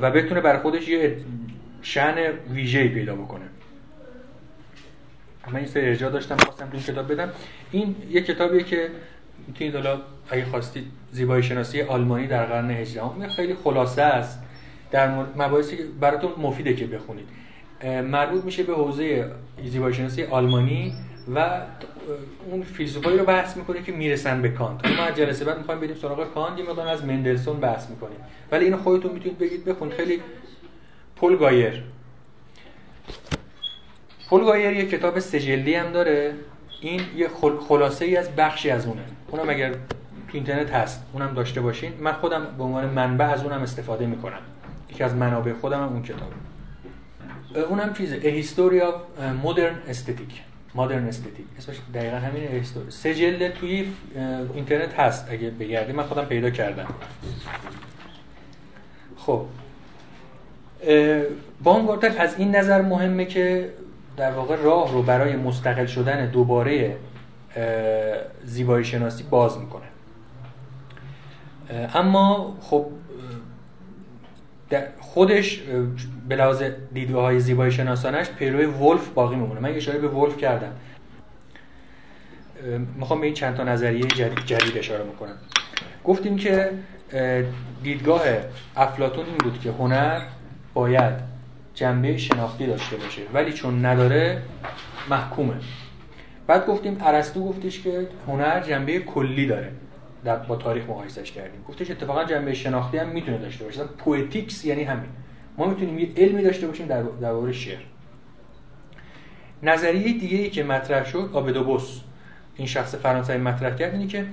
و 0.00 0.10
بتونه 0.10 0.40
برای 0.40 0.58
خودش 0.58 0.88
یه 0.88 1.16
شعن 1.82 2.32
ویژه‌ای 2.50 2.88
پیدا 2.88 3.14
بکنه. 3.14 3.44
من 5.46 5.56
این 5.56 5.66
سه 5.66 5.80
ارجاع 5.80 6.10
داشتم 6.10 6.36
خواستم 6.36 6.68
این 6.72 6.82
کتاب 6.82 7.12
بدم. 7.12 7.30
این 7.70 7.96
یه 8.10 8.20
کتابیه 8.20 8.62
که 8.62 8.88
می‌تونید 9.48 9.74
حالا 9.74 10.00
اگه 10.30 10.44
خواستید 10.44 10.84
زیبایی 11.12 11.42
شناسی 11.42 11.82
آلمانی 11.82 12.26
در 12.26 12.44
قرن 12.44 12.70
18 12.70 13.28
خیلی 13.28 13.54
خلاصه 13.54 14.02
است. 14.02 14.42
در 14.90 15.14
مباحثی 15.14 15.76
که 15.76 15.82
براتون 16.00 16.30
مفیده 16.38 16.74
که 16.74 16.86
بخونید. 16.86 17.28
مربوط 17.84 18.44
میشه 18.44 18.62
به 18.62 18.74
حوزه 18.74 19.30
زیبایی 19.64 19.94
شناسی 19.94 20.24
آلمانی. 20.24 20.94
و 21.34 21.60
اون 22.50 22.62
فیلسوفایی 22.62 23.18
رو 23.18 23.24
بحث 23.24 23.56
می‌کنه 23.56 23.82
که 23.82 23.92
می‌رسن 23.92 24.42
به 24.42 24.48
کانت. 24.48 24.86
ما 24.86 25.02
از 25.02 25.16
جلسه 25.16 25.44
بعد 25.44 25.58
می‌خوایم 25.58 25.80
بریم 25.80 25.94
سراغ 25.94 26.34
کانت 26.34 26.58
یه 26.58 26.64
از 26.88 27.04
مندلسون 27.04 27.60
بحث 27.60 27.90
می‌کنیم. 27.90 28.18
ولی 28.52 28.64
اینو 28.64 28.76
خودتون 28.76 29.12
می‌تونید 29.12 29.38
بگید 29.38 29.64
بخونید 29.64 29.94
خیلی 29.94 30.20
پل 31.16 31.36
گایر. 31.36 31.82
یه 34.72 34.86
کتاب 34.86 35.18
سجلی 35.18 35.74
هم 35.74 35.92
داره. 35.92 36.34
این 36.80 37.00
یه 37.16 37.28
خلاصه 37.68 38.04
ای 38.04 38.16
از 38.16 38.36
بخشی 38.36 38.70
از 38.70 38.86
اونه. 38.86 39.02
اونم 39.28 39.50
اگر 39.50 39.70
تو 39.70 39.78
اینترنت 40.32 40.70
هست 40.70 41.06
اونم 41.12 41.34
داشته 41.34 41.60
باشین. 41.60 41.92
من 42.00 42.12
خودم 42.12 42.46
به 42.58 42.64
عنوان 42.64 42.84
منبع 42.84 43.24
از 43.24 43.44
اونم 43.44 43.62
استفاده 43.62 44.06
می‌کنم. 44.06 44.40
یکی 44.90 45.04
از 45.04 45.14
منابع 45.14 45.52
خودم 45.52 45.82
هم 45.82 45.92
اون 45.92 46.02
کتاب. 46.02 46.32
اونم 47.68 47.94
چیزه. 47.94 48.20
A 48.20 48.44
History 48.44 48.80
of 48.80 48.94
Modern 49.46 49.90
Aesthetic. 49.92 50.53
Modern 50.76 51.12
Aesthetic 51.12 51.58
اسمش 51.58 51.76
دقیقا 51.94 52.16
همین 52.16 52.42
هیستوری 52.42 52.90
سه 52.90 53.14
جلد 53.14 53.54
توی 53.54 53.92
اینترنت 54.54 54.94
هست 54.94 55.26
اگه 55.30 55.50
بگردی. 55.50 55.92
من 55.92 56.02
خودم 56.02 56.24
پیدا 56.24 56.50
کردم. 56.50 56.86
خب. 59.16 59.46
بانگارتر 61.62 62.22
از 62.22 62.38
این 62.38 62.56
نظر 62.56 62.82
مهمه 62.82 63.24
که 63.24 63.70
در 64.16 64.32
واقع 64.32 64.56
راه 64.56 64.92
رو 64.92 65.02
برای 65.02 65.36
مستقل 65.36 65.86
شدن 65.86 66.30
دوباره 66.30 66.96
زیبایی 68.44 68.84
شناسی 68.84 69.22
باز 69.22 69.58
می‌کنه. 69.58 69.86
اما 71.94 72.56
خب 72.60 72.86
خودش 75.00 75.62
به 76.28 76.36
لحاظ 76.36 76.62
دیدگاه 76.94 77.22
های 77.22 77.40
زیبایی 77.40 77.72
شناسانش 77.72 78.30
پیروی 78.30 78.64
ولف 78.64 79.08
باقی 79.08 79.36
میمونه. 79.36 79.60
من 79.60 79.70
اشاره 79.70 79.98
به 79.98 80.08
ولف 80.08 80.36
کردم. 80.36 80.72
می‌خوام 82.96 83.20
به 83.20 83.26
این 83.26 83.34
چند 83.34 83.56
تا 83.56 83.64
نظریه 83.64 84.02
جدید, 84.02 84.44
جدید 84.46 84.78
اشاره 84.78 85.04
می‌کنم 85.04 85.36
گفتیم 86.04 86.36
که 86.36 86.70
دیدگاه 87.82 88.22
افلاطون 88.76 89.24
این 89.26 89.36
بود 89.36 89.60
که 89.60 89.70
هنر 89.70 90.20
باید 90.74 91.14
جنبه 91.74 92.16
شناختی 92.16 92.66
داشته 92.66 92.96
باشه 92.96 93.22
ولی 93.34 93.52
چون 93.52 93.84
نداره 93.84 94.42
محکومه. 95.10 95.54
بعد 96.46 96.66
گفتیم 96.66 96.96
ارسطو 97.00 97.48
گفتش 97.48 97.82
که 97.82 98.08
هنر 98.26 98.60
جنبه 98.60 98.98
کلی 98.98 99.46
داره. 99.46 99.72
در 100.24 100.36
با 100.36 100.56
تاریخ 100.56 100.84
مقایسش 100.84 101.32
کردیم. 101.32 101.64
گفتش 101.68 101.90
اتفاقا 101.90 102.24
جنبه 102.24 102.54
شناختی 102.54 102.98
هم 102.98 103.08
می‌تونه 103.08 103.38
داشته 103.38 103.64
باشه. 103.64 103.84
Poetics 103.84 104.64
یعنی 104.64 104.82
همین. 104.82 105.08
ما 105.58 105.66
می‌تونیم 105.66 105.98
یه 105.98 106.08
علمی 106.16 106.42
داشته 106.42 106.66
باشیم 106.66 106.86
در 106.86 107.02
درباره 107.02 107.52
شعر. 107.52 107.80
نظریه 109.62 110.18
دیگه 110.18 110.38
ای 110.38 110.50
که 110.50 110.64
مطرح 110.64 111.04
شد 111.04 111.30
آبه 111.32 111.55
دوبوس. 111.55 112.00
این 112.56 112.66
شخص 112.66 112.94
فرانسوی 112.94 113.36
مطرح 113.36 113.76
کرد 113.76 113.92
اینه 113.92 114.06
که 114.06 114.26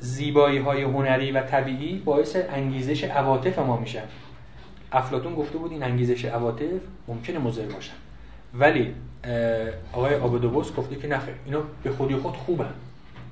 زیبایی 0.00 0.58
های 0.58 0.82
هنری 0.82 1.32
و 1.32 1.40
طبیعی 1.40 1.98
باعث 1.98 2.36
انگیزش 2.36 3.04
عواطف 3.04 3.58
ما 3.58 3.76
میشن. 3.76 4.04
افلاتون 4.92 5.34
گفته 5.34 5.58
بود 5.58 5.72
این 5.72 5.82
انگیزش 5.82 6.24
عواطف 6.24 6.80
ممکنه 7.08 7.38
مضر 7.38 7.66
باشن 7.66 7.94
ولی 8.54 8.94
آقای 9.92 10.14
آبدوبوس 10.14 10.74
گفته 10.74 10.96
که 10.96 11.08
نخیر 11.08 11.34
اینا 11.46 11.62
به 11.82 11.90
خودی 11.90 12.16
خود 12.16 12.36
خوبن 12.36 12.72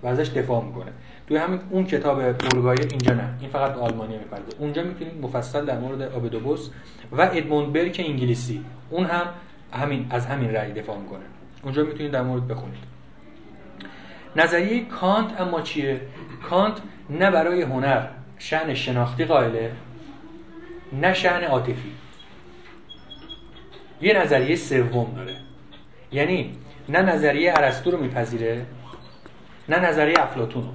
و 0.03 0.07
ازش 0.07 0.29
دفاع 0.29 0.65
می‌کنه. 0.65 0.93
توی 1.27 1.37
همین 1.37 1.61
اون 1.71 1.87
کتاب 1.87 2.33
بولگایر 2.33 2.87
اینجا 2.91 3.15
نه. 3.15 3.35
این 3.41 3.51
فقط 3.51 3.75
به 3.75 3.81
آلمانی 3.81 4.19
میپرده 4.19 4.57
اونجا 4.59 4.83
می‌تونید 4.83 5.21
مفصل 5.23 5.65
در 5.65 5.79
مورد 5.79 6.03
آبدوبوس 6.03 6.71
و 7.13 7.21
ادموند 7.21 7.73
برک 7.73 8.05
انگلیسی. 8.09 8.65
اون 8.91 9.05
هم 9.05 9.27
همین 9.73 10.07
از 10.11 10.27
همین 10.27 10.51
رأی 10.51 10.73
دفاع 10.73 10.99
می‌کنه. 10.99 11.25
اونجا 11.63 11.83
می‌تونید 11.85 12.13
در 12.13 12.23
مورد 12.23 12.49
بخونید. 12.49 12.85
نظریه 14.37 14.85
کانت 14.85 15.41
اما 15.41 15.61
چیه؟ 15.61 16.01
کانت 16.51 16.77
نه 17.11 17.31
برای 17.31 17.63
هنر 17.63 18.07
شن 18.39 18.75
شناختی 18.75 19.25
قائله 19.25 19.73
نه 20.93 21.15
شن 21.15 21.45
عاطفی. 21.45 21.93
یه 24.01 24.23
نظریه 24.23 24.57
سوم 24.57 25.15
داره. 25.17 25.37
یعنی 26.13 26.53
نه 26.89 27.03
نظریه 27.03 27.53
ارسطو 27.57 27.91
رو 27.91 27.99
میپذیره 27.99 28.67
نه 29.69 29.79
نظریه 29.79 30.21
افلاطون 30.21 30.63
رو. 30.63 30.69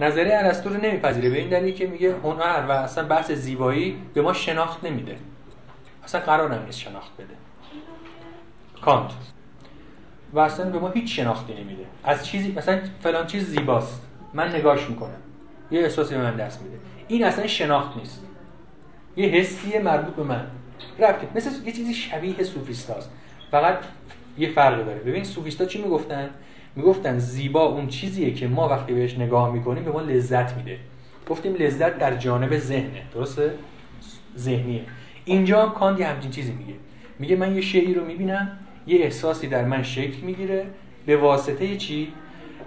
نظریه 0.00 0.38
ارسطو 0.38 0.68
رو 0.68 0.76
نمیپذیره. 0.76 1.30
به 1.30 1.38
این 1.38 1.48
دلیل 1.48 1.74
که 1.74 1.86
میگه 1.86 2.14
هنر 2.22 2.64
و 2.68 2.72
اصلا 2.72 3.04
بحث 3.04 3.30
زیبایی 3.30 4.02
به 4.14 4.22
ما 4.22 4.32
شناخت 4.32 4.84
نمیده. 4.84 5.16
اصلا 6.04 6.20
قرار 6.20 6.52
هم 6.52 6.70
شناخت 6.70 7.12
بده. 7.14 7.34
کانت. 8.82 9.10
و 10.32 10.38
اصلا 10.38 10.70
به 10.70 10.78
ما 10.78 10.88
هیچ 10.88 11.16
شناختی 11.16 11.54
نمیده. 11.54 11.84
از 12.04 12.26
چیزی 12.26 12.52
مثلا 12.52 12.80
فلان 13.02 13.26
چیز 13.26 13.44
زیباست. 13.44 14.02
من 14.34 14.54
نگاش 14.54 14.90
می‌کنم. 14.90 15.20
یه 15.70 15.80
احساسی 15.80 16.14
به 16.14 16.20
من 16.20 16.36
دست 16.36 16.62
میده. 16.62 16.78
این 17.08 17.24
اصلا 17.24 17.46
شناخت 17.46 17.96
نیست. 17.96 18.24
یه 19.16 19.28
حسی 19.28 19.78
مربوط 19.78 20.14
به 20.14 20.22
من. 20.22 20.46
رفته 20.98 21.28
مثل 21.34 21.50
یه 21.66 21.72
چیزی 21.72 21.94
شبیه 21.94 22.44
سوفیستاست. 22.44 23.10
فقط 23.50 23.78
یه 24.38 24.52
فرق 24.52 24.86
داره. 24.86 24.98
ببین 24.98 25.24
سوفیستا 25.24 25.64
چی 25.64 25.82
می‌گفتن؟ 25.82 26.30
می‌گفتن 26.80 27.18
زیبا 27.18 27.62
اون 27.62 27.88
چیزیه 27.88 28.34
که 28.34 28.48
ما 28.48 28.68
وقتی 28.68 28.92
بهش 28.92 29.18
نگاه 29.18 29.52
می‌کنیم 29.52 29.84
به 29.84 29.92
ما 29.92 30.00
لذت 30.00 30.56
میده. 30.56 30.78
گفتیم 31.28 31.54
لذت 31.54 31.98
در 31.98 32.16
جانب 32.16 32.58
ذهنه. 32.58 33.02
درسته؟ 33.14 33.54
ذهنیه. 34.36 34.82
اینجا 35.24 35.66
کانت 35.66 36.00
یه 36.00 36.06
همچین 36.06 36.30
چیزی 36.30 36.52
میگه. 36.52 36.74
میگه 37.18 37.36
من 37.36 37.54
یه 37.54 37.60
شعری 37.60 37.94
رو 37.94 38.04
می‌بینم 38.04 38.58
یه 38.86 38.98
احساسی 38.98 39.46
در 39.46 39.64
من 39.64 39.82
شکل 39.82 40.20
می‌گیره 40.20 40.66
به 41.06 41.16
واسطه 41.16 41.76
چی؟ 41.76 42.12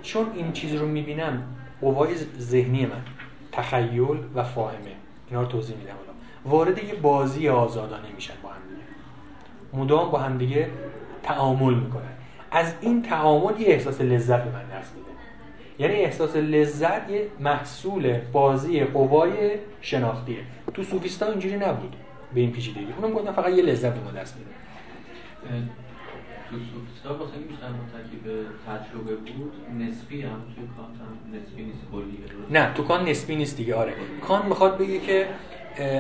چون 0.02 0.26
این 0.36 0.52
چیز 0.52 0.76
رو 0.76 0.88
می‌بینم 0.88 1.44
قوای 1.82 2.10
ذهنی 2.40 2.86
من 2.86 3.02
تخیل 3.52 4.18
و 4.36 4.44
فاهمه. 4.44 4.78
اینا 5.30 5.42
رو 5.42 5.48
توضیح 5.48 5.76
میدم 5.76 5.94
وارد 6.46 6.84
یه 6.84 6.94
بازی 6.94 7.50
آزادانه 7.50 8.08
میشن 8.16 8.34
با 8.44 8.50
هم 8.50 8.62
دیگه. 8.70 9.84
مدام 9.84 10.12
با 10.12 10.20
هم 10.20 10.38
دیگه 10.38 10.70
تعامل 11.24 11.74
می‌کنن. 11.74 12.13
از 12.54 12.74
این 12.82 13.02
تعامل 13.02 13.62
یه 13.62 13.68
احساس 13.68 14.02
لذت 14.02 14.44
به 14.44 14.52
من 14.52 14.80
دست 14.80 14.94
میده. 14.96 15.10
یعنی 15.80 15.94
احساس 15.94 16.36
لذت 16.36 17.10
یه 17.10 17.28
محصول 17.40 18.18
بازی 18.18 18.84
قوای 18.84 19.32
شناختیه. 19.82 20.38
تو 20.74 20.84
سوفیستا 20.84 21.26
اینجوری 21.26 21.58
نبود 21.58 21.96
به 22.34 22.40
این 22.42 22.52
پیچیدگی. 22.52 22.88
اونم 22.98 23.14
گفتن 23.14 23.32
فقط 23.32 23.54
یه 23.54 23.64
لذت 23.64 23.94
به 23.94 24.00
ما 24.00 24.12
دست 24.12 24.38
میده. 24.38 24.52
تو 26.50 26.56
سوفیستا 26.56 27.18
واسه 27.18 27.34
این 27.34 27.48
بیشتر 27.48 27.68
به 28.24 28.46
تجربه 28.68 29.16
بود. 29.16 29.54
نسبی 29.80 30.22
هم 30.22 30.30
توی 30.56 30.68
کانت 30.78 30.98
هم 31.00 31.40
نسبی 31.42 31.64
نیست 31.64 31.80
کلیه 31.92 32.62
نه 32.62 32.74
تو 32.74 32.84
کان 32.84 33.10
نسبی 33.10 33.36
نیست 33.36 33.58
دیگه. 33.58 33.76
آره. 33.76 33.94
کان 34.28 34.46
می‌خواد 34.46 34.78
بگه 34.78 35.00
که 35.00 35.28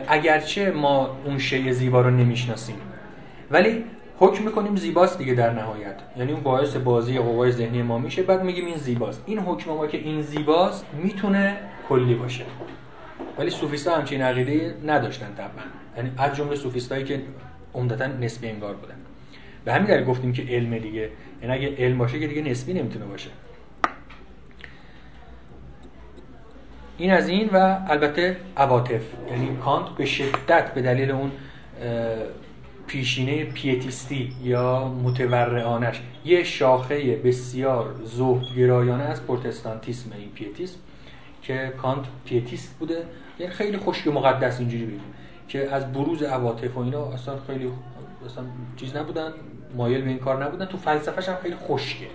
اگرچه 0.07 0.71
ما 0.71 1.17
اون 1.25 1.37
شی 1.37 1.71
زیبا 1.73 2.01
رو 2.01 2.09
نمی‌شناسیم 2.09 2.75
ولی 3.51 3.83
حکم 4.19 4.43
می‌کنیم 4.43 4.75
زیباست 4.75 5.17
دیگه 5.17 5.33
در 5.33 5.53
نهایت. 5.53 5.95
یعنی 6.17 6.31
اون 6.31 6.43
باعث 6.43 6.75
بازی 6.75 7.19
قوای 7.19 7.51
ذهنی 7.51 7.81
ما 7.81 7.97
میشه. 7.97 8.23
بعد 8.23 8.43
میگیم 8.43 8.65
این 8.65 8.77
زیباست. 8.77 9.23
این 9.25 9.39
حکم 9.39 9.71
ما 9.71 9.87
که 9.87 9.97
این 9.97 10.21
زیباست 10.21 10.85
می‌تونه 11.03 11.57
کلی 11.89 12.15
باشه. 12.15 12.43
ولی 13.37 13.49
سوفیستا 13.49 13.95
همچین 13.95 14.21
عقیده 14.21 14.75
نداشتن 14.85 15.33
طبعا. 15.37 15.65
یعنی 15.97 16.11
از 16.17 16.35
جمله 16.35 16.55
سوفیستایی 16.55 17.03
که 17.03 17.21
عمدتا 17.73 18.07
نسبی 18.07 18.47
انگار 18.47 18.73
بودن. 18.73 18.95
به 19.65 19.73
همین 19.73 19.87
دلیل 19.87 20.03
گفتیم 20.03 20.33
که 20.33 20.43
علم 20.49 20.77
دیگه. 20.77 21.09
یعنی 21.41 21.53
اگه 21.53 21.75
علم 21.77 21.97
باشه 21.97 22.19
که 22.19 22.27
دیگه 22.27 22.41
نسبی 22.41 22.73
نمی‌تونه 22.73 23.05
باشه. 23.05 23.29
این 26.97 27.13
از 27.13 27.27
این 27.27 27.49
و 27.53 27.77
البته 27.87 28.37
عواطف. 28.57 29.01
یعنی 29.31 29.57
کانت 29.65 29.89
به 29.89 30.05
شدت 30.05 30.73
به 30.73 30.81
دلیل 30.81 31.11
اون 31.11 31.31
پیشینه 32.93 33.45
پیتیستی 33.45 34.35
یا 34.43 34.87
متورعانش. 34.87 36.01
یه 36.25 36.43
شاخه 36.43 37.15
بسیار 37.15 37.95
زهد 38.03 38.57
گرایانه 38.57 39.03
از 39.03 39.25
پروتستانتیسم 39.25 40.11
این 40.17 40.29
پیتیسم 40.29 40.77
که 41.41 41.73
کانت 41.81 42.05
Pietist 42.25 42.75
بوده. 42.79 43.03
یعنی 43.39 43.53
خیلی 43.53 43.77
خشک 43.77 44.07
مقدس 44.07 44.59
اینجوری 44.59 44.85
بگیم. 44.85 45.01
که 45.47 45.71
از 45.71 45.93
بروز 45.93 46.23
عواطف 46.23 46.77
و 46.77 46.79
اینا 46.79 47.05
اصلا 47.05 47.35
خیلی 47.47 47.71
اصلا 48.25 48.43
چیز 48.77 48.95
نبودن 48.95 49.33
مایل 49.75 50.01
به 50.01 50.09
این 50.09 50.19
کار 50.19 50.45
نبودن. 50.45 50.65
تو 50.65 50.77
فلسفهش 50.77 51.29
هم 51.29 51.35
خیلی 51.35 51.55
خشکه. 51.55 52.07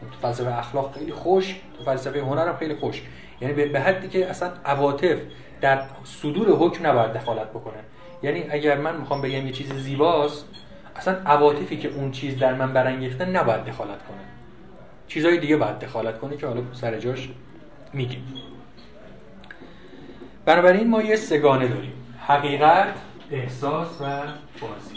تو 0.00 0.18
فلسفه 0.22 0.58
اخلاق 0.58 0.94
خیلی 0.94 1.12
خشک 1.12 1.60
تو 1.78 1.84
فلسفه 1.84 2.20
هنر 2.20 2.48
هم 2.48 2.56
خیلی 2.56 2.74
خشک 2.74 3.02
یعنی 3.40 3.68
به 3.68 3.80
حدی 3.80 4.08
که 4.08 4.30
اصلا 4.30 4.52
عواطف 4.64 5.18
در 5.60 5.82
صدور 6.04 6.48
حکم 6.48 6.86
نباید 6.86 7.12
دخالت 7.12 7.50
بکنه. 7.50 7.78
یعنی 8.22 8.44
اگر 8.50 8.78
من 8.78 8.96
می‌خوام 8.96 9.22
بگم 9.22 9.46
یه 9.46 9.52
چیز 9.52 9.72
زیباست 9.72 10.44
اصلا 10.96 11.14
عواطفی 11.14 11.76
که 11.76 11.88
اون 11.88 12.10
چیز 12.10 12.38
در 12.38 12.54
من 12.54 12.72
برانگیخته 12.72 13.24
نباید 13.24 13.64
دخالت 13.64 14.06
کنه. 14.06 14.18
چیزهای 15.08 15.38
دیگه 15.38 15.56
باید 15.56 15.78
دخالت 15.78 16.18
کنه 16.18 16.36
که 16.36 16.46
حالا 16.46 16.62
سر 16.72 16.98
جاش 16.98 17.28
میگیم. 17.92 18.24
بنابراین 20.44 20.88
ما 20.88 21.02
یه 21.02 21.16
سگانه 21.16 21.68
داریم. 21.68 21.92
حقیقت 22.26 22.94
احساس 23.30 24.00
و 24.00 24.04
بازی. 24.60 24.96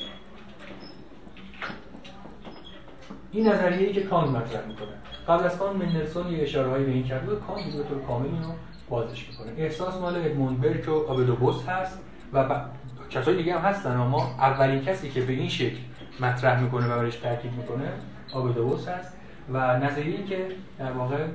این 3.32 3.48
نظریه 3.48 3.88
ای 3.88 3.94
که 3.94 4.02
کانت 4.02 4.30
مطرح 4.30 4.66
می‌کنه. 4.68 4.88
قبل 5.28 5.44
از 5.44 5.58
کانت 5.58 5.76
مندلسون 5.76 6.32
یه 6.32 6.44
اشاره 6.44 6.70
هایی 6.70 6.86
به 6.86 6.92
این 6.92 7.04
کرده 7.04 7.26
بود 7.26 7.44
کانت 7.48 7.76
به 7.76 7.84
طور 7.84 8.02
کامل 8.08 8.26
اینو 8.26 8.54
بازش 8.90 9.28
می‌کنه. 9.28 9.52
احساس 9.58 9.96
مال 9.96 10.16
ادموند 10.16 10.62
برک 10.62 10.90
و 10.90 10.92
آبدوبوس 10.92 11.66
هست 11.68 12.00
و. 12.34 12.62
کسای 13.10 13.36
دیگه 13.36 13.60
هم 13.60 13.62
هستن 13.62 13.98
اما 13.98 14.36
اولین 14.40 14.82
کسی 14.82 15.10
که 15.10 15.22
به 15.22 15.34
این 15.34 15.50
شکل 15.50 15.78
مطرح 16.20 16.62
می‌کنه 16.62 16.88
و 16.88 17.00
برش 17.00 17.16
تاکید 17.16 17.54
می‌کنه 17.54 17.86
آبه 18.34 18.54
دوبوس 18.54 18.88
هست. 18.88 19.14
و 19.54 19.78
نظریه 19.80 20.24
که 20.24 20.48
در 20.80 20.92
واقع 20.92 21.26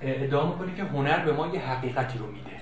ادعا 0.00 0.46
می‌کنه 0.46 0.74
که 0.74 0.82
هنر 0.82 1.24
به 1.24 1.32
ما 1.32 1.46
یه 1.46 1.60
حقیقتی 1.60 2.18
رو 2.18 2.26
میده 2.26 2.56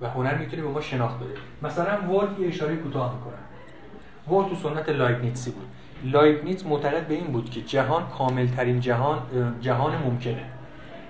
و 0.00 0.08
هنر 0.08 0.38
می‌تونه 0.38 0.62
به 0.62 0.68
ما 0.68 0.80
شناخت 0.80 1.16
بده. 1.16 1.34
مثلا 1.62 2.10
ولف 2.10 2.40
یه 2.40 2.48
اشاره 2.48 2.76
کوتاه 2.76 3.14
می‌کنه 3.14 4.38
ولف 4.38 4.48
تو 4.48 4.68
سنت 4.68 4.88
لایبنیتسی 4.88 5.50
بود. 5.50 5.66
لایبنیتس 6.04 6.66
معتقد 6.66 7.06
به 7.06 7.14
این 7.14 7.26
بود 7.26 7.50
که 7.50 7.60
جهان 7.60 8.06
کامل 8.18 8.46
ترین 8.46 8.80
جهان 8.80 9.18
جهان 9.60 9.96
ممکنه. 9.96 10.44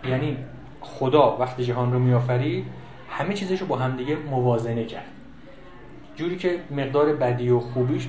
یعنی 0.09 0.37
خدا 0.81 1.37
وقتی 1.37 1.65
جهان 1.65 1.93
رو 1.93 1.99
میآفرید 1.99 2.67
همه 3.11 3.35
چیزش 3.35 3.61
رو 3.61 3.67
با 3.67 3.77
همدیگه 3.77 4.17
موازنه 4.17 4.85
کرد. 4.85 5.05
جوری 6.23 6.37
که 6.37 6.59
مقدار 6.71 7.13
بدی 7.13 7.51
و 7.51 7.61
خوبیش 7.61 8.09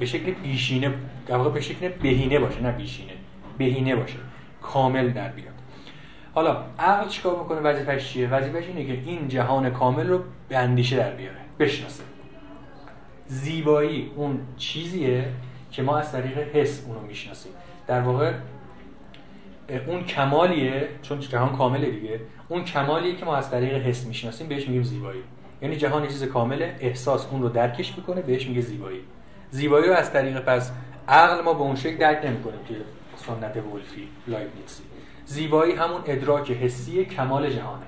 به 0.00 0.06
شکل 0.06 0.32
بیشینه 0.32 0.94
در 1.26 1.38
به 1.38 1.60
شکل 1.60 1.88
بهینه 1.88 2.38
باشه 2.38 2.60
نه 2.60 2.72
بیشینه 2.72 3.12
بهینه 3.58 3.96
باشه 3.96 4.16
کامل 4.62 5.10
در 5.10 5.28
بیاد. 5.28 5.54
حالا 6.34 6.64
عقل 6.78 7.08
چیکار 7.08 7.38
می‌کنه؟ 7.38 7.60
وظیفش 7.60 8.12
چیه؟ 8.12 8.28
وظیفش 8.28 8.66
اینه 8.66 8.84
که 8.84 9.10
این 9.10 9.28
جهان 9.28 9.70
کامل 9.70 10.08
رو 10.08 10.20
به 10.48 10.58
اندیشه 10.58 10.96
در 10.96 11.10
بیاره 11.10 11.36
بشناسه. 11.58 12.02
زیبایی 13.26 14.10
اون 14.16 14.40
چیزیه 14.56 15.28
که 15.70 15.82
ما 15.82 15.98
از 15.98 16.12
طریق 16.12 16.38
حس 16.38 16.84
اونو 16.86 17.00
می‌شناسیم. 17.00 17.52
در 17.86 18.00
واقع 18.00 18.32
اون 19.86 20.04
کمالیه 20.04 20.88
چون 21.02 21.20
جهان 21.20 21.56
کامله 21.56 21.90
دیگه 21.90 22.20
اون 22.48 22.64
کمالیه 22.64 23.16
که 23.16 23.24
ما 23.24 23.36
از 23.36 23.50
طریق 23.50 23.74
حس 23.74 24.06
می‌شناسیم 24.06 24.48
بهش 24.48 24.66
میگیم 24.66 24.82
زیبایی. 24.82 25.20
یعنی 25.62 25.76
جهان 25.76 26.06
چیز 26.06 26.24
کامله 26.24 26.76
احساس 26.80 27.26
اون 27.30 27.42
رو 27.42 27.48
درکش 27.48 27.96
می‌کنه 27.96 28.22
بهش 28.22 28.46
میگه 28.46 28.60
زیبایی. 28.60 29.00
زیبایی 29.50 29.88
رو 29.88 29.94
از 29.94 30.12
طریق 30.12 30.40
پس 30.40 30.72
عقل 31.08 31.42
ما 31.44 31.54
به 31.54 31.60
اون 31.60 31.76
شکل 31.76 31.96
درک 31.96 32.26
نمی‌کنیم 32.26 32.60
توی 32.68 32.76
سنت 33.16 33.56
ولفی 33.56 34.08
لایبنیتسی. 34.26 34.82
زیبایی 35.26 35.72
همون 35.72 36.00
ادراک 36.06 36.50
حسی 36.50 37.04
کمال 37.04 37.50
جهانه. 37.50 37.86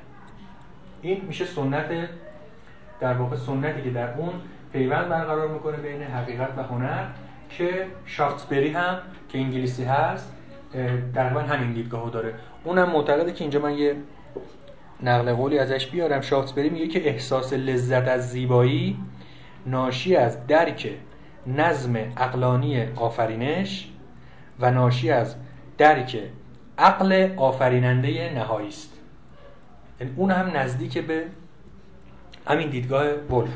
این 1.03 1.25
میشه 1.27 1.45
سنت 1.45 2.09
در 3.01 3.15
واقع 3.15 3.37
سنتی 3.37 3.83
که 3.83 3.91
در 3.91 4.15
اون 4.15 4.33
پیوند 4.73 5.09
برقرار 5.09 5.49
می‌کنه 5.49 5.77
بین 5.77 6.03
حقیقت 6.03 6.59
و 6.59 6.63
هنر 6.63 7.05
که 7.51 7.87
شافتسبری 8.07 8.71
هم 8.71 8.99
که 9.29 9.39
انگلیسی 9.39 9.85
هست 9.85 10.33
تقریبا 11.15 11.41
همین 11.41 11.73
دیدگاهو 11.73 12.11
داره. 12.11 12.35
اونم 12.65 12.91
معتقده 12.91 13.33
که 13.33 13.45
اینجا 13.45 13.61
من 13.61 13.75
یه 13.75 13.97
نقل 15.03 15.33
قولی 15.33 15.59
ازش 15.59 15.87
بیارم. 15.87 16.21
شافتسبری 16.21 16.71
میگه 16.71 16.89
که 16.89 17.09
احساس 17.09 17.53
لذت 17.53 18.09
از 18.09 18.31
زیبایی 18.31 18.99
ناشی 19.67 20.17
از 20.17 20.47
درک 20.47 20.91
نظم 21.47 21.97
اقلانی 21.97 22.83
آفرینش 22.97 23.89
و 24.61 24.71
ناشی 24.71 25.11
از 25.11 25.37
درک 25.79 26.19
عقل 26.79 27.29
آفریننده 27.37 28.33
نهایی 28.35 28.69
است. 28.69 28.93
یعنی 30.01 30.13
اون 30.17 30.31
هم 30.31 30.57
نزدیک 30.57 30.99
به 30.99 31.25
همین 32.47 32.71
دیدگاه 32.71 33.07
ولف. 33.07 33.51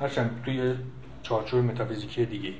هرچند 0.00 0.42
توی 0.44 0.74
چارچوب 1.22 1.64
متافیزیکی 1.64 2.24
دیگه 2.24 2.52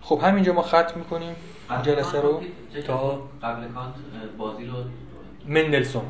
خب 0.00 0.20
همینجا 0.22 0.52
ما 0.52 0.62
ختم 0.62 0.98
می‌کنیم. 0.98 1.34
جلسه 1.82 2.20
رو 2.20 2.42
تا 2.86 3.28
قبل 3.42 3.68
کانت 3.74 3.94
بازی 4.38 4.66
رو 4.66 4.74
مندلسون. 5.46 6.02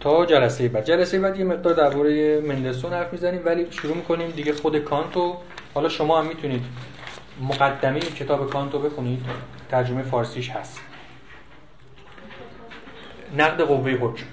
تا 0.00 0.26
جلسه 0.26 0.68
بعد. 0.68 0.84
جلسه 0.84 1.18
بعد 1.20 1.38
یه 1.38 1.44
مقدار 1.44 1.74
درباره 1.74 2.40
مندلسون 2.40 2.92
حرف 2.92 3.12
می‌زنیم 3.12 3.42
ولی 3.44 3.66
شروع 3.70 3.96
می‌کنیم 3.96 4.30
دیگه 4.30 4.52
خود 4.52 4.78
کانتو. 4.78 5.36
حالا 5.74 5.88
شما 5.88 6.20
هم 6.20 6.26
می‌تونید 6.26 6.64
مقدمه 7.40 8.00
کتاب 8.00 8.50
کانتو 8.50 8.78
بخونید. 8.78 9.24
ترجمه 9.70 10.02
فارسیش 10.02 10.50
هست. 10.50 10.80
نقد 13.36 13.60
قوه 13.60 13.90
حکم. 13.90 14.24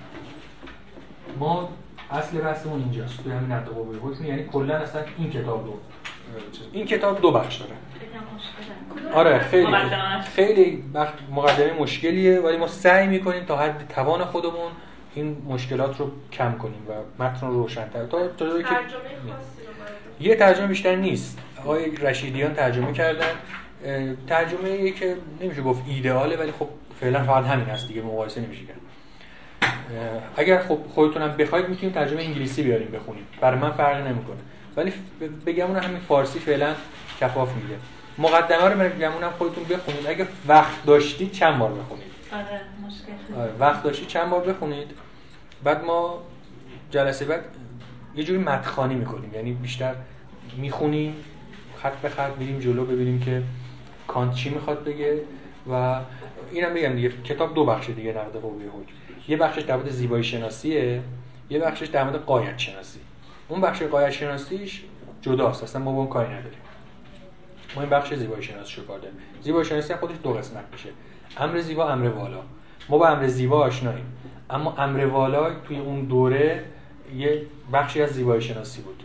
ما 1.40 1.70
اصل 2.12 2.38
بحثمون 2.38 2.80
اینجاست. 2.80 3.24
توی 3.24 3.32
همین 3.32 3.52
نقد 3.52 3.68
قوه 3.68 3.98
حکم. 3.98 4.26
یعنی 4.26 4.44
کلا 4.44 4.76
اصلا 4.76 5.02
این 5.18 5.30
کتاب 5.30 5.66
رو. 5.66 5.80
این 6.72 6.86
کتاب 6.86 7.22
دو 7.22 7.32
بخش 7.32 7.56
داره. 7.56 7.72
آره 9.14 9.40
خیلی 9.40 9.68
خیلی 10.36 10.84
مقدمه 11.32 11.74
مشکلیه 11.80 12.40
ولی 12.40 12.58
ما 12.58 12.68
سعی 12.68 13.08
می‌کنیم 13.08 13.46
تا 13.46 13.58
حد 13.58 13.94
توان 13.96 14.26
خودمون 14.26 14.72
این 15.16 15.38
مشکلات 15.48 16.00
رو 16.00 16.12
کم 16.32 16.58
کنیم 16.58 16.88
و 16.90 17.24
متن 17.24 17.48
رو 17.48 17.54
روشن‌تر. 17.54 18.06
تا 18.06 18.28
جایی 18.28 18.64
که 18.64 18.70
یه 20.20 20.36
ترجمه 20.36 20.68
بیشتر 20.68 20.96
نیست. 20.96 21.40
آقای 21.60 21.96
رشیدیان 21.96 22.54
ترجمه 22.54 22.94
کردن. 22.94 23.28
ترجمه 24.28 24.70
ای 24.70 24.92
که 24.92 25.16
نمیشه 25.42 25.62
گفت 25.62 25.84
ایدئاله 25.88 26.38
ولی 26.38 26.52
خب 26.52 26.68
فعلا 27.00 27.24
فقط 27.24 27.46
همین 27.46 27.66
هست 27.66 27.88
دیگه 27.88 28.02
مقایسه 28.02 28.42
نمیشه 28.42 28.62
کرد. 28.66 28.78
اگر 30.38 30.60
خب 30.60 30.80
خودتونم 30.94 31.38
بخواید 31.38 31.70
می‌تونید 31.70 31.96
ترجمه 31.96 32.22
انگلیسی 32.22 32.64
بیاریم 32.64 32.92
بخونید. 32.92 33.26
برای 33.42 33.60
من 33.60 33.72
فرق 33.72 34.08
نمی‌کنه. 34.08 34.38
ولی 34.78 34.94
بگم 35.46 35.66
اون 35.66 35.76
همین 35.76 36.00
فارسی 36.00 36.40
فعلا 36.40 36.74
کفاف 37.20 37.56
میده. 37.56 37.76
مقدمه 38.18 38.70
رو 38.70 38.90
بگم 38.90 39.12
اونم 39.12 39.32
خودتون 39.38 39.64
بخونید. 39.64 40.08
اگه 40.08 40.28
وقت 40.48 40.86
داشتید 40.86 41.32
چند 41.32 41.60
بار 41.60 41.72
بخونید؟ 41.72 42.06
آره. 42.34 42.62
آره 43.38 43.52
وقت 43.60 43.84
داشتید 43.84 44.08
چند 44.08 44.30
بار 44.30 44.42
بخونید؟ 44.42 44.92
بعد 45.64 45.86
ما 45.86 46.24
جلسه 46.92 47.26
بعد 47.26 47.46
یه 48.16 48.24
جوری 48.24 48.40
متخانی 48.40 48.96
می‌کنیم. 48.96 49.34
یعنی 49.34 49.54
بیشتر 49.54 49.96
می‌خونیم 50.58 51.16
خط 51.78 51.96
به 51.96 52.10
خط 52.10 52.32
میریم 52.40 52.60
جلو 52.60 52.86
ببینیم 52.86 53.20
که 53.20 53.44
کانت 54.08 54.36
چی 54.36 54.50
می‌خواد 54.50 54.84
بگه 54.84 55.22
و 55.72 56.00
اینم 56.52 56.74
بگم 56.74 56.96
دیگه 56.96 57.10
کتاب 57.10 57.54
دو 57.54 57.66
بخش 57.66 57.90
دیگه 57.90 58.12
نقد 58.12 58.36
قوه 58.42 58.64
حکم. 58.64 58.94
یه 59.28 59.38
بخشش 59.38 59.62
در 59.62 59.76
مورد 59.76 59.90
زیبایی 59.90 60.24
شناسیه 60.24 61.02
یه 61.50 61.60
بخشش 61.60 61.88
در 61.88 62.04
مورد 62.04 62.26
قایت 62.26 62.58
شناسی. 62.58 63.00
اون 63.48 63.62
بخش 63.62 63.82
قایت 63.82 64.10
شناسیش 64.10 64.84
جداست 65.22 65.64
اصلا 65.64 65.82
ما 65.82 65.92
با 65.92 65.98
اون 65.98 66.08
کاری 66.08 66.34
نداریم. 66.34 66.60
ما 67.76 67.82
این 67.82 67.90
بخش 67.90 68.14
زیبایی 68.14 68.44
شناسی 68.44 68.82
رو 68.82 68.88
کار 68.88 69.00
داریم. 69.00 69.18
زیبایی 69.42 69.66
شناسی 69.66 69.96
خودش 69.96 70.16
دو 70.24 70.34
قسمت 70.34 70.64
میشه. 70.72 70.90
امر 71.38 71.60
زیبا 71.60 71.90
امر 71.90 72.08
والا. 72.08 72.42
ما 72.90 72.98
با 72.98 73.08
امر 73.08 73.28
زیبا 73.28 73.60
آشناییم. 73.64 74.06
اما 74.50 74.76
امر 74.78 75.06
والا 75.06 75.54
توی 75.54 75.78
اون 75.78 76.06
دوره 76.06 76.64
یه 77.18 77.42
بخشی 77.74 78.02
از 78.02 78.10
زیبایی 78.10 78.42
شناسی 78.42 78.82
بود. 78.82 79.04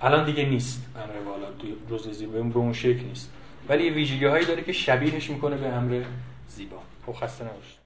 الان 0.00 0.24
دیگه 0.24 0.44
نیست 0.44 0.86
امر 0.96 1.28
والا 1.30 1.46
توی 1.58 1.74
جزء 1.90 2.12
زیبا 2.12 2.42
به 2.42 2.58
اون 2.58 2.72
شکل 2.72 3.04
نیست. 3.04 3.32
ولی 3.68 3.90
ویژگی 3.90 4.24
هایی 4.24 4.46
داره 4.46 4.62
که 4.62 4.72
شبیهش 4.72 5.30
می‌کنه 5.30 5.56
به 5.56 5.66
امر 5.66 6.02
زیبا. 6.48 6.76
خب 7.06 7.12
خسته 7.12 7.44
نباشید. 7.44 7.77